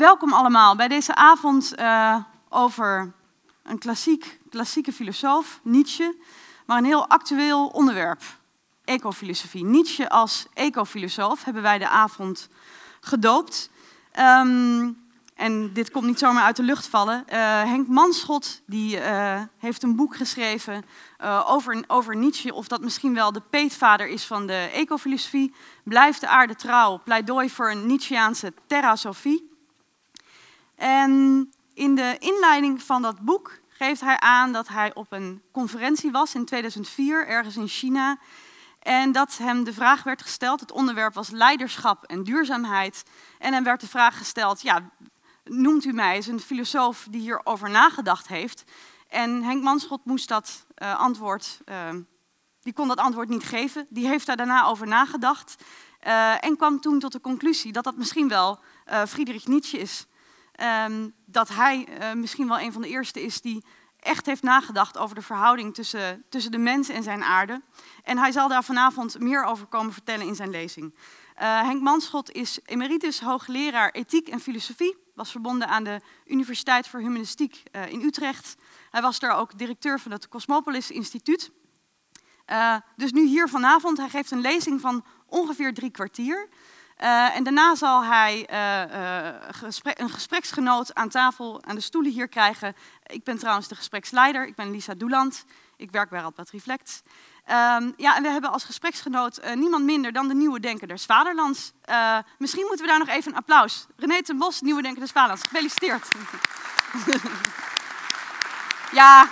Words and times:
welkom 0.00 0.32
allemaal 0.32 0.76
bij 0.76 0.88
deze 0.88 1.14
avond 1.14 1.72
uh, 1.78 2.16
over 2.48 3.12
een 3.62 3.78
klassiek, 3.78 4.38
klassieke 4.50 4.92
filosoof, 4.92 5.60
Nietzsche, 5.62 6.16
maar 6.66 6.78
een 6.78 6.84
heel 6.84 7.08
actueel 7.08 7.66
onderwerp, 7.66 8.22
ecofilosofie. 8.84 9.64
Nietzsche 9.64 10.08
als 10.08 10.46
ecofilosoof 10.54 11.44
hebben 11.44 11.62
wij 11.62 11.78
de 11.78 11.88
avond 11.88 12.48
gedoopt. 13.00 13.70
Um, 14.18 15.08
en 15.34 15.72
dit 15.72 15.90
komt 15.90 16.06
niet 16.06 16.18
zomaar 16.18 16.44
uit 16.44 16.56
de 16.56 16.62
lucht 16.62 16.86
vallen. 16.86 17.24
Uh, 17.28 17.34
Henk 17.62 17.88
Manschot 17.88 18.60
die, 18.66 18.96
uh, 18.96 19.40
heeft 19.58 19.82
een 19.82 19.96
boek 19.96 20.16
geschreven 20.16 20.84
over, 21.46 21.84
over 21.86 22.16
Nietzsche, 22.16 22.54
of 22.54 22.68
dat 22.68 22.80
misschien 22.80 23.14
wel 23.14 23.32
de 23.32 23.42
peetvader 23.50 24.08
is 24.08 24.24
van 24.24 24.46
de 24.46 24.70
ecofilosofie. 24.72 25.54
Blijft 25.84 26.20
de 26.20 26.28
aarde 26.28 26.54
trouw, 26.54 27.00
pleidooi 27.04 27.50
voor 27.50 27.70
een 27.70 27.86
Nietzscheaanse 27.86 28.52
terrasofie. 28.66 29.49
En 30.80 31.50
in 31.74 31.94
de 31.94 32.16
inleiding 32.18 32.82
van 32.82 33.02
dat 33.02 33.20
boek 33.20 33.60
geeft 33.68 34.00
hij 34.00 34.18
aan 34.18 34.52
dat 34.52 34.68
hij 34.68 34.94
op 34.94 35.12
een 35.12 35.42
conferentie 35.52 36.10
was 36.10 36.34
in 36.34 36.44
2004, 36.44 37.26
ergens 37.26 37.56
in 37.56 37.68
China. 37.68 38.18
En 38.78 39.12
dat 39.12 39.38
hem 39.38 39.64
de 39.64 39.72
vraag 39.72 40.02
werd 40.02 40.22
gesteld, 40.22 40.60
het 40.60 40.72
onderwerp 40.72 41.14
was 41.14 41.30
leiderschap 41.30 42.04
en 42.04 42.22
duurzaamheid. 42.22 43.02
En 43.38 43.52
hem 43.52 43.64
werd 43.64 43.80
de 43.80 43.88
vraag 43.88 44.18
gesteld, 44.18 44.62
ja, 44.62 44.90
noemt 45.44 45.84
u 45.84 45.92
mij 45.92 46.14
eens 46.14 46.26
een 46.26 46.40
filosoof 46.40 47.06
die 47.10 47.20
hierover 47.20 47.70
nagedacht 47.70 48.28
heeft? 48.28 48.64
En 49.08 49.42
Henk 49.42 49.62
Manschot 49.62 50.04
moest 50.04 50.28
dat 50.28 50.66
uh, 50.82 51.00
antwoord, 51.00 51.60
uh, 51.64 51.88
die 52.60 52.72
kon 52.72 52.88
dat 52.88 52.98
antwoord 52.98 53.28
niet 53.28 53.44
geven. 53.44 53.86
Die 53.88 54.06
heeft 54.06 54.26
daar 54.26 54.36
daarna 54.36 54.64
over 54.64 54.86
nagedacht 54.86 55.54
uh, 56.06 56.44
en 56.44 56.56
kwam 56.56 56.80
toen 56.80 56.98
tot 56.98 57.12
de 57.12 57.20
conclusie 57.20 57.72
dat 57.72 57.84
dat 57.84 57.96
misschien 57.96 58.28
wel 58.28 58.58
Friedrich 59.06 59.46
Nietzsche 59.46 59.78
is. 59.78 60.06
Um, 60.62 61.14
dat 61.24 61.48
hij 61.48 61.88
misschien 62.14 62.48
wel 62.48 62.60
een 62.60 62.72
van 62.72 62.82
de 62.82 62.88
eerste 62.88 63.22
is 63.22 63.40
die 63.40 63.64
echt 63.98 64.26
heeft 64.26 64.42
nagedacht 64.42 64.98
over 64.98 65.14
de 65.14 65.22
verhouding 65.22 65.74
tussen, 65.74 66.24
tussen 66.28 66.52
de 66.52 66.58
mens 66.58 66.88
en 66.88 67.02
zijn 67.02 67.22
aarde. 67.22 67.62
En 68.02 68.18
hij 68.18 68.32
zal 68.32 68.48
daar 68.48 68.64
vanavond 68.64 69.18
meer 69.18 69.44
over 69.44 69.66
komen 69.66 69.92
vertellen 69.92 70.26
in 70.26 70.34
zijn 70.34 70.50
lezing. 70.50 70.94
Henk 71.34 71.82
Manschot 71.82 72.32
is 72.32 72.58
emeritus 72.64 73.20
hoogleraar 73.20 73.90
ethiek 73.90 74.28
en 74.28 74.40
filosofie 74.40 74.96
was 75.14 75.30
verbonden 75.30 75.68
aan 75.68 75.84
de 75.84 76.00
Universiteit 76.26 76.88
voor 76.88 77.00
Humanistiek 77.00 77.62
uh, 77.72 77.92
in 77.92 78.02
Utrecht. 78.02 78.56
Hij 78.90 79.02
was 79.02 79.18
daar 79.18 79.36
ook 79.36 79.58
directeur 79.58 80.00
van 80.00 80.12
het 80.12 80.28
Cosmopolis 80.28 80.90
Instituut. 80.90 81.50
Dus 82.96 83.12
nu 83.12 83.26
hier 83.26 83.48
vanavond, 83.48 83.96
hij 83.96 84.08
geeft 84.08 84.30
een 84.30 84.40
lezing 84.40 84.80
van 84.80 85.04
ongeveer 85.26 85.74
drie 85.74 85.90
kwartier. 85.90 86.48
Uh, 87.02 87.36
en 87.36 87.44
daarna 87.44 87.74
zal 87.74 88.04
hij 88.04 88.46
gesprek, 89.50 89.98
een 89.98 90.10
gespreksgenoot 90.10 90.94
aan 90.94 91.08
tafel, 91.08 91.60
aan 91.64 91.74
de 91.74 91.80
stoelen 91.80 92.12
hier 92.12 92.28
krijgen. 92.28 92.74
Ik 93.06 93.24
ben 93.24 93.38
trouwens 93.38 93.68
de 93.68 93.74
gespreksleider, 93.74 94.46
ik 94.46 94.54
ben 94.54 94.70
Lisa 94.70 94.94
Doeland. 94.94 95.44
Ik 95.76 95.90
werk 95.90 96.10
bij 96.10 96.20
Radboud 96.20 96.50
Reflect. 96.50 97.02
Um, 97.46 97.94
ja, 97.96 98.16
en 98.16 98.22
we 98.22 98.28
hebben 98.28 98.52
als 98.52 98.64
gespreksgenoot 98.64 99.40
niemand 99.54 99.84
minder 99.84 100.12
dan 100.12 100.28
de 100.28 100.34
nieuwe 100.34 100.60
Denker 100.60 100.88
des 100.88 101.04
Vaderlands. 101.04 101.72
Misschien 102.38 102.66
moeten 102.66 102.84
we 102.84 102.90
daar 102.90 102.98
nog 102.98 103.08
even 103.08 103.32
een 103.32 103.38
applaus. 103.38 103.86
René 103.96 104.22
ten 104.22 104.38
Bos, 104.38 104.60
nieuwe 104.60 104.82
Denker 104.82 105.00
des 105.00 105.10
Vaderlands. 105.10 105.42
Gefeliciteerd. 105.48 106.08
ja, 109.00 109.28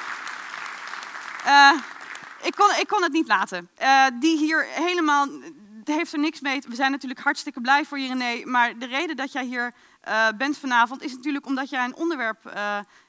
ik, 2.42 2.55
kon, 2.56 2.70
ik 2.78 2.86
kon 2.86 3.02
het 3.02 3.12
niet 3.12 3.28
laten. 3.28 3.70
die 4.14 4.39
hier 4.39 4.66
helemaal, 4.70 5.27
heeft 5.89 6.12
er 6.12 6.19
niks 6.19 6.41
mee. 6.41 6.62
We 6.69 6.75
zijn 6.75 6.91
natuurlijk 6.91 7.20
hartstikke 7.20 7.61
blij 7.61 7.84
voor 7.84 7.98
je 7.98 8.08
René. 8.08 8.44
Maar 8.44 8.78
de 8.78 8.86
reden 8.86 9.17
dat 9.17 9.33
jij 9.33 9.44
hier 9.44 9.75
bent 10.36 10.58
vanavond 10.58 11.03
is 11.03 11.14
natuurlijk 11.14 11.47
omdat 11.47 11.70
jij 11.70 11.84
een 11.84 11.97
onderwerp 11.97 12.53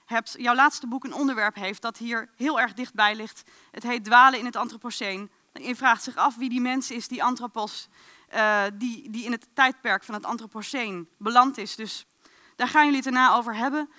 hebt, 0.06 0.36
jouw 0.38 0.56
laatste 0.56 0.88
boek 0.88 1.04
een 1.04 1.14
onderwerp 1.14 1.56
heeft 1.56 1.82
dat 1.82 1.98
hier 1.98 2.30
heel 2.36 2.60
erg 2.60 2.74
dichtbij 2.74 3.16
ligt. 3.16 3.44
Het 3.72 3.84
heet 3.84 4.04
Dwalen 4.04 4.40
in 4.40 4.46
het 4.46 4.56
Anthropoceen. 4.56 5.32
Je 5.54 5.76
vraagt 5.76 6.04
zich 6.04 6.16
af 6.16 6.36
wie 6.36 6.50
die 6.50 6.62
mens 6.62 6.92
is, 6.92 7.08
die 7.08 7.24
Anthropos, 7.24 7.88
uh, 8.34 8.64
die, 8.74 9.10
die 9.10 9.26
in 9.26 9.32
het 9.32 9.48
tijdperk 9.54 10.04
van 10.04 10.14
het 10.14 10.26
Anthropoceen 10.26 11.10
beland 11.18 11.58
is. 11.58 11.76
Dus 11.76 12.06
daar 12.56 12.68
gaan 12.68 12.86
jullie 12.86 13.02
het 13.02 13.14
daarna 13.14 13.36
over 13.36 13.56
hebben. 13.56 13.90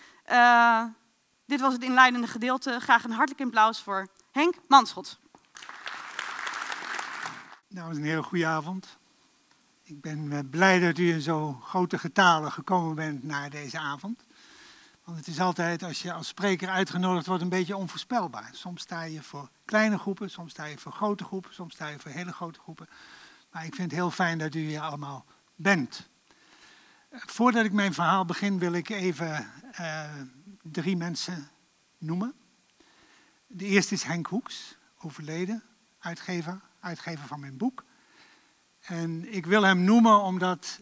Dit 1.47 1.61
was 1.61 1.73
het 1.73 1.83
inleidende 1.83 2.27
gedeelte. 2.27 2.81
Graag 2.81 3.05
een 3.05 3.11
hartelijk 3.11 3.45
applaus 3.45 3.81
voor 3.81 4.09
Henk 4.31 4.55
Manschot. 4.69 5.21
Dames 7.73 7.97
en 7.97 8.03
heren, 8.03 8.25
goede 8.25 8.47
avond. 8.47 8.99
Ik 9.83 10.01
ben 10.01 10.33
eh, 10.33 10.39
blij 10.51 10.79
dat 10.79 10.99
u 10.99 11.13
in 11.13 11.21
zo 11.21 11.53
grote 11.53 11.99
getalen 11.99 12.53
gekomen 12.53 12.95
bent 12.95 13.23
naar 13.23 13.51
deze 13.51 13.79
avond. 13.79 14.25
Want 15.05 15.19
het 15.19 15.27
is 15.27 15.41
altijd, 15.41 15.83
als 15.83 16.03
je 16.03 16.13
als 16.13 16.29
spreker 16.29 16.69
uitgenodigd 16.69 17.27
wordt, 17.27 17.43
een 17.43 17.49
beetje 17.49 17.77
onvoorspelbaar. 17.77 18.51
Soms 18.53 18.83
sta 18.83 19.03
je 19.03 19.23
voor 19.23 19.51
kleine 19.65 19.99
groepen, 19.99 20.31
soms 20.31 20.51
sta 20.51 20.65
je 20.65 20.79
voor 20.79 20.93
grote 20.93 21.25
groepen, 21.25 21.55
soms 21.55 21.75
sta 21.75 21.89
je 21.89 21.99
voor 21.99 22.11
hele 22.11 22.33
grote 22.33 22.61
groepen. 22.61 22.89
Maar 23.53 23.65
ik 23.65 23.75
vind 23.75 23.91
het 23.91 24.01
heel 24.01 24.11
fijn 24.11 24.39
dat 24.39 24.55
u 24.55 24.61
hier 24.61 24.81
allemaal 24.81 25.25
bent. 25.55 26.09
Voordat 27.11 27.65
ik 27.65 27.73
mijn 27.73 27.95
verhaal 27.95 28.25
begin, 28.25 28.59
wil 28.59 28.73
ik 28.73 28.89
even 28.89 29.51
uh, 29.81 30.11
drie 30.63 30.97
mensen 30.97 31.51
noemen. 31.99 32.35
De 33.47 33.65
eerste 33.65 33.95
is 33.95 34.03
Henk 34.03 34.27
Hoeks, 34.27 34.77
overleden, 34.99 35.63
uitgever, 35.99 36.61
uitgever 36.81 37.27
van 37.27 37.41
mijn 37.41 37.57
boek. 37.57 37.85
En 38.81 39.35
ik 39.35 39.47
wil 39.47 39.63
hem 39.63 39.85
noemen 39.85 40.23
omdat 40.23 40.81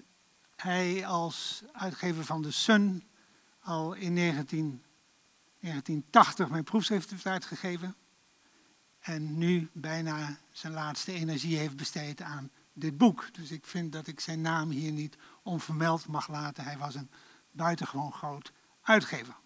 hij 0.57 1.07
als 1.07 1.63
uitgever 1.73 2.25
van 2.25 2.43
de 2.43 2.51
Sun 2.51 3.09
al 3.61 3.93
in 3.93 4.13
19, 4.13 4.83
1980 5.61 6.49
mijn 6.49 6.65
proefschrift 6.65 7.11
heeft 7.11 7.27
uitgegeven. 7.27 7.95
En 9.01 9.39
nu 9.39 9.71
bijna 9.73 10.39
zijn 10.53 10.73
laatste 10.73 11.13
energie 11.13 11.57
heeft 11.57 11.77
besteed 11.77 12.23
aan 12.23 12.51
dit 12.73 12.99
boek. 12.99 13.35
Dus 13.35 13.51
ik 13.51 13.67
vind 13.67 13.93
dat 13.93 14.07
ik 14.07 14.21
zijn 14.21 14.41
naam 14.41 14.71
hier 14.71 14.93
niet 14.93 15.17
onvermeld 15.43 16.07
mag 16.07 16.29
laten. 16.29 16.65
Hij 16.65 16.79
was 16.79 16.95
een 16.95 17.11
buitengewoon 17.51 18.13
groot 18.13 18.53
uitgever. 18.83 19.37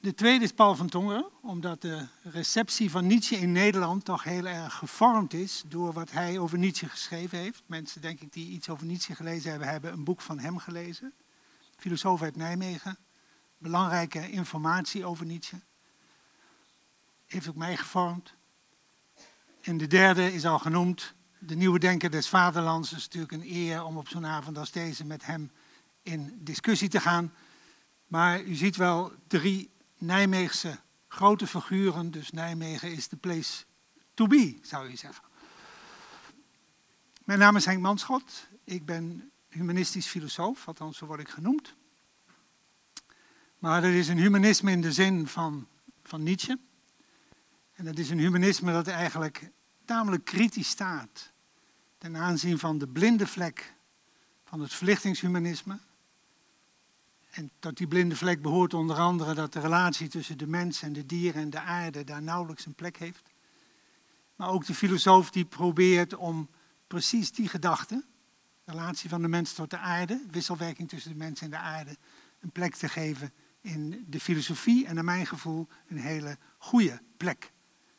De 0.00 0.14
tweede 0.14 0.44
is 0.44 0.52
Paul 0.52 0.74
van 0.74 0.88
Tongeren, 0.88 1.28
omdat 1.42 1.82
de 1.82 2.06
receptie 2.22 2.90
van 2.90 3.06
Nietzsche 3.06 3.36
in 3.36 3.52
Nederland 3.52 4.04
toch 4.04 4.24
heel 4.24 4.46
erg 4.46 4.74
gevormd 4.74 5.34
is 5.34 5.62
door 5.66 5.92
wat 5.92 6.10
hij 6.10 6.38
over 6.38 6.58
Nietzsche 6.58 6.88
geschreven 6.88 7.38
heeft. 7.38 7.62
Mensen, 7.66 8.00
denk 8.00 8.20
ik, 8.20 8.32
die 8.32 8.48
iets 8.48 8.68
over 8.68 8.86
Nietzsche 8.86 9.14
gelezen 9.14 9.50
hebben, 9.50 9.68
hebben 9.68 9.92
een 9.92 10.04
boek 10.04 10.20
van 10.20 10.38
hem 10.38 10.58
gelezen 10.58 11.12
filosoof 11.78 12.22
uit 12.22 12.36
Nijmegen. 12.36 12.98
Belangrijke 13.58 14.30
informatie 14.30 15.04
over 15.04 15.26
Nietzsche. 15.26 15.60
Heeft 17.26 17.48
ook 17.48 17.56
mij 17.56 17.76
gevormd. 17.76 18.34
En 19.60 19.76
de 19.76 19.86
derde 19.86 20.32
is 20.32 20.46
al 20.46 20.58
genoemd. 20.58 21.14
De 21.38 21.56
nieuwe 21.56 21.78
denker 21.78 22.10
des 22.10 22.28
vaderlands. 22.28 22.90
Het 22.90 22.98
is 22.98 23.04
natuurlijk 23.04 23.32
een 23.32 23.54
eer 23.54 23.84
om 23.84 23.96
op 23.96 24.08
zo'n 24.08 24.26
avond 24.26 24.58
als 24.58 24.70
deze 24.70 25.04
met 25.04 25.26
hem 25.26 25.50
in 26.02 26.38
discussie 26.40 26.88
te 26.88 27.00
gaan. 27.00 27.32
Maar 28.06 28.42
u 28.42 28.54
ziet 28.54 28.76
wel 28.76 29.12
drie 29.26 29.70
Nijmeegse 29.98 30.78
grote 31.08 31.46
figuren. 31.46 32.10
Dus 32.10 32.30
Nijmegen 32.30 32.92
is 32.92 33.08
de 33.08 33.16
place 33.16 33.64
to 34.14 34.26
be, 34.26 34.58
zou 34.62 34.90
je 34.90 34.96
zeggen. 34.96 35.24
Mijn 37.24 37.38
naam 37.38 37.56
is 37.56 37.64
Henk 37.64 37.80
Manschot. 37.80 38.48
Ik 38.64 38.84
ben 38.84 39.30
humanistisch 39.48 40.06
filosoof, 40.06 40.66
althans 40.66 40.98
zo 40.98 41.06
word 41.06 41.20
ik 41.20 41.28
genoemd. 41.28 41.74
Maar 43.58 43.80
dat 43.80 43.90
is 43.90 44.08
een 44.08 44.18
humanisme 44.18 44.70
in 44.70 44.80
de 44.80 44.92
zin 44.92 45.26
van, 45.26 45.66
van 46.02 46.22
Nietzsche. 46.22 46.58
En 47.72 47.84
dat 47.84 47.98
is 47.98 48.10
een 48.10 48.18
humanisme 48.18 48.72
dat 48.72 48.86
eigenlijk 48.86 49.50
tamelijk 49.84 50.24
kritisch 50.24 50.68
staat 50.68 51.32
ten 51.98 52.16
aanzien 52.16 52.58
van 52.58 52.78
de 52.78 52.88
blinde 52.88 53.26
vlek 53.26 53.74
van 54.44 54.60
het 54.60 54.74
verlichtingshumanisme. 54.74 55.78
En 57.38 57.50
tot 57.58 57.76
die 57.76 57.86
blinde 57.86 58.16
vlek 58.16 58.42
behoort 58.42 58.74
onder 58.74 58.96
andere 58.96 59.34
dat 59.34 59.52
de 59.52 59.60
relatie 59.60 60.08
tussen 60.08 60.38
de 60.38 60.46
mens 60.46 60.82
en 60.82 60.92
de 60.92 61.06
dieren 61.06 61.42
en 61.42 61.50
de 61.50 61.60
aarde 61.60 62.04
daar 62.04 62.22
nauwelijks 62.22 62.66
een 62.66 62.74
plek 62.74 62.96
heeft. 62.96 63.30
Maar 64.36 64.48
ook 64.48 64.66
de 64.66 64.74
filosoof 64.74 65.30
die 65.30 65.44
probeert 65.44 66.14
om 66.14 66.48
precies 66.86 67.32
die 67.32 67.48
gedachte, 67.48 68.04
relatie 68.64 69.08
van 69.08 69.22
de 69.22 69.28
mens 69.28 69.52
tot 69.52 69.70
de 69.70 69.78
aarde, 69.78 70.24
wisselwerking 70.30 70.88
tussen 70.88 71.10
de 71.10 71.16
mens 71.16 71.40
en 71.40 71.50
de 71.50 71.56
aarde, 71.56 71.96
een 72.40 72.50
plek 72.50 72.74
te 72.74 72.88
geven 72.88 73.32
in 73.60 74.04
de 74.08 74.20
filosofie 74.20 74.86
en 74.86 74.94
naar 74.94 75.04
mijn 75.04 75.26
gevoel 75.26 75.68
een 75.88 75.98
hele 75.98 76.38
goede 76.58 77.02
plek. 77.16 77.52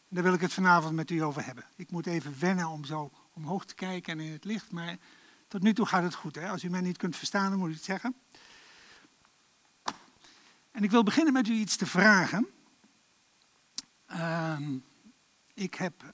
Daar 0.10 0.24
wil 0.24 0.34
ik 0.34 0.42
het 0.42 0.54
vanavond 0.54 0.96
met 0.96 1.12
u 1.12 1.20
over 1.20 1.46
hebben. 1.46 1.66
Ik 1.76 1.92
moet 1.92 2.08
even 2.08 2.40
wennen 2.40 2.68
om 2.68 2.86
zo 2.86 3.12
omhoog 3.34 3.66
te 3.66 3.76
kijken 3.76 4.20
en 4.20 4.26
in 4.26 4.32
het 4.32 4.46
licht, 4.46 4.72
maar 4.72 4.98
tot 5.48 5.62
nu 5.62 5.74
toe 5.74 5.86
gaat 5.86 6.04
het 6.04 6.16
goed. 6.16 6.36
Hè? 6.36 6.50
Als 6.50 6.64
u 6.64 6.70
mij 6.70 6.82
niet 6.82 6.98
kunt 6.98 7.16
verstaan, 7.16 7.50
dan 7.50 7.60
moet 7.60 7.70
u 7.70 7.74
het 7.74 7.84
zeggen. 7.84 8.16
En 10.80 10.86
ik 10.86 10.92
wil 10.92 11.04
beginnen 11.04 11.34
met 11.34 11.48
u 11.48 11.54
iets 11.54 11.76
te 11.76 11.86
vragen. 11.86 12.48
Uh, 14.12 14.60
ik 15.54 15.74
heb 15.74 16.14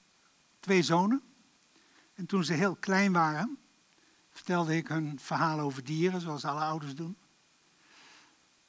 twee 0.60 0.82
zonen. 0.82 1.22
En 2.14 2.26
toen 2.26 2.44
ze 2.44 2.52
heel 2.52 2.76
klein 2.76 3.12
waren, 3.12 3.58
vertelde 4.30 4.76
ik 4.76 4.88
hun 4.88 5.20
verhaal 5.20 5.60
over 5.60 5.84
dieren, 5.84 6.20
zoals 6.20 6.44
alle 6.44 6.60
ouders 6.60 6.94
doen. 6.94 7.16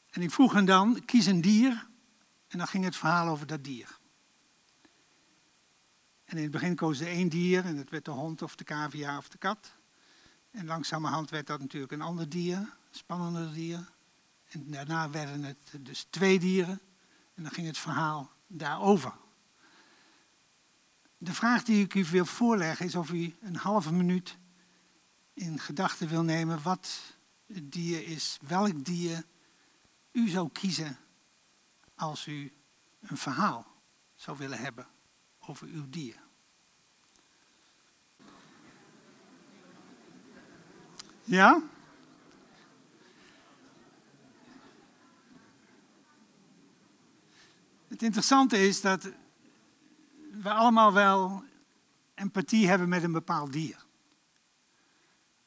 En 0.10 0.22
ik 0.22 0.32
vroeg 0.32 0.54
hen 0.54 0.66
dan, 0.66 1.06
kies 1.06 1.26
een 1.26 1.42
dier, 1.42 1.88
en 2.48 2.58
dan 2.58 2.68
ging 2.68 2.84
het 2.84 2.96
verhaal 2.96 3.28
over 3.28 3.48
dat 3.48 3.64
dier. 3.64 3.98
En 6.26 6.38
in 6.38 6.44
het 6.44 6.52
begin 6.52 6.76
kozen 6.76 7.06
ze 7.06 7.12
één 7.12 7.30
dier, 7.30 7.66
en 7.66 7.76
dat 7.76 7.90
werd 7.90 8.06
de 8.06 8.12
hond 8.12 8.42
of 8.42 8.56
de 8.56 8.64
cavia 8.64 9.18
of 9.18 9.30
de 9.30 9.38
kat. 9.38 9.76
En 10.52 10.66
langzamerhand 10.66 11.30
werd 11.30 11.48
dat 11.48 11.60
natuurlijk 11.60 11.92
een 11.92 12.02
ander 12.02 12.30
dier, 12.30 12.58
een 12.58 12.70
spannender 12.92 13.54
dier. 13.54 13.96
En 14.48 14.72
daarna 14.72 15.10
werden 15.10 15.44
het 15.44 15.74
dus 15.80 16.08
twee 16.10 16.40
dieren, 16.40 16.80
en 17.34 17.44
dan 17.44 17.52
ging 17.52 17.68
het 17.68 17.78
verhaal 17.78 18.32
daarover. 18.48 19.14
De 21.18 21.34
vraag 21.34 21.64
die 21.64 21.84
ik 21.84 21.94
u 21.94 22.06
wil 22.06 22.26
voorleggen 22.26 22.86
is 22.86 22.96
of 22.96 23.12
u 23.12 23.36
een 23.42 23.56
halve 23.56 23.94
minuut 23.94 24.38
in 25.34 25.60
gedachten 25.60 26.08
wil 26.08 26.24
nemen 26.24 26.62
wat 26.62 27.02
het 27.46 27.72
dier 27.72 28.08
is, 28.08 28.38
welk 28.42 28.86
dier 28.86 29.24
u 30.12 30.30
zou 30.30 30.50
kiezen 30.52 30.98
als 31.96 32.28
u 32.28 32.54
een 33.00 33.18
verhaal 33.18 33.66
zou 34.16 34.38
willen 34.38 34.60
hebben 34.60 34.88
over 35.40 35.68
uw 35.68 35.90
dier. 35.90 36.26
Ja? 41.24 41.62
Het 47.98 48.06
interessante 48.06 48.68
is 48.68 48.82
dat 48.82 49.12
we 50.42 50.50
allemaal 50.50 50.94
wel 50.94 51.44
empathie 52.16 52.68
hebben 52.68 52.90
met 52.90 53.04
een 53.04 53.12
bepaald 53.12 53.54
dier. 53.54 53.86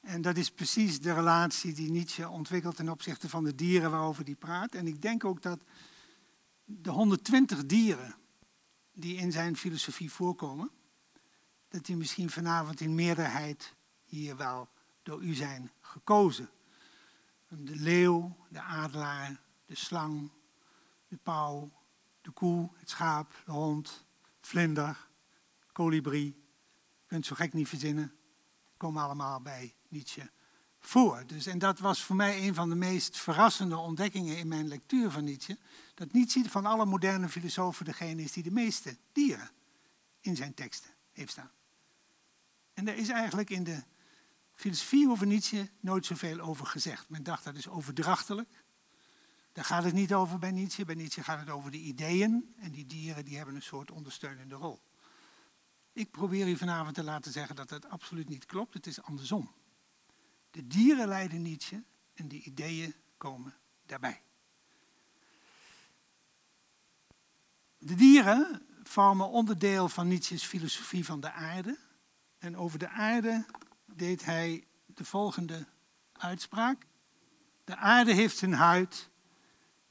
En 0.01 0.23
dat 0.23 0.37
is 0.37 0.51
precies 0.51 1.01
de 1.01 1.13
relatie 1.13 1.73
die 1.73 1.91
Nietzsche 1.91 2.29
ontwikkelt 2.29 2.77
ten 2.77 2.89
opzichte 2.89 3.29
van 3.29 3.45
de 3.45 3.55
dieren 3.55 3.91
waarover 3.91 4.25
hij 4.25 4.35
praat. 4.35 4.75
En 4.75 4.87
ik 4.87 5.03
denk 5.03 5.25
ook 5.25 5.43
dat 5.43 5.61
de 6.65 6.91
120 6.91 7.67
dieren 7.67 8.15
die 8.93 9.17
in 9.17 9.33
zijn 9.33 9.57
filosofie 9.57 10.13
voorkomen, 10.13 10.71
dat 11.69 11.85
die 11.85 11.97
misschien 11.97 12.31
vanavond 12.31 12.81
in 12.81 12.95
meerderheid 12.95 13.75
hier 14.05 14.37
wel 14.37 14.69
door 15.03 15.23
u 15.23 15.35
zijn 15.35 15.71
gekozen. 15.81 16.51
De 17.49 17.77
leeuw, 17.77 18.37
de 18.49 18.61
adelaar, 18.61 19.41
de 19.67 19.75
slang, 19.75 20.31
de 21.09 21.17
pauw, 21.17 21.71
de 22.21 22.31
koe, 22.31 22.71
het 22.77 22.91
schaap, 22.91 23.43
de 23.45 23.53
hond, 23.53 24.05
vlinder, 24.41 25.09
kolibrie. 25.73 26.45
Je 27.01 27.07
kunt 27.07 27.27
zo 27.27 27.35
gek 27.35 27.53
niet 27.53 27.69
verzinnen. 27.69 28.15
Komen 28.77 29.03
allemaal 29.03 29.41
bij 29.41 29.75
Nietzsche 29.89 30.31
voor. 30.81 31.27
Dus, 31.27 31.47
en 31.47 31.59
dat 31.59 31.79
was 31.79 32.03
voor 32.03 32.17
mij 32.17 32.47
een 32.47 32.55
van 32.55 32.69
de 32.69 32.75
meest 32.75 33.19
verrassende 33.19 33.77
ontdekkingen 33.77 34.39
in 34.39 34.49
mijn 34.49 34.69
lectuur 34.69 35.11
van 35.11 35.25
Nietzsche. 35.25 35.59
Dat 35.95 36.13
Nietzsche 36.13 36.51
van 36.51 36.67
alle 36.67 36.87
moderne 36.87 37.29
filosofen 37.29 37.85
degene 37.85 38.23
is 38.23 38.33
die 38.33 38.43
de 38.43 38.51
meeste 38.51 38.97
dieren 39.13 39.51
in 40.21 40.37
zijn 40.37 40.55
teksten 40.55 40.91
heeft 41.13 41.31
staan. 41.31 41.51
En 42.75 42.89
er 42.89 42.97
is 42.97 43.09
eigenlijk 43.09 43.51
in 43.51 43.65
de 43.65 43.83
filosofie 44.55 45.11
over 45.11 45.27
Nietzsche 45.27 45.71
nooit 45.81 46.07
zoveel 46.07 46.41
over 46.41 46.67
gezegd. 46.67 47.09
Men 47.09 47.23
dacht 47.23 47.45
dat 47.45 47.57
is 47.57 47.69
overdrachtelijk. 47.69 48.49
Daar 49.53 49.65
gaat 49.65 49.85
het 49.85 49.95
niet 49.95 50.15
over 50.15 50.39
bij 50.39 50.51
Nietzsche. 50.51 50.85
Bij 50.85 50.95
Nietzsche 50.95 51.23
gaat 51.23 51.39
het 51.39 51.51
over 51.51 51.71
de 51.71 51.79
ideeën. 51.79 52.55
En 52.57 52.71
die 52.71 52.87
dieren 52.87 53.25
die 53.25 53.37
hebben 53.37 53.55
een 53.55 53.63
soort 53.63 53.91
ondersteunende 53.91 54.55
rol. 54.55 54.81
Ik 55.93 56.11
probeer 56.11 56.49
u 56.49 56.57
vanavond 56.57 56.95
te 56.95 57.05
laten 57.05 57.33
zeggen 57.33 57.57
dat 57.57 57.69
dat 57.69 57.89
absoluut 57.89 58.29
niet 58.29 58.47
klopt. 58.47 58.75
Het 58.75 58.87
is 58.87 59.03
andersom. 59.03 59.53
De 60.51 60.67
dieren 60.67 61.09
leiden 61.09 61.43
Nietzsche 61.43 61.83
en 62.15 62.29
de 62.29 62.43
ideeën 62.43 62.95
komen 63.17 63.55
daarbij. 63.87 64.23
De 67.79 67.95
dieren 67.95 68.67
vormen 68.83 69.29
onderdeel 69.29 69.89
van 69.89 70.09
Nietzsche's 70.09 70.45
filosofie 70.45 71.05
van 71.05 71.21
de 71.21 71.33
aarde. 71.33 71.79
En 72.39 72.57
over 72.57 72.79
de 72.79 72.89
aarde 72.89 73.47
deed 73.85 74.25
hij 74.25 74.67
de 74.87 75.05
volgende 75.05 75.67
uitspraak. 76.13 76.87
De 77.65 77.77
aarde 77.77 78.13
heeft 78.13 78.43
een 78.43 78.53
huid, 78.53 79.10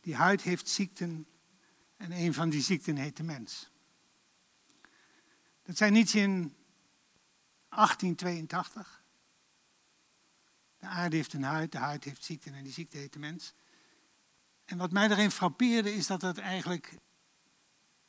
die 0.09 0.17
huid 0.17 0.41
heeft 0.41 0.69
ziekten 0.69 1.27
en 1.97 2.11
een 2.11 2.33
van 2.33 2.49
die 2.49 2.61
ziekten 2.61 2.95
heet 2.95 3.17
de 3.17 3.23
mens. 3.23 3.69
Dat 5.63 5.77
zei 5.77 5.91
Nietzsche 5.91 6.19
in 6.19 6.55
1882. 7.69 9.03
De 10.77 10.85
aarde 10.85 11.15
heeft 11.15 11.33
een 11.33 11.43
huid, 11.43 11.71
de 11.71 11.77
huid 11.77 12.03
heeft 12.03 12.23
ziekten 12.23 12.53
en 12.53 12.63
die 12.63 12.73
ziekte 12.73 12.97
heet 12.97 13.13
de 13.13 13.19
mens. 13.19 13.53
En 14.65 14.77
wat 14.77 14.91
mij 14.91 15.07
daarin 15.07 15.31
frappeerde 15.31 15.93
is 15.93 16.07
dat 16.07 16.19
dat 16.19 16.37
eigenlijk 16.37 16.97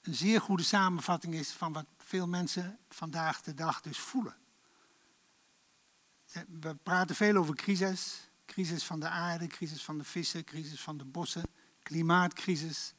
een 0.00 0.14
zeer 0.14 0.41
goede 0.41 0.62
samenvatting 0.62 1.35
is 1.35 1.50
van 1.50 1.73
wat 1.73 1.87
veel 1.99 2.29
mensen 2.29 2.79
vandaag 2.88 3.43
de 3.43 3.55
dag 3.55 3.81
dus 3.81 3.99
voelen. 3.99 4.37
We 6.61 6.75
praten 6.75 7.17
veel 7.17 7.37
over 7.37 7.55
crisis. 7.55 8.31
Crisis 8.44 8.85
van 8.85 9.00
de 9.00 9.08
aarde, 9.08 9.47
crisis 9.47 9.82
van 9.82 9.99
de 9.99 10.05
vissen, 10.05 10.44
crisis 10.44 10.81
van 10.81 10.99
de 10.99 11.05
bossen, 11.05 11.43
klimaatcrisis. 11.82 12.94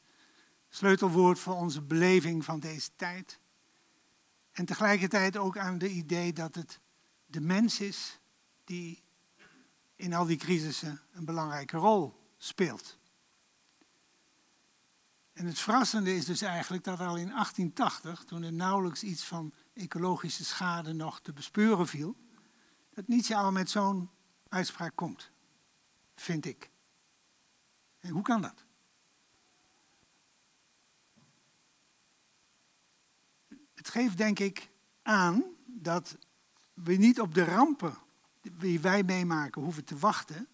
Sleutelwoord 0.68 1.38
voor 1.38 1.54
onze 1.54 1.82
beleving 1.82 2.44
van 2.44 2.60
deze 2.60 2.90
tijd. 2.96 3.40
En 4.52 4.64
tegelijkertijd 4.64 5.36
ook 5.36 5.58
aan 5.58 5.78
de 5.78 5.88
idee 5.88 6.32
dat 6.32 6.54
het 6.54 6.80
de 7.26 7.40
mens 7.40 7.80
is 7.80 8.20
die 8.64 9.02
in 9.96 10.14
al 10.14 10.26
die 10.26 10.36
crisissen 10.36 11.00
een 11.12 11.24
belangrijke 11.24 11.76
rol 11.76 12.20
speelt. 12.36 12.98
En 15.32 15.46
het 15.46 15.58
verrassende 15.58 16.14
is 16.14 16.24
dus 16.24 16.42
eigenlijk 16.42 16.84
dat 16.84 16.98
al 16.98 17.16
in 17.16 17.28
1880, 17.28 18.24
toen 18.24 18.42
er 18.42 18.52
nauwelijks 18.52 19.02
iets 19.02 19.24
van 19.24 19.52
ecologische 19.72 20.44
schade 20.44 20.92
nog 20.92 21.20
te 21.20 21.32
bespeuren 21.32 21.86
viel, 21.86 22.16
dat 22.90 23.08
Nietzsche 23.08 23.36
al 23.36 23.52
met 23.52 23.70
zo'n 23.70 24.10
uitspraak 24.48 24.96
komt, 24.96 25.30
vind 26.14 26.44
ik. 26.44 26.70
En 27.98 28.10
hoe 28.10 28.22
kan 28.22 28.42
dat? 28.42 28.64
Het 33.82 33.90
geeft 33.90 34.16
denk 34.16 34.38
ik 34.38 34.70
aan 35.02 35.44
dat 35.66 36.16
we 36.74 36.94
niet 36.94 37.20
op 37.20 37.34
de 37.34 37.44
rampen 37.44 37.96
die 38.40 38.80
wij 38.80 39.02
meemaken 39.02 39.62
hoeven 39.62 39.84
te 39.84 39.98
wachten 39.98 40.48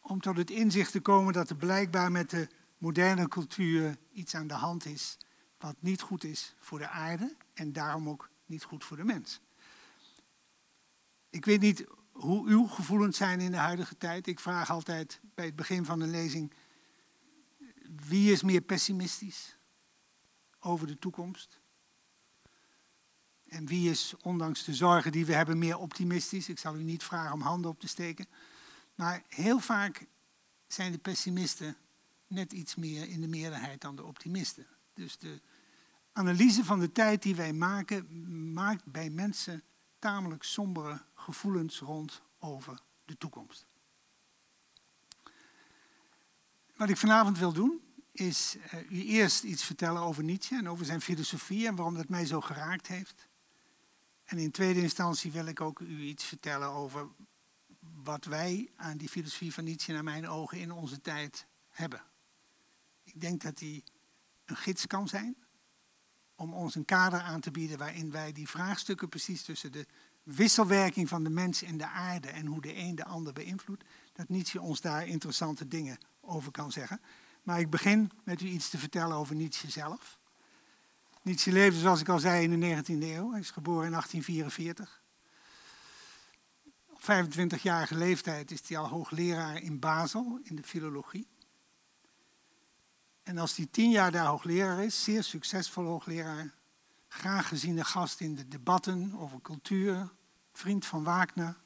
om 0.00 0.20
tot 0.20 0.36
het 0.36 0.50
inzicht 0.50 0.92
te 0.92 1.00
komen 1.00 1.32
dat 1.32 1.50
er 1.50 1.56
blijkbaar 1.56 2.12
met 2.12 2.30
de 2.30 2.48
moderne 2.78 3.28
cultuur 3.28 3.96
iets 4.12 4.34
aan 4.34 4.46
de 4.46 4.54
hand 4.54 4.84
is 4.84 5.18
wat 5.58 5.76
niet 5.78 6.00
goed 6.00 6.24
is 6.24 6.54
voor 6.58 6.78
de 6.78 6.88
aarde 6.88 7.36
en 7.54 7.72
daarom 7.72 8.08
ook 8.08 8.30
niet 8.46 8.64
goed 8.64 8.84
voor 8.84 8.96
de 8.96 9.04
mens. 9.04 9.40
Ik 11.30 11.44
weet 11.44 11.60
niet 11.60 11.86
hoe 12.12 12.48
uw 12.48 12.66
gevoelens 12.66 13.16
zijn 13.16 13.40
in 13.40 13.50
de 13.50 13.56
huidige 13.56 13.96
tijd. 13.96 14.26
Ik 14.26 14.40
vraag 14.40 14.70
altijd 14.70 15.20
bij 15.34 15.44
het 15.44 15.56
begin 15.56 15.84
van 15.84 16.00
een 16.00 16.10
lezing, 16.10 16.52
wie 18.06 18.32
is 18.32 18.42
meer 18.42 18.60
pessimistisch 18.60 19.58
over 20.58 20.86
de 20.86 20.98
toekomst? 20.98 21.60
En 23.48 23.66
wie 23.66 23.90
is, 23.90 24.14
ondanks 24.22 24.64
de 24.64 24.74
zorgen 24.74 25.12
die 25.12 25.26
we 25.26 25.34
hebben, 25.34 25.58
meer 25.58 25.78
optimistisch? 25.78 26.48
Ik 26.48 26.58
zal 26.58 26.76
u 26.76 26.82
niet 26.82 27.02
vragen 27.02 27.32
om 27.32 27.40
handen 27.40 27.70
op 27.70 27.80
te 27.80 27.88
steken. 27.88 28.26
Maar 28.94 29.22
heel 29.28 29.58
vaak 29.58 30.06
zijn 30.66 30.92
de 30.92 30.98
pessimisten 30.98 31.76
net 32.26 32.52
iets 32.52 32.74
meer 32.74 33.08
in 33.08 33.20
de 33.20 33.28
meerderheid 33.28 33.80
dan 33.80 33.96
de 33.96 34.04
optimisten. 34.04 34.66
Dus 34.94 35.18
de 35.18 35.40
analyse 36.12 36.64
van 36.64 36.80
de 36.80 36.92
tijd 36.92 37.22
die 37.22 37.34
wij 37.34 37.52
maken, 37.52 38.52
maakt 38.52 38.84
bij 38.84 39.10
mensen 39.10 39.62
tamelijk 39.98 40.42
sombere 40.42 41.02
gevoelens 41.14 41.78
rond 41.78 42.22
over 42.38 42.80
de 43.04 43.16
toekomst. 43.16 43.66
Wat 46.76 46.88
ik 46.88 46.96
vanavond 46.96 47.38
wil 47.38 47.52
doen, 47.52 47.80
is 48.12 48.56
uh, 48.56 48.90
u 48.90 49.04
eerst 49.04 49.42
iets 49.42 49.64
vertellen 49.64 50.02
over 50.02 50.24
Nietzsche 50.24 50.56
en 50.56 50.68
over 50.68 50.84
zijn 50.84 51.00
filosofie 51.00 51.66
en 51.66 51.74
waarom 51.74 51.94
dat 51.94 52.08
mij 52.08 52.26
zo 52.26 52.40
geraakt 52.40 52.86
heeft. 52.86 53.27
En 54.28 54.38
in 54.38 54.50
tweede 54.50 54.80
instantie 54.80 55.32
wil 55.32 55.46
ik 55.46 55.60
ook 55.60 55.78
u 55.78 56.00
iets 56.00 56.24
vertellen 56.24 56.68
over 56.68 57.08
wat 58.02 58.24
wij 58.24 58.70
aan 58.76 58.96
die 58.96 59.08
filosofie 59.08 59.54
van 59.54 59.64
Nietzsche 59.64 59.92
naar 59.92 60.04
mijn 60.04 60.28
ogen 60.28 60.58
in 60.58 60.72
onze 60.72 61.00
tijd 61.00 61.46
hebben. 61.68 62.02
Ik 63.04 63.20
denk 63.20 63.42
dat 63.42 63.58
die 63.58 63.84
een 64.44 64.56
gids 64.56 64.86
kan 64.86 65.08
zijn 65.08 65.36
om 66.34 66.54
ons 66.54 66.74
een 66.74 66.84
kader 66.84 67.20
aan 67.20 67.40
te 67.40 67.50
bieden 67.50 67.78
waarin 67.78 68.10
wij 68.10 68.32
die 68.32 68.48
vraagstukken 68.48 69.08
precies 69.08 69.42
tussen 69.42 69.72
de 69.72 69.86
wisselwerking 70.22 71.08
van 71.08 71.24
de 71.24 71.30
mens 71.30 71.62
en 71.62 71.76
de 71.76 71.86
aarde 71.86 72.28
en 72.28 72.46
hoe 72.46 72.60
de 72.60 72.76
een 72.76 72.94
de 72.94 73.04
ander 73.04 73.32
beïnvloedt, 73.32 73.84
dat 74.12 74.28
Nietzsche 74.28 74.60
ons 74.60 74.80
daar 74.80 75.06
interessante 75.06 75.68
dingen 75.68 75.98
over 76.20 76.50
kan 76.50 76.72
zeggen. 76.72 77.00
Maar 77.42 77.60
ik 77.60 77.70
begin 77.70 78.10
met 78.24 78.40
u 78.40 78.46
iets 78.46 78.68
te 78.68 78.78
vertellen 78.78 79.16
over 79.16 79.34
Nietzsche 79.34 79.70
zelf. 79.70 80.18
Nietzsche 81.22 81.52
leefde, 81.52 81.80
zoals 81.80 82.00
ik 82.00 82.08
al 82.08 82.18
zei, 82.18 82.42
in 82.42 82.60
de 82.60 82.82
19e 82.82 83.02
eeuw. 83.02 83.30
Hij 83.30 83.40
is 83.40 83.50
geboren 83.50 83.84
in 83.84 83.90
1844. 83.90 85.02
Op 86.86 87.00
25-jarige 87.00 87.94
leeftijd 87.94 88.50
is 88.50 88.68
hij 88.68 88.78
al 88.78 88.88
hoogleraar 88.88 89.62
in 89.62 89.78
Basel 89.78 90.40
in 90.42 90.56
de 90.56 90.62
filologie. 90.62 91.28
En 93.22 93.38
als 93.38 93.56
hij 93.56 93.66
tien 93.70 93.90
jaar 93.90 94.10
daar 94.10 94.26
hoogleraar 94.26 94.84
is, 94.84 95.04
zeer 95.04 95.22
succesvol 95.22 95.84
hoogleraar, 95.84 96.54
graag 97.08 97.48
geziene 97.48 97.84
gast 97.84 98.20
in 98.20 98.34
de 98.34 98.48
debatten 98.48 99.14
over 99.18 99.40
cultuur, 99.40 100.12
vriend 100.52 100.86
van 100.86 101.04
Wagner, 101.04 101.56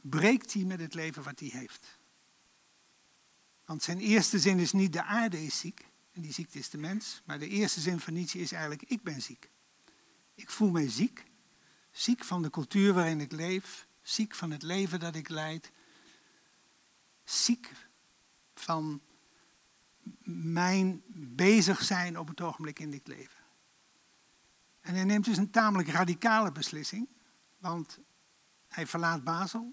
breekt 0.00 0.52
hij 0.52 0.64
met 0.64 0.80
het 0.80 0.94
leven 0.94 1.22
wat 1.22 1.40
hij 1.40 1.48
heeft. 1.52 1.98
Want 3.64 3.82
zijn 3.82 3.98
eerste 3.98 4.38
zin 4.38 4.58
is 4.58 4.72
niet 4.72 4.92
de 4.92 5.02
aarde 5.02 5.44
is 5.44 5.58
ziek, 5.58 5.88
en 6.14 6.22
die 6.22 6.32
ziekte 6.32 6.58
is 6.58 6.70
de 6.70 6.78
mens, 6.78 7.22
maar 7.24 7.38
de 7.38 7.48
eerste 7.48 7.80
zin 7.80 8.00
van 8.00 8.12
Nietzsche 8.12 8.38
is 8.38 8.52
eigenlijk 8.52 8.82
ik 8.82 9.02
ben 9.02 9.22
ziek. 9.22 9.50
Ik 10.34 10.50
voel 10.50 10.70
mij 10.70 10.90
ziek, 10.90 11.24
ziek 11.90 12.24
van 12.24 12.42
de 12.42 12.50
cultuur 12.50 12.92
waarin 12.92 13.20
ik 13.20 13.32
leef, 13.32 13.86
ziek 14.02 14.34
van 14.34 14.50
het 14.50 14.62
leven 14.62 15.00
dat 15.00 15.14
ik 15.14 15.28
leid, 15.28 15.70
ziek 17.24 17.72
van 18.54 19.00
mijn 20.24 21.02
bezig 21.14 21.82
zijn 21.84 22.18
op 22.18 22.28
het 22.28 22.40
ogenblik 22.40 22.78
in 22.78 22.90
dit 22.90 23.06
leven. 23.06 23.42
En 24.80 24.94
hij 24.94 25.04
neemt 25.04 25.24
dus 25.24 25.36
een 25.36 25.50
tamelijk 25.50 25.88
radicale 25.88 26.52
beslissing, 26.52 27.08
want 27.58 27.98
hij 28.68 28.86
verlaat 28.86 29.24
Basel 29.24 29.72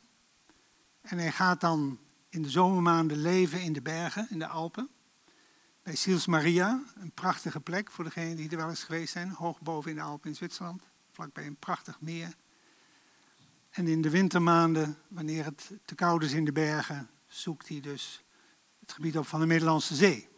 en 1.02 1.18
hij 1.18 1.32
gaat 1.32 1.62
dan 1.62 2.00
in 2.30 2.42
de 2.42 2.50
zomermaanden 2.50 3.18
leven 3.18 3.62
in 3.62 3.74
de 3.74 3.82
bergen, 3.82 4.28
in 4.30 4.40
de 4.40 4.48
Alpen. 4.48 4.90
Bij 5.84 5.96
Sils 5.96 6.26
Maria, 6.26 6.84
een 6.96 7.12
prachtige 7.12 7.60
plek 7.60 7.92
voor 7.92 8.04
degenen 8.04 8.36
die 8.36 8.50
er 8.50 8.58
wel 8.58 8.70
eens 8.70 8.84
geweest 8.84 9.12
zijn, 9.14 9.30
hoog 9.30 9.62
boven 9.62 9.90
in 9.90 9.96
de 9.96 10.04
Alpen 10.04 10.30
in 10.30 10.36
Zwitserland, 10.36 10.84
vlakbij 11.12 11.46
een 11.46 11.56
prachtig 11.56 12.02
meer. 12.02 12.36
En 13.70 13.88
in 13.88 14.02
de 14.02 14.10
wintermaanden, 14.10 14.98
wanneer 15.08 15.46
het 15.46 15.72
te 15.86 15.96
koud 15.96 16.24
is 16.24 16.32
in 16.32 16.46
de 16.46 16.52
bergen, 16.52 17.10
zoekt 17.28 17.68
hij 17.68 17.80
dus 17.80 18.24
het 18.80 18.92
gebied 18.92 19.18
op 19.18 19.28
van 19.28 19.40
de 19.40 19.46
Middellandse 19.46 19.96
Zee. 19.96 20.30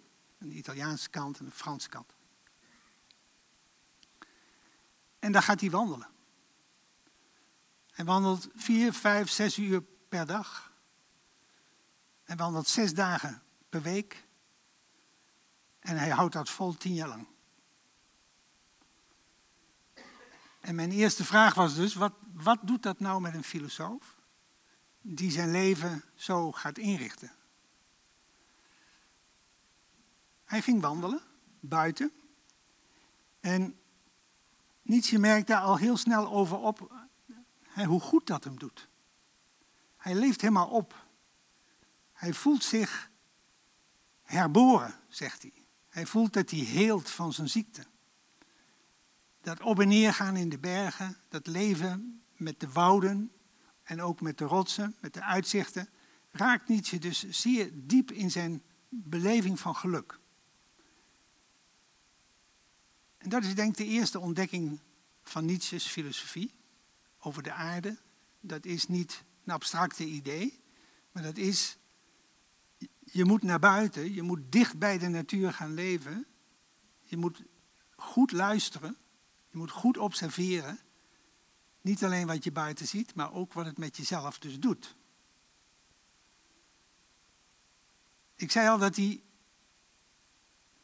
Aan 0.41 0.49
de 0.49 0.55
Italiaanse 0.55 1.09
kant 1.09 1.39
en 1.39 1.45
de 1.45 1.51
Franse 1.51 1.89
kant. 1.89 2.13
En 5.19 5.31
daar 5.31 5.43
gaat 5.43 5.61
hij 5.61 5.69
wandelen. 5.69 6.09
Hij 7.91 8.05
wandelt 8.05 8.49
vier, 8.55 8.93
vijf, 8.93 9.29
zes 9.29 9.57
uur 9.57 9.83
per 10.09 10.25
dag. 10.25 10.73
Hij 12.23 12.35
wandelt 12.35 12.67
zes 12.67 12.93
dagen 12.93 13.43
per 13.69 13.81
week. 13.81 14.25
En 15.83 15.97
hij 15.97 16.09
houdt 16.09 16.33
dat 16.33 16.49
vol 16.49 16.77
tien 16.77 16.93
jaar 16.93 17.07
lang. 17.07 17.27
En 20.59 20.75
mijn 20.75 20.91
eerste 20.91 21.23
vraag 21.23 21.53
was 21.53 21.75
dus, 21.75 21.93
wat, 21.93 22.13
wat 22.33 22.59
doet 22.61 22.83
dat 22.83 22.99
nou 22.99 23.21
met 23.21 23.33
een 23.33 23.43
filosoof 23.43 24.15
die 25.01 25.31
zijn 25.31 25.51
leven 25.51 26.03
zo 26.15 26.51
gaat 26.51 26.77
inrichten? 26.77 27.31
Hij 30.43 30.61
ging 30.61 30.81
wandelen, 30.81 31.21
buiten. 31.59 32.11
En 33.39 33.79
Nietzsche 34.81 35.19
merkt 35.19 35.47
daar 35.47 35.61
al 35.61 35.77
heel 35.77 35.97
snel 35.97 36.31
over 36.31 36.57
op 36.57 37.07
hoe 37.85 38.01
goed 38.01 38.27
dat 38.27 38.43
hem 38.43 38.59
doet. 38.59 38.87
Hij 39.97 40.15
leeft 40.15 40.41
helemaal 40.41 40.69
op. 40.69 41.05
Hij 42.13 42.33
voelt 42.33 42.63
zich 42.63 43.09
herboren, 44.21 44.99
zegt 45.07 45.41
hij. 45.41 45.62
Hij 45.93 46.05
voelt 46.05 46.33
dat 46.33 46.49
hij 46.49 46.59
heelt 46.59 47.09
van 47.09 47.33
zijn 47.33 47.49
ziekte. 47.49 47.85
Dat 49.41 49.61
op 49.61 49.79
en 49.79 49.87
neer 49.87 50.13
gaan 50.13 50.35
in 50.35 50.49
de 50.49 50.57
bergen, 50.57 51.17
dat 51.29 51.47
leven 51.47 52.23
met 52.35 52.59
de 52.59 52.69
wouden 52.69 53.31
en 53.83 54.01
ook 54.01 54.21
met 54.21 54.37
de 54.37 54.45
rotsen, 54.45 54.95
met 54.99 55.13
de 55.13 55.23
uitzichten, 55.23 55.89
raakt 56.31 56.67
Nietzsche 56.67 56.97
dus 56.97 57.29
zeer 57.29 57.69
diep 57.73 58.11
in 58.11 58.31
zijn 58.31 58.63
beleving 58.89 59.59
van 59.59 59.75
geluk. 59.75 60.19
En 63.17 63.29
dat 63.29 63.43
is 63.43 63.55
denk 63.55 63.69
ik 63.69 63.77
de 63.77 63.85
eerste 63.85 64.19
ontdekking 64.19 64.79
van 65.23 65.45
Nietzsche's 65.45 65.87
filosofie 65.87 66.53
over 67.19 67.43
de 67.43 67.51
aarde. 67.51 67.97
Dat 68.39 68.65
is 68.65 68.87
niet 68.87 69.23
een 69.45 69.53
abstracte 69.53 70.05
idee, 70.05 70.59
maar 71.11 71.23
dat 71.23 71.37
is, 71.37 71.77
je 73.13 73.25
moet 73.25 73.43
naar 73.43 73.59
buiten, 73.59 74.13
je 74.13 74.21
moet 74.21 74.51
dicht 74.51 74.79
bij 74.79 74.97
de 74.97 75.07
natuur 75.07 75.53
gaan 75.53 75.73
leven. 75.73 76.25
Je 77.01 77.17
moet 77.17 77.43
goed 77.95 78.31
luisteren, 78.31 78.97
je 79.49 79.57
moet 79.57 79.71
goed 79.71 79.97
observeren. 79.97 80.79
Niet 81.81 82.03
alleen 82.03 82.27
wat 82.27 82.43
je 82.43 82.51
buiten 82.51 82.87
ziet, 82.87 83.15
maar 83.15 83.33
ook 83.33 83.53
wat 83.53 83.65
het 83.65 83.77
met 83.77 83.97
jezelf 83.97 84.39
dus 84.39 84.59
doet. 84.59 84.95
Ik 88.35 88.51
zei 88.51 88.67
al 88.67 88.77
dat 88.77 88.95
hij 88.95 89.21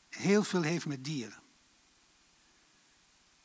heel 0.09 0.43
veel 0.43 0.61
heeft 0.61 0.85
met 0.85 1.03
dieren. 1.03 1.41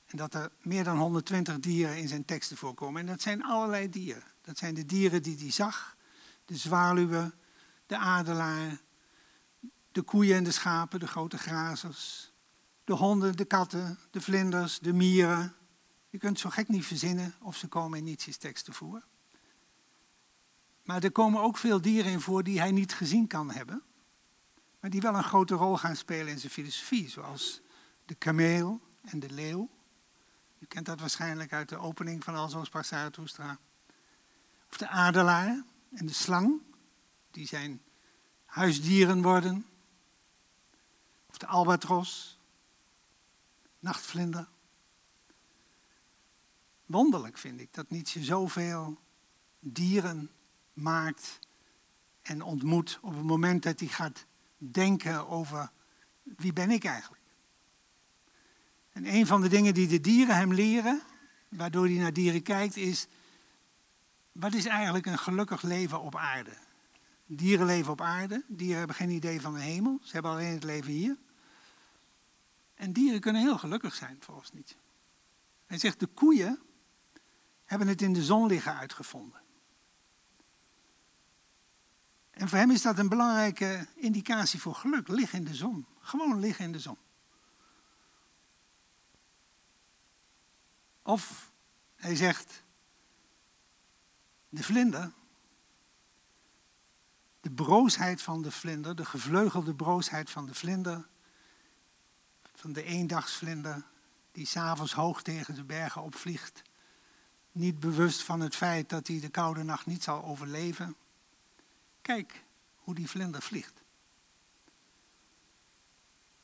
En 0.07 0.17
dat 0.17 0.35
er 0.35 0.53
meer 0.63 0.85
dan 0.85 0.99
120 0.99 1.59
dieren 1.59 1.97
in 1.97 2.09
zijn 2.09 2.25
teksten 2.25 2.57
voorkomen. 2.57 3.01
En 3.01 3.07
dat 3.07 3.23
zijn 3.23 3.45
allerlei 3.45 3.89
dieren. 3.89 4.33
Dat 4.41 4.59
zijn 4.59 4.75
de 4.75 4.87
dieren 4.87 5.23
die 5.23 5.39
hij 5.39 5.51
zag. 5.51 5.97
De 6.45 6.57
zwaluwen, 6.57 7.35
de 7.87 7.97
adelaar, 7.97 8.81
de 9.93 10.03
koeien 10.03 10.37
en 10.37 10.45
de 10.45 10.51
schapen, 10.51 11.01
de 11.01 11.07
grote 11.07 11.39
grazers. 11.39 12.33
De 12.85 12.93
honden, 12.93 13.37
de 13.37 13.45
katten, 13.45 13.99
de 14.11 14.21
vlinders, 14.21 14.79
de 14.79 14.93
mieren. 14.93 15.55
Je 16.11 16.19
kunt 16.19 16.39
zo 16.39 16.51
gek 16.51 16.69
niet 16.69 16.85
verzinnen 16.85 17.35
of 17.41 17.57
ze 17.57 17.67
komen 17.67 17.99
in 17.99 18.05
Nietzsche's 18.05 18.37
teksten 18.37 18.73
voor. 18.73 19.05
Maar 20.85 21.03
er 21.03 21.13
komen 21.13 21.41
ook 21.41 21.57
veel 21.57 21.81
dieren 21.81 22.13
in 22.13 22.21
voor 22.21 22.43
die 22.43 22.59
hij 22.59 22.73
niet 22.73 22.95
gezien 22.95 23.27
kan 23.27 23.51
hebben. 23.51 23.83
Maar 24.81 24.91
die 24.91 25.01
wel 25.01 25.15
een 25.15 25.25
grote 25.25 25.55
rol 25.55 25.77
gaan 25.77 25.97
spelen 25.97 26.33
in 26.33 26.39
zijn 26.39 26.53
filosofie. 26.53 27.11
Zoals 27.11 27.61
de 28.05 28.15
kameel 28.15 28.81
en 29.03 29.21
de 29.21 29.31
leeuw. 29.31 29.71
U 30.59 30.67
kent 30.67 30.87
dat 30.87 31.01
waarschijnlijk 31.01 31.53
uit 31.53 31.69
de 31.69 31.79
opening 31.79 32.25
van 32.25 32.35
Alzo 32.35 32.65
sprak. 32.65 32.85
Of 34.71 34.77
de 34.77 34.89
adelaar 34.89 35.65
en 35.95 36.07
de 36.07 36.13
slang, 36.13 36.63
die 37.35 37.47
zijn 37.47 37.83
huisdieren 38.45 39.23
worden. 39.23 39.67
Of 41.27 41.39
de 41.39 41.47
albatros, 41.47 42.39
nachtvlinder. 43.79 44.49
Wonderlijk 46.87 47.39
vind 47.39 47.61
ik 47.61 47.75
dat 47.75 47.91
Nietzsche 47.91 48.25
zoveel 48.25 48.99
dieren 49.61 50.31
maakt 50.73 51.39
en 52.23 52.43
ontmoet 52.43 52.99
op 53.03 53.15
het 53.15 53.25
moment 53.25 53.63
dat 53.63 53.81
hij 53.81 53.89
gaat 53.89 54.27
denken 54.57 55.29
over 55.29 55.71
wie 56.23 56.53
ben 56.53 56.71
ik 56.71 56.85
eigenlijk. 56.85 57.23
En 58.93 59.15
een 59.15 59.27
van 59.27 59.41
de 59.41 59.49
dingen 59.49 59.75
die 59.75 59.89
de 59.89 60.01
dieren 60.01 60.37
hem 60.37 60.53
leren, 60.53 61.03
waardoor 61.49 61.85
hij 61.85 61.97
naar 61.97 62.13
dieren 62.13 62.43
kijkt, 62.43 62.77
is 62.77 63.07
wat 64.33 64.55
is 64.55 64.65
eigenlijk 64.65 65.07
een 65.07 65.19
gelukkig 65.19 65.63
leven 65.63 66.01
op 66.01 66.17
aarde? 66.17 66.64
Dieren 67.37 67.67
leven 67.67 67.93
op 67.93 68.01
aarde, 68.01 68.45
dieren 68.49 68.79
hebben 68.79 68.97
geen 68.97 69.11
idee 69.11 69.41
van 69.41 69.55
de 69.55 69.61
hemel, 69.61 70.01
ze 70.03 70.13
hebben 70.13 70.31
alleen 70.31 70.53
het 70.55 70.65
leven 70.65 70.93
hier. 70.93 71.19
En 72.75 72.93
dieren 72.93 73.21
kunnen 73.21 73.43
heel 73.43 73.59
gelukkig 73.59 73.95
zijn, 73.95 74.17
volgens 74.21 74.53
niet. 74.53 74.77
Hij 75.67 75.79
zegt, 75.79 76.01
de 76.01 76.07
koeien 76.07 76.63
hebben 77.65 77.89
het 77.89 78.03
in 78.03 78.13
de 78.13 78.25
zon 78.25 78.47
liggen 78.47 78.77
uitgevonden. 78.77 79.43
En 82.31 82.49
voor 82.49 82.59
hem 82.59 82.71
is 82.71 82.83
dat 82.83 82.99
een 82.99 83.09
belangrijke 83.09 83.87
indicatie 83.95 84.61
voor 84.61 84.75
geluk. 84.75 85.09
Liggen 85.09 85.39
in 85.39 85.45
de 85.45 85.55
zon. 85.55 85.87
Gewoon 85.99 86.41
liggen 86.41 86.65
in 86.65 86.73
de 86.73 86.79
zon. 86.79 86.99
Of 91.03 91.53
hij 91.97 92.17
zegt, 92.17 92.63
de 94.49 94.63
vlinder, 94.63 95.13
de 97.45 97.51
broosheid 97.51 98.23
van 98.23 98.43
de 98.43 98.51
vlinder, 98.51 98.97
de 98.97 99.05
gevleugelde 99.05 99.75
broosheid 99.75 100.31
van 100.31 100.47
de 100.47 100.55
vlinder, 100.55 101.07
van 102.55 102.73
de 102.73 102.83
eendagsvlinder 102.83 103.85
die 104.33 104.47
s'avonds 104.47 104.93
hoog 104.93 105.23
tegen 105.23 105.55
de 105.55 105.65
bergen 105.65 106.03
opvliegt, 106.03 106.63
niet 107.53 107.81
bewust 107.81 108.23
van 108.23 108.41
het 108.41 108.57
feit 108.57 108.89
dat 108.89 109.07
hij 109.07 109.21
de 109.21 109.29
koude 109.29 109.63
nacht 109.63 109.87
niet 109.87 110.03
zal 110.03 110.25
overleven. 110.25 110.97
Kijk 112.03 112.45
hoe 112.75 112.95
die 112.95 113.09
vlinder 113.09 113.43
vliegt. 113.43 113.83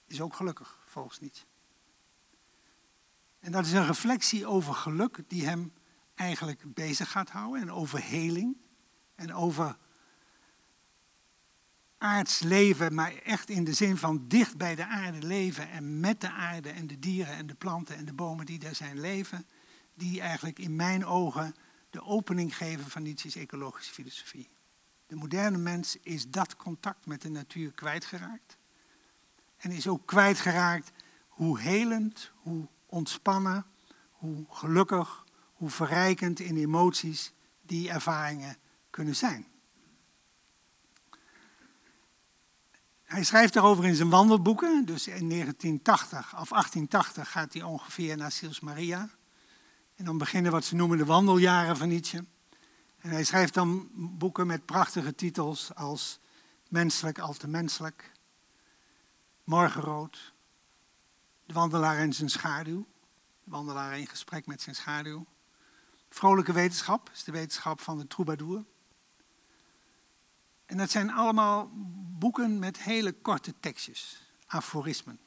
Is 0.06 0.20
ook 0.20 0.34
gelukkig, 0.34 0.78
volgens 0.86 1.20
niet. 1.20 1.46
En 3.38 3.52
dat 3.52 3.66
is 3.66 3.72
een 3.72 3.86
reflectie 3.86 4.46
over 4.46 4.74
geluk 4.74 5.22
die 5.28 5.46
hem 5.46 5.72
eigenlijk 6.14 6.74
bezig 6.74 7.10
gaat 7.10 7.30
houden 7.30 7.62
en 7.62 7.72
over 7.72 8.02
heling 8.02 8.56
en 9.14 9.34
over 9.34 9.76
aards 12.00 12.38
leven, 12.38 12.94
maar 12.94 13.12
echt 13.24 13.50
in 13.50 13.64
de 13.64 13.72
zin 13.72 13.96
van 13.96 14.24
dicht 14.28 14.56
bij 14.56 14.74
de 14.74 14.86
aarde 14.86 15.26
leven 15.26 15.70
en 15.70 16.00
met 16.00 16.20
de 16.20 16.30
aarde 16.30 16.70
en 16.70 16.86
de 16.86 16.98
dieren 16.98 17.34
en 17.34 17.46
de 17.46 17.54
planten 17.54 17.96
en 17.96 18.04
de 18.04 18.12
bomen 18.12 18.46
die 18.46 18.58
daar 18.58 18.74
zijn 18.74 19.00
leven. 19.00 19.46
die 19.94 20.20
eigenlijk 20.20 20.58
in 20.58 20.76
mijn 20.76 21.04
ogen 21.04 21.54
de 21.90 22.02
opening 22.02 22.56
geven 22.56 22.90
van 22.90 23.02
Nietzsche's 23.02 23.34
ecologische 23.34 23.92
filosofie. 23.92 24.48
De 25.06 25.16
moderne 25.16 25.58
mens 25.58 25.96
is 26.02 26.28
dat 26.28 26.56
contact 26.56 27.06
met 27.06 27.22
de 27.22 27.28
natuur 27.28 27.72
kwijtgeraakt. 27.72 28.58
En 29.56 29.70
is 29.70 29.88
ook 29.88 30.06
kwijtgeraakt 30.06 30.90
hoe 31.28 31.60
helend, 31.60 32.32
hoe 32.34 32.68
ontspannen, 32.86 33.66
hoe 34.10 34.44
gelukkig, 34.48 35.24
hoe 35.52 35.70
verrijkend 35.70 36.40
in 36.40 36.56
emoties 36.56 37.32
die 37.62 37.90
ervaringen 37.90 38.56
kunnen 38.90 39.16
zijn. 39.16 39.46
Hij 43.10 43.24
schrijft 43.24 43.52
daarover 43.52 43.84
in 43.84 43.94
zijn 43.94 44.10
wandelboeken. 44.10 44.84
Dus 44.84 45.06
in 45.06 45.28
1980 45.28 46.18
of 46.18 46.48
1880 46.48 47.30
gaat 47.30 47.52
hij 47.52 47.62
ongeveer 47.62 48.16
naar 48.16 48.32
Sils 48.32 48.60
Maria. 48.60 49.10
En 49.96 50.04
dan 50.04 50.18
beginnen 50.18 50.52
wat 50.52 50.64
ze 50.64 50.74
noemen 50.74 50.98
de 50.98 51.04
wandeljaren 51.04 51.76
van 51.76 51.88
Nietzsche. 51.88 52.24
En 52.98 53.10
hij 53.10 53.24
schrijft 53.24 53.54
dan 53.54 53.88
boeken 53.94 54.46
met 54.46 54.66
prachtige 54.66 55.14
titels 55.14 55.74
als 55.74 56.20
Menselijk 56.68 57.18
al 57.18 57.32
te 57.32 57.48
menselijk, 57.48 58.12
Morgenrood, 59.44 60.32
De 61.46 61.52
wandelaar 61.52 61.98
en 61.98 62.12
zijn 62.12 62.30
schaduw, 62.30 62.86
De 63.44 63.50
wandelaar 63.50 63.98
in 63.98 64.06
gesprek 64.06 64.46
met 64.46 64.62
zijn 64.62 64.76
schaduw. 64.76 65.26
Vrolijke 66.08 66.52
wetenschap 66.52 67.10
is 67.12 67.24
de 67.24 67.32
wetenschap 67.32 67.80
van 67.80 67.98
de 67.98 68.06
troubadour. 68.06 68.64
En 70.70 70.76
dat 70.76 70.90
zijn 70.90 71.10
allemaal 71.10 71.70
boeken 72.18 72.58
met 72.58 72.82
hele 72.82 73.12
korte 73.12 73.54
tekstjes, 73.60 74.22
aforismen. 74.46 75.20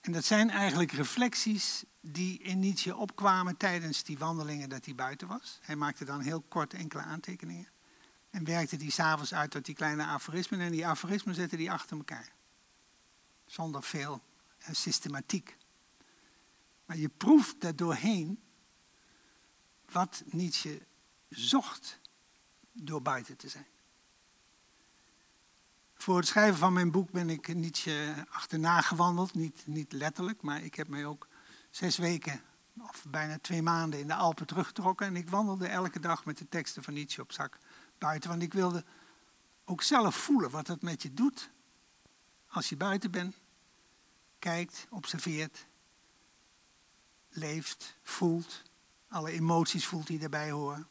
En 0.00 0.12
dat 0.12 0.24
zijn 0.24 0.50
eigenlijk 0.50 0.92
reflecties 0.92 1.84
die 2.00 2.38
in 2.38 2.58
Nietzsche 2.58 2.96
opkwamen 2.96 3.56
tijdens 3.56 4.02
die 4.02 4.18
wandelingen 4.18 4.68
dat 4.68 4.84
hij 4.84 4.94
buiten 4.94 5.28
was. 5.28 5.58
Hij 5.62 5.76
maakte 5.76 6.04
dan 6.04 6.20
heel 6.20 6.40
kort 6.40 6.74
enkele 6.74 7.02
aantekeningen. 7.02 7.68
En 8.30 8.44
werkte 8.44 8.76
die 8.76 8.90
s'avonds 8.90 9.34
uit 9.34 9.50
tot 9.50 9.64
die 9.64 9.74
kleine 9.74 10.04
aforismen. 10.04 10.60
En 10.60 10.72
die 10.72 10.86
aforismen 10.86 11.34
zette 11.34 11.56
hij 11.56 11.70
achter 11.70 11.96
elkaar. 11.96 12.32
Zonder 13.46 13.82
veel 13.82 14.22
systematiek. 14.70 15.56
Maar 16.84 16.96
je 16.96 17.08
proeft 17.08 17.60
daar 17.60 17.76
doorheen 17.76 18.42
wat 19.90 20.22
Nietzsche 20.26 20.86
zocht 21.28 22.00
door 22.76 23.02
buiten 23.02 23.36
te 23.36 23.48
zijn. 23.48 23.66
Voor 25.94 26.16
het 26.16 26.26
schrijven 26.26 26.58
van 26.58 26.72
mijn 26.72 26.90
boek 26.90 27.10
ben 27.10 27.30
ik 27.30 27.54
Nietzsche 27.54 28.26
achterna 28.30 28.80
gewandeld. 28.80 29.34
Niet, 29.34 29.66
niet 29.66 29.92
letterlijk, 29.92 30.42
maar 30.42 30.62
ik 30.62 30.74
heb 30.74 30.88
mij 30.88 31.06
ook 31.06 31.28
zes 31.70 31.96
weken 31.96 32.40
of 32.80 33.04
bijna 33.08 33.38
twee 33.38 33.62
maanden 33.62 34.00
in 34.00 34.06
de 34.06 34.14
Alpen 34.14 34.46
teruggetrokken. 34.46 35.06
En 35.06 35.16
ik 35.16 35.30
wandelde 35.30 35.66
elke 35.66 36.00
dag 36.00 36.24
met 36.24 36.38
de 36.38 36.48
teksten 36.48 36.82
van 36.82 36.94
Nietzsche 36.94 37.22
op 37.22 37.32
zak 37.32 37.58
buiten. 37.98 38.30
Want 38.30 38.42
ik 38.42 38.52
wilde 38.52 38.84
ook 39.64 39.82
zelf 39.82 40.16
voelen 40.16 40.50
wat 40.50 40.66
het 40.66 40.82
met 40.82 41.02
je 41.02 41.14
doet. 41.14 41.50
Als 42.46 42.68
je 42.68 42.76
buiten 42.76 43.10
bent, 43.10 43.36
kijkt, 44.38 44.86
observeert, 44.90 45.66
leeft, 47.28 47.98
voelt. 48.02 48.62
Alle 49.08 49.30
emoties 49.30 49.86
voelt 49.86 50.06
die 50.06 50.18
daarbij 50.18 50.50
horen. 50.50 50.88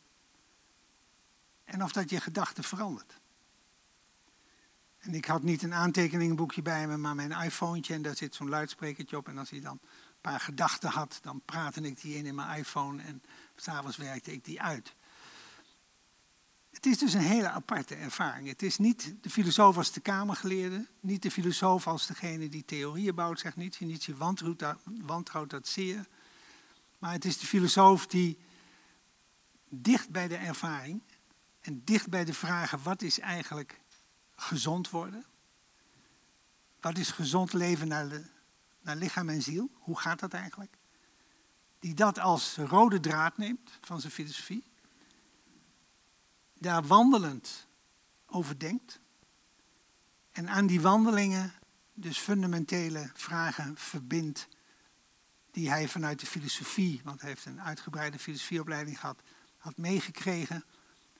En 1.65 1.83
of 1.83 1.91
dat 1.91 2.09
je 2.09 2.21
gedachten 2.21 2.63
verandert. 2.63 3.19
En 4.97 5.13
ik 5.13 5.25
had 5.25 5.43
niet 5.43 5.63
een 5.63 5.73
aantekeningenboekje 5.73 6.61
bij 6.61 6.87
me, 6.87 6.97
maar 6.97 7.15
mijn 7.15 7.31
iPhone. 7.31 7.81
En 7.87 8.01
daar 8.01 8.15
zit 8.15 8.35
zo'n 8.35 8.49
luidsprekertje 8.49 9.17
op. 9.17 9.27
En 9.27 9.37
als 9.37 9.49
hij 9.49 9.59
dan 9.59 9.79
een 9.81 10.21
paar 10.21 10.39
gedachten 10.39 10.89
had, 10.89 11.19
dan 11.21 11.41
praatte 11.45 11.81
ik 11.81 12.01
die 12.01 12.15
in 12.15 12.25
in 12.25 12.35
mijn 12.35 12.57
iPhone. 12.57 13.03
En 13.03 13.23
s'avonds 13.55 13.97
werkte 13.97 14.31
ik 14.31 14.45
die 14.45 14.61
uit. 14.61 14.95
Het 16.71 16.85
is 16.85 16.97
dus 16.97 17.13
een 17.13 17.19
hele 17.19 17.49
aparte 17.49 17.95
ervaring. 17.95 18.47
Het 18.47 18.61
is 18.61 18.77
niet 18.77 19.15
de 19.21 19.29
filosoof 19.29 19.77
als 19.77 19.91
de 19.91 19.99
kamergeleerde, 19.99 20.85
niet 20.99 21.21
de 21.21 21.31
filosoof 21.31 21.87
als 21.87 22.07
degene 22.07 22.49
die 22.49 22.65
theorieën 22.65 23.15
bouwt, 23.15 23.39
zegt 23.39 23.55
Nietzsche. 23.55 23.85
Nietzsche 23.85 24.15
wantrouwt 24.15 24.59
dat, 24.59 24.77
wantrouwt 24.85 25.49
dat 25.49 25.67
zeer. 25.67 26.07
Maar 26.99 27.11
het 27.11 27.25
is 27.25 27.37
de 27.37 27.45
filosoof 27.45 28.07
die 28.07 28.37
dicht 29.69 30.09
bij 30.09 30.27
de 30.27 30.35
ervaring 30.35 31.01
en 31.65 31.81
dicht 31.83 32.09
bij 32.09 32.25
de 32.25 32.33
vragen 32.33 32.83
wat 32.83 33.01
is 33.01 33.19
eigenlijk 33.19 33.79
gezond 34.35 34.89
worden? 34.89 35.25
Wat 36.79 36.97
is 36.97 37.11
gezond 37.11 37.53
leven 37.53 37.87
naar, 37.87 38.07
naar 38.81 38.95
lichaam 38.95 39.29
en 39.29 39.41
ziel? 39.41 39.69
Hoe 39.73 39.99
gaat 39.99 40.19
dat 40.19 40.33
eigenlijk? 40.33 40.77
Die 41.79 41.93
dat 41.93 42.19
als 42.19 42.55
rode 42.57 42.99
draad 42.99 43.37
neemt 43.37 43.71
van 43.81 43.99
zijn 43.99 44.11
filosofie. 44.11 44.63
Daar 46.53 46.83
wandelend 46.83 47.67
over 48.25 48.59
denkt. 48.59 48.99
En 50.31 50.49
aan 50.49 50.67
die 50.67 50.81
wandelingen 50.81 51.53
dus 51.93 52.17
fundamentele 52.17 53.11
vragen 53.13 53.77
verbindt 53.77 54.47
die 55.51 55.69
hij 55.69 55.87
vanuit 55.87 56.19
de 56.19 56.25
filosofie, 56.25 57.01
want 57.03 57.21
hij 57.21 57.29
heeft 57.29 57.45
een 57.45 57.61
uitgebreide 57.61 58.19
filosofieopleiding 58.19 58.99
gehad, 58.99 59.21
had 59.57 59.77
meegekregen 59.77 60.63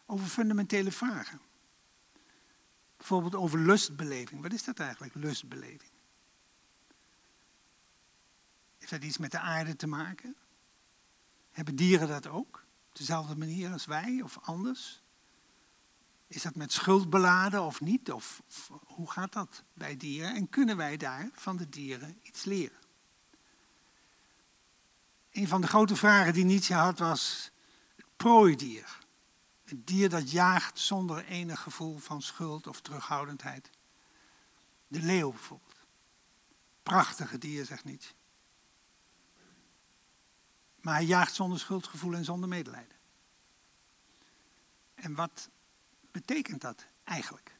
over 0.05 0.27
fundamentele 0.27 0.91
vragen. 0.91 1.41
Bijvoorbeeld 2.97 3.35
over 3.35 3.59
lustbeleving. 3.59 4.41
Wat 4.41 4.53
is 4.53 4.63
dat 4.63 4.79
eigenlijk, 4.79 5.15
lustbeleving? 5.15 5.91
Heeft 8.77 8.91
dat 8.91 9.03
iets 9.03 9.17
met 9.17 9.31
de 9.31 9.39
aarde 9.39 9.75
te 9.75 9.87
maken? 9.87 10.35
Hebben 11.51 11.75
dieren 11.75 12.07
dat 12.07 12.27
ook? 12.27 12.65
Op 12.89 12.95
dezelfde 12.97 13.35
manier 13.35 13.71
als 13.71 13.85
wij 13.85 14.21
of 14.23 14.39
anders? 14.41 15.03
Is 16.27 16.41
dat 16.41 16.55
met 16.55 16.71
schuld 16.71 17.09
beladen 17.09 17.61
of 17.61 17.81
niet? 17.81 18.11
Of, 18.11 18.41
hoe 18.85 19.11
gaat 19.11 19.33
dat 19.33 19.63
bij 19.73 19.97
dieren? 19.97 20.35
En 20.35 20.49
kunnen 20.49 20.77
wij 20.77 20.97
daar 20.97 21.29
van 21.33 21.57
de 21.57 21.69
dieren 21.69 22.19
iets 22.21 22.43
leren? 22.43 22.77
Een 25.31 25.47
van 25.47 25.61
de 25.61 25.67
grote 25.67 25.95
vragen 25.95 26.33
die 26.33 26.45
Nietzsche 26.45 26.73
had 26.73 26.99
was 26.99 27.51
prooidier. 28.15 29.04
Het 29.65 29.88
dier 29.88 30.10
dat 30.10 30.32
jaagt 30.32 30.80
zonder 30.80 31.25
enig 31.25 31.62
gevoel 31.62 31.97
van 31.97 32.21
schuld 32.21 32.67
of 32.67 32.82
terughoudendheid. 32.82 33.69
De 34.88 35.01
leeuw 35.01 35.30
bijvoorbeeld. 35.30 35.86
Prachtige 36.84 37.38
dier, 37.38 37.65
zegt 37.65 37.84
Nietzsche. 37.84 38.13
Maar 40.82 40.93
hij 40.93 41.06
jaagt 41.06 41.34
zonder 41.34 41.60
schuldgevoel 41.60 42.13
en 42.13 42.25
zonder 42.25 42.49
medelijden. 42.49 42.97
En 44.93 45.15
wat 45.15 45.49
betekent 46.12 46.62
dat 46.62 46.86
eigenlijk? 47.04 47.58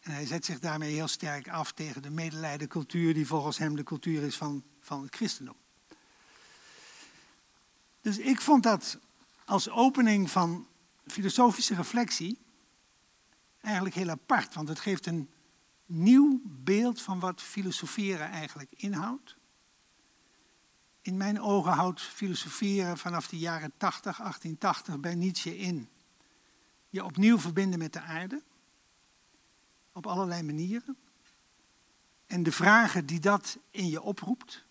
En 0.00 0.12
hij 0.12 0.26
zet 0.26 0.44
zich 0.44 0.58
daarmee 0.58 0.92
heel 0.92 1.08
sterk 1.08 1.48
af 1.48 1.72
tegen 1.72 2.02
de 2.02 2.10
medelijdencultuur 2.10 3.14
die 3.14 3.26
volgens 3.26 3.58
hem 3.58 3.76
de 3.76 3.82
cultuur 3.82 4.22
is 4.22 4.36
van, 4.36 4.64
van 4.80 5.02
het 5.02 5.14
christendom. 5.14 5.56
Dus 8.02 8.18
ik 8.18 8.40
vond 8.40 8.62
dat 8.62 8.98
als 9.44 9.70
opening 9.70 10.30
van 10.30 10.66
filosofische 11.06 11.74
reflectie 11.74 12.38
eigenlijk 13.60 13.94
heel 13.94 14.08
apart, 14.08 14.54
want 14.54 14.68
het 14.68 14.80
geeft 14.80 15.06
een 15.06 15.30
nieuw 15.86 16.40
beeld 16.44 17.02
van 17.02 17.20
wat 17.20 17.42
filosoferen 17.42 18.30
eigenlijk 18.30 18.72
inhoudt. 18.76 19.36
In 21.02 21.16
mijn 21.16 21.40
ogen 21.40 21.72
houdt 21.72 22.00
filosoferen 22.00 22.98
vanaf 22.98 23.28
de 23.28 23.38
jaren 23.38 23.72
80, 23.76 24.16
1880 24.16 25.00
bij 25.00 25.14
Nietzsche 25.14 25.58
in. 25.58 25.88
Je 26.88 27.04
opnieuw 27.04 27.38
verbinden 27.38 27.78
met 27.78 27.92
de 27.92 28.00
aarde, 28.00 28.42
op 29.92 30.06
allerlei 30.06 30.42
manieren. 30.42 30.96
En 32.26 32.42
de 32.42 32.52
vragen 32.52 33.06
die 33.06 33.20
dat 33.20 33.58
in 33.70 33.88
je 33.88 34.02
oproept, 34.02 34.64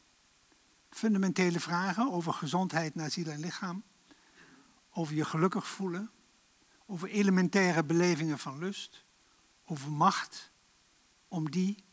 fundamentele 0.92 1.60
vragen 1.60 2.12
over 2.12 2.34
gezondheid 2.34 2.96
naar 2.96 3.12
ziel 3.12 3.28
en 3.28 3.40
lichaam, 3.40 3.84
over 4.92 5.16
je 5.16 5.26
gelukkig 5.26 5.68
voelen, 5.68 6.12
over 6.86 7.10
elementaire 7.10 7.84
belevingen 7.84 8.40
van 8.40 8.58
lust, 8.58 9.06
over 9.66 9.92
macht, 9.92 10.52
om 11.28 11.52
die 11.52 11.84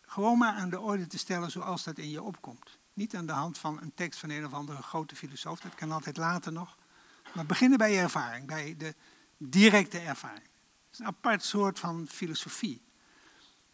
gewoon 0.00 0.38
maar 0.38 0.52
aan 0.52 0.70
de 0.70 0.80
orde 0.80 1.06
te 1.06 1.18
stellen 1.18 1.50
zoals 1.50 1.84
dat 1.84 1.98
in 1.98 2.10
je 2.10 2.22
opkomt. 2.22 2.78
Niet 2.92 3.16
aan 3.16 3.26
de 3.26 3.32
hand 3.32 3.58
van 3.58 3.80
een 3.80 3.94
tekst 3.94 4.20
van 4.20 4.30
een 4.30 4.44
of 4.44 4.52
andere 4.52 4.82
grote 4.82 5.16
filosoof, 5.16 5.60
dat 5.60 5.74
kan 5.74 5.92
altijd 5.92 6.16
later 6.16 6.52
nog. 6.52 6.76
Maar 7.34 7.46
beginnen 7.46 7.78
bij 7.78 7.92
je 7.92 7.98
ervaring, 7.98 8.46
bij 8.46 8.74
de 8.76 8.94
directe 9.36 9.98
ervaring. 9.98 10.42
Het 10.42 10.92
is 10.92 10.98
een 10.98 11.06
apart 11.06 11.44
soort 11.44 11.78
van 11.78 12.06
filosofie. 12.08 12.82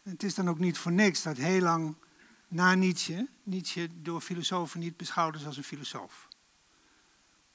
Het 0.03 0.23
is 0.23 0.35
dan 0.35 0.49
ook 0.49 0.59
niet 0.59 0.77
voor 0.77 0.91
niks 0.91 1.23
dat 1.23 1.37
heel 1.37 1.61
lang 1.61 1.95
na 2.53 2.73
Nietzsche, 2.73 3.27
Nietzsche 3.43 3.89
door 4.01 4.21
filosofen 4.21 4.79
niet 4.79 4.97
beschouwd 4.97 5.45
als 5.45 5.57
een 5.57 5.63
filosoof. 5.63 6.27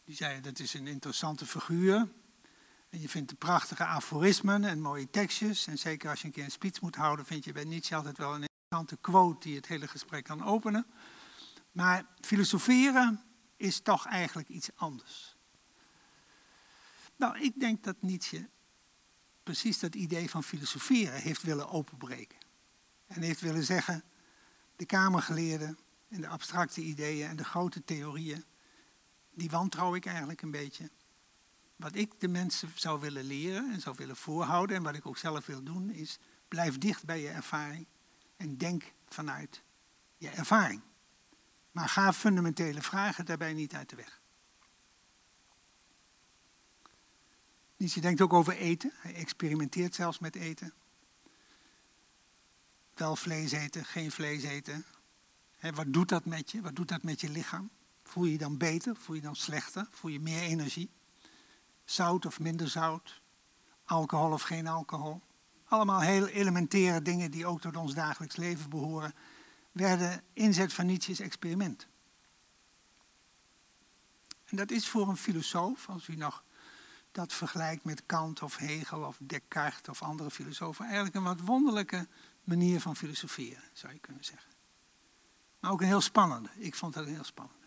Die 0.05 0.17
zeiden 0.17 0.43
dat 0.43 0.59
is 0.59 0.75
een 0.75 0.87
interessante 0.87 1.47
figuur. 1.47 2.09
En 2.91 3.01
je 3.01 3.09
vindt 3.09 3.31
de 3.31 3.37
prachtige 3.37 3.85
aforismen 3.85 4.65
en 4.65 4.81
mooie 4.81 5.11
tekstjes. 5.11 5.67
En 5.67 5.79
zeker 5.79 6.11
als 6.11 6.21
je 6.21 6.27
een 6.27 6.33
keer 6.33 6.45
een 6.45 6.51
speech 6.51 6.81
moet 6.81 6.97
houden, 6.97 7.27
vind 7.27 7.45
je 7.45 7.53
bij 7.53 7.65
Nietzsche 7.65 7.95
altijd 7.95 8.19
wel 8.19 8.35
een 8.35 8.43
interessante 8.43 8.97
quote 9.01 9.49
die 9.49 9.57
het 9.57 9.67
hele 9.67 9.89
gesprek 9.89 10.25
kan 10.25 10.45
openen. 10.45 10.87
Maar 11.73 12.07
filosoferen 12.21 13.23
is 13.57 13.81
toch 13.81 14.07
eigenlijk 14.07 14.49
iets 14.49 14.71
anders. 14.75 15.37
Nou, 17.17 17.39
ik 17.39 17.61
denk 17.61 17.85
dat 17.85 17.97
Nietzsche 18.01 18.49
precies 19.43 19.79
dat 19.79 19.95
idee 19.95 20.31
van 20.31 20.45
filosoferen 20.45 21.21
heeft 21.21 21.43
willen 21.43 21.69
openbreken. 21.69 22.39
En 23.07 23.23
heeft 23.23 23.41
willen 23.41 23.65
zeggen, 23.65 24.05
de 24.79 24.87
kamergeleerden 24.87 25.79
en 26.09 26.21
de 26.21 26.29
abstracte 26.29 26.81
ideeën 26.81 27.29
en 27.29 27.37
de 27.37 27.45
grote 27.45 27.85
theorieën, 27.85 28.45
die 29.35 29.51
wantrouw 29.51 29.95
ik 29.95 30.07
eigenlijk 30.07 30.43
een 30.43 30.51
beetje. 30.51 30.91
Wat 31.77 31.95
ik 31.95 32.21
de 32.21 32.29
mensen 32.29 32.71
zou 32.75 33.01
willen 33.01 33.25
leren 33.25 33.73
en 33.73 33.81
zou 33.81 33.97
willen 33.99 34.17
voorhouden 34.17 34.77
en 34.77 34.83
wat 34.83 34.95
ik 34.95 35.07
ook 35.07 35.19
zelf 35.19 35.47
wil 35.47 35.63
doen, 35.63 35.91
is 35.91 36.19
blijf 36.49 36.79
dicht 36.79 37.05
bij 37.05 37.21
je 37.21 37.29
ervaring 37.29 37.87
en 38.37 38.57
denk 38.57 38.93
vanuit 39.09 39.63
je 40.17 40.29
ervaring. 40.29 40.83
Maar 41.71 41.89
ga 41.89 42.13
fundamentele 42.13 42.83
vragen 42.83 43.25
daarbij 43.25 43.53
niet 43.53 43.75
uit 43.75 43.91
de 43.91 43.97
weg. 43.97 44.21
Nietzsche 47.77 48.01
denkt 48.01 48.21
ook 48.21 48.33
over 48.33 48.57
eten. 48.57 48.93
Hij 48.95 49.15
experimenteert 49.15 49.95
zelfs 49.95 50.19
met 50.19 50.35
eten. 50.35 50.73
Wel 52.99 53.17
vlees 53.17 53.53
eten, 53.53 53.85
geen 53.85 54.11
vlees 54.11 54.43
eten. 54.43 54.85
wat 55.75 55.93
doet 55.93 56.09
dat 56.09 56.25
met 56.25 56.51
je? 56.51 56.61
Wat 56.61 56.77
doet 56.77 56.89
dat 56.89 57.03
met 57.03 57.21
je 57.21 57.29
lichaam? 57.29 57.71
Voel 58.03 58.25
je 58.25 58.33
je 58.33 58.39
dan 58.39 58.57
beter? 58.57 58.97
Voel 58.97 59.15
je 59.15 59.21
je 59.21 59.27
dan 59.27 59.37
slechter? 59.37 59.87
Voel 59.91 60.11
je 60.11 60.21
meer 60.21 60.43
energie? 60.43 60.91
Zout 61.85 62.27
of 62.27 62.41
minder 62.41 62.69
zout? 62.69 63.21
Alcohol 63.85 64.33
of 64.33 64.43
geen 64.43 64.67
alcohol? 64.67 65.23
Allemaal 65.65 66.01
heel 66.01 66.27
elementaire 66.27 67.03
dingen 67.03 67.31
die 67.31 67.47
ook 67.47 67.61
tot 67.61 67.77
ons 67.77 67.95
dagelijks 67.95 68.37
leven 68.37 68.71
behoren, 68.71 69.15
werden 69.73 70.23
inzet 70.33 70.73
van 70.73 70.87
Nietzsche's 70.87 71.21
experiment. 71.21 71.87
En 74.45 74.57
dat 74.57 74.71
is 74.71 74.89
voor 74.89 75.09
een 75.09 75.17
filosoof, 75.17 75.89
als 75.89 76.09
u 76.09 76.17
nog 76.17 76.45
dat 77.13 77.33
vergelijkt 77.33 77.85
met 77.85 78.03
Kant 78.07 78.43
of 78.43 78.57
Hegel 78.57 79.03
of 79.03 79.17
Descartes 79.21 79.89
of 79.89 80.03
andere 80.03 80.31
filosofen, 80.31 80.85
eigenlijk 80.85 81.15
een 81.15 81.23
wat 81.23 81.41
wonderlijke 81.41 82.09
manier 82.49 82.81
van 82.81 82.97
filosoferen, 82.97 83.63
zou 83.73 83.93
je 83.93 83.99
kunnen 83.99 84.25
zeggen. 84.25 84.53
Maar 85.61 85.71
ook 85.71 85.81
een 85.81 85.87
heel 85.87 86.01
spannende. 86.01 86.49
Ik 86.57 86.75
vond 86.75 86.95
dat 86.95 87.07
een 87.07 87.15
heel 87.15 87.25
spannende. 87.25 87.67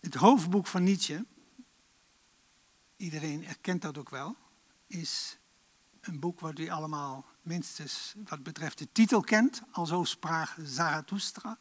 Het 0.00 0.14
hoofdboek 0.14 0.66
van 0.66 0.82
Nietzsche, 0.82 1.26
iedereen 2.96 3.46
erkent 3.46 3.82
dat 3.82 3.98
ook 3.98 4.10
wel, 4.10 4.36
is 4.86 5.38
een 6.00 6.20
boek 6.20 6.40
wat 6.40 6.58
u 6.58 6.68
allemaal 6.68 7.26
minstens 7.42 8.14
wat 8.24 8.42
betreft 8.42 8.78
de 8.78 8.88
titel 8.92 9.20
kent, 9.20 9.62
alzo 9.70 10.04
sprak 10.04 10.54
Zarathustra. 10.62 11.58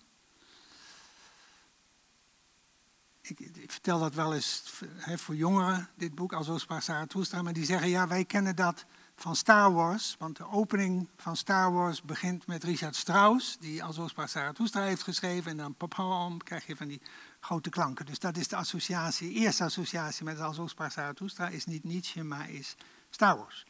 Ik, 3.21 3.71
vertel 3.71 3.99
dat 3.99 4.13
wel 4.13 4.33
eens 4.33 4.73
voor 5.15 5.35
jongeren, 5.35 5.89
dit 5.95 6.15
boek, 6.15 6.33
alzo 6.33 6.57
sprak 6.57 6.81
Zarathustra, 6.81 7.41
maar 7.41 7.53
die 7.53 7.65
zeggen 7.65 7.89
ja, 7.89 8.07
wij 8.07 8.25
kennen 8.25 8.55
dat 8.55 8.85
van 9.19 9.35
Star 9.35 9.73
Wars, 9.73 10.15
want 10.19 10.37
de 10.37 10.49
opening 10.49 11.07
van 11.15 11.37
Star 11.37 11.71
Wars 11.71 12.01
begint 12.01 12.47
met 12.47 12.63
Richard 12.63 12.95
Strauss, 12.95 13.57
die 13.59 13.83
alzo 13.83 14.07
sprak 14.07 14.29
Zarathustra 14.29 14.81
heeft 14.81 15.03
geschreven, 15.03 15.51
en 15.51 15.57
dan 15.57 15.75
pop 15.75 16.41
krijg 16.43 16.67
je 16.67 16.75
van 16.75 16.87
die 16.87 17.01
grote 17.39 17.69
klanken. 17.69 18.05
Dus 18.05 18.19
dat 18.19 18.37
is 18.37 18.47
de 18.47 18.55
associatie, 18.55 19.31
eerste 19.31 19.63
associatie 19.63 20.25
met 20.25 20.39
alzo 20.39 20.67
sprak 20.67 20.91
Zarathustra 20.91 21.47
is 21.47 21.65
niet 21.65 21.83
Nietzsche, 21.83 22.23
maar 22.23 22.49
is 22.49 22.75
Star 23.09 23.37
Wars. 23.37 23.65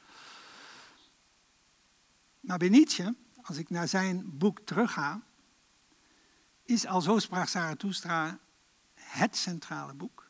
Maar 2.39 2.57
bij 2.57 2.69
Nietzsche, 2.69 3.15
als 3.41 3.57
ik 3.57 3.69
naar 3.69 3.87
zijn 3.87 4.37
boek 4.37 4.59
terugga, 4.59 5.21
is 6.63 6.85
al 6.85 7.01
zo 7.01 7.19
sprak 7.19 7.47
Zarathustra 7.47 8.39
het 8.93 9.37
centrale 9.37 9.93
boek 9.93 10.29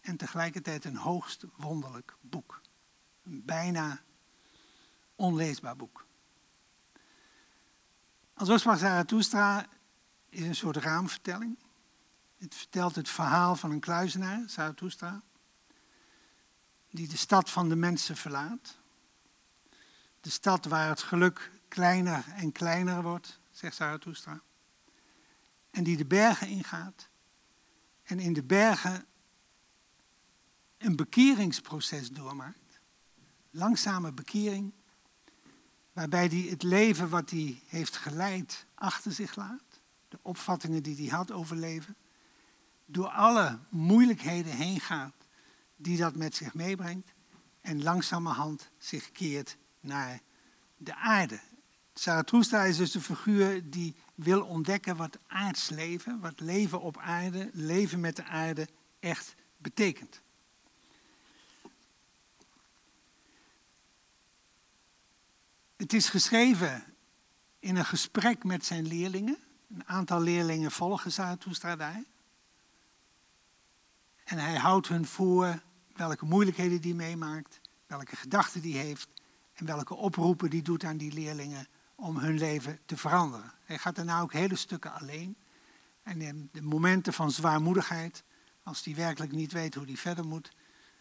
en 0.00 0.16
tegelijkertijd 0.16 0.84
een 0.84 0.96
hoogst 0.96 1.44
wonderlijk 1.56 2.16
boek. 2.20 2.60
Bijna 3.22 4.04
onleesbaar 5.16 5.76
boek. 5.76 6.06
Al 8.34 8.58
sprak 8.58 8.78
Zarathustra 8.78 9.66
is 10.28 10.42
een 10.42 10.54
soort 10.54 10.76
raamvertelling. 10.76 11.58
Het 12.38 12.54
vertelt 12.54 12.94
het 12.94 13.08
verhaal 13.08 13.56
van 13.56 13.70
een 13.70 13.80
kluizenaar, 13.80 14.42
Zarathustra, 14.46 15.22
die 16.90 17.08
de 17.08 17.16
stad 17.16 17.50
van 17.50 17.68
de 17.68 17.76
mensen 17.76 18.16
verlaat. 18.16 18.78
De 20.20 20.30
stad 20.30 20.64
waar 20.64 20.88
het 20.88 21.02
geluk 21.02 21.50
kleiner 21.68 22.24
en 22.34 22.52
kleiner 22.52 23.02
wordt, 23.02 23.40
zegt 23.50 23.76
Zarathustra. 23.76 24.40
En 25.70 25.84
die 25.84 25.96
de 25.96 26.06
bergen 26.06 26.48
ingaat. 26.48 27.08
En 28.02 28.18
in 28.18 28.32
de 28.32 28.42
bergen 28.42 29.06
een 30.78 30.96
bekeringsproces 30.96 32.10
doormaakt. 32.10 32.80
Langzame 33.50 34.12
bekering. 34.12 34.72
Waarbij 35.96 36.26
hij 36.26 36.46
het 36.50 36.62
leven 36.62 37.08
wat 37.08 37.30
hij 37.30 37.60
heeft 37.66 37.96
geleid 37.96 38.66
achter 38.74 39.12
zich 39.12 39.36
laat. 39.36 39.80
De 40.08 40.18
opvattingen 40.22 40.82
die 40.82 40.96
hij 40.96 41.16
had 41.16 41.32
over 41.32 41.56
leven. 41.56 41.96
Door 42.86 43.08
alle 43.08 43.58
moeilijkheden 43.68 44.52
heen 44.52 44.80
gaat 44.80 45.14
die 45.76 45.96
dat 45.96 46.14
met 46.16 46.34
zich 46.34 46.54
meebrengt 46.54 47.12
en 47.60 47.82
langzamerhand 47.82 48.70
zich 48.78 49.12
keert 49.12 49.56
naar 49.80 50.20
de 50.76 50.94
aarde. 50.94 51.40
Zarathustra 51.94 52.62
is 52.64 52.76
dus 52.76 52.90
de 52.90 53.00
figuur 53.00 53.70
die 53.70 53.94
wil 54.14 54.44
ontdekken 54.44 54.96
wat 54.96 55.18
aards 55.26 55.68
leven, 55.68 56.20
wat 56.20 56.40
leven 56.40 56.80
op 56.80 56.98
aarde, 56.98 57.50
leven 57.52 58.00
met 58.00 58.16
de 58.16 58.24
aarde 58.24 58.68
echt 59.00 59.34
betekent. 59.56 60.20
Het 65.76 65.92
is 65.92 66.08
geschreven 66.08 66.84
in 67.58 67.76
een 67.76 67.84
gesprek 67.84 68.44
met 68.44 68.64
zijn 68.64 68.86
leerlingen. 68.86 69.38
Een 69.68 69.86
aantal 69.86 70.20
leerlingen 70.20 70.70
volgen 70.70 71.12
Zarathustra. 71.12 72.02
En 74.24 74.38
hij 74.38 74.56
houdt 74.56 74.88
hun 74.88 75.06
voor 75.06 75.62
welke 75.94 76.24
moeilijkheden 76.24 76.80
die 76.80 76.94
meemaakt, 76.94 77.60
welke 77.86 78.16
gedachten 78.16 78.60
die 78.60 78.76
heeft 78.76 79.08
en 79.52 79.66
welke 79.66 79.94
oproepen 79.94 80.50
die 80.50 80.62
doet 80.62 80.84
aan 80.84 80.96
die 80.96 81.12
leerlingen 81.12 81.68
om 81.94 82.18
hun 82.18 82.38
leven 82.38 82.78
te 82.86 82.96
veranderen. 82.96 83.52
Hij 83.64 83.78
gaat 83.78 83.94
daarna 83.94 84.20
ook 84.20 84.32
hele 84.32 84.56
stukken 84.56 84.92
alleen. 84.92 85.36
En 86.02 86.20
in 86.20 86.48
de 86.52 86.62
momenten 86.62 87.12
van 87.12 87.30
zwaarmoedigheid, 87.30 88.24
als 88.62 88.84
hij 88.84 88.94
werkelijk 88.94 89.32
niet 89.32 89.52
weet 89.52 89.74
hoe 89.74 89.86
hij 89.86 89.96
verder 89.96 90.26
moet, 90.26 90.52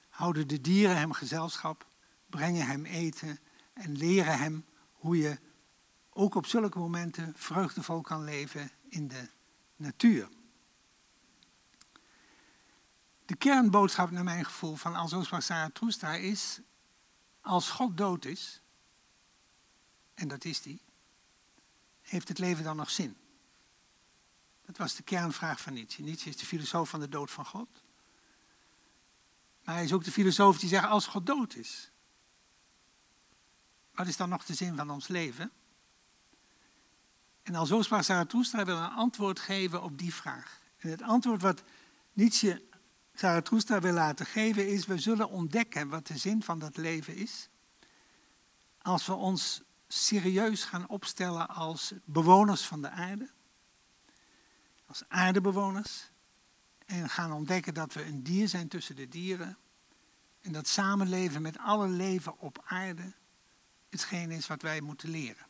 houden 0.09 0.47
de 0.47 0.61
dieren 0.61 0.97
hem 0.97 1.11
gezelschap, 1.11 1.87
brengen 2.29 2.67
hem 2.67 2.85
eten 2.85 3.39
en 3.75 3.97
leren 3.97 4.39
hem 4.39 4.65
hoe 4.91 5.17
je 5.17 5.39
ook 6.09 6.35
op 6.35 6.45
zulke 6.45 6.79
momenten 6.79 7.33
vreugdevol 7.35 8.01
kan 8.01 8.23
leven 8.23 8.71
in 8.89 9.07
de 9.07 9.29
natuur. 9.75 10.29
De 13.25 13.35
kernboodschap 13.35 14.11
naar 14.11 14.23
mijn 14.23 14.45
gevoel 14.45 14.75
van 14.75 14.95
Alzo 14.95 15.23
sprak 15.23 15.41
Zarathustra 15.41 16.13
is, 16.13 16.59
als 17.41 17.69
God 17.69 17.97
dood 17.97 18.25
is, 18.25 18.61
en 20.13 20.27
dat 20.27 20.45
is 20.45 20.61
die, 20.61 20.81
heeft 22.01 22.27
het 22.27 22.39
leven 22.39 22.63
dan 22.63 22.75
nog 22.75 22.89
zin? 22.89 23.17
Dat 24.65 24.77
was 24.77 24.95
de 24.95 25.03
kernvraag 25.03 25.61
van 25.61 25.73
Nietzsche. 25.73 26.01
Nietzsche 26.01 26.29
is 26.29 26.37
de 26.37 26.45
filosoof 26.45 26.89
van 26.89 26.99
de 26.99 27.09
dood 27.09 27.31
van 27.31 27.45
God. 27.45 27.83
Maar 29.63 29.75
hij 29.75 29.83
is 29.83 29.93
ook 29.93 30.03
de 30.03 30.11
filosoof 30.11 30.59
die 30.59 30.69
zegt, 30.69 30.85
als 30.85 31.07
God 31.07 31.25
dood 31.25 31.55
is, 31.55 31.91
wat 33.95 34.07
is 34.07 34.17
dan 34.17 34.29
nog 34.29 34.45
de 34.45 34.53
zin 34.53 34.75
van 34.75 34.89
ons 34.89 35.07
leven? 35.07 35.51
En 37.43 37.55
Alzo 37.55 37.81
sprak 37.81 38.03
Zarathustra 38.03 38.65
wil 38.65 38.77
een 38.77 38.91
antwoord 38.91 39.39
geven 39.39 39.83
op 39.83 39.97
die 39.97 40.13
vraag. 40.13 40.59
En 40.77 40.89
het 40.89 41.01
antwoord 41.01 41.41
wat 41.41 41.63
Nietzsche 42.13 42.63
Zarathustra 43.13 43.79
wil 43.79 43.93
laten 43.93 44.25
geven 44.25 44.67
is, 44.67 44.85
we 44.85 44.97
zullen 44.97 45.29
ontdekken 45.29 45.89
wat 45.89 46.07
de 46.07 46.17
zin 46.17 46.43
van 46.43 46.59
dat 46.59 46.77
leven 46.77 47.15
is. 47.15 47.49
Als 48.81 49.05
we 49.05 49.13
ons 49.13 49.61
serieus 49.87 50.63
gaan 50.63 50.87
opstellen 50.87 51.47
als 51.47 51.93
bewoners 52.03 52.65
van 52.65 52.81
de 52.81 52.89
aarde. 52.89 53.29
Als 54.85 55.03
aardebewoners. 55.07 56.11
En 56.85 57.09
gaan 57.09 57.31
ontdekken 57.31 57.73
dat 57.73 57.93
we 57.93 58.05
een 58.05 58.23
dier 58.23 58.47
zijn 58.47 58.67
tussen 58.67 58.95
de 58.95 59.07
dieren. 59.07 59.57
En 60.41 60.51
dat 60.51 60.67
samenleven 60.67 61.41
met 61.41 61.57
alle 61.57 61.87
leven 61.87 62.39
op 62.39 62.63
aarde 62.65 63.13
hetgeen 63.95 64.31
is 64.31 64.47
wat 64.47 64.61
wij 64.61 64.81
moeten 64.81 65.09
leren. 65.09 65.45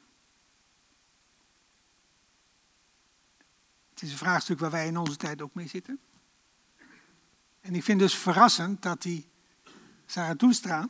Het 3.89 4.01
is 4.01 4.11
een 4.11 4.17
vraagstuk 4.17 4.59
waar 4.59 4.71
wij 4.71 4.87
in 4.87 4.97
onze 4.97 5.15
tijd 5.15 5.41
ook 5.41 5.53
mee 5.53 5.67
zitten. 5.67 5.99
En 7.61 7.75
ik 7.75 7.83
vind 7.83 7.99
dus 7.99 8.15
verrassend 8.15 8.81
dat 8.81 9.01
die 9.01 9.29
Zarathustra 10.05 10.89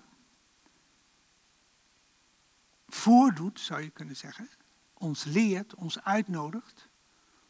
voordoet, 2.87 3.59
zou 3.59 3.81
je 3.81 3.89
kunnen 3.89 4.15
zeggen, 4.15 4.49
ons 4.93 5.23
leert, 5.23 5.75
ons 5.75 6.01
uitnodigt 6.01 6.87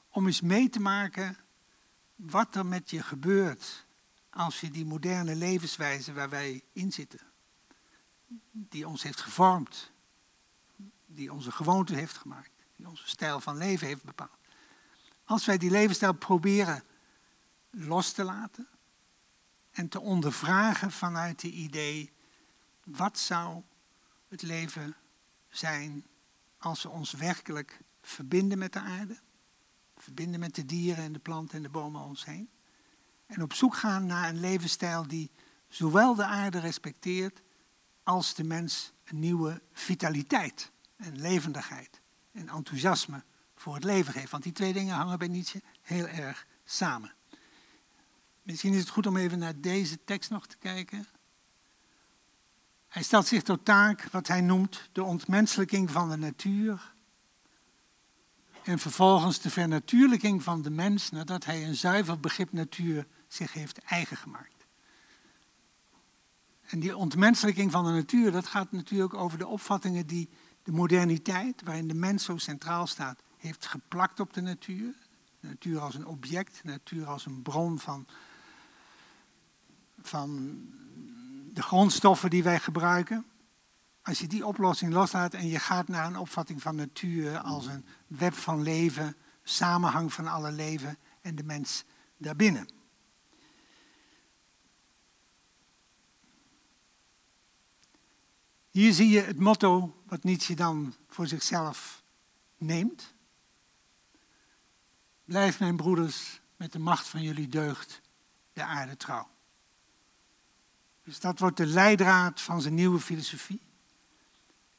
om 0.10 0.26
eens 0.26 0.42
mee 0.42 0.70
te 0.70 0.80
maken 0.80 1.38
wat 2.16 2.56
er 2.56 2.66
met 2.66 2.90
je 2.90 3.04
gebeurt 3.04 3.86
als 4.30 4.60
je 4.60 4.72
die 4.72 4.86
moderne 4.86 5.36
levenswijze 5.36 6.14
waar 6.14 6.30
wij 6.30 6.64
in 6.74 6.92
zitten, 6.92 7.20
die 8.52 8.88
ons 8.88 9.04
heeft 9.04 9.22
gevormd, 9.22 9.92
die 11.06 11.34
onze 11.34 11.52
gewoonte 11.52 11.96
heeft 11.96 12.18
gemaakt, 12.18 12.52
die 12.76 12.88
onze 12.88 13.08
stijl 13.08 13.40
van 13.40 13.58
leven 13.58 13.88
heeft 13.88 14.04
bepaald. 14.04 14.38
Als 15.24 15.46
wij 15.46 15.58
die 15.58 15.72
levensstijl 15.72 16.14
proberen 16.14 16.84
los 17.70 18.12
te 18.12 18.24
laten 18.24 18.68
en 19.72 19.90
te 19.90 20.00
ondervragen 20.00 20.92
vanuit 20.92 21.42
het 21.42 21.52
idee, 21.52 22.14
wat 22.84 23.20
zou 23.20 23.64
het 24.28 24.42
leven 24.42 24.96
zijn 25.50 26.06
als 26.58 26.84
we 26.84 26.90
ons 26.90 27.12
werkelijk 27.12 27.80
verbinden 28.02 28.58
met 28.58 28.74
de 28.74 28.80
aarde, 28.80 29.20
verbinden 29.98 30.40
met 30.40 30.56
de 30.56 30.66
dieren 30.66 31.04
en 31.04 31.14
de 31.14 31.20
planten 31.20 31.56
en 31.58 31.64
de 31.64 31.70
bomen 31.70 32.02
om 32.02 32.10
ons 32.10 32.26
heen. 32.26 32.50
En 33.26 33.42
op 33.42 33.54
zoek 33.54 33.76
gaan 33.76 34.06
naar 34.06 34.30
een 34.30 34.40
levensstijl 34.40 35.08
die 35.08 35.32
zowel 35.68 36.16
de 36.16 36.26
aarde 36.26 36.60
respecteert 36.60 37.42
als 38.04 38.34
de 38.34 38.44
mens 38.44 38.94
een 39.04 39.20
nieuwe 39.20 39.62
vitaliteit 39.72 40.72
en 40.96 41.20
levendigheid 41.20 42.02
en 42.32 42.50
enthousiasme 42.50 43.24
voor 43.56 43.74
het 43.74 43.84
leven 43.84 44.14
geeft. 44.14 44.32
Want 44.32 44.44
die 44.44 44.52
twee 44.52 44.74
dingen 44.74 44.96
hangen 44.96 45.20
bij 45.20 45.28
Nietzsche 45.28 45.62
heel 45.82 46.08
erg 46.08 46.48
samen. 46.64 47.14
Misschien 48.42 48.74
is 48.74 48.80
het 48.80 48.90
goed 48.90 49.06
om 49.06 49.18
even 49.18 49.40
naar 49.40 49.60
deze 49.60 50.04
tekst 50.04 50.30
nog 50.30 50.48
te 50.48 50.58
kijken. 50.58 51.06
Hij 52.88 53.04
stelt 53.04 53.28
zich 53.28 53.42
tot 53.42 53.66
taak 53.66 54.04
wat 54.12 54.28
hij 54.28 54.42
noemt 54.42 54.90
de 54.92 55.04
ontmenselijking 55.04 55.92
van 55.92 56.10
de 56.10 56.16
natuur. 56.16 56.94
En 58.64 58.80
vervolgens 58.80 59.42
de 59.42 59.50
vernatuurlijking 59.50 60.44
van 60.44 60.62
de 60.62 60.70
mens 60.70 61.10
nadat 61.10 61.46
hij 61.46 61.68
een 61.68 61.76
zuiver 61.76 62.20
begrip 62.20 62.52
natuur 62.52 63.08
zich 63.28 63.54
heeft 63.54 63.78
eigen 63.78 64.18
gemaakt. 64.18 64.66
En 66.66 66.80
die 66.80 66.98
ontmenselijking 66.98 67.72
van 67.72 67.86
de 67.86 67.92
natuur, 67.92 68.32
dat 68.32 68.48
gaat 68.48 68.72
natuurlijk 68.72 69.14
over 69.14 69.38
de 69.38 69.48
opvattingen 69.48 70.08
die 70.08 70.30
de 70.66 70.72
moderniteit, 70.72 71.62
waarin 71.64 71.88
de 71.88 71.94
mens 71.94 72.24
zo 72.24 72.38
centraal 72.38 72.88
staat, 72.88 73.24
heeft 73.38 73.66
geplakt 73.66 74.20
op 74.20 74.34
de 74.34 74.42
natuur. 74.42 74.94
Natuur 75.40 75.80
als 75.80 75.96
een 75.96 76.06
object, 76.06 76.64
natuur 76.64 77.06
als 77.06 77.26
een 77.26 77.42
bron 77.42 77.80
van, 77.80 78.08
van 80.02 80.60
de 81.54 81.62
grondstoffen 81.62 82.30
die 82.30 82.44
wij 82.44 82.60
gebruiken. 82.60 83.26
Als 84.02 84.20
je 84.20 84.28
die 84.28 84.46
oplossing 84.46 84.94
loslaat 84.94 85.34
en 85.34 85.48
je 85.48 85.60
gaat 85.60 85.88
naar 85.88 86.06
een 86.06 86.18
opvatting 86.18 86.62
van 86.62 86.76
natuur 86.76 87.38
als 87.38 87.66
een 87.66 87.86
web 88.08 88.34
van 88.34 88.62
leven, 88.62 89.16
samenhang 89.44 90.14
van 90.14 90.28
alle 90.28 90.52
leven 90.52 90.98
en 91.22 91.36
de 91.36 91.44
mens 91.44 91.84
daarbinnen. 92.18 92.75
Hier 98.76 98.94
zie 98.94 99.10
je 99.10 99.22
het 99.22 99.40
motto 99.40 100.02
wat 100.06 100.24
Nietzsche 100.24 100.54
dan 100.54 100.96
voor 101.08 101.28
zichzelf 101.28 102.04
neemt. 102.58 103.14
Blijf 105.26 105.60
mijn 105.60 105.76
broeders 105.76 106.42
met 106.56 106.72
de 106.72 106.80
macht 106.80 107.08
van 107.08 107.22
jullie 107.22 107.48
deugd 107.48 108.02
de 108.54 108.64
aarde 108.64 108.98
trouw. 108.98 109.30
Dus 111.04 111.20
dat 111.20 111.40
wordt 111.40 111.58
de 111.58 111.66
leidraad 111.66 112.42
van 112.42 112.62
zijn 112.62 112.74
nieuwe 112.74 113.00
filosofie. 113.00 113.62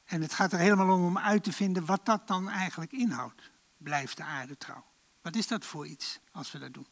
En 0.04 0.22
het 0.22 0.32
gaat 0.32 0.52
er 0.52 0.58
helemaal 0.58 0.96
om 0.96 1.04
om 1.04 1.18
uit 1.18 1.44
te 1.44 1.52
vinden 1.52 1.84
wat 1.84 2.06
dat 2.06 2.28
dan 2.28 2.48
eigenlijk 2.48 2.92
inhoudt. 2.92 3.50
Blijf 3.76 4.14
de 4.14 4.24
aarde 4.24 4.58
trouw. 4.58 4.84
Wat 5.22 5.36
is 5.36 5.46
dat 5.46 5.64
voor 5.64 5.86
iets 5.86 6.18
als 6.32 6.52
we 6.52 6.58
dat 6.58 6.74
doen? 6.74 6.86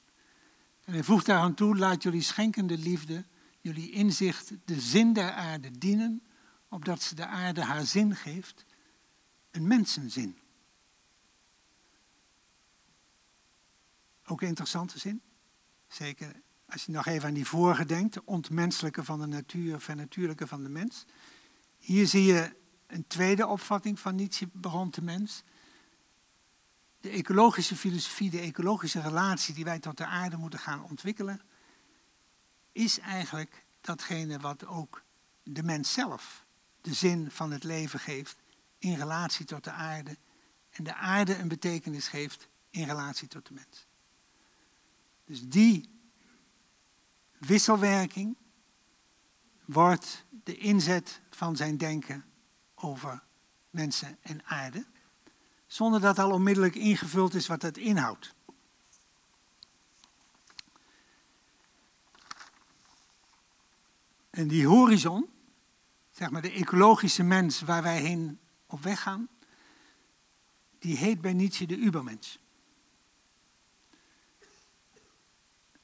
En 0.84 0.92
hij 0.92 1.04
voegt 1.04 1.26
daar 1.26 1.40
aan 1.40 1.54
toe, 1.54 1.76
laat 1.76 2.02
jullie 2.02 2.22
schenkende 2.22 2.78
liefde, 2.78 3.24
jullie 3.60 3.90
inzicht, 3.90 4.52
de 4.64 4.80
zin 4.80 5.12
der 5.12 5.32
aarde 5.32 5.78
dienen, 5.78 6.22
opdat 6.74 7.02
ze 7.02 7.14
de 7.14 7.26
aarde 7.26 7.64
haar 7.64 7.84
zin 7.84 8.16
geeft, 8.16 8.64
een 9.50 9.66
mensenzin. 9.66 10.38
Ook 14.26 14.40
een 14.40 14.48
interessante 14.48 14.98
zin. 14.98 15.22
Zeker 15.86 16.42
als 16.66 16.84
je 16.84 16.92
nog 16.92 17.06
even 17.06 17.28
aan 17.28 17.34
die 17.34 17.46
vorige 17.46 17.84
denkt, 17.84 18.14
de 18.14 18.24
ontmenselijke 18.24 19.04
van 19.04 19.20
de 19.20 19.26
natuur, 19.26 19.80
vernatuurlijke 19.80 20.46
van 20.46 20.62
de 20.62 20.68
mens. 20.68 21.04
Hier 21.78 22.06
zie 22.06 22.24
je 22.24 22.56
een 22.86 23.06
tweede 23.06 23.46
opvatting 23.46 24.00
van 24.00 24.14
Nietzsche 24.14 24.48
rond 24.60 24.94
de 24.94 25.02
mens. 25.02 25.42
De 27.00 27.10
ecologische 27.10 27.76
filosofie, 27.76 28.30
de 28.30 28.40
ecologische 28.40 29.00
relatie 29.00 29.54
die 29.54 29.64
wij 29.64 29.78
tot 29.78 29.96
de 29.96 30.06
aarde 30.06 30.36
moeten 30.36 30.58
gaan 30.58 30.84
ontwikkelen, 30.84 31.40
is 32.72 32.98
eigenlijk 32.98 33.66
datgene 33.80 34.38
wat 34.38 34.66
ook 34.66 35.04
de 35.42 35.62
mens 35.62 35.92
zelf 35.92 36.43
de 36.84 36.94
zin 36.94 37.30
van 37.30 37.50
het 37.50 37.64
leven 37.64 38.00
geeft 38.00 38.36
in 38.78 38.94
relatie 38.94 39.46
tot 39.46 39.64
de 39.64 39.70
aarde 39.70 40.16
en 40.70 40.84
de 40.84 40.94
aarde 40.94 41.36
een 41.36 41.48
betekenis 41.48 42.08
geeft 42.08 42.48
in 42.70 42.84
relatie 42.84 43.28
tot 43.28 43.46
de 43.46 43.54
mens. 43.54 43.86
Dus 45.24 45.48
die 45.48 45.90
wisselwerking 47.38 48.36
wordt 49.64 50.24
de 50.44 50.56
inzet 50.56 51.20
van 51.30 51.56
zijn 51.56 51.76
denken 51.76 52.24
over 52.74 53.22
mensen 53.70 54.18
en 54.20 54.44
aarde, 54.44 54.86
zonder 55.66 56.00
dat 56.00 56.18
al 56.18 56.30
onmiddellijk 56.30 56.74
ingevuld 56.74 57.34
is 57.34 57.46
wat 57.46 57.62
het 57.62 57.76
inhoudt. 57.76 58.34
En 64.30 64.48
die 64.48 64.66
horizon, 64.66 65.33
zeg 66.14 66.30
maar 66.30 66.42
de 66.42 66.52
ecologische 66.52 67.22
mens 67.22 67.60
waar 67.60 67.82
wij 67.82 68.00
heen 68.00 68.40
op 68.66 68.82
weg 68.82 69.00
gaan, 69.00 69.28
die 70.78 70.96
heet 70.96 71.20
bij 71.20 71.32
Nietzsche 71.32 71.66
de 71.66 71.76
Ubermens. 71.76 72.38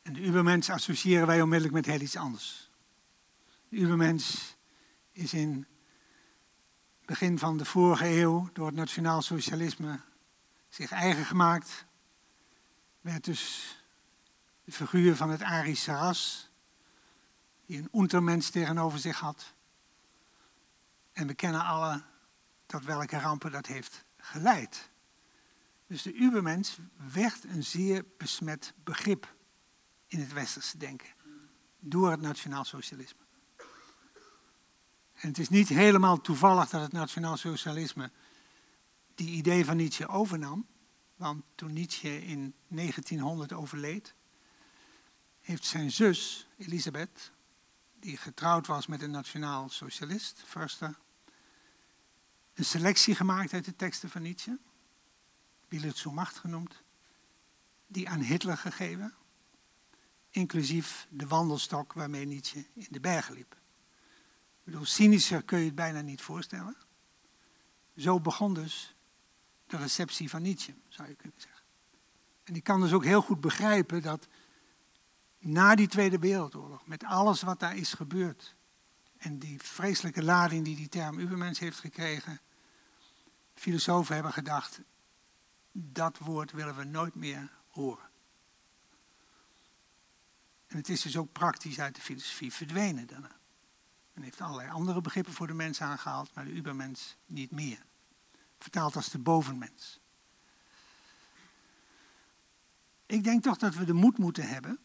En 0.03 0.13
de 0.13 0.21
Ubermens 0.21 0.71
associëren 0.71 1.27
wij 1.27 1.43
onmiddellijk 1.43 1.75
met 1.75 1.87
heel 1.87 2.01
iets 2.01 2.17
anders. 2.17 2.71
De 3.69 3.77
Ubermens 3.77 4.57
is 5.13 5.35
in 5.35 5.67
begin 7.05 7.39
van 7.39 7.57
de 7.57 7.65
vorige 7.65 8.07
eeuw 8.07 8.49
door 8.53 8.67
het 8.67 8.75
nationaal 8.75 9.23
socialisme 9.23 10.01
zich 10.69 10.91
eigen 10.91 11.25
gemaakt. 11.25 11.87
Werd 13.01 13.25
dus 13.25 13.75
de 14.65 14.73
figuur 14.73 15.17
van 15.17 15.31
het 15.31 15.43
Arische 15.43 15.93
ras, 15.93 16.51
die 17.67 17.79
een 17.79 18.01
untermens 18.01 18.51
tegenover 18.51 18.99
zich 18.99 19.19
had. 19.19 19.55
En 21.21 21.27
we 21.27 21.35
kennen 21.35 21.65
alle 21.65 22.03
tot 22.67 22.85
welke 22.85 23.19
rampen 23.19 23.53
dat 23.53 23.67
heeft 23.67 24.05
geleid. 24.17 24.91
Dus 25.87 26.03
de 26.03 26.15
Ubermens 26.15 26.79
werd 27.13 27.45
een 27.45 27.65
zeer 27.65 28.05
besmet 28.19 28.73
begrip 28.85 29.35
in 30.07 30.21
het 30.21 30.33
westerse 30.33 30.79
denken. 30.79 31.09
Door 31.79 32.11
het 32.11 32.21
nationaal 32.21 32.65
socialisme. 32.65 33.21
En 35.15 35.29
het 35.29 35.39
is 35.39 35.49
niet 35.49 35.69
helemaal 35.69 36.21
toevallig 36.21 36.69
dat 36.69 36.81
het 36.81 36.93
nationaal 36.93 37.37
socialisme 37.37 38.11
die 39.15 39.31
idee 39.31 39.65
van 39.65 39.77
Nietzsche 39.77 40.09
overnam. 40.09 40.67
Want 41.17 41.45
toen 41.55 41.73
Nietzsche 41.73 42.27
in 42.27 42.55
1900 42.69 43.53
overleed, 43.53 44.15
heeft 45.41 45.65
zijn 45.65 45.91
zus 45.91 46.49
Elisabeth, 46.57 47.33
die 47.99 48.17
getrouwd 48.17 48.67
was 48.67 48.87
met 48.87 49.03
een 49.03 49.11
nationaal 49.11 49.69
socialist, 49.69 50.43
Förster, 50.47 50.99
een 52.61 52.67
selectie 52.67 53.15
gemaakt 53.15 53.53
uit 53.53 53.65
de 53.65 53.77
teksten 53.77 54.11
van 54.11 54.23
Nietzsche, 54.23 54.59
Macht 56.13 56.37
genoemd, 56.37 56.83
die 57.87 58.09
aan 58.09 58.21
Hitler 58.21 58.57
gegeven, 58.57 59.15
inclusief 60.31 61.07
de 61.11 61.27
wandelstok 61.27 61.93
waarmee 61.93 62.27
Nietzsche 62.27 62.67
in 62.75 62.87
de 62.91 63.01
bergen 63.01 63.35
liep. 63.35 63.53
Ik 63.53 64.65
bedoel, 64.65 64.85
cynischer 64.85 65.43
kun 65.43 65.59
je 65.59 65.65
het 65.65 65.75
bijna 65.75 66.01
niet 66.01 66.21
voorstellen. 66.21 66.77
Zo 67.97 68.21
begon 68.21 68.55
dus 68.55 68.95
de 69.67 69.77
receptie 69.77 70.31
van 70.31 70.43
Nietzsche, 70.43 70.75
zou 70.89 71.09
je 71.09 71.15
kunnen 71.15 71.41
zeggen. 71.41 71.65
En 72.45 72.55
ik 72.55 72.65
kan 72.65 72.81
dus 72.81 72.93
ook 72.93 73.05
heel 73.05 73.23
goed 73.23 73.41
begrijpen 73.41 74.03
dat 74.03 74.27
na 75.39 75.75
die 75.75 75.89
Tweede 75.89 76.19
Wereldoorlog, 76.19 76.87
met 76.87 77.05
alles 77.05 77.43
wat 77.43 77.61
daar 77.61 77.77
is 77.77 77.93
gebeurd, 77.93 78.55
en 79.17 79.39
die 79.39 79.59
vreselijke 79.63 80.23
lading 80.23 80.65
die 80.65 80.77
die 80.77 80.89
term 80.89 81.19
Ubermens 81.19 81.59
heeft 81.59 81.79
gekregen, 81.79 82.41
filosofen 83.61 84.15
hebben 84.15 84.33
gedacht, 84.33 84.81
dat 85.73 86.19
woord 86.19 86.53
willen 86.53 86.77
we 86.77 86.85
nooit 86.85 87.15
meer 87.15 87.51
horen. 87.69 88.09
En 90.67 90.77
het 90.77 90.89
is 90.89 91.03
dus 91.03 91.17
ook 91.17 91.33
praktisch 91.33 91.81
uit 91.81 91.95
de 91.95 92.01
filosofie 92.01 92.53
verdwenen 92.53 93.07
daarna. 93.07 93.37
Men 94.13 94.23
heeft 94.23 94.41
allerlei 94.41 94.71
andere 94.71 95.01
begrippen 95.01 95.33
voor 95.33 95.47
de 95.47 95.55
mens 95.55 95.81
aangehaald, 95.81 96.35
maar 96.35 96.45
de 96.45 96.51
ubermens 96.51 97.17
niet 97.27 97.51
meer. 97.51 97.83
Vertaald 98.59 98.97
als 98.97 99.09
de 99.09 99.19
bovenmens. 99.19 100.01
Ik 103.07 103.25
denk 103.25 103.43
toch 103.43 103.59
dat 103.59 103.75
we 103.75 103.85
de 103.85 103.93
moed 103.93 104.19
moeten 104.19 104.49
hebben 104.49 104.79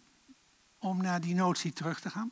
om 0.77 1.01
naar 1.01 1.21
die 1.21 1.35
notie 1.35 1.73
terug 1.73 1.99
te 1.99 2.09
gaan. 2.09 2.31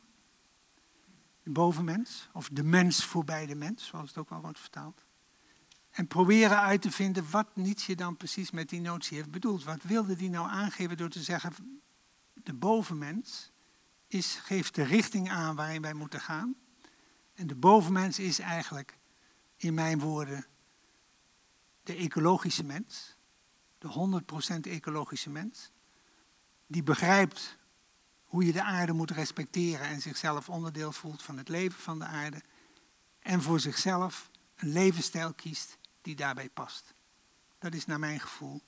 De 1.43 1.51
bovenmens, 1.51 2.29
of 2.33 2.49
de 2.51 2.63
mens 2.63 3.05
voorbij 3.05 3.45
de 3.45 3.55
mens, 3.55 3.85
zoals 3.85 4.07
het 4.07 4.17
ook 4.17 4.29
wel 4.29 4.41
wordt 4.41 4.59
vertaald. 4.59 5.05
En 5.93 6.07
proberen 6.07 6.59
uit 6.59 6.81
te 6.81 6.91
vinden 6.91 7.29
wat 7.29 7.55
Nietzsche 7.55 7.95
dan 7.95 8.17
precies 8.17 8.51
met 8.51 8.69
die 8.69 8.81
notie 8.81 9.17
heeft 9.17 9.31
bedoeld. 9.31 9.63
Wat 9.63 9.83
wilde 9.83 10.15
die 10.15 10.29
nou 10.29 10.49
aangeven 10.49 10.97
door 10.97 11.09
te 11.09 11.23
zeggen, 11.23 11.81
de 12.33 12.53
bovenmens 12.53 13.51
is, 14.07 14.35
geeft 14.35 14.75
de 14.75 14.83
richting 14.83 15.29
aan 15.29 15.55
waarin 15.55 15.81
wij 15.81 15.93
moeten 15.93 16.19
gaan. 16.19 16.55
En 17.33 17.47
de 17.47 17.55
bovenmens 17.55 18.19
is 18.19 18.39
eigenlijk, 18.39 18.97
in 19.55 19.73
mijn 19.73 19.99
woorden, 19.99 20.45
de 21.83 21.95
ecologische 21.95 22.63
mens. 22.63 23.17
De 23.77 24.21
100% 24.57 24.59
ecologische 24.61 25.29
mens. 25.29 25.71
Die 26.67 26.83
begrijpt 26.83 27.57
hoe 28.23 28.45
je 28.45 28.51
de 28.51 28.63
aarde 28.63 28.93
moet 28.93 29.11
respecteren 29.11 29.87
en 29.87 30.01
zichzelf 30.01 30.49
onderdeel 30.49 30.91
voelt 30.91 31.23
van 31.23 31.37
het 31.37 31.49
leven 31.49 31.79
van 31.79 31.99
de 31.99 32.05
aarde. 32.05 32.41
En 33.19 33.41
voor 33.41 33.59
zichzelf 33.59 34.29
een 34.55 34.71
levensstijl 34.71 35.33
kiest 35.33 35.81
die 36.03 36.15
daarbij 36.15 36.49
past. 36.49 36.93
Dat 37.59 37.73
is 37.73 37.85
naar 37.85 37.99
mijn 37.99 38.19
gevoel 38.19 38.61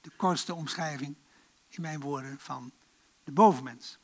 de 0.00 0.10
kortste 0.16 0.54
omschrijving 0.54 1.16
in 1.68 1.82
mijn 1.82 2.00
woorden 2.00 2.38
van 2.38 2.72
de 3.24 3.32
bovenmens. 3.32 3.98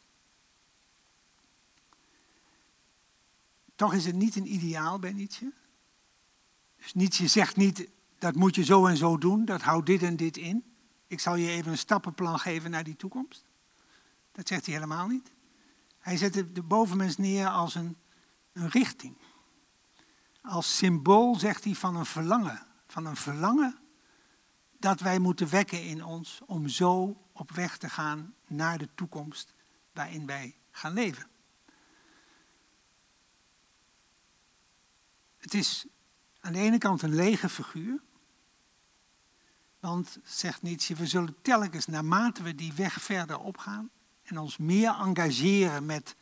Toch 3.74 3.94
is 3.94 4.06
het 4.06 4.14
niet 4.14 4.36
een 4.36 4.54
ideaal 4.54 4.98
bij 4.98 5.12
Nietzsche. 5.12 5.52
Dus 6.76 6.94
Nietzsche 6.94 7.26
zegt 7.26 7.56
niet, 7.56 7.88
dat 8.18 8.34
moet 8.34 8.54
je 8.54 8.64
zo 8.64 8.86
en 8.86 8.96
zo 8.96 9.18
doen, 9.18 9.44
dat 9.44 9.62
houdt 9.62 9.86
dit 9.86 10.02
en 10.02 10.16
dit 10.16 10.36
in. 10.36 10.64
Ik 11.06 11.20
zal 11.20 11.34
je 11.34 11.48
even 11.48 11.70
een 11.70 11.78
stappenplan 11.78 12.38
geven 12.38 12.70
naar 12.70 12.84
die 12.84 12.96
toekomst. 12.96 13.44
Dat 14.32 14.48
zegt 14.48 14.66
hij 14.66 14.74
helemaal 14.74 15.06
niet. 15.06 15.32
Hij 15.98 16.16
zet 16.16 16.32
de, 16.32 16.62
bovenmens 16.62 17.16
neer 17.16 17.48
als 17.48 17.74
een, 17.74 17.96
een 18.52 18.68
richting. 18.68 19.16
Als 20.44 20.76
symbool, 20.76 21.34
zegt 21.34 21.64
hij, 21.64 21.74
van 21.74 21.96
een 21.96 22.06
verlangen. 22.06 22.66
Van 22.86 23.06
een 23.06 23.16
verlangen 23.16 23.78
dat 24.78 25.00
wij 25.00 25.18
moeten 25.18 25.50
wekken 25.50 25.84
in 25.84 26.04
ons 26.04 26.40
om 26.46 26.68
zo 26.68 27.22
op 27.32 27.50
weg 27.50 27.76
te 27.76 27.88
gaan 27.88 28.34
naar 28.46 28.78
de 28.78 28.88
toekomst 28.94 29.54
waarin 29.92 30.26
wij 30.26 30.56
gaan 30.70 30.92
leven. 30.92 31.26
Het 35.38 35.54
is 35.54 35.86
aan 36.40 36.52
de 36.52 36.58
ene 36.58 36.78
kant 36.78 37.02
een 37.02 37.14
lege 37.14 37.48
figuur. 37.48 38.02
Want, 39.80 40.18
zegt 40.22 40.62
Nietzsche, 40.62 40.94
we 40.94 41.06
zullen 41.06 41.42
telkens 41.42 41.86
naarmate 41.86 42.42
we 42.42 42.54
die 42.54 42.72
weg 42.72 43.02
verder 43.02 43.38
opgaan 43.38 43.90
en 44.22 44.38
ons 44.38 44.56
meer 44.56 44.94
engageren 44.98 45.86
met 45.86 46.16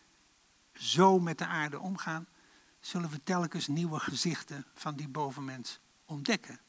zo 0.73 1.21
met 1.21 1.39
de 1.39 1.47
aarde 1.47 1.79
omgaan, 1.79 2.27
zullen 2.83 3.11
we 3.11 3.23
telkens 3.23 3.67
nieuwe 3.67 3.99
gezichten 3.99 4.67
van 4.75 4.97
die 4.97 5.09
bovenmens 5.09 5.81
ontdekken. 6.05 6.61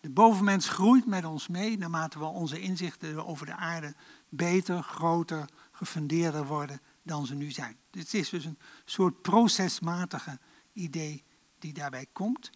De 0.00 0.10
bovenmens 0.10 0.68
groeit 0.68 1.06
met 1.06 1.24
ons 1.24 1.48
mee 1.48 1.78
naarmate 1.78 2.18
we 2.18 2.24
onze 2.24 2.60
inzichten 2.60 3.26
over 3.26 3.46
de 3.46 3.54
aarde 3.54 3.94
beter, 4.28 4.82
groter, 4.82 5.48
gefundeerder 5.72 6.46
worden 6.46 6.80
dan 7.02 7.26
ze 7.26 7.34
nu 7.34 7.50
zijn. 7.50 7.76
Dit 7.90 8.14
is 8.14 8.28
dus 8.28 8.44
een 8.44 8.58
soort 8.84 9.22
procesmatige 9.22 10.38
idee 10.72 11.24
die 11.58 11.72
daarbij 11.72 12.06
komt. 12.12 12.50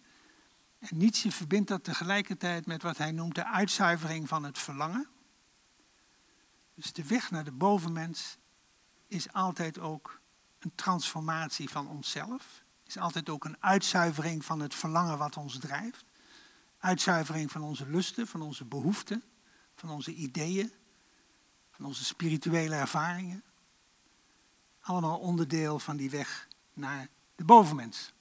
En 0.79 0.97
Nietzsche 0.97 1.31
verbindt 1.31 1.67
dat 1.67 1.83
tegelijkertijd 1.83 2.65
met 2.65 2.81
wat 2.81 2.97
hij 2.97 3.11
noemt 3.11 3.35
de 3.35 3.45
uitzuivering 3.45 4.27
van 4.27 4.43
het 4.43 4.59
verlangen. 4.59 5.07
Dus 6.75 6.93
de 6.93 7.05
weg 7.05 7.31
naar 7.31 7.43
de 7.43 7.51
bovenmens 7.51 8.37
is 9.07 9.33
altijd 9.33 9.79
ook 9.79 10.21
een 10.59 10.75
transformatie 10.75 11.69
van 11.69 11.87
onszelf. 11.87 12.63
Is 12.89 12.97
altijd 12.97 13.29
ook 13.29 13.45
een 13.45 13.57
uitzuivering 13.59 14.45
van 14.45 14.59
het 14.59 14.75
verlangen 14.75 15.17
wat 15.17 15.37
ons 15.37 15.59
drijft. 15.59 16.05
Uitzuivering 16.79 17.51
van 17.51 17.61
onze 17.61 17.89
lusten, 17.89 18.27
van 18.27 18.41
onze 18.41 18.65
behoeften, 18.65 19.23
van 19.75 19.89
onze 19.89 20.13
ideeën, 20.13 20.71
van 21.71 21.85
onze 21.85 22.05
spirituele 22.05 22.75
ervaringen. 22.75 23.43
Allemaal 24.81 25.17
onderdeel 25.17 25.79
van 25.79 25.97
die 25.97 26.09
weg 26.09 26.47
naar 26.73 27.07
de 27.35 27.43
bovenmens. 27.43 28.13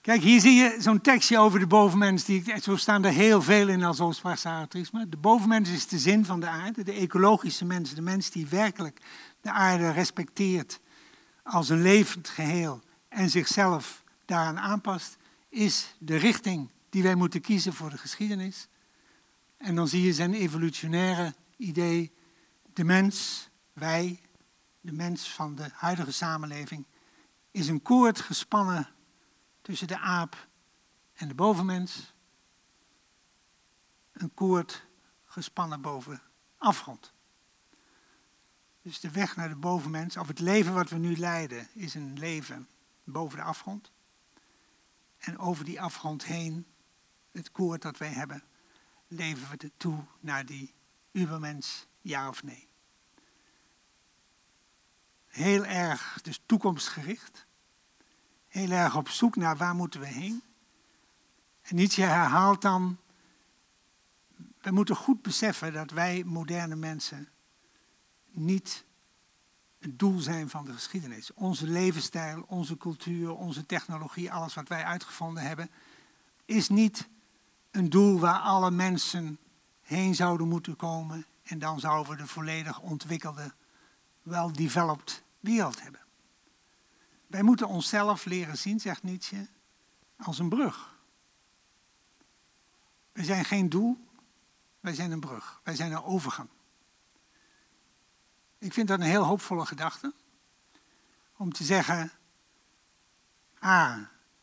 Kijk, 0.00 0.22
hier 0.22 0.40
zie 0.40 0.54
je 0.54 0.76
zo'n 0.78 1.00
tekstje 1.00 1.38
over 1.38 1.58
de 1.58 1.66
bovenmens. 1.66 2.24
Die, 2.24 2.60
zo 2.60 2.76
staan 2.76 3.04
er 3.04 3.12
heel 3.12 3.42
veel 3.42 3.68
in 3.68 3.84
als 3.84 4.00
Oostvaarts 4.00 4.42
Zaratrisme. 4.42 5.08
De 5.08 5.16
bovenmens 5.16 5.70
is 5.70 5.86
de 5.86 5.98
zin 5.98 6.24
van 6.24 6.40
de 6.40 6.48
aarde, 6.48 6.82
de 6.82 6.92
ecologische 6.92 7.64
mens. 7.64 7.94
De 7.94 8.02
mens 8.02 8.30
die 8.30 8.46
werkelijk 8.46 9.00
de 9.40 9.50
aarde 9.50 9.90
respecteert 9.90 10.80
als 11.44 11.68
een 11.68 11.82
levend 11.82 12.28
geheel 12.28 12.82
en 13.08 13.30
zichzelf 13.30 14.02
daaraan 14.24 14.58
aanpast, 14.58 15.16
is 15.48 15.94
de 15.98 16.16
richting 16.16 16.70
die 16.88 17.02
wij 17.02 17.14
moeten 17.14 17.40
kiezen 17.40 17.72
voor 17.72 17.90
de 17.90 17.98
geschiedenis. 17.98 18.68
En 19.56 19.74
dan 19.74 19.88
zie 19.88 20.02
je 20.02 20.12
zijn 20.12 20.34
evolutionaire 20.34 21.34
idee. 21.56 22.12
De 22.72 22.84
mens, 22.84 23.48
wij, 23.72 24.20
de 24.80 24.92
mens 24.92 25.30
van 25.30 25.54
de 25.54 25.68
huidige 25.72 26.12
samenleving, 26.12 26.84
is 27.50 27.68
een 27.68 27.82
koord 27.82 28.20
gespannen 28.20 28.88
tussen 29.62 29.86
de 29.86 29.98
aap 29.98 30.48
en 31.14 31.28
de 31.28 31.34
bovenmens. 31.34 32.12
Een 34.12 34.34
koord 34.34 34.86
gespannen 35.24 35.80
boven 35.80 36.22
afgrond. 36.58 37.13
Dus 38.84 39.00
de 39.00 39.10
weg 39.10 39.36
naar 39.36 39.48
de 39.48 39.56
bovenmens, 39.56 40.16
of 40.16 40.28
het 40.28 40.38
leven 40.38 40.74
wat 40.74 40.90
we 40.90 40.96
nu 40.96 41.16
leiden, 41.16 41.68
is 41.72 41.94
een 41.94 42.18
leven 42.18 42.68
boven 43.04 43.38
de 43.38 43.44
afgrond. 43.44 43.92
En 45.18 45.38
over 45.38 45.64
die 45.64 45.80
afgrond 45.80 46.24
heen, 46.24 46.66
het 47.32 47.50
koord 47.50 47.82
dat 47.82 47.98
wij 47.98 48.08
hebben, 48.08 48.42
leven 49.08 49.48
we 49.50 49.70
toe 49.76 50.04
naar 50.20 50.46
die 50.46 50.74
ubermens, 51.12 51.86
ja 52.00 52.28
of 52.28 52.42
nee. 52.42 52.68
Heel 55.26 55.64
erg 55.64 56.18
dus 56.22 56.40
toekomstgericht 56.46 57.46
heel 58.54 58.70
erg 58.70 58.96
op 58.96 59.08
zoek 59.08 59.36
naar 59.36 59.56
waar 59.56 59.74
moeten 59.74 60.00
we 60.00 60.06
heen. 60.06 60.42
En 61.62 61.76
Nietzsche 61.76 62.02
herhaalt 62.02 62.62
dan, 62.62 62.98
we 64.60 64.70
moeten 64.70 64.96
goed 64.96 65.22
beseffen 65.22 65.72
dat 65.72 65.90
wij 65.90 66.22
moderne 66.24 66.76
mensen 66.76 67.28
niet 68.34 68.84
het 69.78 69.98
doel 69.98 70.18
zijn 70.18 70.48
van 70.48 70.64
de 70.64 70.72
geschiedenis. 70.72 71.34
Onze 71.34 71.66
levensstijl, 71.66 72.44
onze 72.48 72.76
cultuur, 72.76 73.34
onze 73.34 73.66
technologie, 73.66 74.32
alles 74.32 74.54
wat 74.54 74.68
wij 74.68 74.84
uitgevonden 74.84 75.42
hebben, 75.42 75.70
is 76.44 76.68
niet 76.68 77.08
een 77.70 77.90
doel 77.90 78.18
waar 78.18 78.38
alle 78.38 78.70
mensen 78.70 79.38
heen 79.80 80.14
zouden 80.14 80.48
moeten 80.48 80.76
komen 80.76 81.26
en 81.42 81.58
dan 81.58 81.80
zouden 81.80 82.12
we 82.12 82.18
de 82.18 82.26
volledig 82.26 82.80
ontwikkelde, 82.80 83.54
well-developed 84.22 85.22
wereld 85.40 85.82
hebben. 85.82 86.00
Wij 87.26 87.42
moeten 87.42 87.68
onszelf 87.68 88.24
leren 88.24 88.58
zien, 88.58 88.80
zegt 88.80 89.02
Nietzsche, 89.02 89.48
als 90.16 90.38
een 90.38 90.48
brug. 90.48 90.94
Wij 93.12 93.24
zijn 93.24 93.44
geen 93.44 93.68
doel, 93.68 93.98
wij 94.80 94.94
zijn 94.94 95.10
een 95.10 95.20
brug. 95.20 95.60
Wij 95.62 95.74
zijn 95.74 95.92
een 95.92 96.02
overgang. 96.02 96.48
Ik 98.64 98.72
vind 98.72 98.88
dat 98.88 99.00
een 99.00 99.06
heel 99.06 99.24
hoopvolle 99.24 99.66
gedachte. 99.66 100.14
Om 101.36 101.52
te 101.52 101.64
zeggen, 101.64 102.12
ah, 103.58 103.98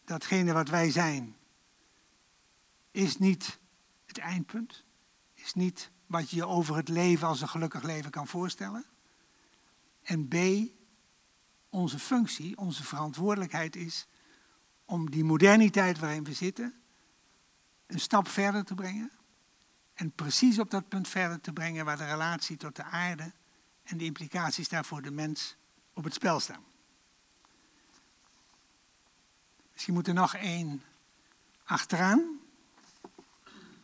datgene 0.05 0.53
wat 0.53 0.69
wij 0.69 0.91
zijn, 0.91 1.36
is 2.91 3.17
niet 3.17 3.59
het 4.05 4.17
eindpunt. 4.17 4.84
Is 5.34 5.53
niet 5.53 5.91
wat 6.05 6.30
je 6.30 6.36
je 6.36 6.45
over 6.45 6.76
het 6.76 6.88
leven 6.88 7.28
als 7.28 7.41
een 7.41 7.47
gelukkig 7.47 7.84
leven 7.84 8.11
kan 8.11 8.28
voorstellen. 8.28 8.86
En 10.01 10.28
B, 10.28 10.36
onze 11.69 11.99
functie, 11.99 12.57
onze 12.57 12.84
verantwoordelijkheid 12.84 13.76
is 13.76 14.07
om 14.86 15.09
die 15.09 15.24
moderniteit 15.24 15.99
waarin 15.99 16.24
we 16.24 16.34
zitten 16.34 16.82
een 17.88 17.99
stap 17.99 18.28
verder 18.28 18.63
te 18.63 18.76
brengen. 18.76 19.11
En 19.93 20.11
precies 20.11 20.59
op 20.59 20.69
dat 20.69 20.88
punt 20.88 21.07
verder 21.07 21.41
te 21.41 21.53
brengen 21.53 21.86
waar 21.86 21.97
de 21.97 22.05
relatie 22.05 22.57
tot 22.57 22.76
de 22.76 22.84
aarde 22.84 23.32
en 23.91 23.97
de 23.97 24.03
implicaties 24.05 24.69
daarvoor 24.69 25.01
de 25.01 25.11
mens 25.11 25.55
op 25.93 26.03
het 26.03 26.13
spel 26.13 26.39
staan. 26.39 26.63
Misschien 29.71 29.93
moet 29.93 30.07
er 30.07 30.13
nog 30.13 30.35
één 30.35 30.83
achteraan. 31.63 32.39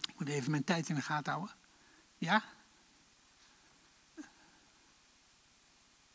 Ik 0.08 0.14
moet 0.18 0.28
even 0.28 0.52
mijn 0.52 0.64
tijd 0.64 0.90
in 0.90 0.96
de 0.96 1.02
gaten 1.02 1.34
houden. 1.34 1.56
Ja? 2.18 2.44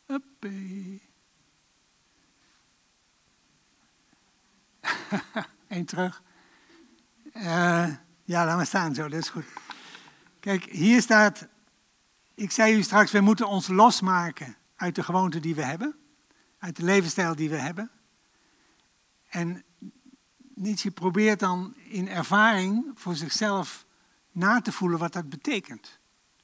Huppie. 0.05 1.01
Eén 5.67 5.85
terug. 5.85 6.21
Uh, 7.33 7.95
ja, 8.23 8.45
laat 8.45 8.55
maar 8.55 8.65
staan 8.65 8.95
zo, 8.95 9.07
dat 9.07 9.19
is 9.19 9.29
goed. 9.29 9.45
Kijk, 10.39 10.63
hier 10.63 11.01
staat, 11.01 11.47
ik 12.35 12.51
zei 12.51 12.75
u 12.75 12.83
straks, 12.83 13.11
we 13.11 13.19
moeten 13.19 13.47
ons 13.47 13.67
losmaken 13.67 14.57
uit 14.75 14.95
de 14.95 15.03
gewoonten 15.03 15.41
die 15.41 15.55
we 15.55 15.63
hebben, 15.63 15.95
uit 16.57 16.75
de 16.75 16.83
levensstijl 16.83 17.35
die 17.35 17.49
we 17.49 17.57
hebben. 17.57 17.91
En 19.29 19.63
Nietzsche 20.55 20.91
probeert 20.91 21.39
dan 21.39 21.75
in 21.75 22.07
ervaring 22.07 22.91
voor 22.95 23.15
zichzelf 23.15 23.85
na 24.31 24.61
te 24.61 24.71
voelen 24.71 24.99
wat 24.99 25.13
dat 25.13 25.29
betekent. 25.29 25.99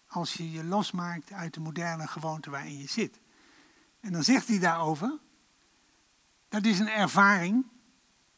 Als 0.08 0.34
je 0.34 0.52
je 0.52 0.64
losmaakt 0.64 1.32
uit 1.32 1.54
de 1.54 1.60
moderne 1.60 2.08
gewoonte 2.08 2.50
waarin 2.50 2.78
je 2.78 2.88
zit. 2.88 3.20
En 4.00 4.12
dan 4.12 4.24
zegt 4.24 4.48
hij 4.48 4.60
daarover, 4.60 5.20
dat 6.50 6.66
is 6.66 6.80
een 6.80 6.90
ervaring 6.90 7.66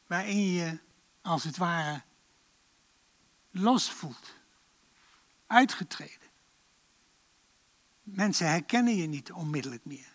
waarin 0.08 0.52
je 0.52 0.80
als 1.22 1.44
het 1.44 1.58
ware 1.58 2.02
los 3.52 3.92
voelt. 3.92 4.36
Uitgetreden. 5.48 6.21
Mensen 8.12 8.50
herkennen 8.50 8.96
je 8.96 9.08
niet 9.08 9.32
onmiddellijk 9.32 9.86
meer. 9.86 10.14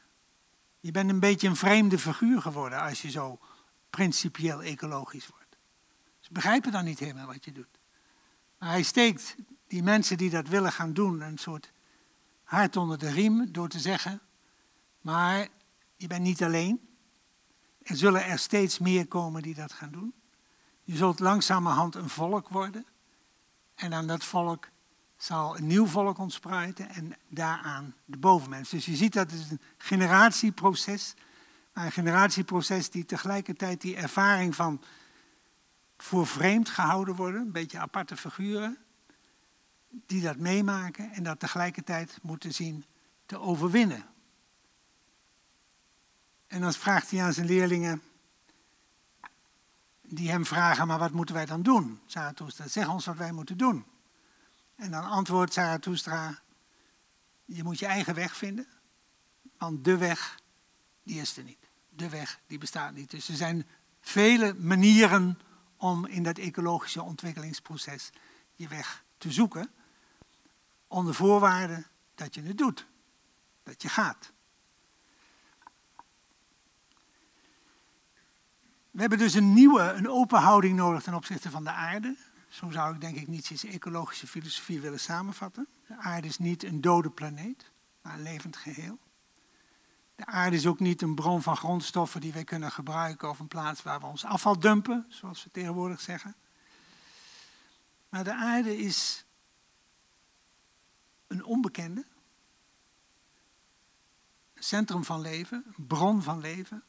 Je 0.80 0.90
bent 0.90 1.11
een 1.11 1.20
beetje 1.20 1.49
een 1.49 1.57
vreemde 1.57 1.99
figuur 1.99 2.40
geworden 2.40 2.80
als 2.80 3.03
je 3.03 3.11
zo 3.11 3.38
principieel 3.90 4.62
ecologisch 4.62 5.26
wordt. 5.26 5.57
Ze 6.20 6.32
begrijpen 6.32 6.72
dan 6.72 6.84
niet 6.84 6.99
helemaal 6.99 7.26
wat 7.26 7.44
je 7.44 7.53
doet. 7.53 7.78
Maar 8.59 8.68
hij 8.68 8.82
steekt 8.82 9.36
die 9.66 9.82
mensen 9.82 10.16
die 10.16 10.30
dat 10.30 10.49
willen 10.49 10.72
gaan 10.72 10.92
doen 10.92 11.20
een 11.20 11.38
soort 11.38 11.72
hart 12.42 12.76
onder 12.76 12.99
de 12.99 13.11
riem 13.11 13.53
door 13.53 13.68
te 13.68 13.80
zeggen, 13.80 14.20
maar 15.01 15.49
je 15.97 16.07
bent 16.07 16.22
niet 16.22 16.42
alleen. 16.42 16.80
Er 17.82 17.97
zullen 17.97 18.24
er 18.24 18.38
steeds 18.38 18.78
meer 18.78 19.07
komen 19.07 19.42
die 19.42 19.55
dat 19.55 19.72
gaan 19.72 19.90
doen. 19.90 20.14
Je 20.82 20.97
zult 20.97 21.20
langzamerhand 21.20 21.94
een 21.94 22.09
volk 22.09 22.49
worden. 22.49 22.86
En 23.74 23.94
aan 23.94 24.07
dat 24.07 24.24
volk 24.24 24.68
zal 25.17 25.57
een 25.57 25.67
nieuw 25.67 25.87
volk 25.87 26.19
ontspruiten 26.19 26.89
en 26.89 27.17
daaraan 27.29 27.95
de 28.05 28.17
bovenmens. 28.17 28.71
Dus 28.71 28.87
je 28.87 28.97
ziet 28.97 29.12
dat 29.12 29.31
het 29.31 29.51
een 29.51 29.61
generatieproces, 29.79 31.14
maar 31.73 31.85
een 31.85 31.93
generatieproces 31.93 32.91
die 32.91 33.05
tegelijkertijd 33.05 33.81
die 33.81 33.97
ervaring 33.97 34.55
van 34.55 34.83
voor 35.97 36.27
vreemd 36.27 36.69
gehouden 36.69 37.14
worden, 37.14 37.41
een 37.41 37.53
beetje 37.53 37.79
aparte 37.79 38.17
figuren, 38.17 38.79
die 39.89 40.23
dat 40.23 40.37
meemaken 40.37 41.11
en 41.11 41.23
dat 41.23 41.41
tegelijkertijd 41.41 42.19
moeten 42.23 42.55
zien 42.55 42.85
te 43.27 43.39
overwinnen. 43.39 44.07
En 46.47 46.61
dan 46.61 46.73
vraagt 46.73 47.11
hij 47.11 47.23
aan 47.23 47.33
zijn 47.33 47.47
leerlingen, 47.47 48.03
die 50.03 50.31
hem 50.31 50.47
vragen, 50.47 50.87
maar 50.87 50.99
wat 50.99 51.12
moeten 51.12 51.35
wij 51.35 51.47
dan 51.47 51.62
doen? 51.62 52.01
Zarathustra, 52.07 52.69
zeg 52.69 52.89
ons 52.89 53.07
wat 53.07 53.17
wij 53.17 53.33
moeten 53.33 53.57
doen. 53.57 53.85
En 54.77 54.91
dan 54.91 55.05
antwoordt 55.05 55.53
Zarathustra, 55.53 56.39
je 57.45 57.62
moet 57.62 57.79
je 57.79 57.87
eigen 57.87 58.14
weg 58.14 58.37
vinden, 58.37 58.66
want 59.59 59.85
de 59.85 59.97
weg, 59.97 60.41
die 61.03 61.20
is 61.20 61.37
er 61.37 61.45
niet. 61.45 61.68
De 61.89 62.09
weg, 62.09 62.41
die 62.47 62.59
bestaat 62.59 62.95
niet. 62.95 63.11
Dus 63.11 63.29
er 63.29 63.37
zijn 63.37 63.66
vele 64.01 64.55
manieren 64.55 65.39
om 65.77 66.07
in 66.07 66.22
dat 66.22 66.39
ecologische 66.39 67.03
ontwikkelingsproces 67.03 68.11
je 68.55 68.68
weg 68.68 69.05
te 69.18 69.33
zoeken, 69.33 69.70
onder 70.87 71.14
voorwaarde 71.14 71.85
dat 72.14 72.35
je 72.35 72.43
het 72.43 72.59
doet, 72.59 72.87
dat 73.62 73.83
je 73.83 73.89
gaat. 73.89 74.33
We 78.91 79.01
hebben 79.01 79.18
dus 79.18 79.35
een 79.35 79.53
nieuwe, 79.53 79.83
een 79.83 80.09
open 80.09 80.41
houding 80.41 80.77
nodig 80.77 81.03
ten 81.03 81.14
opzichte 81.14 81.51
van 81.51 81.64
de 81.64 81.70
aarde. 81.70 82.16
Zo 82.57 82.71
zou 82.71 82.95
ik 82.95 83.01
denk 83.01 83.17
ik 83.17 83.29
Nietzsche's 83.29 83.65
ecologische 83.65 84.27
filosofie 84.27 84.81
willen 84.81 85.01
samenvatten. 85.01 85.69
De 85.87 85.97
aarde 85.97 86.29
is 86.29 86.39
niet 86.39 86.63
een 86.63 86.81
dode 86.81 87.11
planeet, 87.11 87.71
maar 88.03 88.15
een 88.15 88.23
levend 88.23 88.57
geheel. 88.57 88.99
De 90.15 90.27
aarde 90.27 90.57
is 90.57 90.67
ook 90.67 90.81
niet 90.81 91.03
een 91.03 91.15
bron 91.15 91.43
van 91.43 91.57
grondstoffen 91.57 92.21
die 92.21 92.33
wij 92.33 92.45
kunnen 92.45 92.71
gebruiken 92.71 93.29
of 93.29 93.39
een 93.39 93.49
plaats 93.49 93.83
waar 93.83 94.01
we 94.01 94.07
ons 94.07 94.25
afval 94.25 94.59
dumpen, 94.59 95.07
zoals 95.09 95.45
we 95.45 95.51
tegenwoordig 95.51 96.01
zeggen. 96.01 96.37
Maar 98.09 98.25
de 98.25 98.35
aarde 98.35 98.79
is 98.79 99.27
een 101.27 101.45
onbekende, 101.45 102.07
centrum 104.55 105.05
van 105.05 105.21
leven, 105.21 105.65
een 105.77 105.87
bron 105.87 106.23
van 106.23 106.41
leven, 106.41 106.83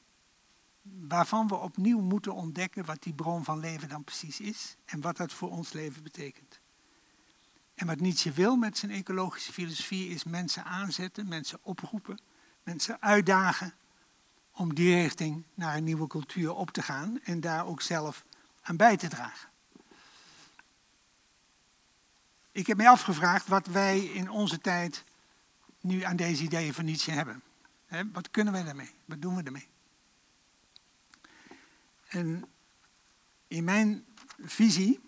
waarvan 1.07 1.47
we 1.47 1.55
opnieuw 1.55 2.01
moeten 2.01 2.33
ontdekken 2.33 2.85
wat 2.85 3.03
die 3.03 3.13
bron 3.13 3.43
van 3.43 3.59
leven 3.59 3.89
dan 3.89 4.03
precies 4.03 4.39
is 4.39 4.75
en 4.85 5.01
wat 5.01 5.17
dat 5.17 5.33
voor 5.33 5.49
ons 5.49 5.73
leven 5.73 6.03
betekent. 6.03 6.59
En 7.75 7.87
wat 7.87 7.99
Nietzsche 7.99 8.31
wil 8.31 8.55
met 8.55 8.77
zijn 8.77 8.91
ecologische 8.91 9.53
filosofie 9.53 10.09
is 10.09 10.23
mensen 10.23 10.63
aanzetten, 10.63 11.27
mensen 11.27 11.59
oproepen, 11.61 12.19
mensen 12.63 13.01
uitdagen 13.01 13.73
om 14.51 14.75
die 14.75 14.95
richting 14.95 15.43
naar 15.53 15.75
een 15.75 15.83
nieuwe 15.83 16.07
cultuur 16.07 16.53
op 16.53 16.71
te 16.71 16.81
gaan 16.81 17.19
en 17.23 17.39
daar 17.39 17.65
ook 17.65 17.81
zelf 17.81 18.25
aan 18.61 18.77
bij 18.77 18.97
te 18.97 19.07
dragen. 19.07 19.49
Ik 22.51 22.67
heb 22.67 22.77
mij 22.77 22.89
afgevraagd 22.89 23.47
wat 23.47 23.67
wij 23.67 23.99
in 23.99 24.29
onze 24.29 24.59
tijd 24.59 25.03
nu 25.81 26.01
aan 26.01 26.15
deze 26.15 26.43
ideeën 26.43 26.73
van 26.73 26.85
Nietzsche 26.85 27.11
hebben. 27.11 27.41
Wat 28.11 28.31
kunnen 28.31 28.53
wij 28.53 28.63
daarmee? 28.63 28.91
Wat 29.05 29.21
doen 29.21 29.35
we 29.35 29.43
daarmee? 29.43 29.67
En 32.07 32.45
in 33.47 33.63
mijn 33.63 34.05
visie 34.39 34.99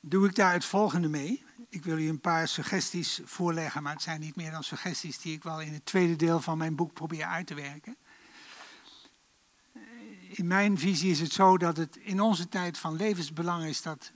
doe 0.00 0.28
ik 0.28 0.34
daar 0.34 0.52
het 0.52 0.64
volgende 0.64 1.08
mee. 1.08 1.44
Ik 1.68 1.84
wil 1.84 1.98
u 1.98 2.08
een 2.08 2.20
paar 2.20 2.48
suggesties 2.48 3.20
voorleggen, 3.24 3.82
maar 3.82 3.92
het 3.92 4.02
zijn 4.02 4.20
niet 4.20 4.36
meer 4.36 4.50
dan 4.50 4.64
suggesties 4.64 5.18
die 5.18 5.34
ik 5.34 5.42
wel 5.42 5.60
in 5.60 5.72
het 5.72 5.86
tweede 5.86 6.16
deel 6.16 6.40
van 6.40 6.58
mijn 6.58 6.76
boek 6.76 6.92
probeer 6.92 7.24
uit 7.24 7.46
te 7.46 7.54
werken. 7.54 7.96
In 10.28 10.46
mijn 10.46 10.78
visie 10.78 11.10
is 11.10 11.20
het 11.20 11.32
zo 11.32 11.58
dat 11.58 11.76
het 11.76 11.96
in 11.96 12.20
onze 12.20 12.48
tijd 12.48 12.78
van 12.78 12.96
levensbelang 12.96 13.64
is 13.64 13.82
dat 13.82 14.12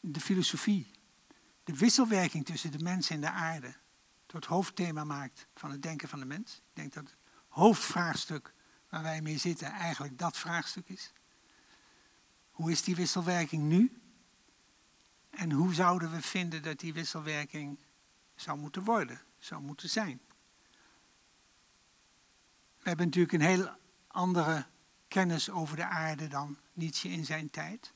de 0.00 0.20
filosofie, 0.20 0.90
de 1.64 1.76
wisselwerking 1.76 2.44
tussen 2.44 2.70
de 2.70 2.78
mens 2.78 3.10
en 3.10 3.20
de 3.20 3.30
aarde, 3.30 3.74
tot 4.26 4.44
hoofdthema 4.44 5.04
maakt 5.04 5.46
van 5.54 5.70
het 5.70 5.82
denken 5.82 6.08
van 6.08 6.18
de 6.18 6.24
mens. 6.24 6.54
Ik 6.54 6.62
denk 6.72 6.92
dat 6.92 7.04
het 7.04 7.16
hoofdvraagstuk 7.48 8.52
waar 8.88 9.02
wij 9.02 9.22
mee 9.22 9.38
zitten 9.38 9.70
eigenlijk 9.70 10.18
dat 10.18 10.36
vraagstuk 10.36 10.88
is. 10.88 11.12
Hoe 12.50 12.70
is 12.70 12.82
die 12.82 12.96
wisselwerking 12.96 13.62
nu? 13.62 14.00
En 15.30 15.52
hoe 15.52 15.74
zouden 15.74 16.10
we 16.10 16.22
vinden 16.22 16.62
dat 16.62 16.78
die 16.78 16.92
wisselwerking 16.92 17.78
zou 18.34 18.58
moeten 18.58 18.84
worden, 18.84 19.20
zou 19.38 19.62
moeten 19.62 19.88
zijn? 19.88 20.20
We 22.78 22.88
hebben 22.88 23.06
natuurlijk 23.06 23.32
een 23.32 23.48
heel 23.48 23.76
andere 24.06 24.66
kennis 25.08 25.50
over 25.50 25.76
de 25.76 25.86
aarde 25.86 26.28
dan 26.28 26.58
Nietzsche 26.72 27.08
in 27.08 27.24
zijn 27.24 27.50
tijd. 27.50 27.92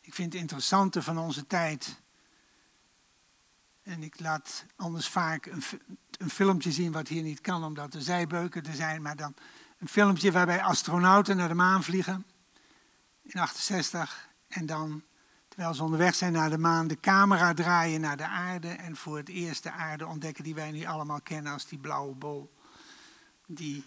Ik 0.00 0.14
vind 0.14 0.32
het 0.32 0.42
interessante 0.42 1.02
van 1.02 1.18
onze 1.18 1.46
tijd, 1.46 2.00
en 3.82 4.02
ik 4.02 4.20
laat 4.20 4.64
anders 4.76 5.08
vaak 5.08 5.46
een, 5.46 5.62
een 6.18 6.30
filmpje 6.30 6.72
zien 6.72 6.92
wat 6.92 7.08
hier 7.08 7.22
niet 7.22 7.40
kan 7.40 7.64
omdat 7.64 7.94
er 7.94 8.02
zijbeuken 8.02 8.64
er 8.64 8.74
zijn, 8.74 9.02
maar 9.02 9.16
dan 9.16 9.34
een 9.78 9.88
filmpje 9.88 10.32
waarbij 10.32 10.62
astronauten 10.62 11.36
naar 11.36 11.48
de 11.48 11.54
maan 11.54 11.82
vliegen 11.82 12.26
in 13.22 13.40
68 13.40 14.28
en 14.48 14.66
dan 14.66 15.02
terwijl 15.48 15.74
ze 15.74 15.82
onderweg 15.82 16.14
zijn 16.14 16.32
naar 16.32 16.50
de 16.50 16.58
maan 16.58 16.86
de 16.86 17.00
camera 17.00 17.54
draaien 17.54 18.00
naar 18.00 18.16
de 18.16 18.26
aarde 18.26 18.68
en 18.68 18.96
voor 18.96 19.16
het 19.16 19.28
eerst 19.28 19.62
de 19.62 19.70
aarde 19.70 20.06
ontdekken 20.06 20.44
die 20.44 20.54
wij 20.54 20.70
nu 20.70 20.84
allemaal 20.84 21.20
kennen 21.20 21.52
als 21.52 21.66
die 21.66 21.78
blauwe 21.78 22.14
bol 22.14 22.52
die 23.46 23.84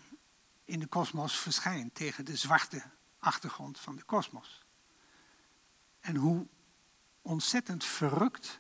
in 0.66 0.80
de 0.80 0.88
kosmos 0.88 1.40
verschijnt 1.40 1.96
tegen 1.96 2.26
de 2.26 2.36
zwarte 2.36 2.84
achtergrond 3.20 3.80
van 3.80 3.96
de 3.96 4.04
kosmos. 4.04 4.66
En 6.00 6.16
hoe 6.16 6.48
ontzettend 7.22 7.86
verrukt 7.86 8.60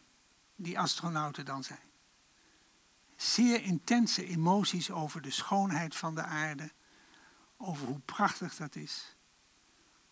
die 0.55 0.79
astronauten 0.79 1.45
dan 1.45 1.63
zijn 1.63 1.93
zeer 3.15 3.63
intense 3.63 4.25
emoties 4.25 4.91
over 4.91 5.21
de 5.21 5.31
schoonheid 5.31 5.95
van 5.95 6.15
de 6.15 6.23
aarde, 6.23 6.71
over 7.57 7.87
hoe 7.87 7.99
prachtig 7.99 8.55
dat 8.55 8.75
is. 8.75 9.15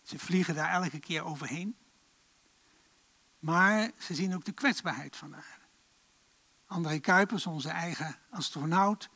Ze 0.01 0.19
vliegen 0.19 0.55
daar 0.55 0.69
elke 0.69 0.99
keer 0.99 1.23
overheen. 1.23 1.75
Maar 3.39 3.91
ze 3.97 4.15
zien 4.15 4.35
ook 4.35 4.45
de 4.45 4.51
kwetsbaarheid 4.51 5.15
van 5.15 5.29
de 5.29 5.35
aarde. 5.35 5.65
André 6.65 6.99
Kuipers, 6.99 7.45
onze 7.45 7.69
eigen 7.69 8.15
astronaut, 8.29 9.09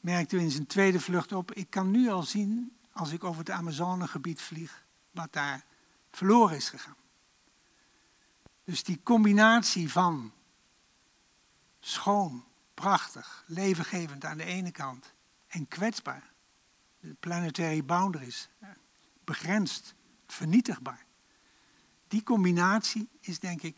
merkte 0.00 0.36
in 0.36 0.50
zijn 0.50 0.66
tweede 0.66 1.00
vlucht 1.00 1.32
op: 1.32 1.52
ik 1.52 1.70
kan 1.70 1.90
nu 1.90 2.08
al 2.08 2.22
zien, 2.22 2.76
als 2.92 3.12
ik 3.12 3.24
over 3.24 3.38
het 3.38 3.50
Amazonegebied 3.50 4.40
vlieg, 4.40 4.84
wat 5.10 5.32
daar 5.32 5.64
verloren 6.10 6.56
is 6.56 6.68
gegaan. 6.68 6.96
Dus 8.64 8.82
die 8.82 9.00
combinatie 9.02 9.92
van 9.92 10.32
schoon, 11.86 12.44
prachtig, 12.74 13.44
levengevend 13.46 14.24
aan 14.24 14.36
de 14.36 14.44
ene 14.44 14.70
kant 14.70 15.14
en 15.46 15.68
kwetsbaar. 15.68 16.32
De 17.00 17.14
planetary 17.20 17.84
boundaries, 17.84 18.48
begrensd, 19.24 19.94
vernietigbaar. 20.26 21.04
Die 22.08 22.22
combinatie 22.22 23.08
is 23.20 23.38
denk 23.38 23.62
ik 23.62 23.76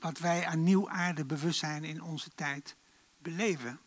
wat 0.00 0.18
wij 0.18 0.46
aan 0.46 0.62
nieuw 0.62 0.90
aardebewustzijn 0.90 1.84
in 1.84 2.02
onze 2.02 2.30
tijd 2.34 2.76
beleven. 3.18 3.80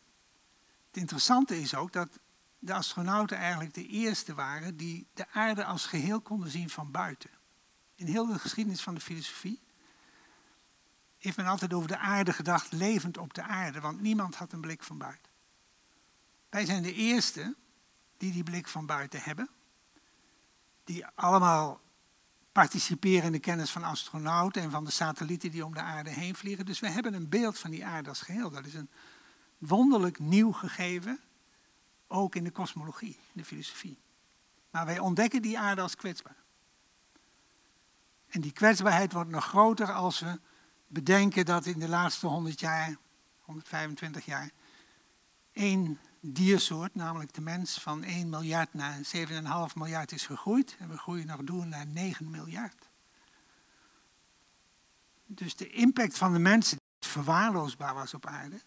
Het 0.86 0.96
interessante 0.96 1.60
is 1.60 1.74
ook 1.74 1.92
dat 1.92 2.18
de 2.58 2.74
astronauten 2.74 3.36
eigenlijk 3.36 3.74
de 3.74 3.86
eerste 3.86 4.34
waren 4.34 4.76
die 4.76 5.06
de 5.14 5.28
aarde 5.30 5.64
als 5.64 5.86
geheel 5.86 6.20
konden 6.20 6.50
zien 6.50 6.70
van 6.70 6.90
buiten. 6.90 7.30
In 7.94 8.06
heel 8.06 8.26
de 8.26 8.38
geschiedenis 8.38 8.82
van 8.82 8.94
de 8.94 9.00
filosofie 9.00 9.60
heeft 11.22 11.36
men 11.36 11.46
altijd 11.46 11.72
over 11.72 11.88
de 11.88 11.98
aarde 11.98 12.32
gedacht, 12.32 12.72
levend 12.72 13.18
op 13.18 13.34
de 13.34 13.42
aarde, 13.42 13.80
want 13.80 14.00
niemand 14.00 14.34
had 14.34 14.52
een 14.52 14.60
blik 14.60 14.82
van 14.82 14.98
buiten. 14.98 15.30
Wij 16.48 16.64
zijn 16.64 16.82
de 16.82 16.94
eerste 16.94 17.54
die 18.16 18.32
die 18.32 18.42
blik 18.42 18.68
van 18.68 18.86
buiten 18.86 19.20
hebben, 19.20 19.48
die 20.84 21.06
allemaal 21.06 21.80
participeren 22.52 23.24
in 23.24 23.32
de 23.32 23.38
kennis 23.38 23.70
van 23.70 23.84
astronauten 23.84 24.62
en 24.62 24.70
van 24.70 24.84
de 24.84 24.90
satellieten 24.90 25.50
die 25.50 25.64
om 25.64 25.74
de 25.74 25.80
aarde 25.80 26.10
heen 26.10 26.34
vliegen. 26.34 26.66
Dus 26.66 26.80
we 26.80 26.88
hebben 26.88 27.14
een 27.14 27.28
beeld 27.28 27.58
van 27.58 27.70
die 27.70 27.86
aarde 27.86 28.08
als 28.08 28.20
geheel. 28.20 28.50
Dat 28.50 28.66
is 28.66 28.74
een 28.74 28.90
wonderlijk 29.58 30.18
nieuw 30.18 30.52
gegeven, 30.52 31.20
ook 32.06 32.34
in 32.34 32.44
de 32.44 32.50
kosmologie, 32.50 33.14
in 33.14 33.40
de 33.40 33.44
filosofie. 33.44 33.98
Maar 34.70 34.86
wij 34.86 34.98
ontdekken 34.98 35.42
die 35.42 35.58
aarde 35.58 35.80
als 35.80 35.96
kwetsbaar. 35.96 36.36
En 38.28 38.40
die 38.40 38.52
kwetsbaarheid 38.52 39.12
wordt 39.12 39.30
nog 39.30 39.44
groter 39.44 39.92
als 39.92 40.20
we 40.20 40.40
bedenken 40.92 41.44
dat 41.44 41.66
in 41.66 41.78
de 41.78 41.88
laatste 41.88 42.26
100 42.26 42.60
jaar, 42.60 42.96
125 43.40 44.24
jaar, 44.24 44.50
één 45.52 45.98
diersoort, 46.20 46.94
namelijk 46.94 47.34
de 47.34 47.40
mens, 47.40 47.80
van 47.80 48.02
1 48.02 48.28
miljard 48.28 48.74
naar 48.74 48.98
7,5 49.16 49.74
miljard 49.74 50.12
is 50.12 50.26
gegroeid. 50.26 50.76
En 50.78 50.88
we 50.88 50.98
groeien 50.98 51.26
nog 51.26 51.40
door 51.42 51.66
naar 51.66 51.86
9 51.86 52.30
miljard. 52.30 52.88
Dus 55.26 55.56
de 55.56 55.68
impact 55.68 56.18
van 56.18 56.32
de 56.32 56.38
mensen, 56.38 56.78
die 56.98 57.10
verwaarloosbaar 57.10 57.94
was 57.94 58.14
op 58.14 58.26
aarde, 58.26 58.60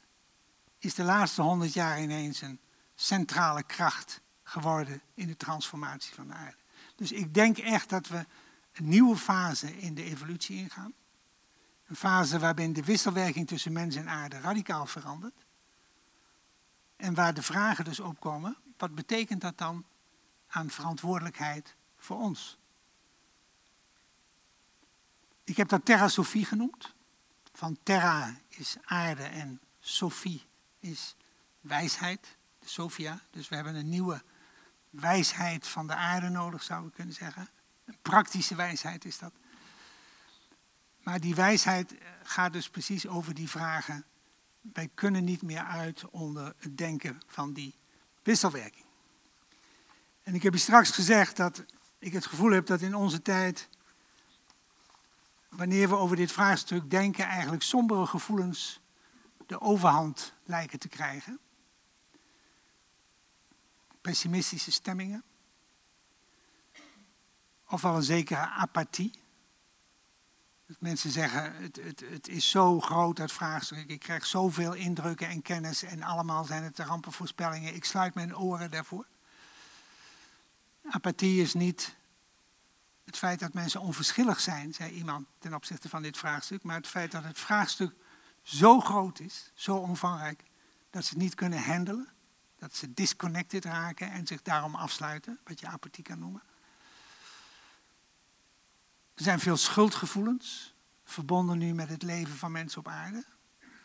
is 0.78 0.94
de 0.94 1.04
laatste 1.04 1.42
100 1.42 1.74
jaar 1.74 2.02
ineens 2.02 2.42
een 2.42 2.60
centrale 2.96 3.64
kracht 3.64 4.22
geworden 4.44 5.02
in 5.14 5.28
de 5.28 5.38
transformatie 5.38 6.14
van 6.14 6.28
de 6.28 6.34
aarde. 6.34 6.58
Dus 6.96 7.12
ik 7.12 7.34
denk 7.34 7.58
echt 7.58 7.90
dat 7.90 8.08
we 8.08 8.26
een 8.72 8.90
nieuwe 8.90 9.18
fase 9.18 9.78
in 9.78 9.96
de 9.96 10.04
evolutie 10.04 10.58
ingaan. 10.58 10.94
Een 11.86 11.96
fase 11.96 12.40
waarbij 12.40 12.72
de 12.72 12.84
wisselwerking 12.84 13.48
tussen 13.48 13.74
mens 13.74 13.96
en 13.96 14.10
aarde 14.10 14.40
radicaal 14.40 14.86
verandert. 14.86 15.46
En 16.96 17.14
waar 17.14 17.34
de 17.34 17.42
vragen 17.42 17.86
dus 17.86 18.00
opkomen, 18.00 18.58
wat 18.78 18.96
betekent 18.96 19.42
dat 19.42 19.58
dan 19.58 19.86
aan 20.48 20.70
verantwoordelijkheid 20.70 21.76
voor 21.98 22.18
ons? 22.18 22.58
Ik 25.44 25.58
heb 25.58 25.70
dat 25.70 25.86
Terra 25.86 26.08
Sophie 26.08 26.46
genoemd. 26.46 26.94
Van 27.54 27.78
Terra 27.84 28.36
is 28.48 28.76
aarde 28.84 29.24
en 29.24 29.62
Sophie 29.80 30.46
is 30.80 31.16
wijsheid, 31.60 32.38
Sophia. 32.64 33.20
Dus 33.32 33.50
we 33.50 33.56
hebben 33.56 33.76
een 33.76 33.90
nieuwe 33.90 34.24
wijsheid 34.90 35.68
van 35.68 35.88
de 35.88 35.96
aarde 35.96 36.30
nodig, 36.30 36.64
zou 36.64 36.88
ik 36.88 36.94
kunnen 36.94 37.14
zeggen. 37.14 37.50
Een 37.86 37.98
praktische 38.02 38.56
wijsheid 38.56 39.06
is 39.06 39.18
dat. 39.18 39.34
Maar 41.06 41.20
die 41.20 41.36
wijsheid 41.36 41.96
gaat 42.24 42.54
dus 42.54 42.70
precies 42.70 43.08
over 43.08 43.34
die 43.34 43.50
vragen 43.50 44.06
wij 44.74 44.90
kunnen 44.94 45.24
niet 45.24 45.42
meer 45.42 45.64
uit 45.64 46.10
onder 46.10 46.54
het 46.58 46.78
denken 46.78 47.22
van 47.28 47.54
die 47.54 47.76
wisselwerking. 48.24 48.86
En 50.24 50.36
ik 50.36 50.44
heb 50.44 50.54
je 50.54 50.60
straks 50.60 50.92
gezegd 50.92 51.38
dat 51.38 51.66
ik 52.00 52.14
het 52.14 52.26
gevoel 52.26 52.52
heb 52.52 52.66
dat 52.66 52.82
in 52.82 52.96
onze 52.96 53.22
tijd, 53.22 53.70
wanneer 55.50 55.90
we 55.90 55.96
over 55.96 56.16
dit 56.16 56.32
vraagstuk 56.32 56.90
denken, 56.90 57.26
eigenlijk 57.26 57.64
sombere 57.64 58.06
gevoelens 58.06 58.82
de 59.46 59.62
overhand 59.62 60.34
lijken 60.44 60.80
te 60.80 60.88
krijgen. 60.88 61.40
Pessimistische 64.02 64.72
stemmingen. 64.72 65.24
Ofwel 67.70 67.96
een 67.96 68.04
zekere 68.04 68.48
apathie. 68.48 69.24
Dat 70.68 70.76
mensen 70.80 71.12
zeggen, 71.12 71.56
het, 71.56 71.76
het, 71.76 72.04
het 72.10 72.28
is 72.28 72.50
zo 72.50 72.80
groot 72.80 73.16
dat 73.16 73.32
vraagstuk, 73.32 73.90
ik 73.90 74.00
krijg 74.00 74.26
zoveel 74.26 74.74
indrukken 74.74 75.28
en 75.28 75.42
kennis 75.42 75.84
en 75.84 76.04
allemaal 76.04 76.44
zijn 76.44 76.64
het 76.64 76.80
rampenvoorspellingen, 76.80 77.76
ik 77.76 77.86
sluit 77.86 78.14
mijn 78.14 78.38
oren 78.38 78.72
daarvoor. 78.72 79.06
Apathie 80.90 81.42
is 81.42 81.54
niet 81.54 81.96
het 83.06 83.18
feit 83.18 83.40
dat 83.40 83.54
mensen 83.54 83.82
onverschillig 83.82 84.40
zijn, 84.40 84.74
zei 84.74 84.92
iemand 84.92 85.28
ten 85.40 85.54
opzichte 85.54 85.90
van 85.90 86.02
dit 86.02 86.18
vraagstuk, 86.18 86.64
maar 86.64 86.76
het 86.76 86.88
feit 86.88 87.12
dat 87.12 87.24
het 87.24 87.40
vraagstuk 87.40 87.94
zo 88.42 88.80
groot 88.80 89.20
is, 89.20 89.52
zo 89.54 89.76
omvangrijk, 89.76 90.44
dat 90.90 91.06
ze 91.06 91.10
het 91.10 91.22
niet 91.22 91.36
kunnen 91.36 91.64
handelen, 91.64 92.10
dat 92.58 92.76
ze 92.76 92.94
disconnected 92.94 93.66
raken 93.66 94.12
en 94.12 94.28
zich 94.28 94.42
daarom 94.42 94.76
afsluiten, 94.76 95.40
wat 95.44 95.60
je 95.60 95.68
apathie 95.68 96.04
kan 96.04 96.20
noemen. 96.20 96.42
Er 99.16 99.24
zijn 99.24 99.40
veel 99.40 99.58
schuldgevoelens 99.58 100.74
verbonden 101.04 101.58
nu 101.58 101.74
met 101.74 101.90
het 101.90 102.04
leven 102.04 102.36
van 102.36 102.52
mensen 102.52 102.80
op 102.80 102.88
aarde. 102.88 103.26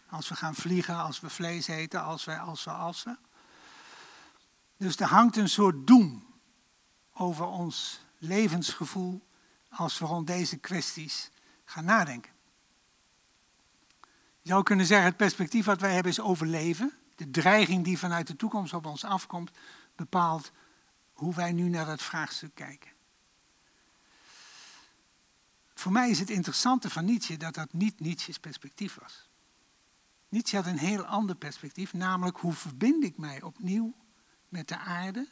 Als 0.09 0.29
we 0.29 0.35
gaan 0.35 0.55
vliegen, 0.55 0.97
als 0.97 1.21
we 1.21 1.31
vlees 1.31 1.67
eten, 1.67 2.03
als 2.03 2.25
we, 2.25 2.39
als 2.39 2.65
we, 2.65 2.71
als. 2.71 3.05
Dus 4.77 4.97
er 4.97 5.07
hangt 5.07 5.37
een 5.37 5.49
soort 5.49 5.87
doem 5.87 6.27
over 7.13 7.47
ons 7.47 8.01
levensgevoel 8.19 9.27
als 9.69 9.99
we 9.99 10.05
rond 10.05 10.27
deze 10.27 10.57
kwesties 10.57 11.31
gaan 11.65 11.85
nadenken. 11.85 12.33
Je 14.43 14.49
zou 14.49 14.63
kunnen 14.63 14.87
zeggen, 14.87 15.07
het 15.07 15.17
perspectief 15.17 15.65
wat 15.65 15.81
wij 15.81 15.95
hebben 15.95 16.13
is 16.13 16.21
overleven. 16.21 16.93
De 17.17 17.31
dreiging 17.31 17.85
die 17.85 17.99
vanuit 17.99 18.27
de 18.27 18.37
toekomst 18.37 18.75
op 18.75 18.87
ons 18.87 19.05
afkomt, 19.05 19.51
bepaalt 19.97 20.53
hoe 21.13 21.35
wij 21.35 21.53
nu 21.53 21.69
naar 21.69 21.87
dat 21.87 22.03
vraagstuk 22.03 22.55
kijken. 22.55 22.91
Voor 25.81 25.93
mij 25.93 26.11
is 26.11 26.19
het 26.19 26.31
interessante 26.31 26.91
van 26.91 27.05
Nietzsche 27.05 27.37
dat 27.37 27.55
dat 27.55 27.73
niet 27.73 28.01
Nietzsche's 28.01 28.39
perspectief 28.39 28.99
was. 29.01 29.29
Nietzsche 30.29 30.57
had 30.57 30.67
een 30.67 30.79
heel 30.79 31.05
ander 31.05 31.37
perspectief, 31.37 31.93
namelijk 31.93 32.39
hoe 32.39 32.53
verbind 32.53 33.05
ik 33.05 33.17
mij 33.17 33.43
opnieuw 33.43 33.95
met 34.49 34.69
de 34.69 34.79
aarde? 34.79 35.29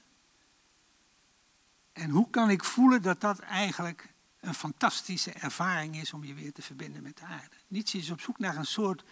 En 1.93 2.11
hoe 2.11 2.31
kan 2.31 2.51
ik 2.51 2.65
voelen 2.65 3.03
dat 3.03 3.21
dat 3.21 3.39
eigenlijk 3.39 4.15
een 4.41 4.55
fantastische 4.55 5.33
ervaring 5.33 6.01
is 6.01 6.13
om 6.13 6.25
je 6.25 6.35
weer 6.35 6.53
te 6.53 6.63
verbinden 6.63 7.03
met 7.03 7.17
de 7.17 7.25
aarde? 7.25 7.57
Nietzsche 7.67 7.99
is 7.99 8.11
op 8.11 8.21
zoek 8.21 8.39
naar 8.39 8.57
een 8.57 8.67
soort 8.67 9.05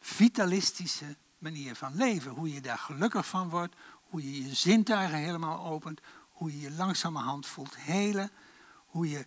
vitalistische 0.00 1.16
manier 1.38 1.74
van 1.74 1.96
leven. 1.96 2.30
Hoe 2.30 2.52
je 2.52 2.60
daar 2.60 2.78
gelukkig 2.78 3.26
van 3.26 3.48
wordt, 3.48 3.74
hoe 4.02 4.22
je 4.22 4.42
je 4.42 4.54
zintuigen 4.54 5.18
helemaal 5.18 5.64
opent, 5.64 6.00
hoe 6.30 6.52
je 6.52 6.60
je 6.60 6.70
langzamerhand 6.70 7.46
voelt 7.46 7.76
helen, 7.76 8.30
hoe 8.86 9.08
je 9.08 9.26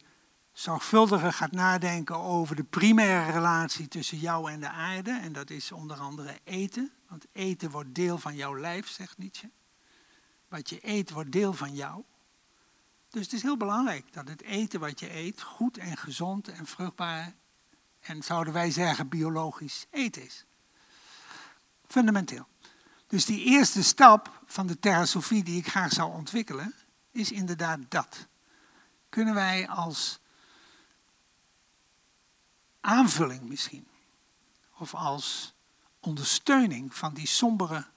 zorgvuldiger 0.59 1.33
gaat 1.33 1.51
nadenken 1.51 2.15
over 2.15 2.55
de 2.55 2.63
primaire 2.63 3.31
relatie 3.31 3.87
tussen 3.87 4.17
jou 4.17 4.51
en 4.51 4.59
de 4.59 4.69
aarde. 4.69 5.11
En 5.11 5.33
dat 5.33 5.49
is 5.49 5.71
onder 5.71 5.97
andere 5.97 6.39
eten. 6.43 6.91
Want 7.07 7.25
eten 7.31 7.71
wordt 7.71 7.95
deel 7.95 8.17
van 8.17 8.35
jouw 8.35 8.59
lijf, 8.59 8.89
zegt 8.89 9.17
Nietzsche. 9.17 9.49
Wat 10.47 10.69
je 10.69 10.79
eet 10.81 11.09
wordt 11.11 11.31
deel 11.31 11.53
van 11.53 11.75
jou. 11.75 12.03
Dus 13.09 13.23
het 13.23 13.33
is 13.33 13.41
heel 13.41 13.57
belangrijk 13.57 14.13
dat 14.13 14.27
het 14.27 14.41
eten 14.41 14.79
wat 14.79 14.99
je 14.99 15.15
eet 15.15 15.41
goed 15.41 15.77
en 15.77 15.97
gezond 15.97 16.47
en 16.47 16.65
vruchtbaar 16.65 17.33
en 17.99 18.23
zouden 18.23 18.53
wij 18.53 18.71
zeggen 18.71 19.09
biologisch 19.09 19.85
eten 19.89 20.23
is. 20.23 20.45
Fundamenteel. 21.87 22.47
Dus 23.07 23.25
die 23.25 23.43
eerste 23.43 23.83
stap 23.83 24.41
van 24.45 24.67
de 24.67 24.79
theosofie 24.79 25.43
die 25.43 25.57
ik 25.57 25.67
graag 25.67 25.91
zou 25.91 26.13
ontwikkelen, 26.13 26.73
is 27.11 27.31
inderdaad 27.31 27.79
dat. 27.87 28.27
Kunnen 29.09 29.33
wij 29.33 29.67
als 29.67 30.19
aanvulling 32.87 33.41
misschien. 33.41 33.87
Of 34.77 34.93
als 34.93 35.53
ondersteuning 35.99 36.95
van 36.95 37.13
die 37.13 37.27
sombere 37.27 37.87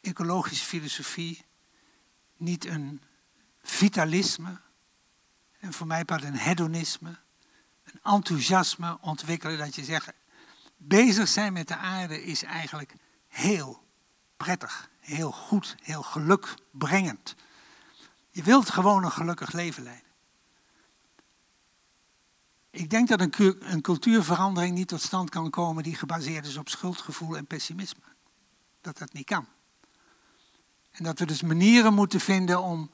ecologische 0.00 0.64
filosofie 0.64 1.44
niet 2.36 2.64
een 2.64 3.02
vitalisme 3.62 4.60
en 5.58 5.72
voor 5.72 5.86
mij 5.86 6.04
pas 6.04 6.22
een 6.22 6.36
hedonisme, 6.36 7.18
een 7.84 8.00
enthousiasme 8.02 8.98
ontwikkelen 9.00 9.58
dat 9.58 9.74
je 9.74 9.84
zegt, 9.84 10.12
bezig 10.76 11.28
zijn 11.28 11.52
met 11.52 11.68
de 11.68 11.76
aarde 11.76 12.22
is 12.22 12.42
eigenlijk 12.42 12.94
heel 13.28 13.82
prettig, 14.36 14.90
heel 15.00 15.32
goed, 15.32 15.76
heel 15.82 16.02
gelukbrengend. 16.02 17.34
Je 18.30 18.42
wilt 18.42 18.70
gewoon 18.70 19.04
een 19.04 19.12
gelukkig 19.12 19.52
leven 19.52 19.82
leiden. 19.82 20.05
Ik 22.76 22.90
denk 22.90 23.08
dat 23.08 23.20
een, 23.20 23.80
cultuurverandering 23.80 24.74
niet 24.74 24.88
tot 24.88 25.02
stand 25.02 25.30
kan 25.30 25.50
komen 25.50 25.82
die 25.82 25.94
gebaseerd 25.94 26.46
is 26.46 26.56
op 26.56 26.68
schuldgevoel 26.68 27.36
en 27.36 27.46
pessimisme. 27.46 28.00
Dat 28.80 28.98
dat 28.98 29.12
niet 29.12 29.24
kan. 29.24 29.46
En 30.90 31.04
dat 31.04 31.18
we 31.18 31.26
dus 31.26 31.42
manieren 31.42 31.94
moeten 31.94 32.20
vinden 32.20 32.62
om 32.62 32.90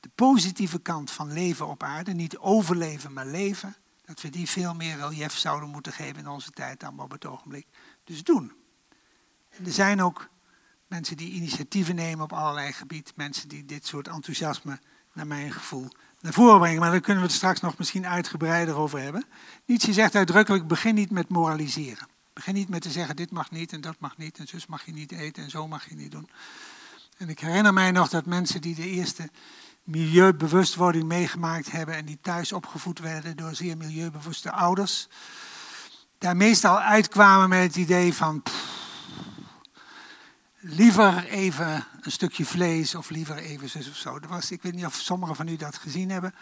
de 0.00 0.10
positieve 0.14 0.78
kant 0.78 1.10
van 1.10 1.32
leven 1.32 1.66
op 1.66 1.82
aarde, 1.82 2.12
niet 2.12 2.38
overleven, 2.38 3.12
maar 3.12 3.26
leven, 3.26 3.76
dat 4.04 4.20
we 4.20 4.30
die 4.30 4.48
veel 4.48 4.74
meer 4.74 4.96
relief 4.96 5.36
zouden 5.36 5.68
moeten 5.68 5.92
geven 5.92 6.16
in 6.16 6.28
onze 6.28 6.50
tijd 6.50 6.80
dan 6.80 7.00
op 7.00 7.10
het 7.10 7.26
ogenblik 7.26 7.66
dus 8.04 8.24
doen. 8.24 8.52
En 9.48 9.66
er 9.66 9.72
zijn 9.72 10.02
ook 10.02 10.28
mensen 10.86 11.16
die 11.16 11.32
initiatieven 11.32 11.94
nemen 11.94 12.24
op 12.24 12.32
allerlei 12.32 12.72
gebieden, 12.72 13.12
mensen 13.16 13.48
die 13.48 13.64
dit 13.64 13.86
soort 13.86 14.08
enthousiasme, 14.08 14.78
naar 15.12 15.26
mijn 15.26 15.52
gevoel, 15.52 15.88
naar 16.26 16.34
voren 16.34 16.58
brengen. 16.58 16.80
Maar 16.80 16.90
daar 16.90 17.00
kunnen 17.00 17.22
we 17.22 17.28
het 17.28 17.36
straks 17.36 17.60
nog 17.60 17.78
misschien 17.78 18.06
uitgebreider 18.06 18.76
over 18.76 18.98
hebben. 19.00 19.24
Nietzsche 19.64 19.92
zegt 19.92 20.14
uitdrukkelijk, 20.14 20.66
begin 20.66 20.94
niet 20.94 21.10
met 21.10 21.28
moraliseren. 21.28 22.08
Begin 22.32 22.54
niet 22.54 22.68
met 22.68 22.82
te 22.82 22.90
zeggen, 22.90 23.16
dit 23.16 23.30
mag 23.30 23.50
niet 23.50 23.72
en 23.72 23.80
dat 23.80 23.96
mag 23.98 24.16
niet 24.16 24.38
en 24.38 24.46
zus 24.46 24.66
mag 24.66 24.84
je 24.84 24.92
niet 24.92 25.12
eten 25.12 25.42
en 25.42 25.50
zo 25.50 25.68
mag 25.68 25.88
je 25.88 25.94
niet 25.94 26.10
doen. 26.10 26.28
En 27.16 27.28
ik 27.28 27.40
herinner 27.40 27.72
mij 27.72 27.90
nog 27.90 28.08
dat 28.08 28.26
mensen 28.26 28.60
die 28.60 28.74
de 28.74 28.88
eerste 28.88 29.30
milieubewustwording 29.82 31.04
meegemaakt 31.04 31.70
hebben 31.70 31.94
en 31.94 32.04
die 32.04 32.18
thuis 32.20 32.52
opgevoed 32.52 32.98
werden 32.98 33.36
door 33.36 33.54
zeer 33.54 33.76
milieubewuste 33.76 34.52
ouders, 34.52 35.08
daar 36.18 36.36
meestal 36.36 36.80
uitkwamen 36.80 37.48
met 37.48 37.62
het 37.62 37.76
idee 37.76 38.14
van 38.14 38.42
liever 40.68 41.24
even 41.24 41.84
een 42.00 42.12
stukje 42.12 42.44
vlees 42.44 42.94
of 42.94 43.10
liever 43.10 43.36
even 43.36 43.68
zus 43.68 43.88
of 43.88 43.96
zo. 43.96 44.14
Er 44.14 44.28
was, 44.28 44.50
ik 44.50 44.62
weet 44.62 44.74
niet 44.74 44.86
of 44.86 44.94
sommigen 44.94 45.36
van 45.36 45.48
u 45.48 45.56
dat 45.56 45.76
gezien 45.76 46.10
hebben. 46.10 46.34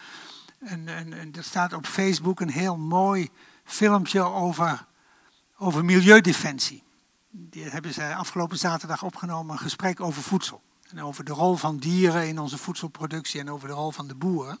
En, 0.59 0.87
en, 0.87 1.13
en 1.13 1.33
er 1.33 1.43
staat 1.43 1.73
op 1.73 1.85
Facebook 1.85 2.39
een 2.39 2.49
heel 2.49 2.77
mooi 2.77 3.29
filmpje 3.63 4.21
over, 4.21 4.85
over 5.57 5.85
milieudefensie. 5.85 6.83
Die 7.29 7.63
hebben 7.63 7.93
ze 7.93 8.15
afgelopen 8.15 8.57
zaterdag 8.57 9.03
opgenomen, 9.03 9.53
een 9.53 9.61
gesprek 9.61 9.99
over 9.99 10.21
voedsel. 10.21 10.61
En 10.89 11.01
over 11.01 11.23
de 11.23 11.33
rol 11.33 11.55
van 11.55 11.77
dieren 11.77 12.27
in 12.27 12.39
onze 12.39 12.57
voedselproductie 12.57 13.39
en 13.39 13.49
over 13.49 13.67
de 13.67 13.73
rol 13.73 13.91
van 13.91 14.07
de 14.07 14.15
boeren. 14.15 14.59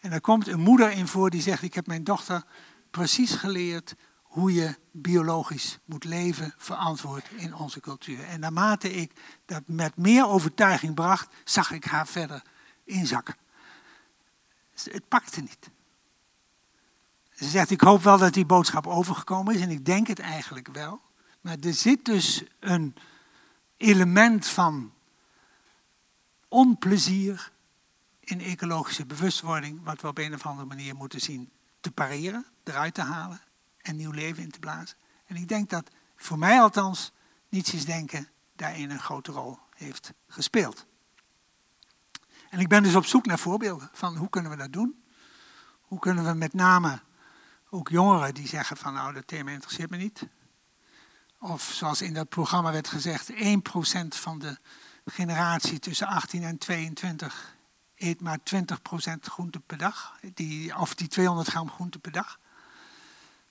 En 0.00 0.10
daar 0.10 0.20
komt 0.20 0.46
een 0.46 0.60
moeder 0.60 0.90
in 0.90 1.06
voor 1.06 1.30
die 1.30 1.42
zegt, 1.42 1.62
ik 1.62 1.74
heb 1.74 1.86
mijn 1.86 2.04
dochter 2.04 2.42
precies 2.90 3.34
geleerd 3.34 3.94
hoe 4.36 4.54
je 4.54 4.76
biologisch 4.90 5.78
moet 5.84 6.04
leven, 6.04 6.54
verantwoord 6.56 7.30
in 7.36 7.54
onze 7.54 7.80
cultuur. 7.80 8.24
En 8.24 8.40
naarmate 8.40 8.92
ik 8.92 9.12
dat 9.44 9.62
met 9.66 9.96
meer 9.96 10.28
overtuiging 10.28 10.94
bracht, 10.94 11.34
zag 11.44 11.70
ik 11.70 11.84
haar 11.84 12.06
verder 12.06 12.42
inzakken. 12.84 13.36
Het 14.74 15.08
pakte 15.08 15.40
niet. 15.40 15.70
Ze 17.32 17.44
zegt, 17.44 17.70
ik 17.70 17.80
hoop 17.80 18.02
wel 18.02 18.18
dat 18.18 18.34
die 18.34 18.46
boodschap 18.46 18.86
overgekomen 18.86 19.54
is 19.54 19.60
en 19.60 19.70
ik 19.70 19.84
denk 19.84 20.06
het 20.06 20.18
eigenlijk 20.18 20.68
wel. 20.68 21.00
Maar 21.40 21.56
er 21.60 21.74
zit 21.74 22.04
dus 22.04 22.44
een 22.60 22.94
element 23.76 24.46
van 24.46 24.92
onplezier 26.48 27.52
in 28.20 28.40
ecologische 28.40 29.06
bewustwording, 29.06 29.84
wat 29.84 30.00
we 30.00 30.08
op 30.08 30.18
een 30.18 30.34
of 30.34 30.46
andere 30.46 30.68
manier 30.68 30.94
moeten 30.94 31.20
zien 31.20 31.50
te 31.80 31.90
pareren, 31.90 32.46
eruit 32.64 32.94
te 32.94 33.02
halen 33.02 33.40
en 33.86 33.96
nieuw 33.96 34.10
leven 34.10 34.42
in 34.42 34.50
te 34.50 34.58
blazen. 34.58 34.96
En 35.26 35.36
ik 35.36 35.48
denk 35.48 35.70
dat, 35.70 35.90
voor 36.16 36.38
mij 36.38 36.60
althans, 36.60 37.12
Nietzsche's 37.48 37.84
denken 37.84 38.28
daarin 38.56 38.90
een 38.90 39.00
grote 39.00 39.32
rol 39.32 39.58
heeft 39.76 40.12
gespeeld. 40.28 40.86
En 42.50 42.60
ik 42.60 42.68
ben 42.68 42.82
dus 42.82 42.94
op 42.94 43.06
zoek 43.06 43.26
naar 43.26 43.38
voorbeelden 43.38 43.90
van 43.92 44.16
hoe 44.16 44.30
kunnen 44.30 44.50
we 44.50 44.56
dat 44.56 44.72
doen? 44.72 45.04
Hoe 45.80 45.98
kunnen 45.98 46.24
we 46.24 46.32
met 46.32 46.52
name 46.52 47.00
ook 47.70 47.88
jongeren 47.88 48.34
die 48.34 48.48
zeggen 48.48 48.76
van 48.76 48.92
nou 48.92 49.12
dat 49.12 49.26
thema 49.26 49.50
interesseert 49.50 49.90
me 49.90 49.96
niet. 49.96 50.28
Of 51.38 51.62
zoals 51.62 52.02
in 52.02 52.14
dat 52.14 52.28
programma 52.28 52.72
werd 52.72 52.88
gezegd, 52.88 53.32
1% 53.32 53.36
van 54.08 54.38
de 54.38 54.58
generatie 55.04 55.78
tussen 55.78 56.06
18 56.06 56.42
en 56.42 56.58
22 56.58 57.56
eet 57.96 58.20
maar 58.20 58.38
20% 58.38 58.62
groente 59.20 59.60
per 59.60 59.78
dag. 59.78 60.18
Die, 60.34 60.76
of 60.76 60.94
die 60.94 61.08
200 61.08 61.48
gram 61.48 61.70
groente 61.70 61.98
per 61.98 62.12
dag. 62.12 62.38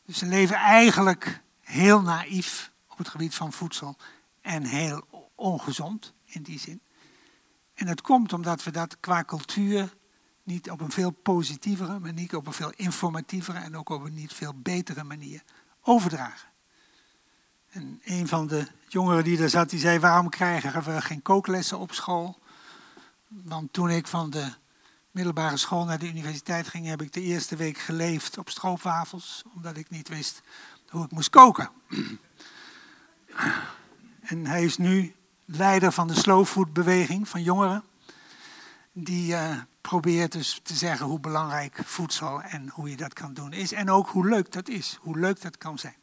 Dus 0.05 0.17
ze 0.17 0.25
leven 0.25 0.55
eigenlijk 0.55 1.41
heel 1.59 2.01
naïef 2.01 2.71
op 2.89 2.97
het 2.97 3.07
gebied 3.07 3.35
van 3.35 3.53
voedsel 3.53 3.97
en 4.41 4.63
heel 4.63 5.29
ongezond 5.35 6.13
in 6.25 6.43
die 6.43 6.59
zin. 6.59 6.81
En 7.73 7.85
dat 7.85 8.01
komt 8.01 8.33
omdat 8.33 8.63
we 8.63 8.71
dat 8.71 8.99
qua 8.99 9.23
cultuur 9.23 9.95
niet 10.43 10.69
op 10.69 10.81
een 10.81 10.91
veel 10.91 11.11
positievere, 11.11 11.99
maar 11.99 12.13
niet 12.13 12.35
op 12.35 12.47
een 12.47 12.53
veel 12.53 12.71
informatievere 12.75 13.59
en 13.59 13.77
ook 13.77 13.89
op 13.89 14.03
een 14.03 14.13
niet 14.13 14.33
veel 14.33 14.53
betere 14.55 15.03
manier 15.03 15.41
overdragen. 15.81 16.49
En 17.69 18.01
een 18.03 18.27
van 18.27 18.47
de 18.47 18.67
jongeren 18.87 19.23
die 19.23 19.37
daar 19.37 19.49
zat, 19.49 19.69
die 19.69 19.79
zei, 19.79 19.99
waarom 19.99 20.29
krijgen 20.29 20.83
we 20.83 21.01
geen 21.01 21.21
kooklessen 21.21 21.79
op 21.79 21.93
school? 21.93 22.39
Want 23.27 23.73
toen 23.73 23.89
ik 23.89 24.07
van 24.07 24.29
de 24.29 24.53
middelbare 25.15 25.57
school 25.57 25.85
naar 25.85 25.99
de 25.99 26.07
universiteit 26.07 26.67
ging, 26.67 26.87
heb 26.87 27.01
ik 27.01 27.13
de 27.13 27.21
eerste 27.21 27.55
week 27.55 27.77
geleefd 27.77 28.37
op 28.37 28.49
stroopwafels, 28.49 29.43
omdat 29.55 29.77
ik 29.77 29.89
niet 29.89 30.07
wist 30.07 30.41
hoe 30.89 31.05
ik 31.05 31.11
moest 31.11 31.29
koken. 31.29 31.69
En 34.21 34.45
hij 34.45 34.63
is 34.63 34.77
nu 34.77 35.15
leider 35.45 35.91
van 35.91 36.07
de 36.07 36.15
slow 36.15 36.45
food 36.45 36.73
beweging 36.73 37.27
van 37.27 37.43
jongeren. 37.43 37.83
Die 38.91 39.31
uh, 39.31 39.57
probeert 39.81 40.31
dus 40.31 40.59
te 40.63 40.73
zeggen 40.73 41.05
hoe 41.05 41.19
belangrijk 41.19 41.79
voedsel 41.83 42.41
en 42.41 42.69
hoe 42.69 42.89
je 42.89 42.95
dat 42.95 43.13
kan 43.13 43.33
doen 43.33 43.53
is. 43.53 43.71
En 43.71 43.89
ook 43.89 44.09
hoe 44.09 44.27
leuk 44.27 44.51
dat 44.51 44.67
is, 44.67 44.97
hoe 45.01 45.19
leuk 45.19 45.41
dat 45.41 45.57
kan 45.57 45.79
zijn. 45.79 45.95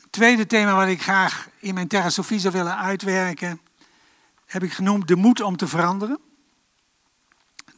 Het 0.00 0.12
tweede 0.12 0.46
thema 0.46 0.74
wat 0.74 0.88
ik 0.88 1.02
graag 1.02 1.48
in 1.58 1.74
mijn 1.74 1.88
Terra 1.88 2.10
Sophie 2.10 2.38
zou 2.38 2.52
willen 2.52 2.76
uitwerken, 2.76 3.60
heb 4.46 4.62
ik 4.62 4.72
genoemd 4.72 5.08
de 5.08 5.16
moed 5.16 5.40
om 5.40 5.56
te 5.56 5.66
veranderen. 5.66 6.20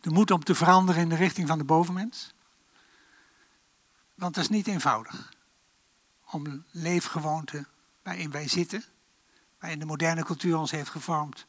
De 0.08 0.14
moed 0.14 0.30
om 0.30 0.44
te 0.44 0.54
veranderen 0.54 1.02
in 1.02 1.08
de 1.08 1.14
richting 1.14 1.48
van 1.48 1.58
de 1.58 1.64
bovenmens. 1.64 2.34
Want 4.14 4.34
dat 4.34 4.44
is 4.44 4.48
niet 4.50 4.66
eenvoudig. 4.66 5.32
Om 6.24 6.64
leefgewoonten 6.70 7.68
waarin 8.02 8.30
wij 8.30 8.48
zitten, 8.48 8.84
waarin 9.58 9.78
de 9.78 9.84
moderne 9.84 10.24
cultuur 10.24 10.56
ons 10.56 10.70
heeft 10.70 10.90
gevormd, 10.90 11.46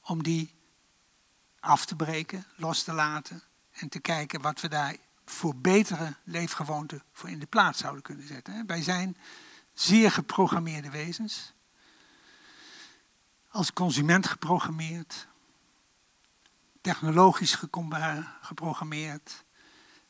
om 0.00 0.22
die 0.22 0.54
af 1.60 1.86
te 1.86 1.96
breken, 1.96 2.46
los 2.56 2.82
te 2.82 2.92
laten 2.92 3.42
en 3.70 3.88
te 3.88 4.00
kijken 4.00 4.40
wat 4.40 4.60
we 4.60 4.68
daar 4.68 4.96
voor 5.24 5.56
betere 5.56 6.14
leefgewoonten 6.24 7.02
voor 7.12 7.28
in 7.28 7.38
de 7.38 7.46
plaats 7.46 7.78
zouden 7.78 8.02
kunnen 8.02 8.26
zetten. 8.26 8.66
Wij 8.66 8.82
zijn 8.82 9.16
zeer 9.72 10.10
geprogrammeerde 10.10 10.90
wezens, 10.90 11.52
als 13.48 13.72
consument 13.72 14.26
geprogrammeerd, 14.26 15.26
technologisch 16.82 17.58
geprogrammeerd. 18.40 19.44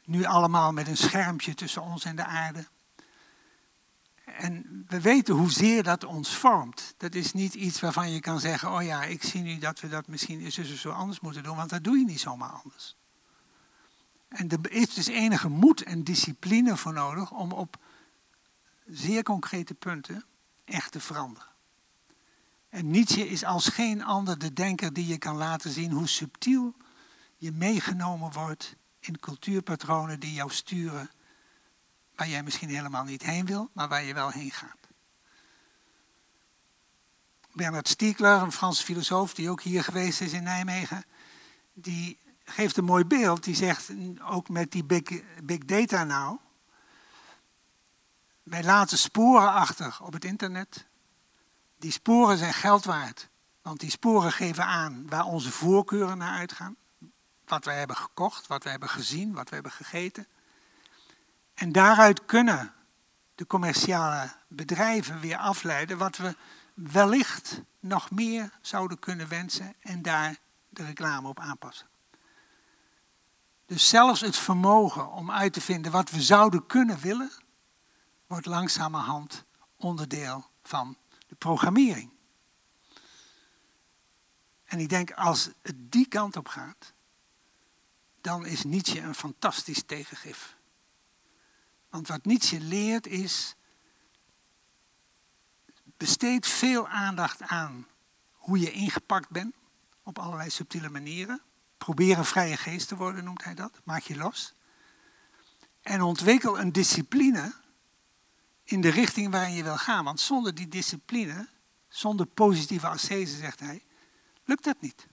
Nu 0.05 0.25
allemaal 0.25 0.73
met 0.73 0.89
een 0.89 0.97
schermpje 0.97 1.55
tussen 1.55 1.83
ons 1.83 2.05
en 2.05 2.17
de 2.17 2.25
aarde. 2.25 2.67
En 4.25 4.85
we 4.89 5.01
weten 5.01 5.35
hoezeer 5.35 5.83
dat 5.83 6.05
ons 6.05 6.37
vormt. 6.37 6.95
Dat 6.97 7.15
is 7.15 7.33
niet 7.33 7.55
iets 7.55 7.81
waarvan 7.81 8.11
je 8.11 8.21
kan 8.21 8.41
zeggen, 8.41 8.71
oh 8.71 8.83
ja, 8.83 9.03
ik 9.03 9.23
zie 9.23 9.41
nu 9.41 9.59
dat 9.59 9.81
we 9.81 9.89
dat 9.89 10.07
misschien 10.07 10.41
eens 10.41 10.59
of 10.59 10.67
zo 10.67 10.91
anders 10.91 11.21
moeten 11.21 11.43
doen, 11.43 11.57
want 11.57 11.71
dat 11.71 11.85
doe 11.85 11.99
je 11.99 12.05
niet 12.05 12.21
zomaar 12.21 12.51
anders. 12.51 12.97
En 14.29 14.49
er 14.49 14.71
is 14.71 14.95
dus 14.95 15.07
enige 15.07 15.49
moed 15.49 15.83
en 15.83 16.05
discipline 16.05 16.77
voor 16.77 16.93
nodig 16.93 17.31
om 17.31 17.53
op 17.53 17.77
zeer 18.87 19.23
concrete 19.23 19.75
punten 19.75 20.25
echt 20.65 20.93
te 20.93 21.01
veranderen. 21.01 21.52
En 22.73 22.91
Nietzsche 22.91 23.29
is 23.29 23.45
als 23.45 23.69
geen 23.69 24.05
ander 24.05 24.39
de 24.39 24.53
denker 24.53 24.93
die 24.93 25.07
je 25.07 25.19
kan 25.19 25.37
laten 25.37 25.71
zien 25.71 25.91
hoe 25.91 26.09
subtiel 26.09 26.75
je 27.37 27.53
meegenomen 27.53 28.33
wordt 28.33 28.77
in 29.01 29.21
cultuurpatronen 29.21 30.21
die 30.21 30.33
jou 30.33 30.51
sturen 30.51 31.11
waar 32.15 32.29
jij 32.29 32.43
misschien 32.43 32.69
helemaal 32.69 33.05
niet 33.05 33.23
heen 33.23 33.47
wil, 33.47 33.71
maar 33.73 33.89
waar 33.89 34.03
je 34.03 34.15
wel 34.15 34.31
heen 34.31 34.51
gaat. 34.51 34.89
Bernard 37.53 37.89
Stiegler, 37.89 38.43
een 38.43 38.53
Franse 38.53 38.85
filosoof 38.85 39.35
die 39.35 39.51
ook 39.51 39.63
hier 39.63 39.85
geweest 39.85 40.21
is 40.21 40.33
in 40.33 40.43
Nijmegen, 40.43 41.05
die 41.73 42.19
geeft 42.45 42.77
een 42.77 42.85
mooi 42.85 43.05
beeld. 43.05 43.45
Die 43.45 43.55
zegt 43.55 43.93
ook 44.23 44.49
met 44.49 44.71
die 44.71 44.85
big, 44.85 45.03
big 45.43 45.59
data 45.59 46.05
nou, 46.05 46.39
wij 48.43 48.65
laten 48.65 48.99
sporen 48.99 49.53
achter 49.53 49.99
op 50.01 50.13
het 50.13 50.25
internet. 50.25 50.91
Die 51.83 51.91
sporen 51.91 52.39
zijn 52.39 52.55
geld 52.55 52.85
waard. 52.85 53.29
Want 53.63 53.81
die 53.81 53.91
sporen 53.91 54.33
geven 54.33 54.65
aan 54.65 55.09
waar 55.09 55.25
onze 55.25 55.51
voorkeuren 55.51 56.19
naar 56.19 56.39
uitgaan. 56.39 56.77
Wat 57.45 57.65
wij 57.65 57.79
hebben 57.79 57.97
gekocht, 57.97 58.47
wat 58.47 58.65
we 58.65 58.71
hebben 58.71 58.89
gezien, 58.89 59.33
wat 59.33 59.49
we 59.49 59.55
hebben 59.55 59.73
gegeten. 59.73 60.27
En 61.55 61.73
daaruit 61.73 62.25
kunnen 62.25 62.73
de 63.35 63.47
commerciële 63.47 64.33
bedrijven 64.49 65.21
weer 65.21 65.37
afleiden 65.37 65.99
wat 65.99 66.17
we 66.17 66.37
wellicht 66.75 67.61
nog 67.81 68.11
meer 68.11 68.51
zouden 68.61 68.99
kunnen 68.99 69.29
wensen 69.29 69.75
en 69.81 70.03
daar 70.03 70.37
de 70.69 70.85
reclame 70.85 71.29
op 71.29 71.41
aanpassen. 71.41 71.87
Dus 73.67 73.89
zelfs 73.89 74.21
het 74.21 74.37
vermogen 74.37 75.13
om 75.13 75.31
uit 75.31 75.53
te 75.53 75.61
vinden 75.61 75.93
wat 75.93 76.11
we 76.11 76.23
zouden 76.23 76.67
kunnen 76.67 76.99
willen, 76.99 77.33
wordt 78.27 78.47
langzamerhand 78.47 79.45
onderdeel 79.77 80.47
van 80.63 80.97
programmering. 81.43 82.11
En 84.65 84.79
ik 84.79 84.89
denk, 84.89 85.11
als 85.11 85.51
het 85.63 85.75
die 85.77 86.09
kant 86.09 86.37
op 86.37 86.49
gaat, 86.49 86.93
dan 88.21 88.47
is 88.47 88.65
Nietzsche 88.65 89.01
een 89.01 89.15
fantastisch 89.15 89.83
tegengif. 89.87 90.57
Want 91.89 92.09
wat 92.09 92.25
Nietzsche 92.25 92.61
leert 92.61 93.07
is, 93.07 93.55
besteed 95.97 96.47
veel 96.47 96.89
aandacht 96.89 97.43
aan 97.43 97.87
hoe 98.33 98.59
je 98.59 98.73
ingepakt 98.73 99.31
bent, 99.31 99.55
op 100.03 100.19
allerlei 100.19 100.51
subtiele 100.51 100.89
manieren. 100.89 101.43
Probeer 101.79 102.19
een 102.19 102.25
vrije 102.25 102.57
geest 102.57 102.89
te 102.89 102.97
worden, 102.97 103.25
noemt 103.25 103.45
hij 103.45 103.55
dat. 103.55 103.81
Maak 103.85 104.03
je 104.03 104.17
los. 104.17 104.55
En 105.81 106.03
ontwikkel 106.03 106.61
een 106.61 106.73
discipline 106.73 107.62
in 108.65 108.81
de 108.81 108.89
richting 108.89 109.31
waarin 109.31 109.55
je 109.55 109.63
wil 109.63 109.77
gaan. 109.77 110.05
Want 110.05 110.21
zonder 110.21 110.55
die 110.55 110.69
discipline, 110.69 111.49
zonder 111.89 112.27
positieve 112.27 112.87
ascese, 112.87 113.37
zegt 113.37 113.61
hij, 113.61 113.85
lukt 114.45 114.65
dat 114.65 114.81
niet. 114.81 115.07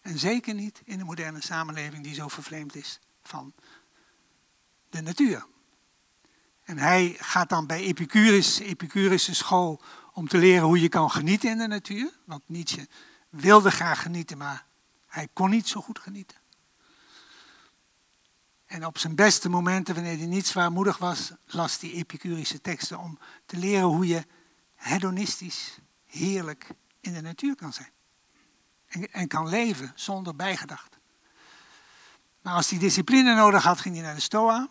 En 0.00 0.18
zeker 0.18 0.54
niet 0.54 0.80
in 0.84 0.98
de 0.98 1.04
moderne 1.04 1.42
samenleving 1.42 2.04
die 2.04 2.14
zo 2.14 2.28
vervreemd 2.28 2.74
is 2.74 2.98
van 3.22 3.54
de 4.90 5.00
natuur. 5.00 5.46
En 6.64 6.78
hij 6.78 7.16
gaat 7.18 7.48
dan 7.48 7.66
bij 7.66 7.82
Epicurus, 7.82 8.58
Epicurus' 8.58 9.36
school, 9.36 9.82
om 10.12 10.28
te 10.28 10.38
leren 10.38 10.66
hoe 10.66 10.80
je 10.80 10.88
kan 10.88 11.10
genieten 11.10 11.50
in 11.50 11.58
de 11.58 11.66
natuur. 11.66 12.10
Want 12.24 12.42
Nietzsche 12.46 12.88
wilde 13.28 13.70
graag 13.70 14.02
genieten, 14.02 14.38
maar 14.38 14.66
hij 15.06 15.28
kon 15.32 15.50
niet 15.50 15.68
zo 15.68 15.80
goed 15.80 15.98
genieten. 15.98 16.36
En 18.72 18.86
op 18.86 18.98
zijn 18.98 19.14
beste 19.14 19.48
momenten, 19.48 19.94
wanneer 19.94 20.16
hij 20.16 20.26
niet 20.26 20.46
zwaarmoedig 20.46 20.98
was, 20.98 21.32
las 21.46 21.80
hij 21.80 21.92
Epicurische 21.92 22.60
teksten 22.60 22.98
om 22.98 23.18
te 23.46 23.56
leren 23.56 23.86
hoe 23.86 24.06
je 24.06 24.26
hedonistisch, 24.74 25.78
heerlijk 26.06 26.68
in 27.00 27.12
de 27.12 27.20
natuur 27.20 27.56
kan 27.56 27.72
zijn. 27.72 27.90
En, 28.86 29.12
en 29.12 29.28
kan 29.28 29.48
leven 29.48 29.92
zonder 29.94 30.36
bijgedacht. 30.36 30.98
Maar 32.42 32.54
als 32.54 32.70
hij 32.70 32.78
discipline 32.78 33.34
nodig 33.34 33.62
had, 33.62 33.80
ging 33.80 33.94
hij 33.94 34.04
naar 34.04 34.14
de 34.14 34.20
Stoa. 34.20 34.68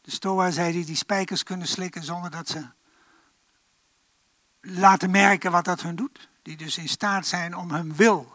De 0.00 0.10
Stoa 0.10 0.50
zei 0.50 0.72
hij 0.72 0.84
die 0.84 0.96
spijkers 0.96 1.42
kunnen 1.42 1.66
slikken 1.66 2.02
zonder 2.04 2.30
dat 2.30 2.48
ze 2.48 2.66
laten 4.60 5.10
merken 5.10 5.50
wat 5.50 5.64
dat 5.64 5.82
hun 5.82 5.96
doet. 5.96 6.28
Die 6.42 6.56
dus 6.56 6.78
in 6.78 6.88
staat 6.88 7.26
zijn 7.26 7.56
om 7.56 7.70
hun 7.70 7.94
wil 7.94 8.32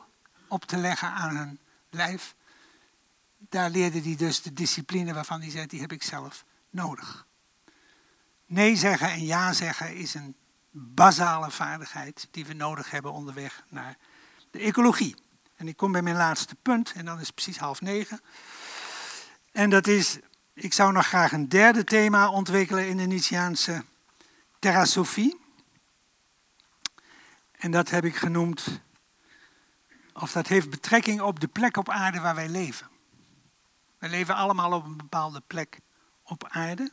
op 0.48 0.66
te 0.66 0.78
leggen 0.78 1.12
aan 1.12 1.36
hun 1.36 1.60
lijf. 1.90 2.36
Daar 3.50 3.70
leerde 3.70 4.02
hij 4.02 4.16
dus 4.16 4.42
de 4.42 4.54
discipline 4.54 5.14
waarvan 5.14 5.42
hij 5.42 5.50
zei, 5.50 5.66
die 5.66 5.82
heb 5.82 5.92
ik 5.92 6.04
zelf 6.04 6.46
nodig. 6.70 7.28
Nee 8.46 8.76
zeggen 8.76 9.12
en 9.12 9.26
ja 9.26 9.54
zeggen 9.54 9.96
is 9.96 10.14
een 10.14 10.36
basale 10.72 11.52
vaardigheid 11.52 12.28
die 12.32 12.46
we 12.46 12.54
nodig 12.54 12.92
hebben 12.92 13.12
onderweg 13.12 13.64
naar 13.70 13.98
de 14.52 14.60
ecologie. 14.60 15.16
En 15.56 15.68
ik 15.68 15.78
kom 15.78 15.92
bij 15.92 16.02
mijn 16.02 16.16
laatste 16.16 16.56
punt 16.62 16.92
en 16.92 17.06
dan 17.06 17.20
is 17.20 17.26
het 17.26 17.36
precies 17.36 17.58
half 17.58 17.82
negen. 17.82 18.22
En 19.52 19.70
dat 19.70 19.88
is, 19.88 20.18
ik 20.54 20.74
zou 20.74 20.92
nog 20.92 21.08
graag 21.08 21.32
een 21.32 21.50
derde 21.50 21.84
thema 21.84 22.30
ontwikkelen 22.30 22.88
in 22.88 22.98
de 22.98 23.06
Nietzscheaanse 23.06 23.86
terrasofie. 24.60 25.40
En 27.52 27.72
dat 27.72 27.90
heb 27.90 28.06
ik 28.06 28.16
genoemd, 28.16 28.82
of 30.14 30.32
dat 30.32 30.48
heeft 30.48 30.70
betrekking 30.70 31.22
op 31.22 31.40
de 31.40 31.48
plek 31.48 31.78
op 31.78 31.90
aarde 31.90 32.20
waar 32.20 32.36
wij 32.36 32.50
leven. 32.50 32.91
Wij 34.02 34.10
leven 34.10 34.36
allemaal 34.36 34.74
op 34.74 34.86
een 34.86 34.98
bepaalde 34.98 35.42
plek 35.48 35.80
op 36.24 36.48
aarde. 36.48 36.92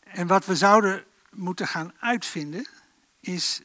En 0.00 0.26
wat 0.26 0.46
we 0.46 0.56
zouden 0.56 1.04
moeten 1.30 1.66
gaan 1.66 1.92
uitvinden 2.00 2.68
is 3.20 3.62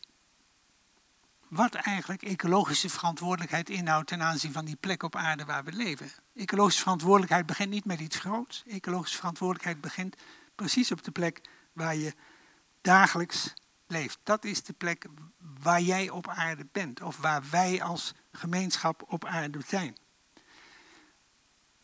wat 1.48 1.76
eigenlijk 1.76 2.22
ecologische 2.22 2.90
verantwoordelijkheid 2.90 3.70
inhoudt 3.70 4.08
ten 4.08 4.22
aanzien 4.22 4.52
van 4.52 4.66
die 4.66 4.76
plek 4.76 5.04
op 5.04 5.16
aarde 5.16 5.46
waar 5.46 5.64
we 5.64 5.72
leven. 5.72 6.12
Ecologische 6.34 6.82
verantwoordelijkheid 6.82 7.46
begint 7.46 7.70
niet 7.70 7.86
met 7.86 8.00
iets 8.00 8.20
groots. 8.20 8.64
Ecologische 8.68 9.18
verantwoordelijkheid 9.18 9.82
begint 9.82 10.16
precies 10.56 10.92
op 10.92 11.04
de 11.04 11.12
plek 11.12 11.42
waar 11.74 11.96
je 11.96 12.16
dagelijks 12.82 13.54
leeft. 13.88 14.20
Dat 14.24 14.46
is 14.46 14.64
de 14.64 14.74
plek 14.74 15.06
waar 15.38 15.82
jij 15.82 16.10
op 16.10 16.28
aarde 16.28 16.68
bent 16.72 17.02
of 17.02 17.18
waar 17.18 17.44
wij 17.50 17.84
als 17.84 18.14
gemeenschap 18.32 19.04
op 19.08 19.26
aarde 19.26 19.60
zijn. 19.68 19.98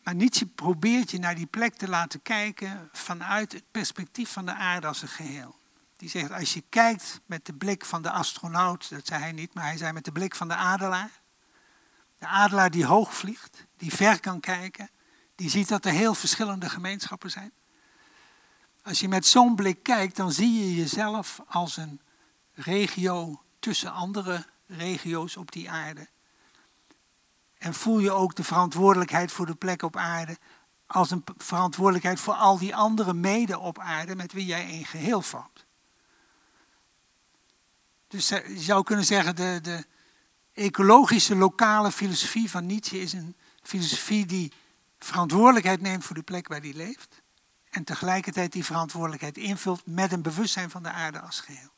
Maar 0.02 0.14
Nietzsche 0.14 0.46
probeert 0.46 1.10
je 1.10 1.18
naar 1.18 1.34
die 1.34 1.46
plek 1.46 1.74
te 1.74 1.88
laten 1.88 2.22
kijken 2.22 2.88
vanuit 2.92 3.52
het 3.52 3.64
perspectief 3.70 4.30
van 4.30 4.46
de 4.46 4.54
aarde 4.54 4.86
als 4.86 5.02
een 5.02 5.08
geheel. 5.08 5.56
Die 5.96 6.08
zegt, 6.08 6.30
als 6.30 6.54
je 6.54 6.64
kijkt 6.68 7.20
met 7.26 7.46
de 7.46 7.54
blik 7.54 7.84
van 7.84 8.02
de 8.02 8.10
astronaut, 8.10 8.90
dat 8.90 9.06
zei 9.06 9.22
hij 9.22 9.32
niet, 9.32 9.54
maar 9.54 9.64
hij 9.64 9.76
zei 9.76 9.92
met 9.92 10.04
de 10.04 10.12
blik 10.12 10.34
van 10.34 10.48
de 10.48 10.54
adelaar. 10.54 11.22
De 12.18 12.26
adelaar 12.26 12.70
die 12.70 12.84
hoog 12.84 13.14
vliegt, 13.14 13.66
die 13.76 13.94
ver 13.94 14.20
kan 14.20 14.40
kijken, 14.40 14.90
die 15.34 15.50
ziet 15.50 15.68
dat 15.68 15.84
er 15.84 15.92
heel 15.92 16.14
verschillende 16.14 16.68
gemeenschappen 16.68 17.30
zijn. 17.30 17.52
Als 18.84 19.00
je 19.00 19.08
met 19.08 19.26
zo'n 19.26 19.54
blik 19.54 19.82
kijkt, 19.82 20.16
dan 20.16 20.32
zie 20.32 20.52
je 20.58 20.74
jezelf 20.74 21.40
als 21.46 21.76
een 21.76 22.00
regio 22.52 23.42
tussen 23.58 23.92
andere 23.92 24.46
regio's 24.66 25.36
op 25.36 25.52
die 25.52 25.70
aarde. 25.70 26.08
En 27.58 27.74
voel 27.74 27.98
je 27.98 28.10
ook 28.10 28.34
de 28.34 28.44
verantwoordelijkheid 28.44 29.32
voor 29.32 29.46
de 29.46 29.54
plek 29.54 29.82
op 29.82 29.96
aarde 29.96 30.38
als 30.86 31.10
een 31.10 31.24
verantwoordelijkheid 31.36 32.20
voor 32.20 32.34
al 32.34 32.58
die 32.58 32.76
andere 32.76 33.12
mede 33.12 33.58
op 33.58 33.78
aarde 33.78 34.16
met 34.16 34.32
wie 34.32 34.44
jij 34.44 34.68
een 34.68 34.84
geheel 34.84 35.22
vormt. 35.22 35.64
Dus 38.08 38.30
eh, 38.30 38.48
je 38.48 38.62
zou 38.62 38.82
kunnen 38.82 39.04
zeggen, 39.04 39.36
de, 39.36 39.58
de 39.62 39.86
ecologische 40.52 41.36
lokale 41.36 41.92
filosofie 41.92 42.50
van 42.50 42.66
Nietzsche 42.66 43.00
is 43.00 43.12
een 43.12 43.36
filosofie 43.62 44.26
die 44.26 44.52
verantwoordelijkheid 44.98 45.80
neemt 45.80 46.04
voor 46.04 46.16
de 46.16 46.22
plek 46.22 46.48
waar 46.48 46.60
die 46.60 46.74
leeft. 46.74 47.22
En 47.74 47.84
tegelijkertijd 47.84 48.52
die 48.52 48.64
verantwoordelijkheid 48.64 49.36
invult 49.36 49.86
met 49.86 50.12
een 50.12 50.22
bewustzijn 50.22 50.70
van 50.70 50.82
de 50.82 50.90
aarde 50.90 51.20
als 51.20 51.40
geheel. 51.40 51.72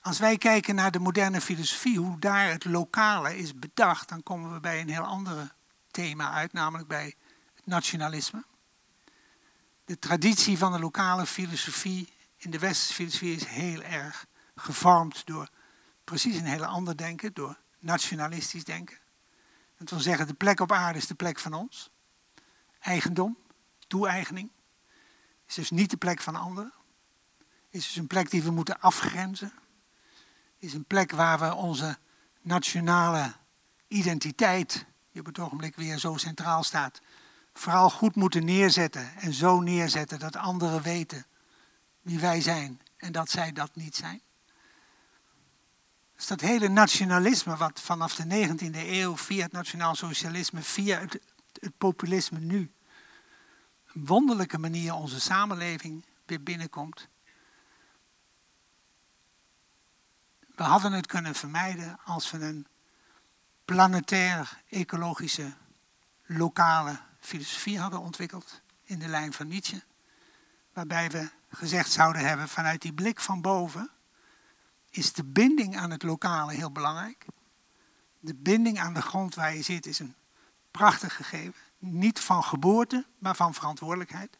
Als 0.00 0.18
wij 0.18 0.38
kijken 0.38 0.74
naar 0.74 0.90
de 0.90 0.98
moderne 0.98 1.40
filosofie, 1.40 1.98
hoe 1.98 2.18
daar 2.18 2.50
het 2.50 2.64
lokale 2.64 3.36
is 3.36 3.58
bedacht, 3.58 4.08
dan 4.08 4.22
komen 4.22 4.52
we 4.52 4.60
bij 4.60 4.80
een 4.80 4.88
heel 4.88 5.04
ander 5.04 5.54
thema 5.90 6.32
uit, 6.32 6.52
namelijk 6.52 6.88
bij 6.88 7.14
het 7.54 7.66
nationalisme. 7.66 8.44
De 9.84 9.98
traditie 9.98 10.58
van 10.58 10.72
de 10.72 10.78
lokale 10.78 11.26
filosofie 11.26 12.12
in 12.36 12.50
de 12.50 12.58
westerse 12.58 12.94
filosofie 12.94 13.34
is 13.34 13.44
heel 13.44 13.82
erg 13.82 14.26
gevormd 14.56 15.26
door 15.26 15.48
precies 16.04 16.36
een 16.36 16.44
heel 16.44 16.64
ander 16.64 16.96
denken, 16.96 17.34
door 17.34 17.58
nationalistisch 17.78 18.64
denken. 18.64 18.98
Dat 19.78 19.90
wil 19.90 20.00
zeggen, 20.00 20.26
de 20.26 20.34
plek 20.34 20.60
op 20.60 20.72
aarde 20.72 20.98
is 20.98 21.06
de 21.06 21.14
plek 21.14 21.38
van 21.38 21.52
ons. 21.52 21.90
Eigendom, 22.82 23.36
toe-eigening, 23.86 24.50
is 25.46 25.54
dus 25.54 25.70
niet 25.70 25.90
de 25.90 25.96
plek 25.96 26.20
van 26.20 26.36
anderen. 26.36 26.72
Is 27.70 27.86
dus 27.86 27.96
een 27.96 28.06
plek 28.06 28.30
die 28.30 28.42
we 28.42 28.50
moeten 28.50 28.80
afgrenzen. 28.80 29.52
Is 30.58 30.74
een 30.74 30.84
plek 30.84 31.12
waar 31.12 31.38
we 31.38 31.54
onze 31.54 31.98
nationale 32.40 33.32
identiteit, 33.88 34.86
die 35.12 35.20
op 35.20 35.26
het 35.26 35.38
ogenblik 35.38 35.76
weer 35.76 35.98
zo 35.98 36.16
centraal 36.16 36.62
staat, 36.62 37.00
vooral 37.54 37.90
goed 37.90 38.14
moeten 38.14 38.44
neerzetten. 38.44 39.16
En 39.16 39.32
zo 39.32 39.60
neerzetten 39.60 40.18
dat 40.18 40.36
anderen 40.36 40.82
weten 40.82 41.26
wie 42.00 42.18
wij 42.18 42.40
zijn 42.40 42.80
en 42.96 43.12
dat 43.12 43.30
zij 43.30 43.52
dat 43.52 43.74
niet 43.74 43.96
zijn. 43.96 44.20
Dus 46.16 46.26
dat 46.26 46.40
hele 46.40 46.68
nationalisme 46.68 47.56
wat 47.56 47.80
vanaf 47.80 48.14
de 48.14 48.48
19e 48.48 48.76
eeuw 48.76 49.16
via 49.16 49.42
het 49.42 49.52
nationaal 49.52 49.94
socialisme, 49.94 50.62
via 50.62 50.98
het, 50.98 51.20
het 51.62 51.78
populisme 51.78 52.38
nu, 52.38 52.72
een 53.92 54.06
wonderlijke 54.06 54.58
manier 54.58 54.94
onze 54.94 55.20
samenleving 55.20 56.04
weer 56.26 56.42
binnenkomt. 56.42 57.08
We 60.54 60.62
hadden 60.62 60.92
het 60.92 61.06
kunnen 61.06 61.34
vermijden 61.34 61.98
als 62.04 62.30
we 62.30 62.38
een 62.38 62.66
planetair 63.64 64.62
ecologische 64.68 65.52
lokale 66.26 67.00
filosofie 67.20 67.78
hadden 67.78 68.00
ontwikkeld 68.00 68.60
in 68.82 68.98
de 68.98 69.08
lijn 69.08 69.32
van 69.32 69.48
Nietzsche. 69.48 69.82
Waarbij 70.72 71.10
we 71.10 71.28
gezegd 71.50 71.90
zouden 71.90 72.26
hebben 72.26 72.48
vanuit 72.48 72.82
die 72.82 72.92
blik 72.92 73.20
van 73.20 73.40
boven 73.40 73.90
is 74.90 75.12
de 75.12 75.24
binding 75.24 75.76
aan 75.76 75.90
het 75.90 76.02
lokale 76.02 76.52
heel 76.52 76.72
belangrijk. 76.72 77.26
De 78.20 78.34
binding 78.34 78.78
aan 78.78 78.94
de 78.94 79.02
grond 79.02 79.34
waar 79.34 79.54
je 79.54 79.62
zit 79.62 79.86
is 79.86 79.98
een 79.98 80.14
prachtig 80.72 81.16
gegeven. 81.16 81.60
Niet 81.78 82.20
van 82.20 82.44
geboorte, 82.44 83.06
maar 83.18 83.36
van 83.36 83.54
verantwoordelijkheid. 83.54 84.38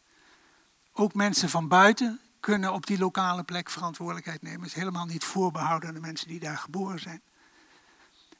Ook 0.93 1.13
mensen 1.13 1.49
van 1.49 1.67
buiten 1.67 2.19
kunnen 2.39 2.73
op 2.73 2.85
die 2.85 2.97
lokale 2.97 3.43
plek 3.43 3.69
verantwoordelijkheid 3.69 4.41
nemen. 4.41 4.65
Is 4.65 4.73
helemaal 4.73 5.05
niet 5.05 5.23
voorbehouden 5.23 5.89
aan 5.89 5.95
de 5.95 6.01
mensen 6.01 6.27
die 6.27 6.39
daar 6.39 6.57
geboren 6.57 6.99
zijn. 6.99 7.21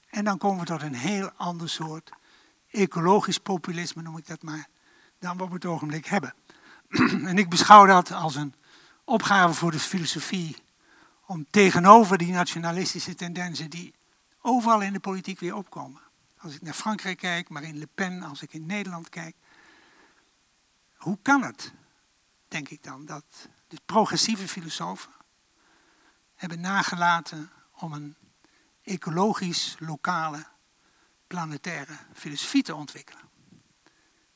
En 0.09 0.23
dan 0.23 0.37
komen 0.37 0.59
we 0.59 0.65
tot 0.65 0.81
een 0.81 0.95
heel 0.95 1.31
ander 1.31 1.69
soort 1.69 2.09
ecologisch 2.71 3.37
populisme, 3.37 4.01
noem 4.01 4.17
ik 4.17 4.27
dat 4.27 4.41
maar, 4.41 4.67
dan 5.19 5.37
we 5.37 5.43
op 5.43 5.51
het 5.51 5.65
ogenblik 5.65 6.05
hebben. 6.05 6.33
en 7.29 7.37
ik 7.37 7.49
beschouw 7.49 7.85
dat 7.85 8.11
als 8.11 8.35
een 8.35 8.53
opgave 9.03 9.53
voor 9.53 9.71
de 9.71 9.79
filosofie 9.79 10.55
om 11.25 11.45
tegenover 11.49 12.17
die 12.17 12.31
nationalistische 12.31 13.15
tendensen 13.15 13.69
die 13.69 13.93
overal 14.41 14.81
in 14.81 14.93
de 14.93 14.99
politiek 14.99 15.39
weer 15.39 15.55
opkomen. 15.55 16.01
Als 16.43 16.55
ik 16.55 16.61
naar 16.61 16.73
Frankrijk 16.73 17.17
kijk, 17.17 17.49
Marine 17.49 17.77
Le 17.77 17.87
Pen, 17.95 18.23
als 18.23 18.41
ik 18.41 18.53
in 18.53 18.65
Nederland 18.65 19.09
kijk. 19.09 19.35
Hoe 20.95 21.17
kan 21.21 21.43
het, 21.43 21.73
denk 22.47 22.69
ik 22.69 22.83
dan, 22.83 23.05
dat 23.05 23.23
de 23.67 23.77
progressieve 23.85 24.47
filosofen 24.47 25.11
hebben 26.35 26.59
nagelaten 26.59 27.51
om 27.71 27.93
een 27.93 28.15
ecologisch, 28.81 29.75
lokale, 29.79 30.45
planetaire 31.27 31.97
filosofie 32.13 32.63
te 32.63 32.75
ontwikkelen. 32.75 33.29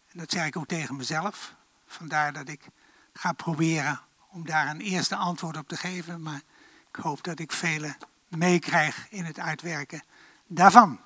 En 0.08 0.20
dat 0.20 0.32
zeg 0.32 0.46
ik 0.46 0.58
ook 0.58 0.68
tegen 0.68 0.96
mezelf. 0.96 1.56
Vandaar 1.86 2.34
dat 2.34 2.50
ik 2.50 2.68
ga 3.14 3.32
proberen 3.32 4.02
om 4.30 4.46
daar 4.46 4.68
een 4.68 4.82
eerste 4.82 5.16
antwoord 5.16 5.58
op 5.58 5.68
te 5.68 5.78
geven. 5.78 6.22
Maar 6.22 6.42
ik 6.88 6.96
hoop 6.96 7.24
dat 7.24 7.40
ik 7.40 7.52
velen 7.52 7.98
meekrijg 8.28 9.08
in 9.10 9.26
het 9.26 9.40
uitwerken 9.40 10.04
daarvan. 10.46 11.06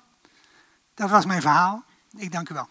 Dat 0.94 1.10
was 1.10 1.26
mijn 1.26 1.40
verhaal. 1.40 1.82
Ik 2.16 2.32
dank 2.32 2.48
u 2.48 2.54
wel. 2.54 2.68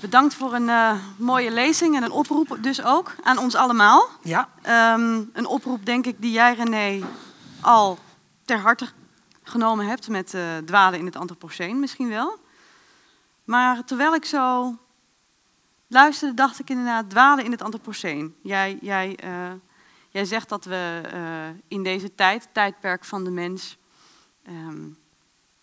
Bedankt 0.00 0.34
voor 0.34 0.54
een 0.54 0.68
uh, 0.68 0.92
mooie 1.16 1.50
lezing 1.50 1.96
en 1.96 2.02
een 2.02 2.10
oproep 2.10 2.58
dus 2.60 2.82
ook 2.82 3.14
aan 3.22 3.38
ons 3.38 3.54
allemaal. 3.54 4.08
Ja. 4.22 4.48
Um, 4.94 5.30
een 5.32 5.46
oproep 5.46 5.86
denk 5.86 6.06
ik 6.06 6.16
die 6.18 6.32
jij 6.32 6.54
René 6.54 7.06
al 7.60 7.98
ter 8.44 8.58
harte 8.58 8.88
genomen 9.42 9.86
hebt 9.86 10.08
met 10.08 10.34
uh, 10.34 10.56
dwalen 10.64 10.98
in 10.98 11.06
het 11.06 11.16
antropoceen 11.16 11.80
misschien 11.80 12.08
wel. 12.08 12.38
Maar 13.44 13.84
terwijl 13.84 14.14
ik 14.14 14.24
zo 14.24 14.76
luisterde, 15.88 16.34
dacht 16.34 16.58
ik 16.58 16.70
inderdaad 16.70 17.10
dwalen 17.10 17.44
in 17.44 17.50
het 17.50 17.62
antropoceen. 17.62 18.36
Jij, 18.42 18.78
jij, 18.80 19.18
uh, 19.24 19.52
jij 20.16 20.24
zegt 20.24 20.48
dat 20.48 20.64
we 20.64 21.02
in 21.68 21.82
deze 21.82 22.14
tijd, 22.14 22.48
tijdperk 22.52 23.04
van 23.04 23.24
de 23.24 23.30
mens, 23.30 23.76
um, 24.48 24.98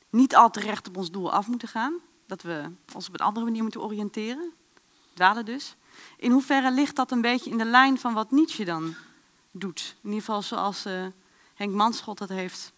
niet 0.10 0.36
al 0.36 0.49
te 0.49 0.60
recht 0.60 0.88
op 0.88 0.97
ons 0.97 1.12
doel 1.12 1.32
af 1.32 1.47
moeten 1.47 1.68
gaan 1.68 1.93
dat 2.26 2.41
we 2.41 2.72
ons 2.93 3.08
op 3.08 3.14
een 3.14 3.26
andere 3.26 3.45
manier 3.45 3.62
moeten 3.62 3.82
oriënteren. 3.82 4.51
Dwalen 5.14 5.45
dus. 5.45 5.76
In 6.18 6.32
hoeverre 6.32 6.72
ligt 6.72 6.95
dat 6.95 7.12
een 7.12 7.22
beetje 7.22 7.49
in 7.49 7.58
de 7.58 7.66
lijn 7.66 7.99
van 7.99 8.14
wat 8.14 8.32
Nietzsche 8.32 8.66
dan 8.66 8.95
doet? 9.51 9.95
In 10.01 10.10
ieder 10.10 10.20
geval 10.20 10.41
zoals 10.41 10.86
uh, 10.86 11.06
Henk 11.54 11.74
Manschot 11.74 12.18
dat 12.18 12.30
heeft 12.30 12.74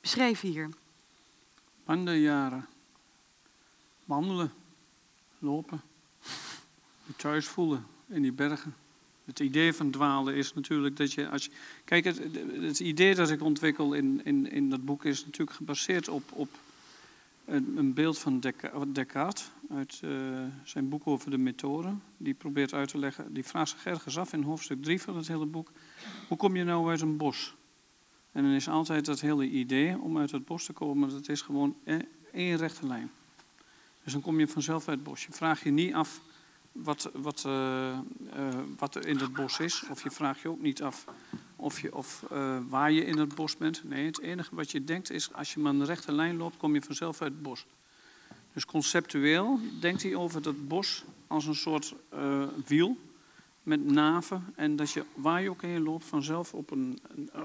beschreven 0.00 0.48
hier. 0.48 0.68
Wanderjaren. 1.84 2.66
Wandelen. 4.04 4.52
Lopen. 5.38 5.80
Je 7.06 7.16
thuis 7.16 7.46
voelen 7.46 7.86
in 8.06 8.22
die 8.22 8.32
bergen. 8.32 8.74
Het 9.24 9.40
idee 9.40 9.72
van 9.72 9.90
dwalen 9.90 10.34
is 10.34 10.54
natuurlijk 10.54 10.96
dat 10.96 11.12
je 11.12 11.28
als. 11.28 11.50
Kijk, 11.84 12.04
het, 12.04 12.20
het 12.60 12.80
idee 12.80 13.14
dat 13.14 13.30
ik 13.30 13.42
ontwikkel 13.42 13.92
in, 13.94 14.20
in, 14.24 14.50
in 14.50 14.70
dat 14.70 14.84
boek 14.84 15.04
is 15.04 15.24
natuurlijk 15.24 15.56
gebaseerd 15.56 16.08
op, 16.08 16.32
op 16.32 16.48
een, 17.44 17.76
een 17.76 17.94
beeld 17.94 18.18
van 18.18 18.40
Descartes 18.92 19.50
uit 19.70 20.00
uh, 20.04 20.10
zijn 20.64 20.88
boek 20.88 21.06
over 21.06 21.30
de 21.30 21.38
methode. 21.38 21.94
Die 22.16 22.34
probeert 22.34 22.74
uit 22.74 22.88
te 22.88 22.98
leggen, 22.98 23.32
die 23.32 23.44
vraagt 23.44 23.70
zich 23.70 23.86
ergens 23.86 24.18
af 24.18 24.32
in 24.32 24.42
hoofdstuk 24.42 24.82
3 24.82 25.00
van 25.00 25.16
het 25.16 25.28
hele 25.28 25.46
boek. 25.46 25.70
Hoe 26.28 26.36
kom 26.36 26.56
je 26.56 26.64
nou 26.64 26.90
uit 26.90 27.00
een 27.00 27.16
bos? 27.16 27.54
En 28.32 28.42
dan 28.42 28.52
is 28.52 28.68
altijd 28.68 29.04
dat 29.04 29.20
hele 29.20 29.48
idee 29.48 29.98
om 29.98 30.18
uit 30.18 30.30
het 30.30 30.44
bos 30.44 30.64
te 30.64 30.72
komen, 30.72 31.08
dat 31.08 31.28
is 31.28 31.42
gewoon 31.42 31.76
één 32.32 32.56
rechte 32.56 32.86
lijn. 32.86 33.10
Dus 34.02 34.12
dan 34.12 34.22
kom 34.22 34.38
je 34.38 34.48
vanzelf 34.48 34.88
uit 34.88 34.98
het 34.98 35.06
bos. 35.08 35.24
Je 35.24 35.32
vraagt 35.32 35.62
je 35.62 35.70
niet 35.70 35.94
af 35.94 36.20
wat, 36.74 37.10
wat, 37.12 37.44
uh, 37.46 37.52
uh, 37.52 38.48
wat 38.78 38.94
er 38.94 39.06
in 39.06 39.18
het 39.18 39.32
bos 39.32 39.58
is, 39.58 39.84
of 39.90 40.02
je 40.02 40.10
vraagt 40.10 40.40
je 40.40 40.48
ook 40.48 40.60
niet 40.60 40.82
af 40.82 41.04
of, 41.56 41.80
je, 41.80 41.94
of 41.94 42.24
uh, 42.32 42.58
waar 42.68 42.92
je 42.92 43.04
in 43.04 43.18
het 43.18 43.34
bos 43.34 43.56
bent. 43.56 43.84
Nee, 43.84 44.06
het 44.06 44.20
enige 44.20 44.54
wat 44.54 44.70
je 44.70 44.84
denkt 44.84 45.10
is, 45.10 45.32
als 45.32 45.54
je 45.54 45.60
maar 45.60 45.72
een 45.72 45.84
rechte 45.84 46.12
lijn 46.12 46.36
loopt, 46.36 46.56
kom 46.56 46.74
je 46.74 46.82
vanzelf 46.82 47.22
uit 47.22 47.32
het 47.32 47.42
bos. 47.42 47.66
Dus 48.52 48.64
conceptueel 48.64 49.58
denkt 49.80 50.02
hij 50.02 50.14
over 50.14 50.42
dat 50.42 50.68
bos 50.68 51.04
als 51.26 51.46
een 51.46 51.54
soort 51.54 51.94
wiel 52.66 52.98
met 53.62 53.84
naven. 53.84 54.52
En 54.54 54.76
dat 54.76 54.90
je 54.90 55.04
waar 55.14 55.42
je 55.42 55.50
ook 55.50 55.62
heen 55.62 55.82
loopt, 55.82 56.04
vanzelf 56.04 56.54
op 56.54 56.70
een, 56.70 56.98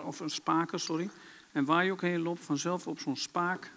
of 0.05 0.19
een 0.19 0.29
spaker, 0.29 0.79
sorry. 0.79 1.09
En 1.51 1.65
waar 1.65 1.85
je 1.85 1.91
ook 1.91 2.01
heen 2.01 2.21
loopt, 2.21 2.45
vanzelf 2.45 2.87
op 2.87 2.99
zo'n 2.99 3.15
spaak 3.15 3.71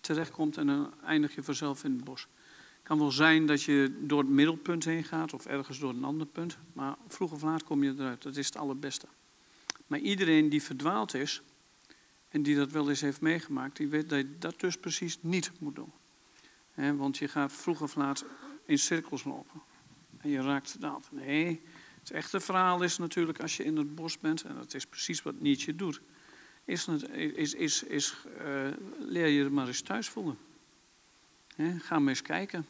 terechtkomt 0.00 0.56
en 0.56 0.66
dan 0.66 0.92
eindig 1.04 1.34
je 1.34 1.42
vanzelf 1.42 1.84
in 1.84 1.92
het 1.92 2.04
bos. 2.04 2.26
Kan 2.90 2.98
wel 2.98 3.10
zijn 3.10 3.46
dat 3.46 3.62
je 3.62 3.96
door 4.00 4.18
het 4.18 4.28
middelpunt 4.28 4.84
heen 4.84 5.04
gaat 5.04 5.34
of 5.34 5.46
ergens 5.46 5.78
door 5.78 5.90
een 5.90 6.04
ander 6.04 6.26
punt. 6.26 6.58
Maar 6.72 6.96
vroeg 7.08 7.32
of 7.32 7.42
laat 7.42 7.64
kom 7.64 7.82
je 7.82 7.94
eruit. 7.98 8.22
Dat 8.22 8.36
is 8.36 8.46
het 8.46 8.56
allerbeste. 8.56 9.06
Maar 9.86 9.98
iedereen 9.98 10.48
die 10.48 10.62
verdwaald 10.62 11.14
is 11.14 11.42
en 12.28 12.42
die 12.42 12.56
dat 12.56 12.70
wel 12.70 12.88
eens 12.88 13.00
heeft 13.00 13.20
meegemaakt, 13.20 13.76
die 13.76 13.88
weet 13.88 14.08
dat 14.08 14.18
je 14.18 14.38
dat 14.38 14.60
dus 14.60 14.76
precies 14.76 15.18
niet 15.20 15.50
moet 15.58 15.74
doen. 15.74 15.92
want 16.96 17.18
je 17.18 17.28
gaat 17.28 17.52
vroeg 17.52 17.80
of 17.80 17.94
laat 17.94 18.24
in 18.64 18.78
cirkels 18.78 19.24
lopen. 19.24 19.62
En 20.18 20.30
je 20.30 20.42
raakt 20.42 20.70
verdwaald. 20.70 21.08
Nee, 21.12 21.62
het 22.00 22.10
echte 22.10 22.40
verhaal 22.40 22.82
is 22.82 22.98
natuurlijk 22.98 23.40
als 23.40 23.56
je 23.56 23.64
in 23.64 23.76
het 23.76 23.94
bos 23.94 24.18
bent, 24.18 24.42
en 24.42 24.54
dat 24.54 24.74
is 24.74 24.86
precies 24.86 25.22
wat 25.22 25.40
Nietzsche 25.40 25.76
doet, 25.76 26.00
is, 26.64 26.88
is, 27.12 27.54
is, 27.54 27.82
is 27.82 28.14
uh, 28.40 28.68
leer 28.98 29.26
je 29.26 29.44
er 29.44 29.52
maar 29.52 29.66
eens 29.66 29.82
thuis 29.82 30.08
voelen. 30.08 30.38
ga 31.78 31.98
maar 31.98 32.08
eens 32.08 32.22
kijken. 32.22 32.66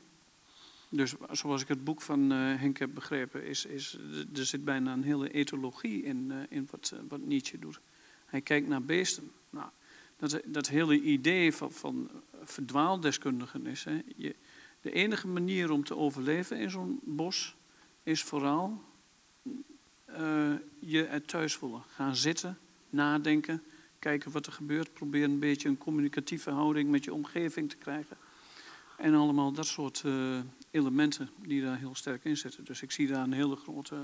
Dus 0.92 1.14
zoals 1.30 1.62
ik 1.62 1.68
het 1.68 1.84
boek 1.84 2.00
van 2.00 2.32
uh, 2.32 2.38
Henk 2.38 2.78
heb 2.78 2.94
begrepen, 2.94 3.44
is, 3.44 3.64
is, 3.64 3.98
er 4.34 4.46
zit 4.46 4.64
bijna 4.64 4.92
een 4.92 5.02
hele 5.02 5.30
etologie 5.30 6.02
in, 6.02 6.30
uh, 6.30 6.36
in 6.48 6.68
wat, 6.70 6.90
uh, 6.94 7.00
wat 7.08 7.20
Nietzsche 7.20 7.58
doet. 7.58 7.80
Hij 8.26 8.40
kijkt 8.40 8.68
naar 8.68 8.82
beesten. 8.82 9.30
Nou, 9.50 9.68
dat, 10.16 10.40
dat 10.44 10.68
hele 10.68 11.00
idee 11.00 11.52
van, 11.52 11.72
van 11.72 12.10
verdwaaldeskundigen 12.42 13.66
is, 13.66 13.84
hè, 13.84 14.02
je, 14.16 14.34
de 14.80 14.92
enige 14.92 15.28
manier 15.28 15.70
om 15.70 15.84
te 15.84 15.96
overleven 15.96 16.58
in 16.58 16.70
zo'n 16.70 17.00
bos 17.02 17.56
is 18.02 18.22
vooral 18.22 18.82
je 20.78 21.04
er 21.04 21.24
thuis 21.24 21.54
voelen. 21.54 21.82
Gaan 21.86 22.16
zitten, 22.16 22.58
nadenken, 22.88 23.62
kijken 23.98 24.30
wat 24.30 24.46
er 24.46 24.52
gebeurt, 24.52 24.92
probeer 24.92 25.24
een 25.24 25.38
beetje 25.38 25.68
een 25.68 25.78
communicatieve 25.78 26.50
houding 26.50 26.90
met 26.90 27.04
je 27.04 27.14
omgeving 27.14 27.70
te 27.70 27.76
krijgen. 27.76 28.16
En 28.96 29.14
allemaal 29.14 29.52
dat 29.52 29.66
soort 29.66 30.04
elementen 30.70 31.30
die 31.42 31.62
daar 31.62 31.76
heel 31.76 31.94
sterk 31.94 32.24
in 32.24 32.36
zitten. 32.36 32.64
Dus 32.64 32.82
ik 32.82 32.90
zie 32.90 33.06
daar 33.06 33.22
een 33.22 33.32
hele 33.32 33.56
grote 33.56 33.96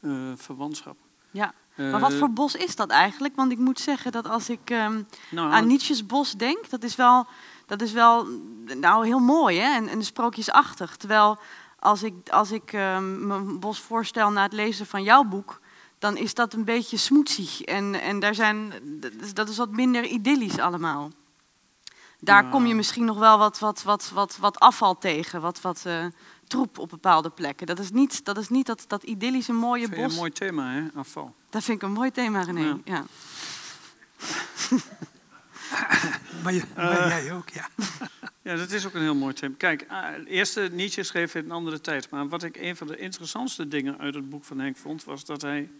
uh, 0.00 0.32
verwantschap. 0.36 0.96
Ja, 1.30 1.54
maar 1.76 2.00
wat 2.00 2.14
voor 2.14 2.30
bos 2.30 2.54
is 2.54 2.76
dat 2.76 2.90
eigenlijk? 2.90 3.36
Want 3.36 3.52
ik 3.52 3.58
moet 3.58 3.80
zeggen 3.80 4.12
dat 4.12 4.28
als 4.28 4.48
ik 4.48 4.70
um, 4.70 5.06
nou, 5.30 5.52
aan 5.52 5.66
Nietzsche's 5.66 6.06
bos 6.06 6.32
denk, 6.32 6.70
dat 6.70 6.82
is 6.82 6.94
wel, 6.94 7.26
dat 7.66 7.82
is 7.82 7.92
wel 7.92 8.26
nou, 8.80 9.06
heel 9.06 9.18
mooi 9.18 9.58
hè? 9.58 9.74
En, 9.74 9.88
en 9.88 10.04
sprookjesachtig. 10.04 10.96
Terwijl 10.96 11.38
als 11.78 12.02
ik, 12.02 12.28
als 12.28 12.50
ik 12.50 12.72
um, 12.72 13.26
mijn 13.26 13.60
bos 13.60 13.78
voorstel 13.80 14.30
na 14.30 14.42
het 14.42 14.52
lezen 14.52 14.86
van 14.86 15.02
jouw 15.02 15.24
boek, 15.24 15.60
dan 15.98 16.16
is 16.16 16.34
dat 16.34 16.52
een 16.52 16.64
beetje 16.64 16.96
smoetsig. 16.96 17.62
En, 17.62 18.00
en 18.00 18.18
daar 18.20 18.34
zijn, 18.34 18.72
dat 19.34 19.48
is 19.48 19.56
wat 19.56 19.70
minder 19.70 20.04
idyllisch 20.04 20.58
allemaal. 20.58 21.10
Daar 22.24 22.48
kom 22.48 22.66
je 22.66 22.74
misschien 22.74 23.04
nog 23.04 23.18
wel 23.18 23.38
wat, 23.38 23.58
wat, 23.58 23.82
wat, 23.82 24.10
wat, 24.14 24.36
wat 24.36 24.58
afval 24.58 24.98
tegen, 24.98 25.40
wat, 25.40 25.60
wat 25.60 25.84
uh, 25.86 26.04
troep 26.46 26.78
op 26.78 26.88
bepaalde 26.88 27.30
plekken. 27.30 27.66
Dat 27.66 27.78
is 27.78 27.90
niet 27.90 28.24
dat, 28.24 28.38
is 28.38 28.48
niet 28.48 28.66
dat, 28.66 28.84
dat 28.86 29.02
idyllische 29.02 29.52
mooie 29.52 29.86
vind 29.86 30.00
bos. 30.02 30.12
een 30.12 30.18
mooi 30.18 30.30
thema, 30.30 30.72
hè? 30.72 30.82
afval. 30.94 31.34
Dat 31.50 31.64
vind 31.64 31.82
ik 31.82 31.88
een 31.88 31.94
mooi 31.94 32.10
thema, 32.10 32.42
René. 32.42 32.60
Ja. 32.60 32.78
ja. 32.84 33.04
maar, 36.42 36.52
je, 36.52 36.62
maar 36.74 36.92
uh, 36.92 37.08
jij 37.08 37.32
ook, 37.32 37.48
ja. 37.48 37.68
ja, 38.50 38.56
dat 38.56 38.70
is 38.70 38.86
ook 38.86 38.94
een 38.94 39.00
heel 39.00 39.14
mooi 39.14 39.34
thema. 39.34 39.54
Kijk, 39.58 39.86
uh, 39.90 40.06
eerste 40.26 40.68
Nietzsche 40.72 41.02
schreef 41.02 41.34
in 41.34 41.44
een 41.44 41.50
andere 41.50 41.80
tijd. 41.80 42.10
Maar 42.10 42.28
wat 42.28 42.42
ik 42.42 42.56
een 42.56 42.76
van 42.76 42.86
de 42.86 42.96
interessantste 42.96 43.68
dingen 43.68 43.98
uit 43.98 44.14
het 44.14 44.30
boek 44.30 44.44
van 44.44 44.58
Henk 44.58 44.76
vond, 44.76 45.04
was 45.04 45.24
dat 45.24 45.42
hij 45.42 45.70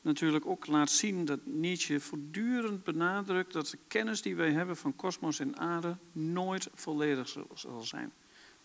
natuurlijk 0.00 0.46
ook 0.46 0.66
laat 0.66 0.90
zien 0.90 1.24
dat 1.24 1.46
Nietzsche 1.46 2.00
voortdurend 2.00 2.84
benadrukt 2.84 3.52
dat 3.52 3.68
de 3.68 3.78
kennis 3.88 4.22
die 4.22 4.36
wij 4.36 4.52
hebben 4.52 4.76
van 4.76 4.96
kosmos 4.96 5.38
en 5.38 5.58
aarde 5.58 5.96
nooit 6.12 6.68
volledig 6.74 7.36
zal 7.54 7.80
zijn. 7.80 8.12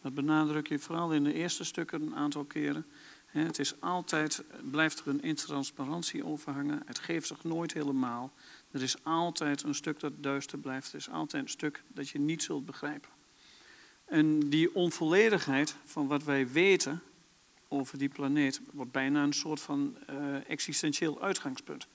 Dat 0.01 0.13
benadruk 0.13 0.67
je 0.67 0.79
vooral 0.79 1.13
in 1.13 1.23
de 1.23 1.33
eerste 1.33 1.63
stukken 1.63 2.01
een 2.01 2.15
aantal 2.15 2.43
keren. 2.43 2.85
Het 3.25 3.59
is 3.59 3.81
altijd, 3.81 4.43
blijft 4.71 4.99
er 4.99 5.07
een 5.07 5.21
intransparantie 5.21 6.25
overhangen. 6.25 6.81
Het 6.85 6.99
geeft 6.99 7.27
zich 7.27 7.43
nooit 7.43 7.73
helemaal. 7.73 8.33
Er 8.71 8.81
is 8.81 9.03
altijd 9.03 9.63
een 9.63 9.75
stuk 9.75 9.99
dat 9.99 10.13
duister 10.15 10.57
blijft. 10.57 10.89
Er 10.89 10.97
is 10.97 11.09
altijd 11.09 11.43
een 11.43 11.49
stuk 11.49 11.83
dat 11.87 12.09
je 12.09 12.19
niet 12.19 12.43
zult 12.43 12.65
begrijpen. 12.65 13.09
En 14.05 14.49
die 14.49 14.75
onvolledigheid 14.75 15.75
van 15.83 16.07
wat 16.07 16.23
wij 16.23 16.47
weten, 16.51 17.01
over 17.73 17.97
die 17.97 18.09
planeet 18.09 18.61
wordt 18.71 18.91
bijna 18.91 19.23
een 19.23 19.33
soort 19.33 19.61
van 19.61 19.97
uh, 20.09 20.49
existentieel 20.49 21.21
uitgangspunt, 21.21 21.87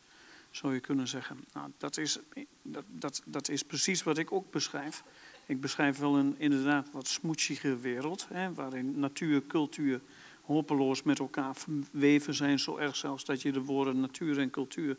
zou 0.51 0.75
je 0.75 0.81
kunnen 0.81 1.09
zeggen. 1.09 1.45
Nou, 1.53 1.71
dat, 1.79 1.97
is, 1.97 2.19
dat, 2.63 2.85
dat, 2.89 3.23
dat 3.25 3.49
is 3.49 3.63
precies 3.63 4.03
wat 4.03 4.19
ik 4.19 4.33
ook 4.33 4.51
beschrijf. 4.51 5.03
Ik 5.47 5.61
beschrijf 5.61 5.99
wel 5.99 6.17
een 6.17 6.35
inderdaad 6.39 6.89
wat 6.93 7.09
smoetsige 7.09 7.79
wereld, 7.79 8.27
hè, 8.33 8.55
waarin 8.55 8.99
natuur, 8.99 9.47
cultuur 9.47 10.01
hopeloos 10.43 11.03
met 11.03 11.19
elkaar 11.19 11.57
verweven 11.57 12.35
zijn. 12.35 12.59
Zo 12.59 12.77
erg 12.77 12.97
zelfs 12.97 13.25
dat 13.25 13.43
je 13.43 13.53
de 13.53 13.63
woorden 13.63 14.01
natuur 14.01 14.39
en 14.39 14.51
cultuur 14.51 14.97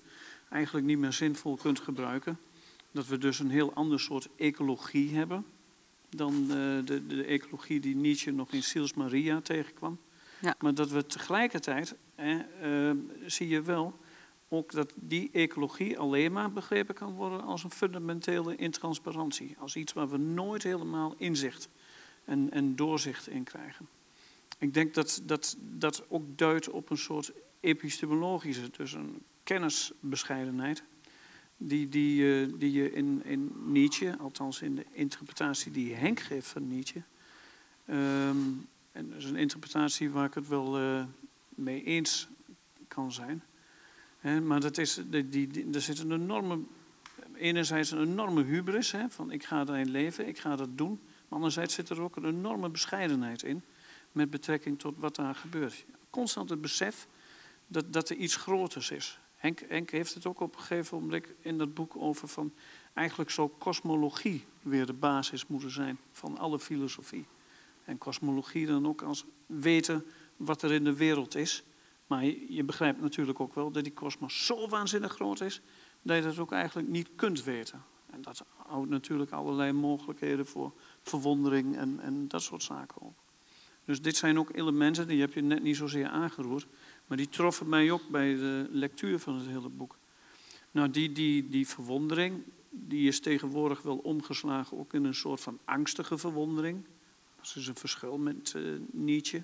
eigenlijk 0.49 0.85
niet 0.85 0.97
meer 0.97 1.13
zinvol 1.13 1.55
kunt 1.55 1.79
gebruiken. 1.79 2.39
Dat 2.91 3.07
we 3.07 3.17
dus 3.17 3.39
een 3.39 3.49
heel 3.49 3.73
ander 3.73 3.99
soort 3.99 4.29
ecologie 4.35 5.15
hebben 5.15 5.45
dan 6.09 6.47
de, 6.47 6.81
de, 6.85 7.07
de 7.07 7.23
ecologie 7.23 7.79
die 7.79 7.95
Nietzsche 7.95 8.31
nog 8.31 8.51
in 8.51 8.63
Sils 8.63 8.93
Maria 8.93 9.41
tegenkwam. 9.41 9.99
Ja. 10.41 10.55
Maar 10.59 10.73
dat 10.73 10.89
we 10.89 11.05
tegelijkertijd, 11.05 11.95
eh, 12.15 12.91
zie 13.25 13.47
je 13.47 13.61
wel, 13.61 13.99
ook 14.49 14.71
dat 14.71 14.93
die 14.95 15.29
ecologie 15.31 15.99
alleen 15.99 16.31
maar 16.31 16.51
begrepen 16.51 16.95
kan 16.95 17.13
worden 17.13 17.41
als 17.41 17.63
een 17.63 17.71
fundamentele 17.71 18.55
intransparantie. 18.55 19.55
Als 19.59 19.75
iets 19.75 19.93
waar 19.93 20.09
we 20.09 20.17
nooit 20.17 20.63
helemaal 20.63 21.15
inzicht 21.17 21.69
en, 22.25 22.51
en 22.51 22.75
doorzicht 22.75 23.27
in 23.27 23.43
krijgen. 23.43 23.87
Ik 24.57 24.73
denk 24.73 24.93
dat 24.93 25.21
dat, 25.23 25.57
dat 25.59 26.03
ook 26.09 26.37
duidt 26.37 26.69
op 26.69 26.89
een 26.89 26.97
soort 26.97 27.31
epistemologische, 27.59 28.69
dus 28.69 28.93
een 28.93 29.23
kennisbescheidenheid, 29.43 30.83
die, 31.57 31.89
die, 31.89 32.21
uh, 32.21 32.53
die 32.59 32.71
je 32.71 32.91
in, 32.91 33.21
in 33.25 33.51
Nietzsche, 33.65 34.17
althans 34.17 34.61
in 34.61 34.75
de 34.75 34.85
interpretatie 34.91 35.71
die 35.71 35.93
Henk 35.93 36.19
geeft 36.19 36.47
van 36.47 36.67
Nietzsche, 36.67 37.01
um, 37.89 38.67
en 38.99 39.09
dat 39.09 39.17
is 39.17 39.25
een 39.25 39.35
interpretatie 39.35 40.09
waar 40.09 40.25
ik 40.25 40.33
het 40.33 40.47
wel 40.47 40.81
uh, 40.81 41.03
mee 41.49 41.83
eens 41.83 42.27
kan 42.87 43.11
zijn. 43.11 43.43
Maar 44.43 44.59
dat 44.59 44.77
is, 44.77 45.01
die, 45.09 45.27
die, 45.47 45.73
er 45.73 45.81
zit 45.81 45.99
een 45.99 46.11
enorme, 46.11 46.59
enerzijds 47.35 47.91
een 47.91 48.01
enorme 48.01 48.43
hubris, 48.43 48.93
van 49.09 49.31
ik 49.31 49.43
ga 49.43 49.63
daarin 49.63 49.89
leven, 49.89 50.27
ik 50.27 50.39
ga 50.39 50.55
dat 50.55 50.77
doen. 50.77 50.99
Maar 50.99 51.37
anderzijds 51.37 51.73
zit 51.73 51.89
er 51.89 52.01
ook 52.01 52.15
een 52.15 52.25
enorme 52.25 52.69
bescheidenheid 52.69 53.43
in 53.43 53.61
met 54.11 54.29
betrekking 54.29 54.79
tot 54.79 54.97
wat 54.97 55.15
daar 55.15 55.35
gebeurt. 55.35 55.85
Constant 56.09 56.49
het 56.49 56.61
besef 56.61 57.07
dat, 57.67 57.93
dat 57.93 58.09
er 58.09 58.15
iets 58.15 58.35
groters 58.35 58.91
is. 58.91 59.19
Henk, 59.35 59.59
Henk 59.67 59.89
heeft 59.89 60.13
het 60.13 60.25
ook 60.25 60.39
op 60.39 60.55
een 60.55 60.61
gegeven 60.61 61.01
moment 61.01 61.25
in 61.39 61.57
dat 61.57 61.73
boek 61.73 61.95
over 61.95 62.27
van 62.27 62.53
eigenlijk 62.93 63.29
zou 63.29 63.49
kosmologie 63.57 64.45
weer 64.61 64.85
de 64.85 64.93
basis 64.93 65.47
moeten 65.47 65.71
zijn 65.71 65.97
van 66.11 66.37
alle 66.37 66.59
filosofie. 66.59 67.25
En 67.89 67.97
kosmologie 67.97 68.65
dan 68.65 68.87
ook 68.87 69.01
als 69.01 69.25
weten 69.45 70.05
wat 70.37 70.61
er 70.61 70.71
in 70.71 70.83
de 70.83 70.95
wereld 70.95 71.35
is. 71.35 71.63
Maar 72.07 72.25
je, 72.25 72.63
begrijpt 72.63 73.01
natuurlijk 73.01 73.39
ook 73.39 73.53
wel 73.53 73.71
dat 73.71 73.83
die 73.83 73.93
kosmos 73.93 74.45
zo 74.45 74.67
waanzinnig 74.67 75.13
groot 75.13 75.41
is 75.41 75.61
dat 76.01 76.17
je 76.17 76.23
dat 76.23 76.39
ook 76.39 76.51
eigenlijk 76.51 76.87
niet 76.87 77.09
kunt 77.15 77.43
weten. 77.43 77.83
En 78.09 78.21
dat 78.21 78.45
houdt 78.55 78.89
natuurlijk 78.89 79.31
allerlei 79.31 79.71
mogelijkheden 79.71 80.45
voor 80.45 80.73
verwondering 81.01 81.77
en, 81.77 81.99
en 81.99 82.27
dat 82.27 82.41
soort 82.41 82.63
zaken 82.63 83.01
op. 83.01 83.17
Dus 83.85 84.01
dit 84.01 84.15
zijn 84.17 84.39
ook 84.39 84.55
elementen, 84.55 85.07
die 85.07 85.21
heb 85.21 85.33
je 85.33 85.41
net 85.41 85.63
niet 85.63 85.75
zozeer 85.75 86.07
aangeroerd, 86.07 86.67
maar 87.07 87.17
die 87.17 87.29
troffen 87.29 87.69
mij 87.69 87.91
ook 87.91 88.09
bij 88.09 88.35
de 88.35 88.67
lectuur 88.71 89.19
van 89.19 89.35
het 89.35 89.47
hele 89.47 89.69
boek. 89.69 89.97
Nou, 90.71 90.89
die, 90.89 91.11
die, 91.11 91.49
die 91.49 91.67
verwondering, 91.67 92.43
die 92.69 93.07
is 93.07 93.19
tegenwoordig 93.19 93.81
wel 93.81 93.97
omgeslagen 93.97 94.77
ook 94.77 94.93
in 94.93 95.03
een 95.03 95.15
soort 95.15 95.41
van 95.41 95.59
angstige 95.65 96.17
verwondering. 96.17 96.85
Dat 97.41 97.55
is 97.55 97.67
een 97.67 97.75
verschil 97.75 98.17
met 98.17 98.53
uh, 98.55 98.79
Nietzsche. 98.91 99.43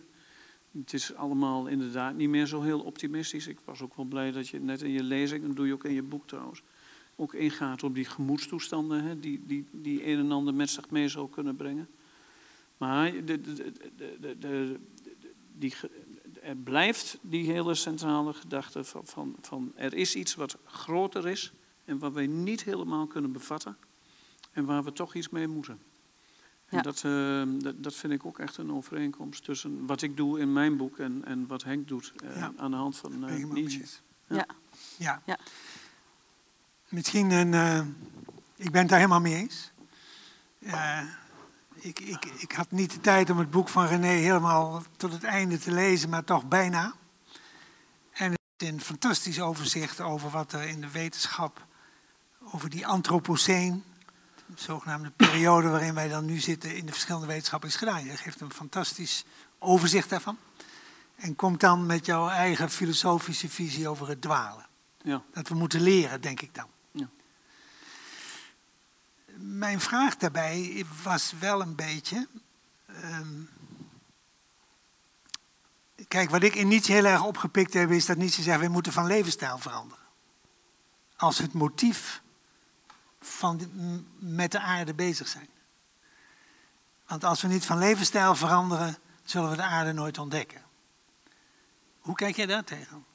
Het 0.72 0.94
is 0.94 1.14
allemaal 1.14 1.68
inderdaad 1.68 2.16
niet 2.16 2.30
meer 2.30 2.46
zo 2.46 2.62
heel 2.62 2.80
optimistisch. 2.80 3.48
Ik 3.48 3.60
was 3.66 3.82
ook 3.82 3.96
wel 3.96 4.06
blij 4.06 4.32
dat 4.32 4.48
je 4.48 4.60
net 4.60 4.82
in 4.82 4.92
je 4.92 5.04
lezing, 5.04 5.42
en 5.42 5.48
dat 5.48 5.56
doe 5.56 5.68
je 5.68 5.74
ook 5.74 5.84
in 5.84 5.94
je 5.94 6.04
boek 6.04 6.28
trouwens, 6.28 6.62
ook 7.16 7.34
ingaat 7.34 7.84
op 7.84 7.96
die 7.96 8.06
gemoedstoestanden 8.06 9.04
hè, 9.04 9.20
die, 9.20 9.44
die, 9.46 9.66
die 9.72 10.08
een 10.08 10.20
en 10.20 10.32
ander 10.32 10.54
met 10.54 10.70
zich 10.70 10.90
mee 10.90 11.08
zou 11.08 11.30
kunnen 11.30 11.56
brengen. 11.56 11.88
Maar 12.78 13.26
de, 13.26 13.42
de, 13.42 14.36
de 14.40 14.80
die, 15.58 15.74
er 16.42 16.56
blijft 16.56 17.18
die 17.22 17.52
hele 17.52 17.76
centrale 17.76 18.34
gedachte 18.34 18.84
van, 18.84 19.06
van, 19.06 19.36
van 19.42 19.72
er 19.76 19.94
is 19.94 20.16
iets 20.16 20.36
wat 20.36 20.58
groter 20.64 21.28
is 21.28 21.52
en 21.86 22.00
wat 22.00 22.14
wij 22.14 22.28
niet 22.28 22.64
helemaal 22.64 23.08
kunnen 23.08 23.32
bevatten 23.32 23.78
en 24.52 24.66
waar 24.66 24.84
we 24.84 24.94
toch 24.94 25.16
iets 25.16 25.30
mee 25.30 25.48
moeten. 25.48 25.80
En 26.66 26.82
dat, 26.82 27.04
uh, 27.06 27.44
dat, 27.48 27.84
dat, 27.84 27.96
vind 27.96 28.14
ik 28.14 28.26
ook 28.26 28.40
echt 28.40 28.58
een 28.58 28.72
overeenkomst 28.72 29.44
tussen 29.44 29.86
wat 29.86 30.02
ik 30.02 30.18
doe 30.18 30.40
in 30.40 30.54
mijn 30.54 30.78
boek 30.78 30.98
en, 30.98 31.22
en 31.26 31.48
wat 31.48 31.64
Henk 31.64 31.88
doet 31.88 32.14
uh, 32.24 32.36
ja. 32.36 32.54
aan 32.58 32.72
de 32.72 32.78
hand 32.78 32.98
van 32.98 33.30
uh, 33.30 33.46
Nietzsche. 33.52 33.86
Ja. 34.28 34.46
Ja. 34.98 35.22
ja. 35.26 35.38
Misschien 36.90 37.32
een. 37.32 37.54
ik 38.56 38.72
ben 38.72 38.82
het 38.82 38.90
daar 38.90 39.00
helemaal 39.00 39.22
mee 39.22 39.36
eens. 39.36 39.72
ik, 41.74 42.00
ik, 42.00 42.26
ik 42.26 42.52
had 42.52 42.72
niet 42.72 42.92
de 42.92 43.00
tijd 43.00 43.30
om 43.30 43.38
het 43.38 43.52
boek 43.52 43.70
van 43.70 43.86
René 43.86 44.08
helemaal 44.08 44.84
tot 44.98 45.12
het 45.12 45.24
einde 45.24 45.60
te 45.60 45.72
lezen, 45.72 46.10
maar 46.10 46.24
toch 46.24 46.48
bijna. 46.48 46.94
En 48.12 48.32
het 48.32 48.40
is 48.58 48.68
een 48.68 48.82
fantastisch 48.82 49.42
overzicht 49.42 50.02
over 50.02 50.30
wat 50.30 50.54
er 50.54 50.62
in 50.62 50.82
de 50.82 50.92
wetenschap, 50.92 51.66
over 52.52 52.70
die 52.70 52.88
antropoceen, 52.88 53.84
zogenaamde 54.56 55.10
periode 55.10 55.70
waarin 55.70 55.94
wij 55.94 56.08
dan 56.08 56.26
nu 56.26 56.40
zitten 56.40 56.76
in 56.76 56.86
de 56.86 56.92
verschillende 56.92 57.28
wetenschappen 57.28 57.70
is 57.70 57.76
gedaan. 57.76 58.06
Je 58.06 58.18
geeft 58.18 58.42
een 58.42 58.54
fantastisch 58.54 59.26
overzicht 59.60 60.10
daarvan. 60.10 60.38
En 61.16 61.36
komt 61.36 61.60
dan 61.60 61.86
met 61.86 62.06
jouw 62.06 62.30
eigen 62.30 62.70
filosofische 62.70 63.50
visie 63.50 63.88
over 63.88 64.08
het 64.08 64.22
dwalen. 64.22 64.66
Ja. 65.02 65.24
Dat 65.34 65.48
we 65.48 65.56
moeten 65.56 65.82
leren, 65.82 66.22
denk 66.22 66.42
ik 66.42 66.56
dan. 66.56 66.68
Ja. 66.92 67.10
Mijn 69.38 69.80
vraag 69.80 70.18
daarbij 70.18 70.86
was 71.04 71.34
wel 71.40 71.62
een 71.62 71.76
beetje. 71.76 72.28
Um, 73.04 73.50
kijk, 76.08 76.30
wat 76.30 76.44
ik 76.44 76.56
in 76.56 76.68
Nietzsche 76.68 76.92
heel 76.92 77.06
erg 77.06 77.24
opgepikt 77.24 77.74
heb, 77.74 77.92
is 77.92 78.06
dat 78.06 78.18
Nietzsche 78.18 78.42
zegt: 78.42 78.60
we 78.60 78.68
moeten 78.68 78.94
van 78.94 79.08
levensstijl 79.08 79.58
veranderen. 79.58 80.04
Als 81.16 81.38
het 81.38 81.54
motief 81.54 82.22
van 83.26 83.60
met 84.20 84.52
de 84.52 84.60
aarde 84.60 84.94
bezig 84.94 85.28
zijn. 85.28 85.50
Want 87.08 87.24
als 87.24 87.42
we 87.42 87.48
niet 87.48 87.66
van 87.66 87.78
levensstijl 87.78 88.36
veranderen, 88.36 88.98
zullen 89.24 89.50
we 89.50 89.56
de 89.56 89.64
aarde 89.64 89.92
nooit 89.92 90.18
ontdekken. 90.18 90.62
Hoe 92.00 92.16
kijk 92.16 92.36
jij 92.36 92.46
daar 92.46 92.64
tegen? 92.64 93.06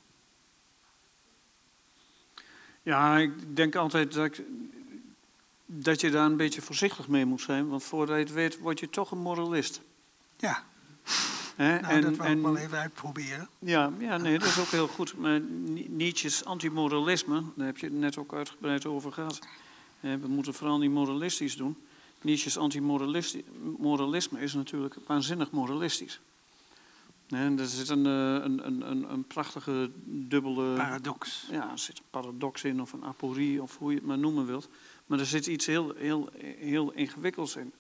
Ja, 2.83 3.17
ik 3.17 3.57
denk 3.57 3.75
altijd 3.75 4.13
dat, 4.13 4.25
ik, 4.25 4.43
dat 5.67 6.01
je 6.01 6.11
daar 6.11 6.27
een 6.27 6.37
beetje 6.37 6.63
voorzichtig 6.63 7.09
mee 7.09 7.25
moet 7.25 7.41
zijn. 7.41 7.69
Want 7.69 7.83
voordat 7.83 8.17
je 8.17 8.23
het 8.23 8.33
weet, 8.33 8.59
word 8.59 8.81
je 8.81 8.91
toch 8.91 9.11
een 9.11 9.19
moralist. 9.19 9.81
Ja. 10.37 10.65
He, 11.57 11.81
nou, 11.81 11.93
en, 11.95 12.01
dat 12.01 12.17
wil 12.17 12.31
ik 12.31 12.43
wel 12.43 12.57
even 12.57 12.79
uitproberen. 12.79 13.49
Ja, 13.59 13.93
ja, 13.99 14.17
nee, 14.17 14.39
dat 14.39 14.49
is 14.49 14.59
ook 14.59 14.67
heel 14.67 14.89
goed. 14.89 15.17
Maar 15.17 15.41
Nietzsche's 15.89 16.45
antimoralisme, 16.45 17.43
daar 17.57 17.67
heb 17.67 17.79
je 17.79 17.87
het 17.87 17.95
net 17.95 18.17
ook 18.17 18.35
uitgebreid 18.35 18.87
over 18.87 19.13
gehad. 19.13 19.39
We 20.01 20.29
moeten 20.29 20.55
vooral 20.55 20.79
niet 20.79 20.91
moralistisch 20.91 21.57
doen. 21.57 21.77
Nietzsche's 22.23 22.57
antimoralisme 22.57 24.41
is 24.41 24.55
natuurlijk 24.55 24.97
waanzinnig 25.07 25.51
moralistisch. 25.51 26.21
En 27.29 27.59
er 27.59 27.67
zit 27.67 27.89
een, 27.89 28.07
eh, 28.07 28.45
een, 28.45 28.67
een, 28.91 29.13
een, 29.13 29.25
prachtige 29.25 29.91
dubbele... 30.05 30.75
Paradox. 30.75 31.47
Ja, 31.51 31.71
er 31.71 31.79
zit 31.79 31.99
een 31.99 32.05
paradox 32.11 32.65
in 32.65 32.81
of 32.81 32.93
een 32.93 33.05
aporie 33.05 33.63
of 33.63 33.79
hoe 33.79 33.91
je 33.91 33.97
het 33.97 34.07
maar 34.07 34.19
noemen 34.19 34.47
wilt. 34.47 34.69
Maar 35.07 35.19
er 35.19 35.27
zit 35.27 35.47
iets 35.47 35.67
heel, 35.67 35.95
heel, 35.97 36.29
heel 36.59 36.93
ingewikkelds 36.93 37.57
in. 37.57 37.73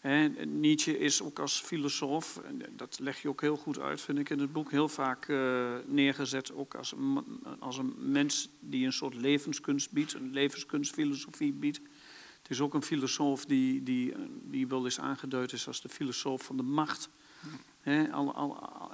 En 0.00 0.60
Nietzsche 0.60 0.98
is 0.98 1.22
ook 1.22 1.38
als 1.38 1.60
filosoof, 1.60 2.36
en 2.36 2.62
dat 2.76 2.98
leg 2.98 3.22
je 3.22 3.28
ook 3.28 3.40
heel 3.40 3.56
goed 3.56 3.78
uit, 3.78 4.00
vind 4.00 4.18
ik 4.18 4.30
in 4.30 4.38
het 4.38 4.52
boek, 4.52 4.70
heel 4.70 4.88
vaak 4.88 5.28
uh, 5.28 5.74
neergezet 5.86 6.52
ook 6.52 6.74
als 6.74 6.92
een, 6.92 7.24
als 7.58 7.78
een 7.78 7.94
mens 7.98 8.48
die 8.60 8.86
een 8.86 8.92
soort 8.92 9.14
levenskunst 9.14 9.92
biedt, 9.92 10.14
een 10.14 10.32
levenskunstfilosofie 10.32 11.52
biedt. 11.52 11.80
Het 12.42 12.50
is 12.50 12.60
ook 12.60 12.74
een 12.74 12.82
filosoof 12.82 13.44
die, 13.44 13.82
die, 13.82 14.14
die 14.42 14.66
wel 14.66 14.84
eens 14.84 15.00
aangeduid 15.00 15.52
is 15.52 15.66
als 15.66 15.80
de 15.80 15.88
filosoof 15.88 16.42
van 16.42 16.56
de 16.56 16.62
macht 16.62 17.10
al, 18.12 18.34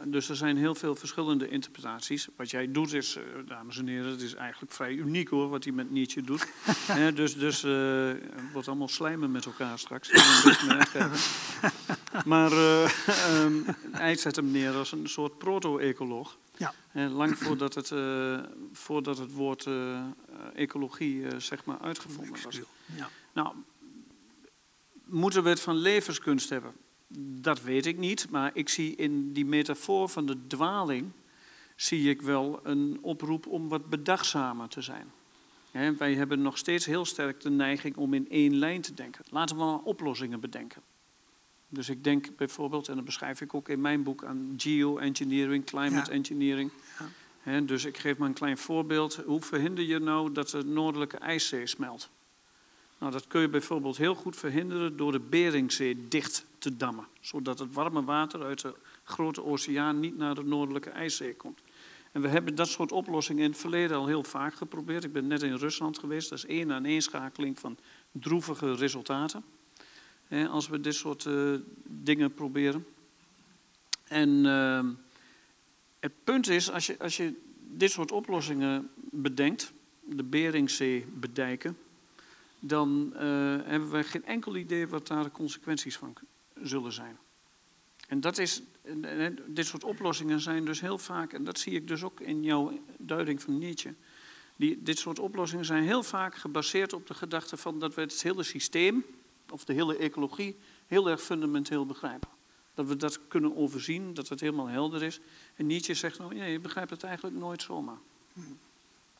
dus 0.05 0.28
er 0.28 0.36
zijn 0.36 0.57
heel 0.57 0.74
veel 0.74 0.94
verschillende 0.94 1.49
interpretaties. 1.49 2.28
Wat 2.36 2.51
jij 2.51 2.72
doet 2.72 2.92
is, 2.92 3.16
uh, 3.16 3.22
dames 3.47 3.78
en 3.78 3.86
heren, 3.86 4.11
het 4.11 4.20
is 4.20 4.34
eigenlijk 4.34 4.72
vrij 4.72 4.92
uniek 4.92 5.28
hoor, 5.28 5.49
wat 5.49 5.64
hij 5.64 5.72
met 5.72 5.90
Nietzsche 5.90 6.22
doet. 6.22 6.47
dus 7.14 7.36
dus 7.36 7.64
uh, 7.64 8.09
het 8.09 8.53
wordt 8.53 8.68
allemaal 8.68 8.88
slijmen 8.88 9.30
met 9.30 9.47
elkaar 9.47 9.78
straks. 9.78 10.11
maar 12.24 12.53
uh, 12.53 12.90
um, 13.30 13.64
hij 13.90 14.16
zet 14.16 14.36
hem 14.36 14.51
neer 14.51 14.72
als 14.72 14.92
een 14.92 15.09
soort 15.09 15.38
proto-ecoloog. 15.38 16.36
Ja. 16.57 16.74
lang 17.09 17.38
voordat 17.38 17.74
het, 17.74 17.92
voordat 18.72 19.18
het 19.18 19.32
woord 19.32 19.68
ecologie 20.55 21.40
zeg 21.40 21.64
maar 21.64 21.78
uitgevonden 21.78 22.42
was. 22.42 22.61
Ja. 22.97 23.09
Nou, 23.32 23.55
moeten 25.05 25.42
we 25.42 25.49
het 25.49 25.61
van 25.61 25.76
levenskunst 25.76 26.49
hebben? 26.49 26.74
Dat 27.18 27.62
weet 27.62 27.86
ik 27.86 27.98
niet, 27.98 28.30
maar 28.30 28.50
ik 28.54 28.68
zie 28.68 28.96
in 28.96 29.32
die 29.32 29.46
metafoor 29.46 30.09
van 30.09 30.26
de 30.26 30.46
dwaling, 30.46 31.11
zie 31.76 32.11
ik 32.11 32.22
wel 32.22 32.61
een 32.62 32.98
oproep 33.00 33.46
om 33.46 33.68
wat 33.68 33.90
bedachtzamer 33.90 34.68
te 34.68 34.80
zijn. 34.82 35.12
wij 35.98 36.14
hebben 36.14 36.42
nog 36.42 36.59
steeds 36.59 36.86
heel 36.86 37.04
sterk 37.04 37.40
de 37.40 37.50
neiging 37.50 37.96
om 37.96 38.14
in 38.14 38.30
één 38.30 38.54
lijn 38.57 38.80
te 38.80 38.94
denken. 38.94 39.24
Laten 39.30 39.57
we 39.57 39.62
maar 39.64 39.78
oplossingen 39.78 40.40
bedenken. 40.40 40.82
Dus 41.68 41.88
ik 41.88 42.04
denk 42.04 42.36
bijvoorbeeld, 42.36 42.88
en 42.88 42.94
dat 42.96 43.04
beschrijf 43.04 43.40
ik 43.40 43.54
ook 43.54 43.68
in 43.68 43.80
mijn 43.80 44.02
boek, 44.02 44.24
aan 44.24 44.54
geoengineering, 44.57 45.64
climate 45.64 46.11
Ja. 46.11 46.16
engineering. 46.16 46.70
Ja. 47.44 47.61
Dus 47.61 47.84
ik 47.84 47.98
geef 47.98 48.16
maar 48.18 48.28
een 48.28 48.34
klein 48.34 48.59
voorbeeld. 48.59 49.14
Hoe 49.14 49.40
verhinder 49.40 49.84
je 49.84 49.98
nou 49.98 50.32
dat 50.32 50.48
de 50.50 50.64
noordelijke 50.64 51.16
ijszee 51.18 51.66
smelt? 51.66 52.11
Nou, 53.07 53.18
dat 53.18 53.26
kun 53.26 53.40
je 53.40 53.48
bijvoorbeeld 53.48 53.96
heel 53.96 54.14
goed 54.14 54.36
verhinderen 54.36 54.96
door 54.96 55.12
de 55.12 55.20
Beringzee 55.20 56.09
dicht 56.09 56.46
te 56.59 56.76
dammen. 56.76 57.07
Zodat 57.20 57.59
het 57.59 57.74
warme 57.74 58.04
water 58.04 58.42
uit 58.42 58.61
de 58.61 58.74
grote 59.02 59.44
oceaan 59.44 60.00
niet 60.00 60.16
naar 60.16 60.34
de 60.34 60.44
noordelijke 60.44 60.90
ijszee 60.90 61.34
komt. 61.34 61.61
En 62.12 62.20
we 62.20 62.28
hebben 62.28 62.54
dat 62.54 62.68
soort 62.68 62.92
oplossingen 62.92 63.44
in 63.44 63.50
het 63.50 63.59
verleden 63.59 63.96
al 63.96 64.07
heel 64.07 64.22
vaak 64.22 64.54
geprobeerd. 64.54 65.04
Ik 65.04 65.12
ben 65.12 65.26
net 65.26 65.42
in 65.42 65.54
Rusland 65.54 65.98
geweest. 65.98 66.28
Dat 66.28 66.38
is 66.38 66.46
één 66.46 66.72
aan 66.72 66.84
één 66.84 67.02
van 67.54 67.78
droevige 68.12 68.74
resultaten. 68.74 69.44
Als 70.48 70.68
we 70.68 70.80
dit 70.80 70.94
soort 70.94 71.26
eh, 71.26 71.54
dingen 71.84 72.34
proberen. 72.34 72.86
En 74.04 74.46
ehm, 74.46 74.92
het 76.00 76.12
punt 76.24 76.48
is, 76.48 76.70
als 76.70 76.86
je, 76.86 76.98
als 76.98 77.16
je 77.16 77.34
dit 77.59 77.90
soort 77.90 78.12
oplossingen 78.12 78.90
bedenkt, 79.11 79.72
de 80.04 80.24
Beringzee 80.24 81.07
bedijken, 81.14 81.76
dan 82.66 83.12
eh, 83.14 83.20
hebben 83.64 83.90
we 83.90 84.02
geen 84.02 84.24
enkel 84.24 84.56
idee 84.56 84.88
wat 84.88 85.06
daar 85.06 85.22
de 85.22 85.30
consequenties 85.30 85.96
van 85.96 86.14
zullen 86.62 86.92
zijn. 86.92 87.18
En 88.08 88.20
dat 88.20 88.38
is, 88.38 88.62
dit 89.46 89.66
soort 89.66 89.84
oplossingen 89.84 90.40
zijn 90.40 90.64
dus 90.64 90.80
heel 90.80 90.98
vaak, 90.98 91.32
en 91.32 91.44
dat 91.44 91.58
zie 91.58 91.72
ik 91.72 91.88
dus 91.88 92.02
ook 92.02 92.20
in 92.20 92.42
jouw 92.42 92.78
duiding 92.98 93.42
van 93.42 93.58
Nietzsche, 93.58 93.94
die, 94.56 94.82
dit 94.82 94.98
soort 94.98 95.18
oplossingen 95.18 95.64
zijn 95.64 95.82
heel 95.82 96.02
vaak 96.02 96.34
gebaseerd 96.34 96.92
op 96.92 97.06
de 97.06 97.14
gedachte 97.14 97.56
van 97.56 97.78
dat 97.78 97.94
we 97.94 98.00
het 98.00 98.22
hele 98.22 98.42
systeem, 98.42 99.04
of 99.50 99.64
de 99.64 99.72
hele 99.72 99.96
ecologie, 99.96 100.56
heel 100.86 101.10
erg 101.10 101.22
fundamenteel 101.22 101.86
begrijpen. 101.86 102.28
Dat 102.74 102.86
we 102.86 102.96
dat 102.96 103.28
kunnen 103.28 103.56
overzien, 103.56 104.14
dat 104.14 104.28
het 104.28 104.40
helemaal 104.40 104.66
helder 104.66 105.02
is. 105.02 105.20
En 105.54 105.66
Nietzsche 105.66 105.94
zegt, 105.94 106.18
nou, 106.18 106.34
nee, 106.34 106.52
je 106.52 106.60
begrijpt 106.60 106.90
het 106.90 107.02
eigenlijk 107.02 107.36
nooit 107.36 107.62
zomaar. 107.62 107.98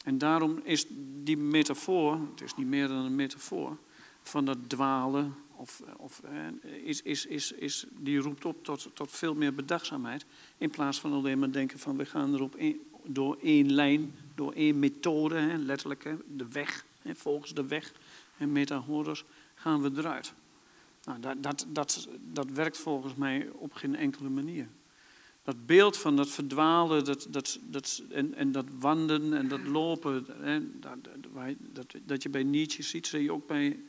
En 0.07 0.19
daarom 0.19 0.61
is 0.63 0.87
die 1.23 1.37
metafoor, 1.37 2.19
het 2.31 2.41
is 2.41 2.55
niet 2.55 2.67
meer 2.67 2.89
dan 2.89 3.05
een 3.05 3.15
metafoor, 3.15 3.77
van 4.23 4.45
dat 4.45 4.59
dwalen, 4.69 5.35
of, 5.57 5.83
of, 5.97 6.23
is, 6.85 7.03
is, 7.03 7.27
is, 7.27 7.53
is, 7.53 7.87
die 7.99 8.19
roept 8.19 8.45
op 8.45 8.65
tot, 8.65 8.91
tot 8.95 9.11
veel 9.11 9.35
meer 9.35 9.55
bedachtzaamheid. 9.55 10.27
In 10.59 10.71
plaats 10.71 11.01
van 11.01 11.13
alleen 11.13 11.39
maar 11.39 11.53
denken 11.53 11.79
van 11.79 11.97
we 11.97 12.05
gaan 12.05 12.35
er 12.35 12.43
op 12.43 12.55
één- 12.55 12.81
door 13.05 13.37
één 13.43 13.73
lijn, 13.73 14.15
door 14.35 14.53
één 14.53 14.79
methode, 14.79 15.57
letterlijk 15.59 16.15
de 16.37 16.49
weg, 16.49 16.85
hè, 17.03 17.15
volgens 17.15 17.55
de 17.55 17.67
weg 17.67 17.93
en 18.39 18.53
metahoros, 18.53 19.25
gaan 19.55 19.83
we 19.83 19.91
eruit. 19.97 20.35
Nou, 21.05 21.21
dat, 21.21 21.43
dat, 21.43 21.67
dat, 21.69 22.09
dat 22.33 22.51
werkt 22.51 22.79
volgens 22.79 23.15
mij 23.15 23.49
op 23.53 23.73
geen 23.73 23.97
enkele 23.97 24.29
manier. 24.29 24.69
Dat 25.47 25.67
beeld 25.67 25.97
van 25.97 26.17
dat 26.17 26.29
verdwalen 26.29 27.05
dat, 27.05 27.27
dat, 27.31 27.59
dat, 27.63 28.03
en, 28.11 28.35
en 28.35 28.53
dat 28.53 28.65
wandelen 28.79 29.33
en 29.33 29.49
dat 29.49 29.67
lopen, 29.67 30.27
hè, 30.41 30.61
dat, 31.73 31.95
dat, 32.05 32.23
je 32.23 32.29
bij 32.29 32.43
Nietzsche 32.43 32.83
ziet, 32.83 33.07
zie 33.07 33.23
je 33.23 33.33
ook 33.33 33.47
bij 33.47 33.81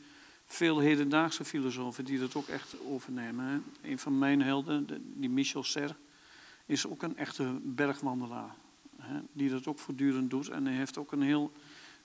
veel 0.46 0.78
hedendaagse 0.78 1.44
filosofen 1.44 2.04
die 2.04 2.18
dat 2.18 2.34
ook 2.34 2.48
echt 2.48 2.76
overnemen. 2.86 3.44
Hè. 3.44 3.90
Een 3.90 3.98
van 3.98 4.18
mijn 4.18 4.42
helden, 4.42 4.86
de- 4.86 5.00
die 5.14 5.30
Michel 5.30 5.62
Serre, 5.62 5.94
is 6.66 6.86
ook 6.86 7.02
een 7.02 7.16
echte 7.16 7.58
bergwandelaar. 7.62 8.54
Hè, 8.96 9.20
die 9.32 9.50
dat 9.50 9.66
ook 9.66 9.78
voortdurend 9.78 10.30
doet. 10.30 10.48
En 10.48 10.66
hij 10.66 10.74
heeft 10.74 10.98
ook 10.98 11.12
een 11.12 11.22
heel 11.22 11.52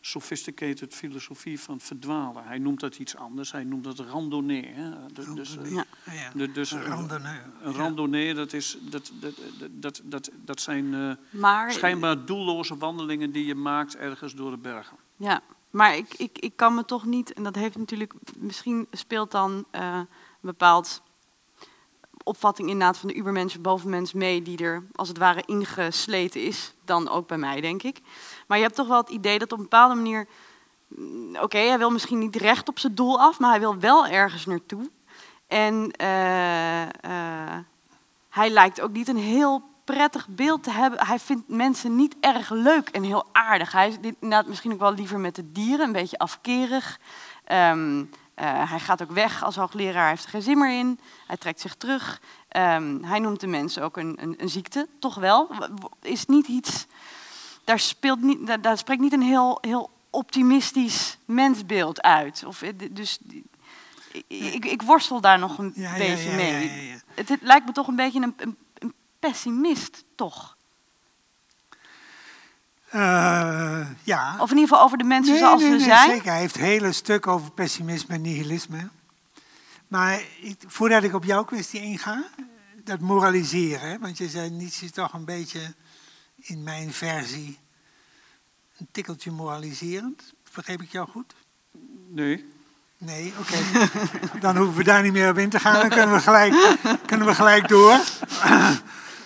sophisticated 0.05 0.93
filosofie 0.93 1.59
van 1.59 1.79
verdwalen. 1.79 2.43
Hij 2.43 2.57
noemt 2.57 2.79
dat 2.79 2.97
iets 2.97 3.15
anders. 3.15 3.51
Hij 3.51 3.63
noemt 3.63 3.83
dat 3.83 3.99
randonnee. 3.99 4.65
Hè. 4.65 5.05
Dus, 5.13 5.25
dus, 5.25 5.57
eh, 5.57 5.71
Ja. 5.71 5.85
De- 6.33 6.51
dus, 6.51 6.71
Een 6.71 6.81
eh, 6.81 6.87
randonneur. 6.87 7.43
een 8.29 8.35
dat, 8.35 8.53
is, 8.53 8.77
dat, 8.81 9.11
dat, 9.19 9.33
dat, 9.71 10.01
dat, 10.03 10.29
dat 10.35 10.61
zijn 10.61 10.93
eh, 10.93 11.11
Maar, 11.39 11.71
schijnbaar 11.71 12.25
doelloze 12.25 12.77
wandelingen 12.77 13.31
die 13.31 13.45
je 13.45 13.55
maakt 13.55 13.95
ergens 13.95 14.33
door 14.35 14.51
de 14.51 14.57
bergen. 14.57 14.97
Ja, 15.15 15.41
maar 15.69 15.95
ik, 15.95 16.13
ik, 16.13 16.37
ik 16.39 16.55
kan 16.55 16.75
me 16.75 16.85
toch 16.85 17.05
niet, 17.05 17.33
en 17.33 17.43
dat 17.43 17.55
heeft 17.55 17.77
natuurlijk, 17.77 18.13
misschien 18.37 18.87
speelt 18.91 19.31
dan 19.31 19.65
eh, 19.71 19.95
een 19.95 20.07
bepaald 20.41 21.01
opvatting 22.23 22.69
inderdaad 22.69 22.97
van 22.97 23.09
de 23.09 23.15
ubermens, 23.15 23.61
bovenmens 23.61 24.13
mee, 24.13 24.41
die 24.41 24.63
er 24.63 24.83
als 24.95 25.07
het 25.07 25.17
ware 25.17 25.43
ingesleten 25.45 26.41
is, 26.41 26.73
dan 26.85 27.09
ook 27.09 27.27
bij 27.27 27.37
mij, 27.37 27.61
denk 27.61 27.83
ik. 27.83 27.99
Maar 28.47 28.57
je 28.57 28.63
hebt 28.63 28.75
toch 28.75 28.87
wel 28.87 28.97
het 28.97 29.09
idee 29.09 29.39
dat 29.39 29.51
op 29.51 29.57
een 29.57 29.63
bepaalde 29.63 29.95
manier, 29.95 30.27
mm, 30.87 31.35
oké, 31.35 31.57
hij 31.57 31.77
wil 31.77 31.89
misschien 31.89 32.19
niet 32.19 32.35
recht 32.35 32.69
op 32.69 32.79
zijn 32.79 32.95
doel 32.95 33.19
af, 33.19 33.39
maar 33.39 33.49
hij 33.49 33.59
wil 33.59 33.77
wel 33.77 34.07
ergens 34.07 34.45
naartoe. 34.45 34.89
En 35.47 35.91
eh, 35.91 36.81
eh, 36.83 37.57
hij 38.29 38.49
lijkt 38.49 38.81
ook 38.81 38.91
niet 38.91 39.07
een 39.07 39.17
heel 39.17 39.63
prettig 39.83 40.27
beeld 40.27 40.63
te 40.63 40.71
hebben. 40.71 41.05
Hij 41.05 41.19
vindt 41.19 41.47
mensen 41.47 41.95
niet 41.95 42.15
erg 42.19 42.49
leuk 42.49 42.89
en 42.89 43.03
heel 43.03 43.25
aardig. 43.31 43.71
Hij 43.71 43.87
is 43.87 44.11
misschien 44.45 44.73
ook 44.73 44.79
wel 44.79 44.93
liever 44.93 45.19
met 45.19 45.35
de 45.35 45.51
dieren, 45.51 45.85
een 45.85 45.91
beetje 45.91 46.17
afkerig. 46.17 46.99
Ehm, 47.43 48.03
eh, 48.33 48.69
hij 48.69 48.79
gaat 48.79 49.01
ook 49.01 49.11
weg 49.11 49.43
als 49.43 49.55
hoogleraar, 49.55 50.01
hij 50.01 50.09
heeft 50.09 50.23
er 50.23 50.29
geen 50.29 50.41
zin 50.41 50.57
meer 50.57 50.79
in. 50.79 50.99
Hij 51.27 51.37
trekt 51.37 51.59
zich 51.59 51.75
terug. 51.75 52.21
Ehm, 52.47 53.03
hij 53.03 53.19
noemt 53.19 53.39
de 53.39 53.47
mensen 53.47 53.83
ook 53.83 53.97
een, 53.97 54.17
een, 54.21 54.35
een 54.37 54.49
ziekte, 54.49 54.87
toch 54.99 55.15
wel. 55.15 55.49
Is 56.01 56.25
niet 56.25 56.47
iets, 56.47 56.85
daar, 57.63 57.79
speelt 57.79 58.21
niet, 58.21 58.47
daar, 58.47 58.61
daar 58.61 58.77
spreekt 58.77 59.01
niet 59.01 59.13
een 59.13 59.21
heel, 59.21 59.57
heel 59.61 59.89
optimistisch 60.09 61.17
mensbeeld 61.25 62.01
uit. 62.01 62.43
Of, 62.47 62.61
eh, 62.61 62.69
dus 62.91 63.19
ik, 64.27 64.65
ik, 64.65 64.81
worstel 64.81 65.21
daar 65.21 65.39
nog 65.39 65.57
een 65.57 65.71
Ja, 65.75 65.97
beetje 65.97 66.29
ja, 66.29 66.35
mee. 66.35 66.87
ja. 66.87 66.95
Het, 67.13 67.29
het 67.29 67.41
lijkt 67.41 67.65
me 67.65 67.71
toch 67.71 67.87
een 67.87 67.95
beetje 67.95 68.21
een, 68.21 68.57
een 68.77 68.93
pessimist, 69.19 70.03
toch? 70.15 70.57
Eh, 72.93 73.87
ja. 74.03 74.35
Of 74.39 74.51
in 74.51 74.57
ieder 74.57 74.69
geval 74.69 74.83
over 74.83 74.97
de 74.97 75.03
mensen 75.03 75.33
Nee, 75.33 75.41
zoals 75.41 75.61
nee, 75.61 75.71
ze 75.71 75.75
nee, 75.75 75.85
zijn. 75.85 76.09
Zeker, 76.09 76.31
hij 76.31 76.39
heeft 76.39 76.57
hele 76.57 76.91
stuk 76.91 77.27
over 77.27 77.51
pessimisme 77.51 78.15
en 78.15 78.21
nihilisme. 78.21 78.89
Maar 79.87 80.21
ik, 80.41 80.63
voordat 80.67 81.03
ik 81.03 81.13
op 81.13 81.23
jouw 81.23 81.43
kwestie 81.43 81.81
inga, 81.81 82.23
dat 82.83 82.99
moraliseren, 82.99 83.89
hè, 83.89 83.99
want 83.99 84.17
je 84.17 84.29
zei 84.29 84.49
Nietzsche 84.49 84.85
is 84.85 84.91
toch 84.91 85.13
een 85.13 85.25
beetje 85.25 85.73
in 86.35 86.63
mijn 86.63 86.93
versie 86.93 87.59
een 88.77 88.87
tikkeltje 88.91 89.31
moraliserend. 89.31 90.33
Begreep 90.55 90.81
ik 90.81 90.91
jou 90.91 91.09
goed? 91.09 91.35
Nee. 92.09 92.45
Nee, 92.97 93.33
oké. 93.39 93.89
Dan 94.45 94.57
hoeven 94.57 94.75
we 94.75 94.83
daar 94.83 95.03
niet 95.03 95.13
meer 95.13 95.29
op 95.29 95.37
in 95.37 95.49
te 95.49 95.59
gaan. 95.59 95.79
Dan 95.79 95.89
kunnen 95.89 96.15
we 96.15 96.21
gelijk, 96.21 96.77
kunnen 97.05 97.27
we 97.27 97.35
gelijk 97.35 97.67
door. 97.67 97.99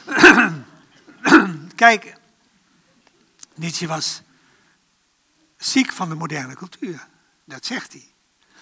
Kijk, 1.75 2.16
Nietzsche 3.57 3.87
was 3.87 4.21
ziek 5.57 5.91
van 5.91 6.09
de 6.09 6.15
moderne 6.15 6.55
cultuur. 6.55 7.07
Dat 7.45 7.65
zegt 7.65 7.93
hij. 7.93 8.13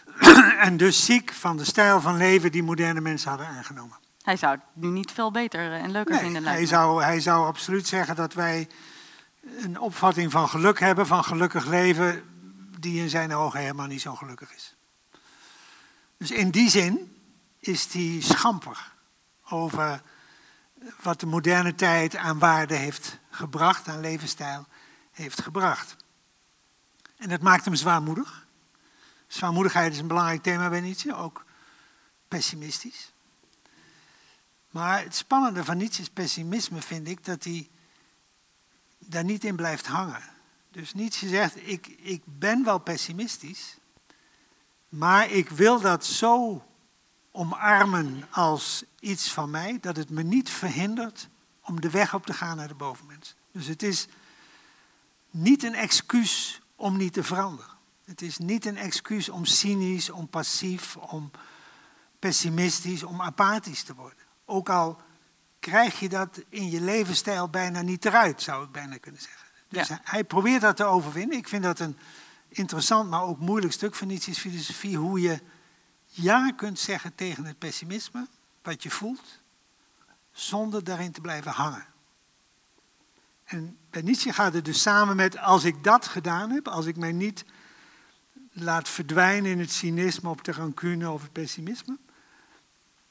en 0.68 0.78
dus 0.78 1.06
ziek 1.06 1.34
van 1.34 1.58
de 1.58 1.64
stijl 1.64 2.02
van 2.02 2.18
leven 2.18 2.52
die 2.52 2.64
moderne 2.64 3.02
mensen 3.02 3.30
hadden 3.30 3.48
aangenomen. 3.48 3.98
Hij 4.22 4.38
zou 4.38 4.52
het 4.54 4.62
nu 4.74 4.88
niet 4.88 5.12
veel 5.12 5.32
beter 5.32 5.74
en 5.74 5.92
leuker 5.92 6.14
Nee, 6.14 6.24
vinden. 6.24 6.44
hij, 6.44 6.66
zou, 6.66 7.04
hij 7.04 7.20
zou 7.20 7.48
absoluut 7.48 7.88
zeggen 7.88 8.16
dat 8.16 8.34
wij 8.34 8.68
een 9.58 9.80
opvatting 9.80 10.32
van 10.32 10.50
geluk 10.50 10.80
hebben, 10.80 11.08
van 11.08 11.24
gelukkig 11.24 11.66
leven, 11.66 12.24
die 12.80 13.02
in 13.02 13.10
zijn 13.10 13.34
ogen 13.34 13.60
helemaal 13.60 13.88
niet 13.88 14.02
zo 14.02 14.16
gelukkig 14.16 14.54
is. 14.54 14.76
Dus 16.18 16.32
in 16.32 16.50
die 16.50 16.70
zin 16.70 17.16
is 17.60 17.94
hij 17.94 18.18
schamper 18.20 18.94
over 19.50 20.02
wat 21.02 21.20
de 21.20 21.26
moderne 21.26 21.76
tijd 21.76 22.16
aan 22.16 22.40
waarde 22.40 22.76
heeft 22.76 23.20
gebracht, 23.30 23.88
aan 23.88 24.00
levensstijl 24.00 24.68
heeft 25.16 25.42
gebracht. 25.42 25.96
En 27.18 27.30
dat 27.30 27.42
maakt 27.42 27.66
hem 27.66 27.76
zwaarmoedig. 27.76 28.48
Zwaarmoedigheid 29.28 29.94
is 29.94 30.00
een 30.00 30.08
belangrijk 30.08 30.44
thema 30.44 30.70
bij 30.70 30.82
Nietzsche, 30.82 31.16
ook 31.16 31.46
pessimistisch. 32.28 33.12
Maar 34.70 35.04
het 35.04 35.16
spannende 35.16 35.64
van 35.64 35.78
Nietzsche's 35.78 36.10
pessimisme 36.10 36.82
vind 36.82 37.08
ik 37.08 37.26
dat 37.26 37.44
hij 37.44 37.70
daar 39.00 39.24
niet 39.24 39.44
in 39.44 39.56
blijft 39.56 39.88
hangen. 39.88 40.24
Dus 40.72 40.94
Nietzsche 40.94 41.28
zegt, 41.28 41.68
ik, 41.68 41.88
ik 41.88 42.22
ben 42.26 42.64
wel 42.64 42.80
pessimistisch, 42.80 43.78
maar 44.90 45.30
ik 45.30 45.50
wil 45.50 45.82
dat 45.82 46.06
zo 46.06 46.66
omarmen 47.32 48.28
als 48.32 48.84
iets 49.00 49.32
van 49.32 49.50
mij, 49.50 49.78
dat 49.82 49.98
het 49.98 50.10
me 50.10 50.24
niet 50.24 50.50
verhindert 50.50 51.30
om 51.62 51.82
de 51.82 51.90
weg 51.90 52.14
op 52.14 52.26
te 52.26 52.34
gaan 52.34 52.58
naar 52.58 52.68
de 52.68 52.76
bovenmens. 52.76 53.36
Dus 53.52 53.68
het 53.68 53.84
is 53.84 54.08
niet 55.36 55.64
een 55.64 55.76
excuus 55.76 56.62
om 56.76 56.98
niet 56.98 57.14
te 57.14 57.24
veranderen. 57.24 57.72
Het 58.06 58.22
is 58.22 58.38
niet 58.38 58.66
een 58.66 58.78
excuus 58.78 59.30
om 59.30 59.46
cynisch, 59.46 60.10
om 60.10 60.28
passief, 60.28 60.98
om 60.98 61.32
pessimistisch, 62.20 63.04
om 63.04 63.22
apathisch 63.22 63.84
te 63.84 63.96
worden. 63.96 64.24
Ook 64.46 64.70
al 64.70 65.02
krijg 65.60 66.00
je 66.00 66.10
dat 66.10 66.42
in 66.50 66.70
je 66.70 66.82
levensstijl 66.82 67.50
bijna 67.50 67.82
niet 67.82 68.06
eruit, 68.06 68.42
zou 68.42 68.66
ik 68.66 68.72
bijna 68.72 68.98
kunnen 68.98 69.22
zeggen. 69.22 69.48
Dus 69.70 69.88
Ja. 69.88 70.00
hij 70.04 70.24
probeert 70.24 70.62
dat 70.62 70.76
te 70.76 70.84
overwinnen. 70.84 71.38
Ik 71.38 71.48
vind 71.48 71.64
dat 71.64 71.80
een 71.80 71.98
interessant, 72.48 73.10
maar 73.10 73.22
ook 73.22 73.40
moeilijk 73.40 73.74
stuk 73.74 73.96
van 73.96 74.08
Nietzsche's 74.08 74.40
filosofie. 74.40 74.98
Hoe 74.98 75.22
je 75.22 75.42
ja 76.06 76.52
kunt 76.52 76.80
zeggen 76.80 77.16
tegen 77.16 77.46
het 77.46 77.58
pessimisme, 77.58 78.28
wat 78.62 78.84
je 78.84 78.90
voelt, 78.90 79.42
zonder 80.32 80.84
daarin 80.84 81.12
te 81.12 81.22
blijven 81.22 81.52
hangen. 81.52 81.86
En 83.46 83.78
Nietzsche 84.04 84.34
gaat 84.34 84.54
het 84.54 84.66
dus 84.66 84.82
samen 84.82 85.16
met, 85.16 85.38
als 85.38 85.64
ik 85.64 85.84
dat 85.84 86.08
gedaan 86.08 86.50
heb, 86.50 86.68
als 86.68 86.86
ik 86.86 86.98
mij 86.98 87.12
niet 87.12 87.46
laat 88.52 88.90
verdwijnen 88.90 89.52
in 89.52 89.60
het 89.60 89.72
cynisme 89.72 90.30
of 90.30 90.42
de 90.42 90.52
rancune 90.52 91.12
of 91.12 91.22
het 91.22 91.32
pessimisme, 91.32 91.98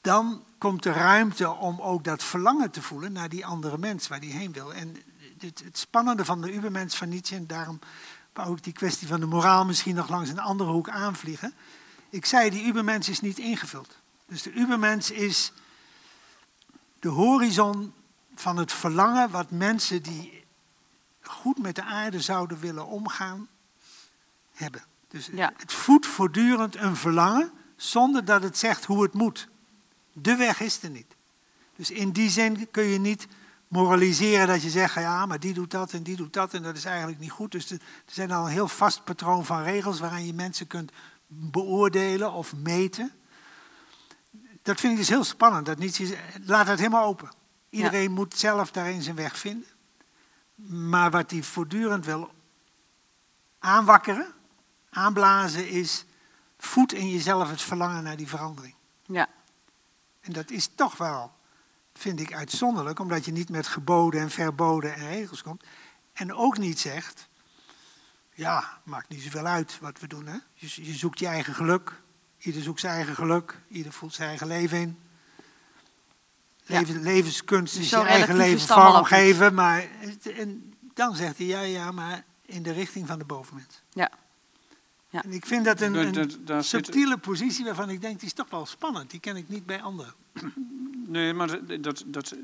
dan 0.01 0.43
komt 0.57 0.83
de 0.83 0.91
ruimte 0.91 1.51
om 1.51 1.81
ook 1.81 2.03
dat 2.03 2.23
verlangen 2.23 2.71
te 2.71 2.81
voelen 2.81 3.11
naar 3.11 3.29
die 3.29 3.45
andere 3.45 3.77
mens 3.77 4.07
waar 4.07 4.19
die 4.19 4.33
heen 4.33 4.51
wil. 4.51 4.73
En 4.73 4.95
het, 5.39 5.61
het 5.63 5.77
spannende 5.77 6.25
van 6.25 6.41
de 6.41 6.53
Ubermens 6.53 6.95
van 6.95 7.09
Nietzsche, 7.09 7.35
en 7.35 7.47
daarom 7.47 7.79
wou 8.33 8.55
ik 8.55 8.63
die 8.63 8.73
kwestie 8.73 9.07
van 9.07 9.19
de 9.19 9.25
moraal 9.25 9.65
misschien 9.65 9.95
nog 9.95 10.09
langs 10.09 10.29
een 10.29 10.39
andere 10.39 10.71
hoek 10.71 10.89
aanvliegen. 10.89 11.53
Ik 12.09 12.25
zei, 12.25 12.49
die 12.49 12.65
Ubermens 12.65 13.09
is 13.09 13.21
niet 13.21 13.37
ingevuld. 13.37 13.97
Dus 14.27 14.41
de 14.41 14.51
Ubermens 14.51 15.11
is 15.11 15.51
de 16.99 17.09
horizon 17.09 17.93
van 18.41 18.57
het 18.57 18.71
verlangen 18.73 19.29
wat 19.29 19.51
mensen 19.51 20.03
die 20.03 20.43
goed 21.21 21.57
met 21.57 21.75
de 21.75 21.83
aarde 21.83 22.21
zouden 22.21 22.59
willen 22.59 22.85
omgaan, 22.85 23.47
hebben. 24.53 24.83
Dus 25.07 25.29
Ja. 25.33 25.53
het 25.57 25.73
voedt 25.73 26.05
voortdurend 26.05 26.75
een 26.75 26.95
verlangen 26.95 27.51
zonder 27.75 28.25
dat 28.25 28.43
het 28.43 28.57
zegt 28.57 28.85
hoe 28.85 29.03
het 29.03 29.13
moet. 29.13 29.47
De 30.13 30.35
weg 30.35 30.59
is 30.59 30.83
er 30.83 30.89
niet. 30.89 31.15
Dus 31.75 31.91
in 31.91 32.11
die 32.11 32.29
zin 32.29 32.71
kun 32.71 32.83
je 32.83 32.99
niet 32.99 33.27
moraliseren 33.67 34.47
dat 34.47 34.61
je 34.61 34.69
zegt, 34.69 34.93
ja, 34.93 35.25
maar 35.25 35.39
die 35.39 35.53
doet 35.53 35.71
dat 35.71 35.93
en 35.93 36.03
die 36.03 36.15
doet 36.15 36.33
dat 36.33 36.53
en 36.53 36.63
dat 36.63 36.75
is 36.77 36.85
eigenlijk 36.85 37.19
niet 37.19 37.31
goed. 37.31 37.51
Dus 37.51 37.71
er 37.71 37.79
zijn 38.05 38.31
al 38.31 38.45
een 38.45 38.51
heel 38.51 38.67
vast 38.67 39.03
patroon 39.03 39.45
van 39.45 39.63
regels 39.63 39.99
waaraan 39.99 40.25
je 40.25 40.33
mensen 40.33 40.67
kunt 40.67 40.91
beoordelen 41.27 42.31
of 42.31 42.55
meten. 42.55 43.11
Dat 44.61 44.79
vind 44.79 44.93
ik 44.93 44.99
dus 44.99 45.09
heel 45.09 45.23
spannend. 45.23 45.65
Dat 45.65 45.77
Nietzsche, 45.77 46.17
laat 46.45 46.67
het 46.67 46.79
helemaal 46.79 47.05
open. 47.05 47.29
Iedereen 47.75 48.11
moet 48.11 48.37
zelf 48.37 48.71
daarin 48.71 49.01
zijn 49.01 49.15
weg 49.15 49.37
vinden. 49.37 49.67
Maar 50.89 51.11
wat 51.11 51.31
hij 51.31 51.43
voortdurend 51.43 52.05
wil 52.05 52.31
aanwakkeren, 53.59 54.33
aanblazen, 54.89 55.69
is 55.69 56.05
voed 56.57 56.93
in 56.93 57.09
jezelf 57.09 57.49
het 57.49 57.61
verlangen 57.61 58.03
naar 58.03 58.17
die 58.17 58.27
verandering. 58.27 58.75
Ja, 59.05 59.29
En 60.21 60.33
dat 60.33 60.51
is 60.51 60.69
toch 60.75 60.97
wel, 60.97 61.31
vind 61.93 62.19
ik, 62.19 62.33
uitzonderlijk, 62.33 62.99
omdat 62.99 63.25
je 63.25 63.31
niet 63.31 63.49
met 63.49 63.67
geboden 63.67 64.21
en 64.21 64.29
verboden 64.29 64.95
en 64.95 65.07
regels 65.07 65.43
komt. 65.43 65.63
En 66.13 66.33
ook 66.33 66.57
niet 66.57 66.79
zegt, 66.79 67.27
ja, 68.33 68.79
maakt 68.83 69.09
niet 69.09 69.21
zoveel 69.21 69.45
uit 69.45 69.79
wat 69.79 69.99
we 69.99 70.07
doen. 70.07 70.27
Hè? 70.27 70.37
Je, 70.53 70.85
je 70.85 70.93
zoekt 70.93 71.19
je 71.19 71.27
eigen 71.27 71.53
geluk. 71.53 72.01
Ieder 72.37 72.61
zoekt 72.61 72.79
zijn 72.79 72.95
eigen 72.95 73.15
geluk. 73.15 73.59
Ieder 73.67 73.91
voelt 73.91 74.13
zijn 74.13 74.29
eigen 74.29 74.47
leven 74.47 74.79
in. 74.79 74.99
Ja. 76.65 76.79
Leven, 76.79 77.01
Levenskunst 77.01 77.77
is 77.77 77.89
zo 77.89 77.99
je 77.99 78.05
eigen 78.05 78.35
leven 78.37 78.59
vormgeven. 78.67 79.53
Maar 79.53 79.87
en 80.37 80.73
dan 80.93 81.15
zegt 81.15 81.37
hij, 81.37 81.47
ja, 81.47 81.61
ja, 81.61 81.91
maar 81.91 82.23
in 82.45 82.63
de 82.63 82.71
richting 82.71 83.07
van 83.07 83.19
de 83.19 83.25
bovenmens. 83.25 83.81
Ja. 83.93 84.09
Ja. 85.09 85.23
En 85.23 85.31
ik 85.31 85.45
vind 85.45 85.65
dat 85.65 85.81
een, 85.81 85.93
Dat- 85.93 86.05
een 86.05 86.11
dat- 86.13 86.37
daar 86.47 86.63
zit- 86.63 86.85
subtiele 86.85 87.17
positie 87.17 87.65
waarvan 87.65 87.89
ik 87.89 88.01
denk, 88.01 88.19
die 88.19 88.27
is 88.27 88.33
toch 88.33 88.49
wel 88.49 88.65
spannend. 88.65 89.11
Die 89.11 89.19
ken 89.19 89.35
ik 89.35 89.49
niet 89.49 89.65
bij 89.65 89.81
anderen. 89.81 90.13
Nee, 91.07 91.33
maar 91.33 91.47
dat, 91.81 92.03
dat, 92.07 92.35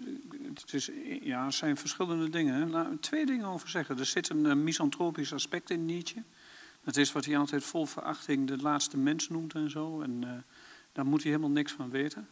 het 0.53 0.73
is, 0.73 0.89
ja, 1.21 1.45
het 1.45 1.53
zijn 1.53 1.77
verschillende 1.77 2.29
dingen. 2.29 2.69
Laat 2.69 2.91
ik 2.91 3.01
twee 3.01 3.25
dingen 3.25 3.45
over 3.45 3.69
zeggen. 3.69 3.99
Er 3.99 4.05
zit 4.05 4.29
een 4.29 4.45
eh, 4.45 4.53
misantropisch 4.55 5.33
aspect 5.33 5.69
in 5.69 5.85
Nietzsche. 5.85 6.23
Dat 6.83 6.97
is 6.97 7.11
wat 7.11 7.25
hij 7.25 7.37
altijd 7.37 7.63
vol 7.63 7.85
verachting 7.85 8.47
de 8.47 8.57
laatste 8.57 8.97
mens 8.97 9.29
noemt 9.29 9.53
en 9.53 9.69
zo. 9.69 10.01
En 10.01 10.23
eh, 10.23 10.29
daar 10.93 11.05
moet 11.05 11.21
hij 11.21 11.31
helemaal 11.31 11.53
niks 11.53 11.71
van 11.71 11.89
weten. 11.89 12.27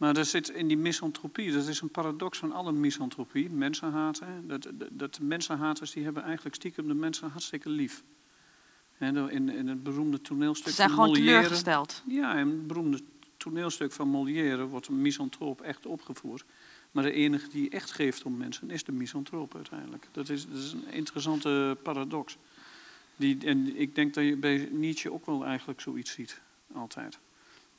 Maar 0.00 0.16
er 0.16 0.24
zit 0.24 0.48
in 0.48 0.68
die 0.68 0.76
misantropie, 0.76 1.52
dat 1.52 1.66
is 1.66 1.80
een 1.80 1.90
paradox 1.90 2.38
van 2.38 2.52
alle 2.52 2.72
misantropie, 2.72 3.50
mensenhaat. 3.50 4.18
Hè. 4.18 4.46
Dat, 4.46 4.62
dat, 4.74 4.88
dat 4.90 5.20
mensenhaters 5.20 5.90
die 5.90 6.04
hebben 6.04 6.22
eigenlijk 6.22 6.54
stiekem 6.54 6.88
de 6.88 6.94
mensen 6.94 7.30
hartstikke 7.30 7.68
lief. 7.68 8.02
In, 8.98 9.48
in 9.48 9.68
het 9.68 9.82
beroemde 9.82 10.20
toneelstuk 10.20 10.68
ze 10.68 10.74
zijn 10.74 10.88
van 10.88 10.98
gewoon 10.98 11.12
Molière. 11.12 11.34
teleurgesteld. 11.34 12.02
Ja, 12.06 12.34
in 12.34 12.48
het 12.48 12.66
beroemde 12.66 13.00
toneelstuk 13.36 13.92
van 13.92 14.08
Molière 14.08 14.66
wordt 14.66 14.86
een 14.86 15.00
misantroop 15.00 15.60
echt 15.60 15.86
opgevoerd. 15.86 16.44
Maar 16.90 17.02
de 17.02 17.12
enige 17.12 17.48
die 17.48 17.70
echt 17.70 17.90
geeft 17.90 18.22
om 18.22 18.36
mensen 18.36 18.70
is 18.70 18.84
de 18.84 18.92
misantroop 18.92 19.54
uiteindelijk. 19.54 20.08
Dat 20.12 20.28
is, 20.28 20.46
dat 20.46 20.58
is 20.58 20.72
een 20.72 20.92
interessante 20.92 21.76
paradox. 21.82 22.36
Die, 23.16 23.46
en 23.46 23.76
ik 23.76 23.94
denk 23.94 24.14
dat 24.14 24.24
je 24.24 24.36
bij 24.36 24.68
Nietzsche 24.72 25.12
ook 25.12 25.26
wel 25.26 25.44
eigenlijk 25.44 25.80
zoiets 25.80 26.10
ziet, 26.10 26.40
altijd. 26.72 27.18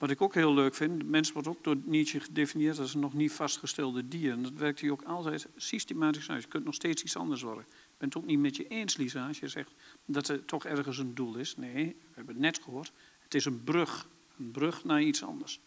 Wat 0.02 0.10
ik 0.10 0.22
ook 0.22 0.34
heel 0.34 0.54
leuk 0.54 0.76
vind, 0.76 1.10
mens 1.10 1.32
wordt 1.32 1.48
ook 1.48 1.64
door 1.64 1.76
Nietzsche 1.84 2.20
gedefinieerd 2.20 2.80
als 2.80 2.94
een 2.94 3.00
nog 3.00 3.14
niet 3.14 3.32
vastgestelde 3.32 4.08
dier. 4.08 4.32
En 4.32 4.44
dat 4.44 4.54
werkt 4.54 4.82
hij 4.82 4.90
ook 4.90 5.02
altijd 5.02 5.48
systematisch 5.56 6.30
uit. 6.30 6.42
Je 6.42 6.48
kunt 6.48 6.66
nog 6.66 6.74
steeds 6.74 7.04
iets 7.04 7.16
anders 7.16 7.42
worden. 7.42 7.64
Ik 7.64 7.98
ben 7.98 8.08
het 8.08 8.18
ook 8.18 8.26
niet 8.26 8.40
met 8.40 8.56
je 8.56 8.68
eens, 8.68 8.98
Lisa, 8.98 9.28
als 9.28 9.40
je 9.40 9.48
zegt 9.48 9.72
dat 10.06 10.28
er 10.28 10.46
toch 10.46 10.66
ergens 10.66 10.98
een 10.98 11.16
doel 11.16 11.36
is. 11.36 11.56
Nee, 11.56 11.86
we 11.86 12.14
hebben 12.14 12.34
het 12.34 12.44
net 12.44 12.62
gehoord. 12.64 12.92
Het 13.20 13.34
is 13.34 13.46
een 13.46 13.64
brug. 13.64 14.08
Een 14.38 14.52
brug 14.52 14.84
naar 14.84 15.02
iets 15.02 15.24
anders. 15.24 15.60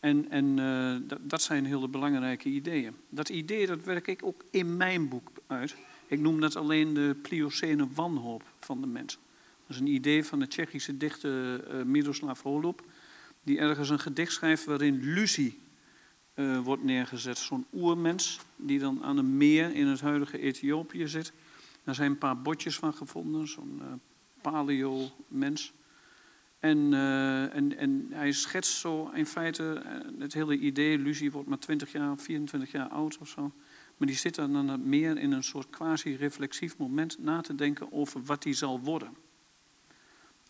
En, 0.00 0.30
en 0.30 0.58
eh, 0.58 1.16
dat, 1.20 1.42
zijn 1.42 1.64
hele 1.64 1.88
belangrijke 1.88 2.48
ideeën. 2.48 2.94
Dat 3.08 3.28
idee 3.28 3.66
dat 3.66 3.84
werk 3.84 4.06
ik 4.06 4.22
ook 4.24 4.44
in 4.50 4.76
mijn 4.76 5.08
boek 5.08 5.30
uit. 5.46 5.76
Ik 6.06 6.20
noem 6.20 6.40
dat 6.40 6.56
alleen 6.56 6.94
de 6.94 7.16
Pliocene 7.22 7.88
wanhoop 7.94 8.42
van 8.60 8.80
de 8.80 8.86
mens. 8.86 9.18
Dat 9.66 9.76
is 9.76 9.78
een 9.78 9.94
idee 9.94 10.24
van 10.24 10.38
de 10.38 10.46
Tsjechische 10.46 10.96
dichter 10.96 11.64
eh, 11.64 11.84
Miroslav 11.84 12.42
Holub. 12.42 12.82
Die 13.44 13.58
ergens 13.58 13.88
een 13.88 13.98
gedicht 13.98 14.32
schrijft 14.32 14.64
waarin 14.64 15.00
Lucy 15.02 15.54
eh, 16.34 16.58
wordt 16.58 16.84
neergezet. 16.84 17.38
Zo'n 17.38 17.66
oermens 17.72 18.40
die 18.56 18.78
dan 18.78 19.02
aan 19.02 19.16
een 19.16 19.36
meer 19.36 19.74
in 19.74 19.86
het 19.86 20.00
huidige 20.00 20.38
Ethiopië 20.38 21.08
zit. 21.08 21.32
Daar 21.84 21.94
zijn 21.94 22.10
een 22.10 22.18
paar 22.18 22.42
botjes 22.42 22.76
van 22.76 22.94
gevonden. 22.94 23.48
Zo'n 23.48 23.80
eh, 23.80 23.86
paleo-mens. 24.42 25.72
En, 26.58 26.94
eh, 26.94 27.54
en, 27.54 27.76
en 27.76 28.06
hij 28.10 28.32
schetst 28.32 28.72
zo 28.72 29.10
in 29.14 29.26
feite 29.26 29.82
het 30.18 30.32
hele 30.32 30.58
idee. 30.58 30.98
Lucie 30.98 31.32
wordt 31.32 31.48
maar 31.48 31.58
20 31.58 31.92
jaar, 31.92 32.18
24 32.18 32.72
jaar 32.72 32.88
oud 32.88 33.18
of 33.18 33.28
zo. 33.28 33.52
Maar 33.96 34.08
die 34.08 34.16
zit 34.16 34.34
dan 34.34 34.56
aan 34.56 34.68
het 34.68 34.84
meer 34.84 35.18
in 35.18 35.32
een 35.32 35.44
soort 35.44 35.70
quasi-reflexief 35.70 36.76
moment 36.76 37.18
na 37.18 37.40
te 37.40 37.54
denken 37.54 37.92
over 37.92 38.22
wat 38.22 38.44
hij 38.44 38.52
zal 38.52 38.80
worden. 38.80 39.23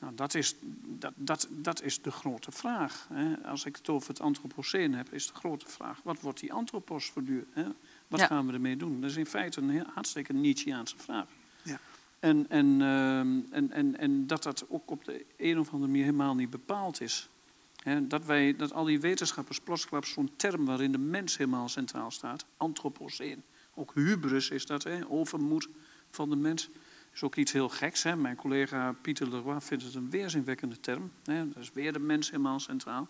Nou, 0.05 0.17
dat 0.17 0.35
is, 0.35 0.55
dat, 0.99 1.13
dat, 1.17 1.49
dat 1.51 1.83
is 1.83 2.03
de 2.03 2.11
grote 2.11 2.53
vraag. 2.53 3.09
Hè. 3.13 3.49
Als 3.49 3.65
ik 3.65 3.77
het 3.77 3.89
over 3.89 4.09
het 4.09 4.21
antropoceen 4.21 4.95
heb, 4.95 5.13
is 5.13 5.27
de 5.27 5.35
grote 5.35 5.69
vraag: 5.69 6.01
wat 6.03 6.21
wordt 6.21 6.41
die 6.41 6.53
antropos 6.53 7.11
voortdurend? 7.11 7.47
Hè? 7.55 7.65
Wat 8.09 8.21
Ja. 8.21 8.27
gaan 8.27 8.47
we 8.47 8.53
ermee 8.53 8.77
doen? 8.77 9.01
Dat 9.01 9.11
is 9.11 9.17
in 9.17 9.27
feite 9.27 9.61
een 9.61 9.71
heel, 9.71 9.87
hartstikke 9.95 10.33
Nietzscheaanse 10.33 10.99
vraag. 10.99 11.27
Ja. 11.63 11.81
En, 12.19 12.47
en, 12.49 12.67
ehm, 12.81 13.41
en, 13.51 13.71
en, 13.71 13.99
en 13.99 14.27
dat 14.27 14.43
dat 14.43 14.65
ook 14.69 14.91
op 14.91 15.05
de 15.05 15.25
een 15.37 15.59
of 15.59 15.67
andere 15.73 15.91
manier 15.91 16.05
helemaal 16.05 16.35
niet 16.35 16.51
bepaald 16.51 17.01
is. 17.01 17.29
Dat, 18.03 18.25
wij, 18.25 18.57
dat 18.57 18.73
al 18.73 18.85
die 18.85 19.01
wetenschappers 19.01 19.61
plotsklaps 19.61 20.11
zo'n 20.13 20.31
term 20.37 20.65
waarin 20.65 20.93
de 20.93 20.99
mens 20.99 21.37
helemaal 21.37 21.69
centraal 21.69 22.11
staat, 22.11 22.45
antropoceen. 22.57 23.43
Ook 23.75 23.95
hubris 23.95 24.51
is 24.51 24.67
dat, 24.67 24.83
hè, 24.83 25.09
overmoed 25.09 25.69
van 26.11 26.31
de 26.31 26.37
mens. 26.37 26.69
Is 27.15 27.23
ook 27.23 27.37
iets 27.37 27.53
heel 27.53 27.69
geks. 27.69 28.03
Hè. 28.03 28.17
Mijn 28.17 28.37
collega 28.37 28.93
Pieter 28.93 29.29
Leroy 29.31 29.61
vindt 29.61 29.85
het 29.85 29.95
een 29.95 30.11
weerzinwekkende 30.11 30.81
term. 30.81 31.11
Hè. 31.25 31.49
Dat 31.49 31.63
is 31.63 31.73
weer 31.73 31.93
de 31.93 31.99
mens 31.99 32.31
helemaal 32.31 32.61
centraal. 32.61 33.09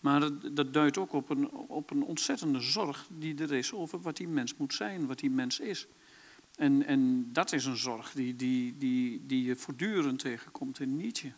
Maar 0.00 0.20
dat, 0.20 0.56
dat 0.56 0.72
duidt 0.74 0.98
ook 0.98 1.12
op 1.12 1.30
een, 1.30 1.50
op 1.50 1.90
een 1.90 2.02
ontzettende 2.02 2.60
zorg 2.60 3.06
die 3.18 3.38
er 3.42 3.52
is 3.52 3.72
over 3.72 4.00
wat 4.00 4.16
die 4.16 4.28
mens 4.28 4.56
moet 4.56 4.74
zijn, 4.74 5.06
wat 5.06 5.18
die 5.18 5.30
mens 5.30 5.60
is. 5.60 5.86
En, 6.56 6.86
en 6.86 7.28
dat 7.32 7.52
is 7.52 7.64
een 7.64 7.76
zorg 7.76 8.12
die, 8.12 8.36
die, 8.36 8.74
die, 8.78 9.26
die 9.26 9.44
je 9.44 9.56
voortdurend 9.56 10.18
tegenkomt 10.18 10.80
in 10.80 10.96
Nietzsche. 10.96 11.32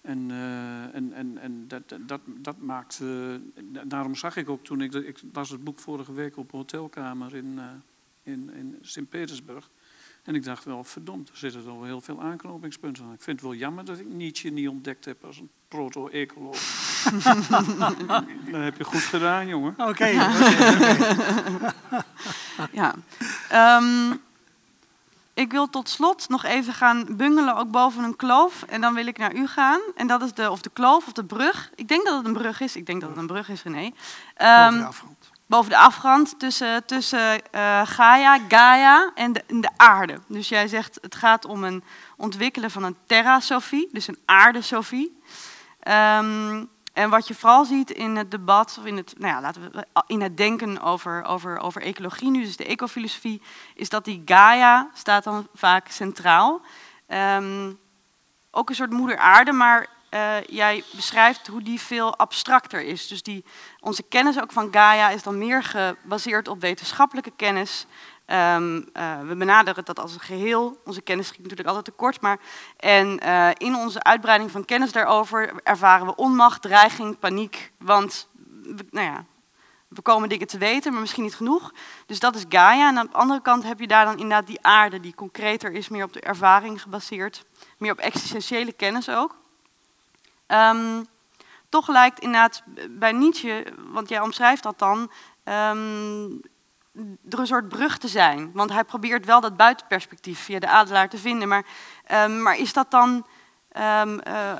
En, 0.00 0.30
eh, 0.30 0.94
en, 0.94 1.12
en, 1.12 1.38
en 1.38 1.68
dat, 1.68 1.94
dat- 2.06 2.20
dat, 2.26 2.58
maakt. 2.58 3.00
eh, 3.00 3.34
da- 3.64 3.84
daarom 3.84 4.14
zag 4.14 4.36
ik 4.36 4.48
ook 4.48 4.64
toen 4.64 4.80
ik. 4.80 4.94
Ik 4.94 5.20
las 5.32 5.50
het 5.50 5.64
boek 5.64 5.78
vorige 5.80 6.12
week 6.12 6.36
op 6.36 6.52
een 6.52 6.58
hotelkamer 6.58 7.34
in, 7.34 7.58
eh, 7.58 7.64
in, 8.22 8.50
in 8.54 8.78
Sint-Petersburg. 8.80 9.70
En 10.22 10.34
ik 10.34 10.44
dacht 10.44 10.64
wel, 10.64 10.84
verdomd, 10.84 11.28
er 11.28 11.36
zitten 11.36 11.64
toch 11.64 11.74
wel 11.74 11.84
heel 11.84 12.00
veel 12.00 12.22
aanknopingspunten 12.22 13.04
aan. 13.04 13.12
Ik 13.12 13.22
vind 13.22 13.40
het 13.40 13.48
wel 13.48 13.58
jammer 13.58 13.84
dat 13.84 13.98
ik 13.98 14.06
Nietzsche 14.06 14.48
niet 14.48 14.68
ontdekt 14.68 15.04
heb 15.04 15.24
als 15.24 15.38
een 15.38 15.50
proto-ecoloog. 15.68 16.56
dat 18.50 18.62
heb 18.62 18.76
je 18.76 18.84
goed 18.84 19.00
gedaan, 19.00 19.46
jongen. 19.46 19.74
Oké. 19.78 20.10
Ja. 22.70 22.94
Ehm, 23.48 24.12
ik 25.34 25.50
wil 25.50 25.70
tot 25.70 25.88
slot 25.88 26.28
nog 26.28 26.44
even 26.44 26.74
gaan 26.74 27.06
bungelen, 27.10 27.56
ook 27.56 27.70
boven 27.70 28.04
een 28.04 28.16
kloof. 28.16 28.62
En 28.62 28.80
dan 28.80 28.94
wil 28.94 29.06
ik 29.06 29.18
naar 29.18 29.34
u 29.34 29.46
gaan. 29.46 29.80
En 29.94 30.06
dat 30.06 30.22
is 30.22 30.32
de, 30.32 30.50
of 30.50 30.62
de 30.62 30.70
kloof 30.72 31.06
of 31.06 31.12
de 31.12 31.24
brug. 31.24 31.70
Ik 31.74 31.88
denk 31.88 32.04
dat 32.04 32.16
het 32.16 32.26
een 32.26 32.32
brug 32.32 32.60
is. 32.60 32.76
Ik 32.76 32.86
denk 32.86 33.00
dat 33.00 33.10
het 33.10 33.18
een 33.18 33.26
brug 33.26 33.48
is, 33.48 33.62
René. 33.62 33.90
Boven 33.90 33.96
Ehm, 34.34 34.78
de 34.78 34.84
afgrond. 34.84 35.21
Boven 35.52 35.70
de 35.70 35.78
afgrond 35.78 36.38
tussen, 36.38 36.84
tussen 36.86 37.50
eh, 37.50 37.80
Gaia, 37.84 38.38
Gaia 38.48 39.12
en 39.14 39.32
de, 39.32 39.42
de 39.46 39.70
aarde. 39.76 40.18
Dus 40.26 40.48
jij 40.48 40.68
zegt 40.68 40.98
het 41.00 41.14
gaat 41.14 41.44
om 41.44 41.64
een 41.64 41.84
ontwikkelen 42.16 42.70
van 42.70 42.82
een 42.82 42.96
terra-sofie, 43.06 43.88
dus 43.92 44.08
een 44.08 44.18
aarde-sofie. 44.24 45.20
Ehm, 45.80 46.64
En 46.92 47.10
wat 47.10 47.28
je 47.28 47.34
vooral 47.34 47.64
ziet 47.64 47.90
in 47.90 48.16
het 48.16 48.30
debat, 48.30 48.76
of 48.78 48.84
in 48.84 48.96
het, 48.96 49.14
nou 49.18 49.34
ja, 49.34 49.40
laten 49.40 49.72
we, 49.72 49.86
in 50.06 50.20
het 50.20 50.36
denken 50.36 50.80
over, 50.80 51.24
over, 51.24 51.58
over 51.58 51.82
ecologie, 51.82 52.30
nu 52.30 52.42
dus 52.42 52.56
de 52.56 52.64
ecofilosofie, 52.64 53.42
is 53.74 53.88
dat 53.88 54.04
die 54.04 54.22
Gaia 54.24 54.90
staat 54.94 55.24
dan 55.24 55.48
vaak 55.54 55.88
centraal. 55.88 56.60
Um, 57.08 57.78
ook 58.50 58.68
een 58.68 58.74
soort 58.74 58.90
moeder 58.90 59.18
aarde, 59.18 59.52
maar 59.52 59.86
uh, 60.14 60.40
jij 60.46 60.84
beschrijft 60.92 61.46
hoe 61.46 61.62
die 61.62 61.80
veel 61.80 62.16
abstracter 62.16 62.82
is. 62.82 63.06
Dus 63.06 63.22
die, 63.22 63.44
onze 63.80 64.02
kennis 64.02 64.40
ook 64.40 64.52
van 64.52 64.68
Gaia 64.70 65.08
is 65.08 65.22
dan 65.22 65.38
meer 65.38 65.62
gebaseerd 65.62 66.48
op 66.48 66.60
wetenschappelijke 66.60 67.32
kennis. 67.36 67.86
Um, 68.26 68.76
uh, 68.76 69.20
we 69.20 69.36
benaderen 69.36 69.84
dat 69.84 69.98
als 69.98 70.14
een 70.14 70.20
geheel. 70.20 70.80
Onze 70.84 71.00
kennis 71.00 71.26
schiet 71.26 71.42
natuurlijk 71.42 71.68
altijd 71.68 71.84
tekort. 71.84 72.20
Maar, 72.20 72.38
en 72.76 73.20
uh, 73.24 73.48
in 73.56 73.74
onze 73.74 74.02
uitbreiding 74.02 74.50
van 74.50 74.64
kennis 74.64 74.92
daarover 74.92 75.52
ervaren 75.62 76.06
we 76.06 76.14
onmacht, 76.14 76.62
dreiging, 76.62 77.18
paniek. 77.18 77.72
Want 77.78 78.28
we, 78.62 78.86
nou 78.90 79.06
ja, 79.06 79.24
we 79.88 80.02
komen 80.02 80.28
dingen 80.28 80.46
te 80.46 80.58
weten, 80.58 80.92
maar 80.92 81.00
misschien 81.00 81.22
niet 81.22 81.34
genoeg. 81.34 81.72
Dus 82.06 82.20
dat 82.20 82.34
is 82.34 82.44
Gaia. 82.48 82.88
En 82.88 82.98
aan 82.98 83.06
de 83.06 83.12
andere 83.12 83.42
kant 83.42 83.62
heb 83.62 83.80
je 83.80 83.86
daar 83.86 84.04
dan 84.04 84.18
inderdaad 84.18 84.46
die 84.46 84.62
aarde, 84.62 85.00
die 85.00 85.14
concreter 85.14 85.72
is, 85.72 85.88
meer 85.88 86.04
op 86.04 86.12
de 86.12 86.20
ervaring 86.20 86.82
gebaseerd. 86.82 87.44
Meer 87.78 87.92
op 87.92 87.98
existentiële 87.98 88.72
kennis 88.72 89.08
ook. 89.08 89.40
Um, 90.46 91.06
toch 91.68 91.88
lijkt 91.88 92.20
inderdaad 92.20 92.62
bij 92.90 93.12
Nietzsche, 93.12 93.66
want 93.76 94.08
jij 94.08 94.20
omschrijft 94.20 94.62
dat 94.62 94.78
dan, 94.78 94.98
um, 95.44 96.40
er 97.30 97.38
een 97.38 97.46
soort 97.46 97.68
brug 97.68 97.98
te 97.98 98.08
zijn. 98.08 98.50
Want 98.54 98.72
hij 98.72 98.84
probeert 98.84 99.24
wel 99.24 99.40
dat 99.40 99.56
buitenperspectief 99.56 100.40
via 100.40 100.58
de 100.58 100.68
adelaar 100.68 101.08
te 101.08 101.18
vinden. 101.18 101.48
Maar, 101.48 101.64
um, 102.12 102.42
maar 102.42 102.56
is 102.56 102.72
dat 102.72 102.90
dan. 102.90 103.26
Um, 103.76 104.20
uh, 104.28 104.58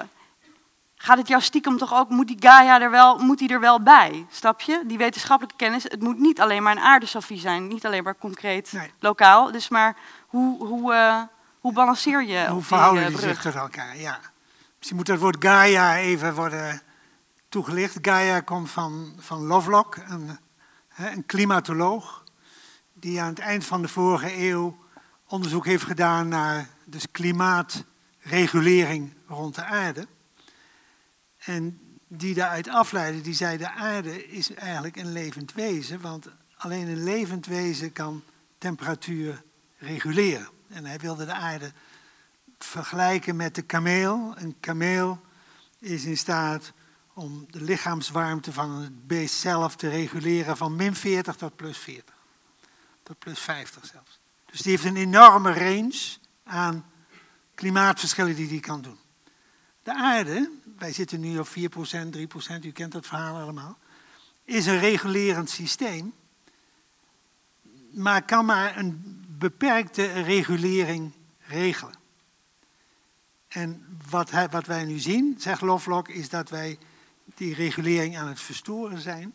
gaat 0.95 1.19
het 1.19 1.29
jouw 1.29 1.41
stiekem 1.41 1.79
toch 1.79 1.95
ook, 1.95 2.09
moet 2.09 2.27
die 2.27 2.37
Gaia 2.41 2.81
er 2.81 2.91
wel, 2.91 3.19
moet 3.19 3.39
die 3.39 3.49
er 3.49 3.61
wel 3.61 3.83
bij? 3.83 4.27
Snap 4.31 4.61
je? 4.61 4.83
Die 4.87 4.99
wetenschappelijke 4.99 5.57
kennis, 5.57 5.83
het 5.83 6.03
moet 6.03 6.19
niet 6.19 6.41
alleen 6.41 6.63
maar 6.63 6.77
een 6.77 6.83
aardesofie 6.83 7.39
zijn, 7.39 7.69
niet 7.69 7.87
alleen 7.87 8.03
maar 8.03 8.17
concreet 8.19 8.73
Nee. 8.73 8.93
lokaal. 8.99 9.53
Dus 9.53 9.69
maar 9.69 9.97
hoe, 10.27 10.67
hoe, 10.67 10.93
uh, 10.93 11.23
hoe 11.61 11.73
balanceer 11.73 12.23
je 12.25 12.47
Hoe 12.49 12.63
verhouden 12.63 13.07
die 13.07 13.17
die 13.17 13.27
uh, 13.27 13.33
zich 13.33 13.41
brug? 13.41 13.53
tot 13.53 13.63
elkaar? 13.63 13.97
Ja. 13.97 14.19
Misschien 14.83 15.01
moet 15.01 15.11
dat 15.11 15.19
woord 15.19 15.45
Gaia 15.45 15.97
even 15.97 16.35
worden 16.35 16.83
toegelicht. 17.49 17.99
Gaia 18.01 18.41
komt 18.41 18.71
van, 18.71 19.15
van 19.19 19.47
Lovelock, 19.47 19.97
een, 19.97 20.39
een 20.97 21.27
klimatoloog, 21.27 22.25
die 22.93 23.21
aan 23.21 23.29
het 23.29 23.39
eind 23.39 23.65
van 23.65 23.83
de 23.83 23.89
vorige 23.89 24.37
eeuw 24.37 24.79
onderzoek 25.27 25.65
heeft 25.65 25.85
gedaan 25.85 26.29
naar 26.29 26.69
dus 26.85 27.11
klimaatregulering 27.11 29.15
rond 29.27 29.55
de 29.55 29.65
aarde. 29.65 30.07
En 31.39 31.81
die 32.09 32.35
daaruit 32.35 32.69
afleidde, 32.69 33.21
die 33.21 33.35
zei 33.35 33.57
de 33.57 33.71
aarde 33.71 34.29
is 34.29 34.55
eigenlijk 34.55 34.97
een 34.97 35.13
levend 35.13 35.53
wezen, 35.53 36.01
want 36.01 36.29
alleen 36.57 36.89
een 36.89 37.05
levend 37.05 37.47
wezen 37.47 37.93
kan 37.93 38.23
temperatuur 38.59 39.43
reguleren. 39.79 40.49
En 40.69 40.85
hij 40.85 40.99
wilde 40.99 41.25
de 41.25 41.35
aarde 41.35 41.73
vergelijken 42.65 43.37
met 43.37 43.55
de 43.55 43.63
kameel. 43.63 44.35
Een 44.37 44.57
kameel 44.61 45.21
is 45.79 46.05
in 46.05 46.17
staat 46.17 46.73
om 47.15 47.47
de 47.51 47.63
lichaamswarmte 47.63 48.53
van 48.53 48.71
het 48.71 49.07
beest 49.07 49.35
zelf 49.35 49.77
te 49.77 49.89
reguleren 49.89 50.57
van 50.57 50.77
min 50.77 50.95
40 50.95 51.37
tot 51.37 51.57
plus 51.57 51.79
40. 51.79 52.15
Tot 53.03 53.19
plus 53.19 53.41
50 53.41 53.87
zelfs. 53.87 54.21
Dus 54.51 54.61
die 54.61 54.71
heeft 54.71 54.85
een 54.85 54.97
enorme 54.97 55.53
range 55.53 56.17
aan 56.45 56.85
klimaatverschillen 57.55 58.37
die 58.37 58.49
die 58.49 58.61
kan 58.61 58.83
doen. 58.83 58.99
De 59.83 59.95
aarde, 59.95 60.51
wij 60.79 60.93
zitten 60.93 61.21
nu 61.21 61.39
op 61.39 61.49
4%, 61.49 61.51
3%, 61.51 61.55
u 62.63 62.73
kent 62.73 62.93
dat 62.93 63.07
verhaal 63.07 63.37
allemaal, 63.37 63.79
is 64.45 64.67
een 64.67 64.79
regulerend 64.79 65.51
systeem, 65.51 66.13
maar 67.91 68.23
kan 68.25 68.45
maar 68.45 68.77
een 68.77 69.21
beperkte 69.29 70.13
regulering 70.13 71.13
regelen. 71.39 72.02
En 73.53 73.99
wat, 74.11 74.31
wat 74.51 74.67
wij 74.67 74.85
nu 74.85 74.99
zien, 74.99 75.35
zegt 75.39 75.61
Lovelock, 75.61 76.09
is 76.09 76.29
dat 76.29 76.51
wij 76.51 76.79
die 77.35 77.55
regulering 77.55 78.19
aan 78.19 78.29
het 78.29 78.41
verstoren 78.41 79.01
zijn. 79.01 79.35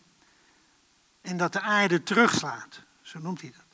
En 1.22 1.38
dat 1.38 1.54
de 1.54 1.62
aarde 1.62 2.04
terugslaat, 2.04 2.82
zo 3.02 3.20
noemt 3.20 3.42
hij 3.42 3.52
dat. 3.56 3.66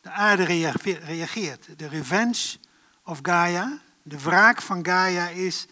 De 0.00 0.10
aarde 0.10 0.44
reage- 0.44 0.98
reageert. 0.98 1.78
De 1.78 1.88
revenge 1.88 2.56
of 3.04 3.18
Gaia, 3.22 3.78
de 4.02 4.18
wraak 4.18 4.62
van 4.62 4.84
Gaia 4.84 5.28
is 5.28 5.66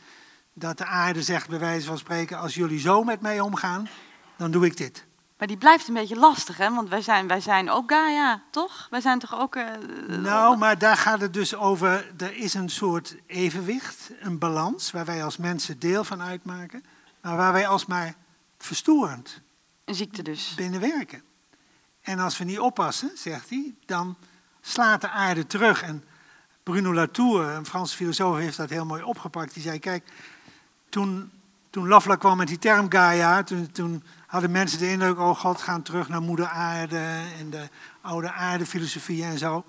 dat 0.52 0.78
de 0.78 0.84
aarde 0.84 1.22
zegt, 1.22 1.48
bij 1.48 1.58
wijze 1.58 1.86
van 1.86 1.98
spreken, 1.98 2.38
als 2.38 2.54
jullie 2.54 2.80
zo 2.80 3.02
met 3.04 3.20
mij 3.20 3.40
omgaan, 3.40 3.88
dan 4.36 4.50
doe 4.50 4.66
ik 4.66 4.76
dit. 4.76 5.06
Maar 5.38 5.48
die 5.48 5.56
blijft 5.56 5.88
een 5.88 5.94
beetje 5.94 6.16
lastig, 6.16 6.56
hè? 6.56 6.74
Want 6.74 6.88
wij 6.88 7.00
zijn, 7.02 7.26
wij 7.26 7.40
zijn 7.40 7.70
ook 7.70 7.90
Gaia, 7.90 8.42
toch? 8.50 8.86
Wij 8.90 9.00
zijn 9.00 9.18
toch 9.18 9.38
ook... 9.40 9.56
eh, 9.56 9.66
Nou, 10.08 10.56
maar 10.56 10.78
daar 10.78 10.96
gaat 10.96 11.20
het 11.20 11.32
dus 11.32 11.54
over, 11.54 12.12
er 12.18 12.36
is 12.36 12.54
een 12.54 12.68
soort 12.68 13.16
evenwicht, 13.26 14.10
een 14.20 14.38
balans, 14.38 14.90
waar 14.90 15.04
wij 15.04 15.24
als 15.24 15.36
mensen 15.36 15.78
deel 15.78 16.04
van 16.04 16.22
uitmaken, 16.22 16.84
maar 17.22 17.36
waar 17.36 17.52
wij 17.52 17.66
alsmaar 17.66 18.14
verstorend 18.58 19.40
Een 19.84 19.94
ziekte 19.94 20.22
dus. 20.22 20.54
binnen 20.56 20.80
werken. 20.80 21.22
En 22.02 22.18
als 22.18 22.38
we 22.38 22.44
niet 22.44 22.58
oppassen, 22.58 23.10
zegt 23.14 23.50
hij, 23.50 23.74
dan 23.86 24.16
slaat 24.60 25.00
de 25.00 25.08
aarde 25.08 25.46
terug. 25.46 25.82
En 25.82 26.04
Bruno 26.62 26.94
Latour, 26.94 27.44
een 27.48 27.66
Franse 27.66 27.96
filosoof, 27.96 28.36
heeft 28.36 28.56
dat 28.56 28.70
heel 28.70 28.84
mooi 28.86 29.02
opgepakt. 29.02 29.54
Die 29.54 29.62
zei, 29.62 29.78
kijk, 29.78 30.08
toen, 30.88 31.30
toen 31.70 31.88
Lovelock 31.88 32.20
kwam 32.20 32.36
met 32.36 32.48
die 32.48 32.58
term 32.58 32.92
Gaia, 32.92 33.42
toen, 33.42 33.70
toen 33.70 34.02
hadden 34.26 34.50
mensen 34.50 34.78
de 34.78 34.90
indruk, 34.90 35.18
oh 35.18 35.38
god, 35.38 35.60
gaan 35.60 35.82
terug 35.82 36.08
naar 36.08 36.22
moeder 36.22 36.46
aarde 36.46 37.22
en 37.38 37.50
de 37.50 37.68
oude 38.00 38.32
aardefilosofie 38.32 39.24
en 39.24 39.38
zo. 39.38 39.64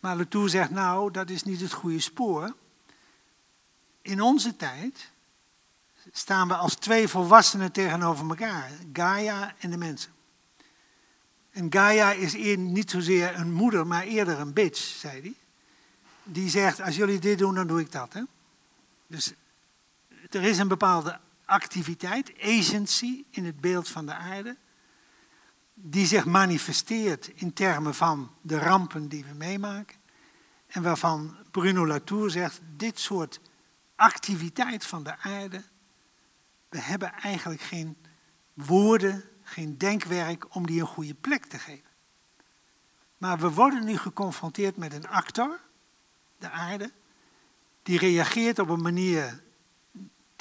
Maar 0.00 0.16
Latour 0.16 0.48
zegt, 0.48 0.70
nou, 0.70 1.10
dat 1.10 1.30
is 1.30 1.42
niet 1.42 1.60
het 1.60 1.72
goede 1.72 2.00
spoor. 2.00 2.54
In 4.02 4.20
onze 4.20 4.56
tijd 4.56 5.10
staan 6.12 6.48
we 6.48 6.54
als 6.54 6.74
twee 6.74 7.08
volwassenen 7.08 7.72
tegenover 7.72 8.28
elkaar. 8.28 8.70
Gaia 8.92 9.54
en 9.58 9.70
de 9.70 9.76
mensen. 9.76 10.12
En 11.50 11.72
Gaia 11.72 12.12
is 12.12 12.56
niet 12.56 12.90
zozeer 12.90 13.38
een 13.38 13.52
moeder, 13.52 13.86
maar 13.86 14.02
eerder 14.02 14.40
een 14.40 14.52
bitch, 14.52 14.80
zei 14.80 15.20
hij. 15.20 15.34
Die 16.22 16.48
zegt, 16.48 16.80
als 16.80 16.96
jullie 16.96 17.18
dit 17.18 17.38
doen, 17.38 17.54
dan 17.54 17.66
doe 17.66 17.80
ik 17.80 17.92
dat. 17.92 18.12
Hè? 18.12 18.22
Dus 19.06 19.32
er 20.34 20.42
is 20.42 20.58
een 20.58 20.68
bepaalde 20.68 21.20
activiteit, 21.44 22.32
agency 22.42 23.24
in 23.30 23.44
het 23.44 23.60
beeld 23.60 23.88
van 23.88 24.06
de 24.06 24.14
aarde, 24.14 24.56
die 25.74 26.06
zich 26.06 26.24
manifesteert 26.24 27.30
in 27.34 27.52
termen 27.52 27.94
van 27.94 28.30
de 28.40 28.58
rampen 28.58 29.08
die 29.08 29.24
we 29.24 29.34
meemaken. 29.34 29.96
En 30.66 30.82
waarvan 30.82 31.36
Bruno 31.50 31.86
Latour 31.86 32.30
zegt, 32.30 32.60
dit 32.76 32.98
soort 32.98 33.40
activiteit 33.96 34.86
van 34.86 35.02
de 35.02 35.18
aarde, 35.18 35.62
we 36.68 36.78
hebben 36.78 37.12
eigenlijk 37.12 37.62
geen 37.62 37.96
woorden, 38.54 39.24
geen 39.42 39.78
denkwerk 39.78 40.54
om 40.54 40.66
die 40.66 40.80
een 40.80 40.86
goede 40.86 41.14
plek 41.14 41.44
te 41.44 41.58
geven. 41.58 41.92
Maar 43.18 43.38
we 43.38 43.50
worden 43.50 43.84
nu 43.84 43.96
geconfronteerd 43.96 44.76
met 44.76 44.92
een 44.92 45.08
actor, 45.08 45.60
de 46.38 46.50
aarde, 46.50 46.92
die 47.82 47.98
reageert 47.98 48.58
op 48.58 48.68
een 48.68 48.82
manier 48.82 49.42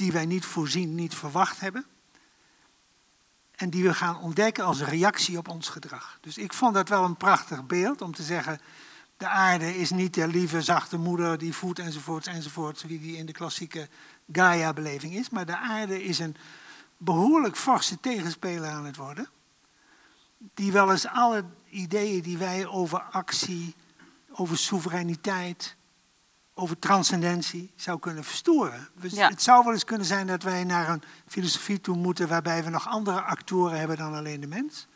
die 0.04 0.12
wij 0.12 0.26
niet 0.26 0.46
voorzien, 0.46 0.96
niet 0.96 1.16
verwacht 1.16 1.60
hebben. 1.60 1.86
En 3.56 3.70
die 3.70 3.84
we 3.84 3.94
gaan 3.94 4.20
ontdekken 4.20 4.64
als 4.64 4.82
reactie 4.82 5.38
op 5.38 5.48
ons 5.48 5.70
gedrag. 5.70 6.18
Dus 6.22 6.38
ik 6.38 6.54
vond 6.54 6.74
dat 6.74 6.90
wel 6.90 7.04
een 7.04 7.18
prachtig 7.18 7.66
beeld 7.66 8.02
om 8.02 8.14
te 8.14 8.24
zeggen, 8.24 8.60
de 9.18 9.28
aarde 9.28 9.78
is 9.78 9.90
niet 9.90 10.14
de 10.14 10.28
lieve, 10.28 10.62
zachte 10.62 10.98
moeder 10.98 11.38
die 11.38 11.54
voedt 11.54 11.80
enzovoorts 11.80 12.28
enzovoorts, 12.28 12.84
wie 12.84 13.00
die 13.00 13.18
in 13.18 13.26
de 13.26 13.32
klassieke 13.32 13.90
Gaia-beleving 14.32 15.16
is. 15.16 15.30
Maar 15.30 15.46
de 15.46 15.58
aarde 15.58 16.04
is 16.04 16.20
een 16.20 16.36
behoorlijk 16.98 17.58
forse 17.58 18.00
tegenspeler 18.00 18.70
aan 18.70 18.86
het 18.86 18.96
worden. 18.96 19.30
Die 20.38 20.72
wel 20.72 20.92
eens 20.92 21.08
alle 21.08 21.46
ideeën 21.70 22.22
die 22.22 22.38
wij 22.38 22.68
over 22.68 23.02
actie, 23.02 23.76
over 24.32 24.58
soevereiniteit, 24.58 25.76
over 26.54 26.80
transcendentie 26.80 27.74
zou 27.76 28.00
kunnen 28.00 28.24
verstoren. 28.24 28.90
Dus 28.94 29.14
Ja. 29.14 29.30
Het 29.30 29.42
zou 29.42 29.64
wel 29.64 29.74
eens 29.74 29.86
kunnen 29.86 30.08
zijn 30.08 30.28
dat 30.28 30.44
wij 30.44 30.64
naar 30.64 30.90
een 30.90 31.04
filosofie 31.28 31.82
toe 31.82 31.98
moeten 31.98 32.28
waarbij 32.28 32.64
we 32.64 32.70
nog 32.70 32.88
andere 32.88 33.22
actoren 33.22 33.80
hebben 33.80 33.98
dan 33.98 34.14
alleen 34.14 34.40
de 34.40 34.48
mens. 34.48 34.88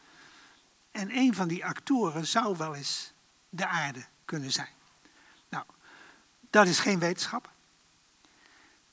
En 0.91 1.17
een 1.17 1.33
van 1.33 1.47
die 1.47 1.65
actoren 1.65 2.27
zou 2.27 2.57
wel 2.57 2.75
eens 2.75 3.13
de 3.49 3.67
aarde 3.67 4.05
kunnen 4.25 4.51
zijn. 4.51 4.69
Nou, 5.49 5.63
dat 6.49 6.67
is 6.67 6.79
geen 6.79 6.99
wetenschap. 6.99 7.51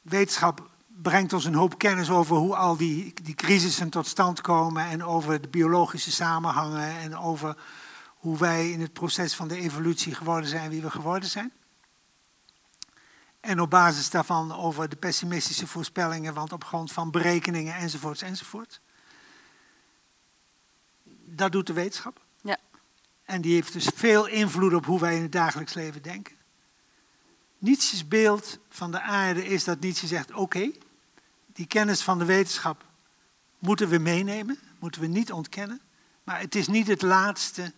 Wetenschap 0.01 0.71
brengt 0.87 1.33
ons 1.33 1.45
een 1.45 1.55
hoop 1.55 1.79
kennis 1.79 2.11
over 2.11 2.37
hoe 2.37 2.57
al 2.57 2.77
die, 2.77 3.15
die 3.23 3.35
crisissen 3.35 3.91
tot 3.91 4.07
stand 4.07 4.41
komen 4.41 4.85
en 4.85 5.05
over 5.05 5.41
de 5.41 5.49
biologische 5.49 6.13
samenhangen 6.13 6.99
en 6.99 7.17
over 7.17 7.57
hoe 8.07 8.39
wij 8.39 8.71
in 8.71 8.81
het 8.81 8.93
proces 8.93 9.35
van 9.35 9.49
de 9.49 9.57
evolutie 9.57 10.15
geworden 10.15 10.49
zijn 10.49 10.71
wie 10.71 10.83
we 10.83 10.91
geworden 10.91 11.29
zijn. 11.29 11.53
En 13.45 13.61
op 13.61 13.71
basis 13.71 14.11
daarvan 14.11 14.53
over 14.53 14.89
de 14.89 14.97
pessimistische 14.97 15.67
voorspellingen, 15.67 16.35
want 16.35 16.53
op 16.53 16.65
grond 16.65 16.93
van 16.93 17.11
berekeningen 17.11 17.75
enzovoorts 17.75 18.23
enzovoort. 18.23 18.81
Dat 21.25 21.53
doet 21.53 21.67
de 21.67 21.73
wetenschap. 21.73 22.21
Ja. 22.43 22.57
En 23.25 23.41
die 23.41 23.55
heeft 23.55 23.73
dus 23.73 23.91
veel 23.95 24.27
invloed 24.27 24.75
op 24.75 24.87
hoe 24.87 25.01
wij 25.01 25.17
in 25.17 25.23
het 25.23 25.33
dagelijks 25.33 25.75
leven 25.75 26.03
denken. 26.03 26.37
Nietzsche's 27.59 28.09
beeld 28.09 28.59
van 28.69 28.91
de 28.91 29.01
aarde 29.01 29.47
is 29.47 29.65
dat 29.65 29.81
Nietzsche 29.81 30.07
zegt: 30.07 30.33
oké, 30.33 30.71
die 31.53 31.67
kennis 31.67 32.03
van 32.03 32.19
de 32.19 32.25
wetenschap 32.25 32.85
moeten 33.59 33.89
we 33.89 33.99
meenemen, 33.99 34.59
moeten 34.79 35.01
we 35.01 35.07
niet 35.07 35.33
ontkennen. 35.33 35.81
Maar 36.23 36.41
het 36.41 36.55
is 36.55 36.69
niet 36.69 36.87
het 36.87 37.03
laatste 37.03 37.73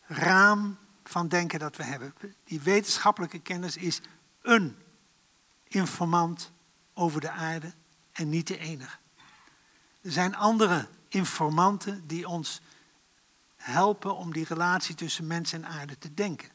raam 0.00 0.78
van 1.04 1.28
denken 1.28 1.58
dat 1.58 1.76
we 1.76 1.82
hebben. 1.82 2.14
Die 2.44 2.60
wetenschappelijke 2.60 3.38
kennis 3.38 3.76
is 3.76 4.00
een 4.42 4.82
informant 5.64 6.52
over 6.94 7.20
de 7.20 7.30
aarde 7.30 7.74
en 8.12 8.28
niet 8.28 8.46
de 8.46 8.58
enige. 8.58 8.98
Er 10.00 10.12
zijn 10.12 10.34
andere 10.34 10.88
informanten 11.08 12.06
die 12.06 12.28
ons 12.28 12.60
helpen 13.56 14.16
om 14.16 14.32
die 14.32 14.44
relatie 14.44 14.94
tussen 14.94 15.26
mens 15.26 15.52
en 15.52 15.66
aarde 15.66 15.98
te 15.98 16.14
denken. 16.14 16.50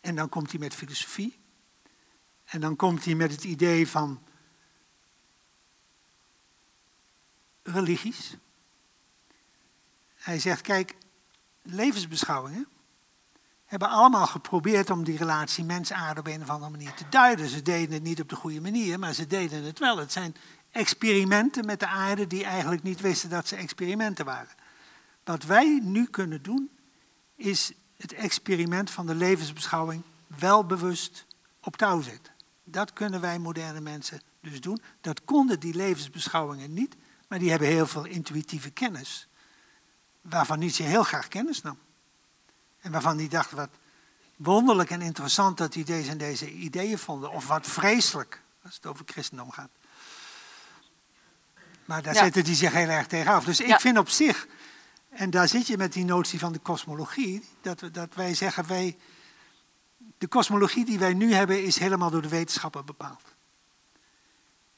En 0.00 0.14
dan 0.14 0.28
komt 0.28 0.50
hij 0.50 0.60
met 0.60 0.74
filosofie. 0.74 1.38
En 2.44 2.60
dan 2.60 2.76
komt 2.76 3.04
hij 3.04 3.14
met 3.14 3.30
het 3.30 3.44
idee 3.44 3.88
van 3.88 4.22
religies. 7.62 8.36
Hij 10.14 10.38
zegt, 10.38 10.60
kijk, 10.60 10.94
levensbeschouwingen 11.62 12.68
hebben 13.66 13.88
allemaal 13.88 14.26
geprobeerd 14.26 14.90
om 14.90 15.04
die 15.04 15.16
relatie 15.16 15.64
mens-aarde 15.64 16.20
op 16.20 16.26
een 16.26 16.42
of 16.42 16.48
andere 16.48 16.70
manier 16.70 16.94
te 16.94 17.08
duiden. 17.10 17.48
Ze 17.48 17.62
deden 17.62 17.94
het 17.94 18.02
niet 18.02 18.20
op 18.20 18.28
de 18.28 18.36
goede 18.36 18.60
manier, 18.60 18.98
maar 18.98 19.12
ze 19.12 19.26
deden 19.26 19.64
het 19.64 19.78
wel. 19.78 19.96
Het 19.96 20.12
zijn 20.12 20.36
experimenten 20.70 21.66
met 21.66 21.80
de 21.80 21.86
aarde 21.86 22.26
die 22.26 22.44
eigenlijk 22.44 22.82
niet 22.82 23.00
wisten 23.00 23.30
dat 23.30 23.48
ze 23.48 23.56
experimenten 23.56 24.24
waren. 24.24 24.54
Wat 25.24 25.44
wij 25.44 25.80
nu 25.82 26.06
kunnen 26.06 26.42
doen, 26.42 26.70
is 27.36 27.72
het 27.96 28.12
experiment 28.12 28.90
van 28.90 29.06
de 29.06 29.14
levensbeschouwing 29.14 30.02
wel 30.26 30.66
bewust 30.66 31.26
op 31.60 31.76
touw 31.76 32.00
zetten. 32.00 32.32
Dat 32.64 32.92
kunnen 32.92 33.20
wij 33.20 33.38
moderne 33.38 33.80
mensen 33.80 34.20
dus 34.40 34.60
doen. 34.60 34.80
Dat 35.00 35.24
konden 35.24 35.60
die 35.60 35.74
levensbeschouwingen 35.74 36.72
niet, 36.72 36.96
maar 37.28 37.38
die 37.38 37.50
hebben 37.50 37.68
heel 37.68 37.86
veel 37.86 38.04
intuïtieve 38.04 38.70
kennis. 38.70 39.28
Waarvan 40.20 40.58
Nietzsche 40.58 40.82
heel 40.82 41.02
graag 41.02 41.28
kennis 41.28 41.62
nam. 41.62 41.78
En 42.86 42.92
waarvan 42.92 43.18
hij 43.18 43.28
dacht, 43.28 43.50
wat 43.50 43.68
wonderlijk 44.36 44.90
en 44.90 45.00
interessant 45.00 45.56
dat 45.58 45.74
hij 45.74 45.84
deze 45.84 46.10
en 46.10 46.18
deze 46.18 46.52
ideeën 46.52 46.98
vonden. 46.98 47.30
Of 47.30 47.46
wat 47.46 47.66
vreselijk, 47.66 48.42
als 48.62 48.74
het 48.74 48.86
over 48.86 49.04
christendom 49.06 49.50
gaat. 49.50 49.70
Maar 51.84 52.02
daar 52.02 52.14
Ja. 52.14 52.22
zette 52.22 52.40
hij 52.40 52.54
zich 52.54 52.72
heel 52.72 52.88
erg 52.88 53.06
tegen 53.06 53.32
af. 53.32 53.44
Dus 53.44 53.60
ik 53.60 53.66
Ja. 53.66 53.78
vind 53.78 53.98
op 53.98 54.08
zich, 54.08 54.46
en 55.08 55.30
daar 55.30 55.48
zit 55.48 55.66
je 55.66 55.76
met 55.76 55.92
die 55.92 56.04
notie 56.04 56.38
van 56.38 56.52
de 56.52 56.58
kosmologie, 56.58 57.44
dat, 57.60 57.80
we, 57.80 57.90
dat 57.90 58.14
wij 58.14 58.34
zeggen, 58.34 58.66
wij, 58.66 58.96
de 60.18 60.26
kosmologie 60.26 60.84
die 60.84 60.98
wij 60.98 61.14
nu 61.14 61.32
hebben 61.32 61.62
is 61.64 61.78
helemaal 61.78 62.10
door 62.10 62.22
de 62.22 62.28
wetenschappen 62.28 62.84
bepaald. 62.84 63.22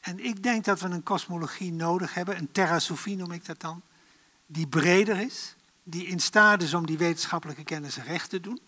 En 0.01 0.25
ik 0.25 0.43
denk 0.43 0.65
dat 0.65 0.81
we 0.81 0.89
een 0.89 1.03
kosmologie 1.03 1.73
nodig 1.73 2.15
hebben, 2.15 2.37
een 2.37 2.53
terrasofie 2.53 3.17
noem 3.17 3.33
ik 3.33 3.47
dat 3.47 3.61
dan, 3.61 3.83
die 4.47 4.67
breder 4.67 5.21
is, 5.21 5.57
die 5.91 6.07
in 6.07 6.21
staat 6.21 6.63
is 6.63 6.75
om 6.75 6.87
die 6.87 6.99
wetenschappelijke 6.99 7.65
kennis 7.65 7.97
recht 7.97 8.31
te 8.31 8.41
doen, 8.41 8.61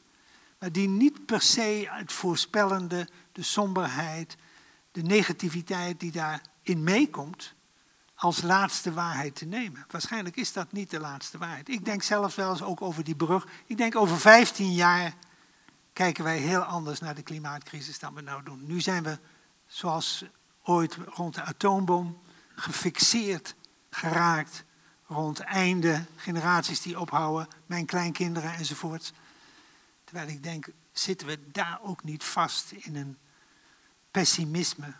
maar 0.58 0.72
die 0.72 0.88
niet 0.88 1.26
per 1.26 1.40
se 1.40 1.86
het 1.90 2.12
voorspellende, 2.12 3.08
de 3.32 3.42
somberheid, 3.42 4.36
de 4.92 5.02
negativiteit 5.02 6.00
die 6.00 6.12
daarin 6.12 6.84
meekomt, 6.84 7.54
als 8.14 8.42
laatste 8.42 8.92
waarheid 8.92 9.34
te 9.34 9.44
nemen. 9.44 9.84
Waarschijnlijk 9.88 10.36
is 10.36 10.52
dat 10.52 10.72
niet 10.72 10.90
de 10.90 11.00
laatste 11.00 11.38
waarheid. 11.38 11.68
Ik 11.68 11.84
denk 11.84 12.02
zelfs 12.02 12.34
wel 12.34 12.50
eens 12.50 12.62
ook 12.62 12.82
over 12.82 13.04
die 13.04 13.14
brug. 13.14 13.46
Ik 13.66 13.76
denk 13.76 13.96
over 13.96 14.20
15 14.20 14.72
jaar 14.72 15.14
kijken 15.92 16.24
wij 16.24 16.38
heel 16.38 16.62
anders 16.62 17.00
naar 17.00 17.14
de 17.14 17.22
klimaatcrisis 17.22 17.98
dan 17.98 18.14
we 18.14 18.20
nou 18.20 18.42
doen. 18.42 18.66
Nu 18.66 18.80
zijn 18.80 19.02
we, 19.02 19.18
zoals 19.66 20.24
ooit 20.62 20.96
rond 21.06 21.34
de 21.34 21.42
atoombom, 21.42 22.20
gefixeerd 22.54 23.54
geraakt 23.90 24.64
rond 25.10 25.40
einde, 25.40 26.04
generaties 26.16 26.80
die 26.80 27.00
ophouden, 27.00 27.48
mijn 27.66 27.86
kleinkinderen 27.86 28.54
enzovoort. 28.54 29.12
Terwijl 30.04 30.28
ik 30.28 30.42
denk, 30.42 30.68
zitten 30.92 31.26
we 31.26 31.38
daar 31.52 31.78
ook 31.82 32.04
niet 32.04 32.24
vast 32.24 32.72
in 32.72 32.96
een 32.96 33.18
pessimisme 34.10 34.94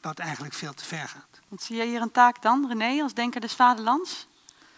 wat 0.00 0.18
eigenlijk 0.18 0.54
veel 0.54 0.74
te 0.74 0.84
ver 0.84 1.08
gaat. 1.08 1.40
Want 1.48 1.62
zie 1.62 1.76
jij 1.76 1.86
hier 1.86 2.00
een 2.00 2.10
taak 2.10 2.42
dan, 2.42 2.68
René, 2.68 3.02
als 3.02 3.14
denker 3.14 3.40
des 3.40 3.52
vaderlands? 3.52 4.26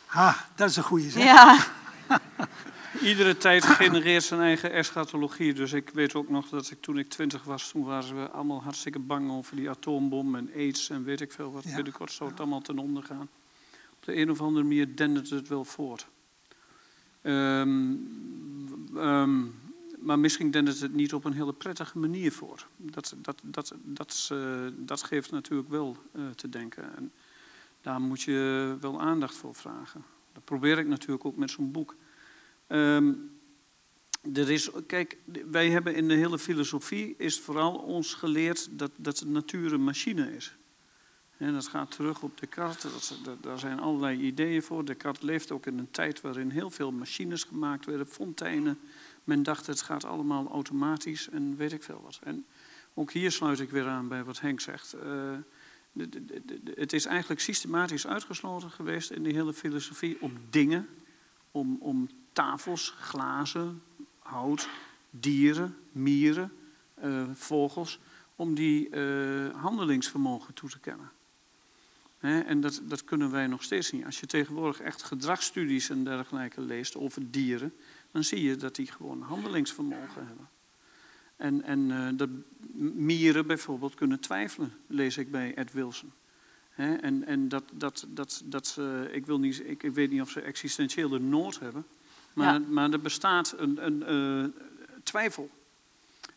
Ah, 0.06 0.38
dat 0.54 0.70
is 0.70 0.76
een 0.76 0.82
goede 0.82 1.10
zeg. 1.10 1.24
Ja, 1.24 1.66
Iedere 3.00 3.36
tijd 3.36 3.64
genereert 3.64 4.22
zijn 4.22 4.40
eigen 4.40 4.72
eschatologie. 4.72 5.54
Dus 5.54 5.72
ik 5.72 5.90
weet 5.90 6.14
ook 6.14 6.28
nog 6.28 6.48
dat 6.48 6.70
ik 6.70 6.80
toen 6.80 6.98
ik 6.98 7.08
twintig 7.08 7.44
was, 7.44 7.70
toen 7.70 7.84
waren 7.84 8.22
we 8.22 8.30
allemaal 8.30 8.62
hartstikke 8.62 8.98
bang 8.98 9.30
over 9.30 9.56
die 9.56 9.70
atoombom 9.70 10.34
en 10.34 10.50
aids 10.54 10.90
en 10.90 11.04
weet 11.04 11.20
ik 11.20 11.32
veel 11.32 11.52
wat. 11.52 11.64
Ja. 11.64 11.74
Binnenkort 11.74 12.12
zou 12.12 12.30
het 12.30 12.40
allemaal 12.40 12.60
ten 12.60 12.78
onder 12.78 13.02
gaan. 13.02 13.28
De 14.04 14.16
een 14.16 14.30
of 14.30 14.40
andere 14.40 14.64
manier 14.64 14.96
dendert 14.96 15.30
het 15.30 15.48
wel 15.48 15.64
voort. 15.64 16.06
Ehm, 17.22 17.94
ehm, 18.96 19.42
maar 19.98 20.18
misschien 20.18 20.50
dendert 20.50 20.80
het 20.80 20.94
niet 20.94 21.14
op 21.14 21.24
een 21.24 21.32
hele 21.32 21.52
prettige 21.52 21.98
manier 21.98 22.32
voor. 22.32 22.66
Dat, 22.76 23.14
dat, 23.16 23.40
dat, 23.42 23.74
dat, 23.82 24.28
eh, 24.32 24.66
dat 24.76 25.02
geeft 25.02 25.30
natuurlijk 25.30 25.68
wel 25.70 25.96
eh, 26.12 26.22
te 26.28 26.48
denken. 26.48 26.96
En 26.96 27.12
daar 27.80 28.00
moet 28.00 28.22
je 28.22 28.76
wel 28.80 29.00
aandacht 29.00 29.34
voor 29.34 29.54
vragen. 29.54 30.04
Dat 30.32 30.44
probeer 30.44 30.78
ik 30.78 30.86
natuurlijk 30.86 31.24
ook 31.24 31.36
met 31.36 31.50
zo'n 31.50 31.72
boek. 31.72 31.94
Ehm, 32.66 33.12
er 34.34 34.50
is, 34.50 34.70
kijk, 34.86 35.18
wij 35.50 35.70
hebben 35.70 35.94
in 35.94 36.08
de 36.08 36.14
hele 36.14 36.38
filosofie 36.38 37.14
is 37.18 37.40
vooral 37.40 37.74
ons 37.74 38.14
geleerd 38.14 38.68
dat, 38.70 38.90
dat 38.96 39.18
de 39.18 39.26
natuur 39.26 39.72
een 39.72 39.84
machine 39.84 40.34
is. 40.34 40.56
En 41.44 41.52
dat 41.52 41.68
gaat 41.68 41.90
terug 41.90 42.22
op 42.22 42.40
Descartes, 42.40 43.12
dat, 43.22 43.42
daar 43.42 43.58
zijn 43.58 43.80
allerlei 43.80 44.20
ideeën 44.20 44.62
voor. 44.62 44.84
Descartes 44.84 45.22
leeft 45.22 45.50
ook 45.50 45.66
in 45.66 45.78
een 45.78 45.90
tijd 45.90 46.20
waarin 46.20 46.50
heel 46.50 46.70
veel 46.70 46.92
machines 46.92 47.44
gemaakt 47.44 47.86
werden, 47.86 48.06
fonteinen. 48.06 48.78
Men 49.24 49.42
dacht 49.42 49.66
het 49.66 49.82
gaat 49.82 50.04
allemaal 50.04 50.48
automatisch 50.48 51.28
en 51.28 51.56
weet 51.56 51.72
ik 51.72 51.82
veel 51.82 52.00
wat. 52.02 52.20
En 52.22 52.46
ook 52.94 53.12
hier 53.12 53.32
sluit 53.32 53.60
ik 53.60 53.70
weer 53.70 53.86
aan 53.86 54.08
bij 54.08 54.24
wat 54.24 54.40
Henk 54.40 54.60
zegt. 54.60 54.92
Eh, 54.92 55.32
het 56.74 56.92
is 56.92 57.06
eigenlijk 57.06 57.40
systematisch 57.40 58.06
uitgesloten 58.06 58.70
geweest 58.70 59.10
in 59.10 59.22
die 59.22 59.34
hele 59.34 59.52
filosofie 59.52 60.16
om 60.20 60.32
dingen, 60.50 60.88
om, 61.50 61.76
om 61.80 62.08
tafels, 62.32 62.94
glazen, 63.00 63.82
hout, 64.18 64.68
dieren, 65.10 65.76
mieren, 65.92 66.52
eh, 66.94 67.22
vogels, 67.32 67.98
om 68.36 68.54
die 68.54 68.88
eh, 68.88 69.62
handelingsvermogen 69.62 70.54
toe 70.54 70.70
te 70.70 70.78
kennen. 70.78 71.10
En 72.24 72.60
dat, 72.60 72.80
dat 72.84 73.04
kunnen 73.04 73.30
wij 73.30 73.46
nog 73.46 73.62
steeds 73.62 73.92
niet. 73.92 74.04
Als 74.04 74.20
je 74.20 74.26
tegenwoordig 74.26 74.80
echt 74.80 75.02
gedragsstudies 75.02 75.90
en 75.90 76.04
dergelijke 76.04 76.60
leest 76.60 76.96
over 76.96 77.30
dieren, 77.30 77.72
dan 78.10 78.24
zie 78.24 78.42
je 78.42 78.56
dat 78.56 78.74
die 78.74 78.86
gewoon 78.86 79.22
handelingsvermogen 79.22 80.26
hebben. 80.26 80.48
En, 81.36 81.62
en 81.62 81.90
eh, 81.90 82.08
dat 82.18 82.28
mieren 82.94 83.46
bijvoorbeeld 83.46 83.94
kunnen 83.94 84.20
twijfelen, 84.20 84.72
lees 84.86 85.16
ik 85.16 85.30
bij 85.30 85.54
Ed 85.54 85.72
Wilson. 85.72 86.12
En 86.76 87.26
en 87.26 87.48
dat, 87.48 87.64
dat, 87.72 88.06
dat, 88.08 88.42
dat 88.44 88.78
ik, 89.12 89.26
wil 89.26 89.38
niet, 89.38 89.62
ik, 89.66 89.82
ik 89.82 89.94
weet 89.94 90.10
niet 90.10 90.20
of 90.20 90.30
ze 90.30 90.40
existentiële 90.40 91.18
nood 91.18 91.58
hebben, 91.58 91.86
maar, 92.32 92.52
Ja. 92.52 92.58
maar 92.68 92.90
er 92.90 93.00
bestaat 93.00 93.54
een, 93.58 93.86
een 93.86 94.02
eh, 94.02 94.62
twijfel 95.02 95.50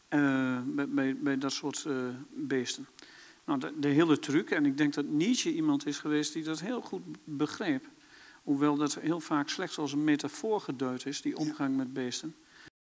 eh, 0.07 0.59
bij, 0.65 0.89
bij, 0.89 1.17
bij 1.17 1.37
dat 1.37 1.51
soort 1.51 1.85
beesten. 2.33 2.87
Nou, 3.47 3.59
de, 3.59 3.79
de 3.79 3.87
hele 3.87 4.19
truc, 4.19 4.51
en 4.51 4.65
ik 4.65 4.77
denk 4.77 4.93
dat 4.93 5.05
Nietzsche 5.05 5.53
iemand 5.53 5.85
is 5.85 5.99
geweest 5.99 6.33
die 6.33 6.43
dat 6.43 6.59
heel 6.59 6.81
goed 6.81 7.01
begreep. 7.23 7.89
Hoewel 8.43 8.75
dat 8.75 8.95
heel 8.95 9.19
vaak 9.19 9.49
slechts 9.49 9.77
als 9.77 9.91
een 9.91 10.03
metafoor 10.03 10.61
geduid 10.61 11.05
is, 11.05 11.21
die 11.21 11.37
omgang 11.37 11.75
met 11.75 11.93
beesten. 11.93 12.35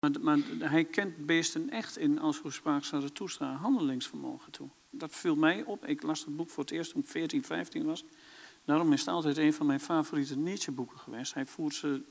Maar, 0.00 0.10
maar 0.20 0.38
hij 0.58 0.84
kent 0.84 1.26
beesten 1.26 1.70
echt 1.70 1.98
in, 1.98 2.18
als 2.18 2.42
we 2.42 2.50
spraken 2.50 2.86
Zarathustra, 2.86 3.54
handelingsvermogen 3.54 4.52
toe. 4.52 4.68
Dat 4.90 5.12
viel 5.12 5.36
mij 5.36 5.64
op. 5.64 5.86
Ik 5.86 6.02
las 6.02 6.24
het 6.24 6.36
boek 6.36 6.50
voor 6.50 6.64
het 6.64 6.72
eerst 6.72 6.92
toen 6.92 7.02
ik 7.02 7.08
14, 7.08 7.44
15 7.44 7.84
was. 7.84 8.04
Daarom 8.64 8.92
is 8.92 9.00
het 9.00 9.08
altijd 9.08 9.36
een 9.36 9.52
van 9.52 9.66
mijn 9.66 9.80
favoriete 9.80 10.36
Nietzsche-boeken 10.36 10.98
geweest. 10.98 11.34
Hij 11.34 11.46
voert, 11.46 11.74
ze, 11.74 12.02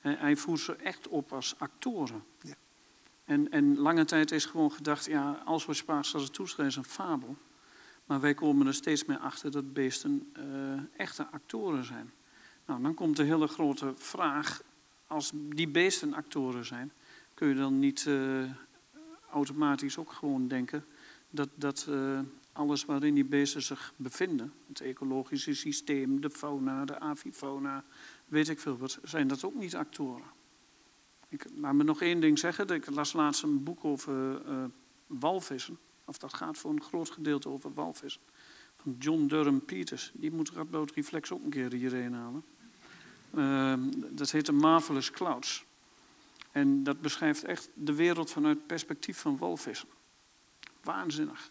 eh, 0.00 0.12
hij 0.16 0.36
voert 0.36 0.60
ze 0.60 0.74
echt 0.74 1.08
op 1.08 1.32
als 1.32 1.54
actoren. 1.58 2.24
Ja. 2.40 2.54
En, 3.24 3.50
en 3.50 3.78
lange 3.78 4.04
tijd 4.04 4.30
is 4.30 4.44
gewoon 4.44 4.72
gedacht, 4.72 5.04
ja, 5.04 5.42
als 5.44 5.66
we 5.66 5.74
spraken 5.74 6.04
Zarathustra 6.04 6.64
is 6.64 6.76
een 6.76 6.84
fabel. 6.84 7.36
Maar 8.06 8.20
wij 8.20 8.34
komen 8.34 8.66
er 8.66 8.74
steeds 8.74 9.04
meer 9.04 9.18
achter 9.18 9.50
dat 9.50 9.72
beesten 9.72 10.30
eh, 10.32 11.00
echte 11.00 11.26
actoren 11.30 11.84
zijn. 11.84 12.12
Nou, 12.66 12.82
dan 12.82 12.94
komt 12.94 13.16
de 13.16 13.22
hele 13.22 13.46
grote 13.46 13.92
vraag, 13.96 14.62
als 15.06 15.30
die 15.34 15.68
beesten 15.68 16.14
actoren 16.14 16.64
zijn, 16.64 16.92
kun 17.34 17.48
je 17.48 17.54
dan 17.54 17.78
niet 17.78 18.06
eh, 18.06 18.50
automatisch 19.30 19.98
ook 19.98 20.12
gewoon 20.12 20.48
denken 20.48 20.84
dat, 21.30 21.48
dat 21.54 21.86
eh, 21.88 22.20
alles 22.52 22.84
waarin 22.84 23.14
die 23.14 23.24
beesten 23.24 23.62
zich 23.62 23.92
bevinden, 23.96 24.52
het 24.68 24.80
ecologische 24.80 25.54
systeem, 25.54 26.20
de 26.20 26.30
fauna, 26.30 26.84
de 26.84 26.98
avifauna, 26.98 27.84
weet 28.24 28.48
ik 28.48 28.60
veel 28.60 28.76
wat, 28.78 28.98
zijn 29.02 29.28
dat 29.28 29.44
ook 29.44 29.54
niet 29.54 29.76
actoren. 29.76 30.34
Ik 31.28 31.46
laat 31.54 31.74
me 31.74 31.84
nog 31.84 32.02
één 32.02 32.20
ding 32.20 32.38
zeggen. 32.38 32.68
Ik 32.68 32.90
las 32.90 33.12
laatst 33.12 33.42
een 33.42 33.62
boek 33.62 33.84
over 33.84 34.42
walvissen. 35.06 35.78
Of 36.06 36.18
dat 36.18 36.34
gaat 36.34 36.58
voor 36.58 36.70
een 36.70 36.82
groot 36.82 37.10
gedeelte 37.10 37.48
over 37.48 37.74
walvissen. 37.74 38.20
Van 38.76 38.96
John 38.98 39.26
Durham 39.26 39.64
Peters. 39.64 40.10
Die 40.14 40.32
moet 40.32 40.50
Radboud 40.50 40.90
Reflex 40.90 41.32
ook 41.32 41.44
een 41.44 41.50
keer 41.50 41.72
hierheen 41.72 42.14
halen. 42.14 42.44
Uh, 43.34 43.74
dat 44.10 44.30
heet 44.30 44.46
de 44.46 44.52
Marvelous 44.52 45.10
Clouds. 45.10 45.64
En 46.52 46.82
dat 46.82 47.00
beschrijft 47.00 47.44
echt 47.44 47.68
de 47.74 47.94
wereld 47.94 48.30
vanuit 48.30 48.56
het 48.56 48.66
perspectief 48.66 49.18
van 49.18 49.38
walvissen. 49.38 49.88
Waanzinnig. 50.82 51.50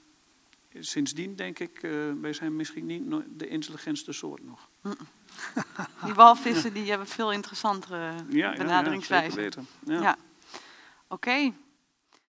Sindsdien 0.79 1.35
denk 1.35 1.59
ik, 1.59 1.83
uh, 1.83 2.11
wij 2.21 2.33
zijn 2.33 2.55
misschien 2.55 2.85
niet 2.85 3.03
de 3.37 3.47
intelligentste 3.47 4.11
soort 4.11 4.45
nog. 4.45 4.69
Die 6.05 6.13
walvissen 6.13 6.73
die 6.73 6.89
hebben 6.89 7.07
veel 7.07 7.31
interessantere 7.31 8.13
ja, 8.29 8.53
benaderingswijzen. 8.53 9.67
Ja. 9.85 10.17
Oké, 11.07 11.53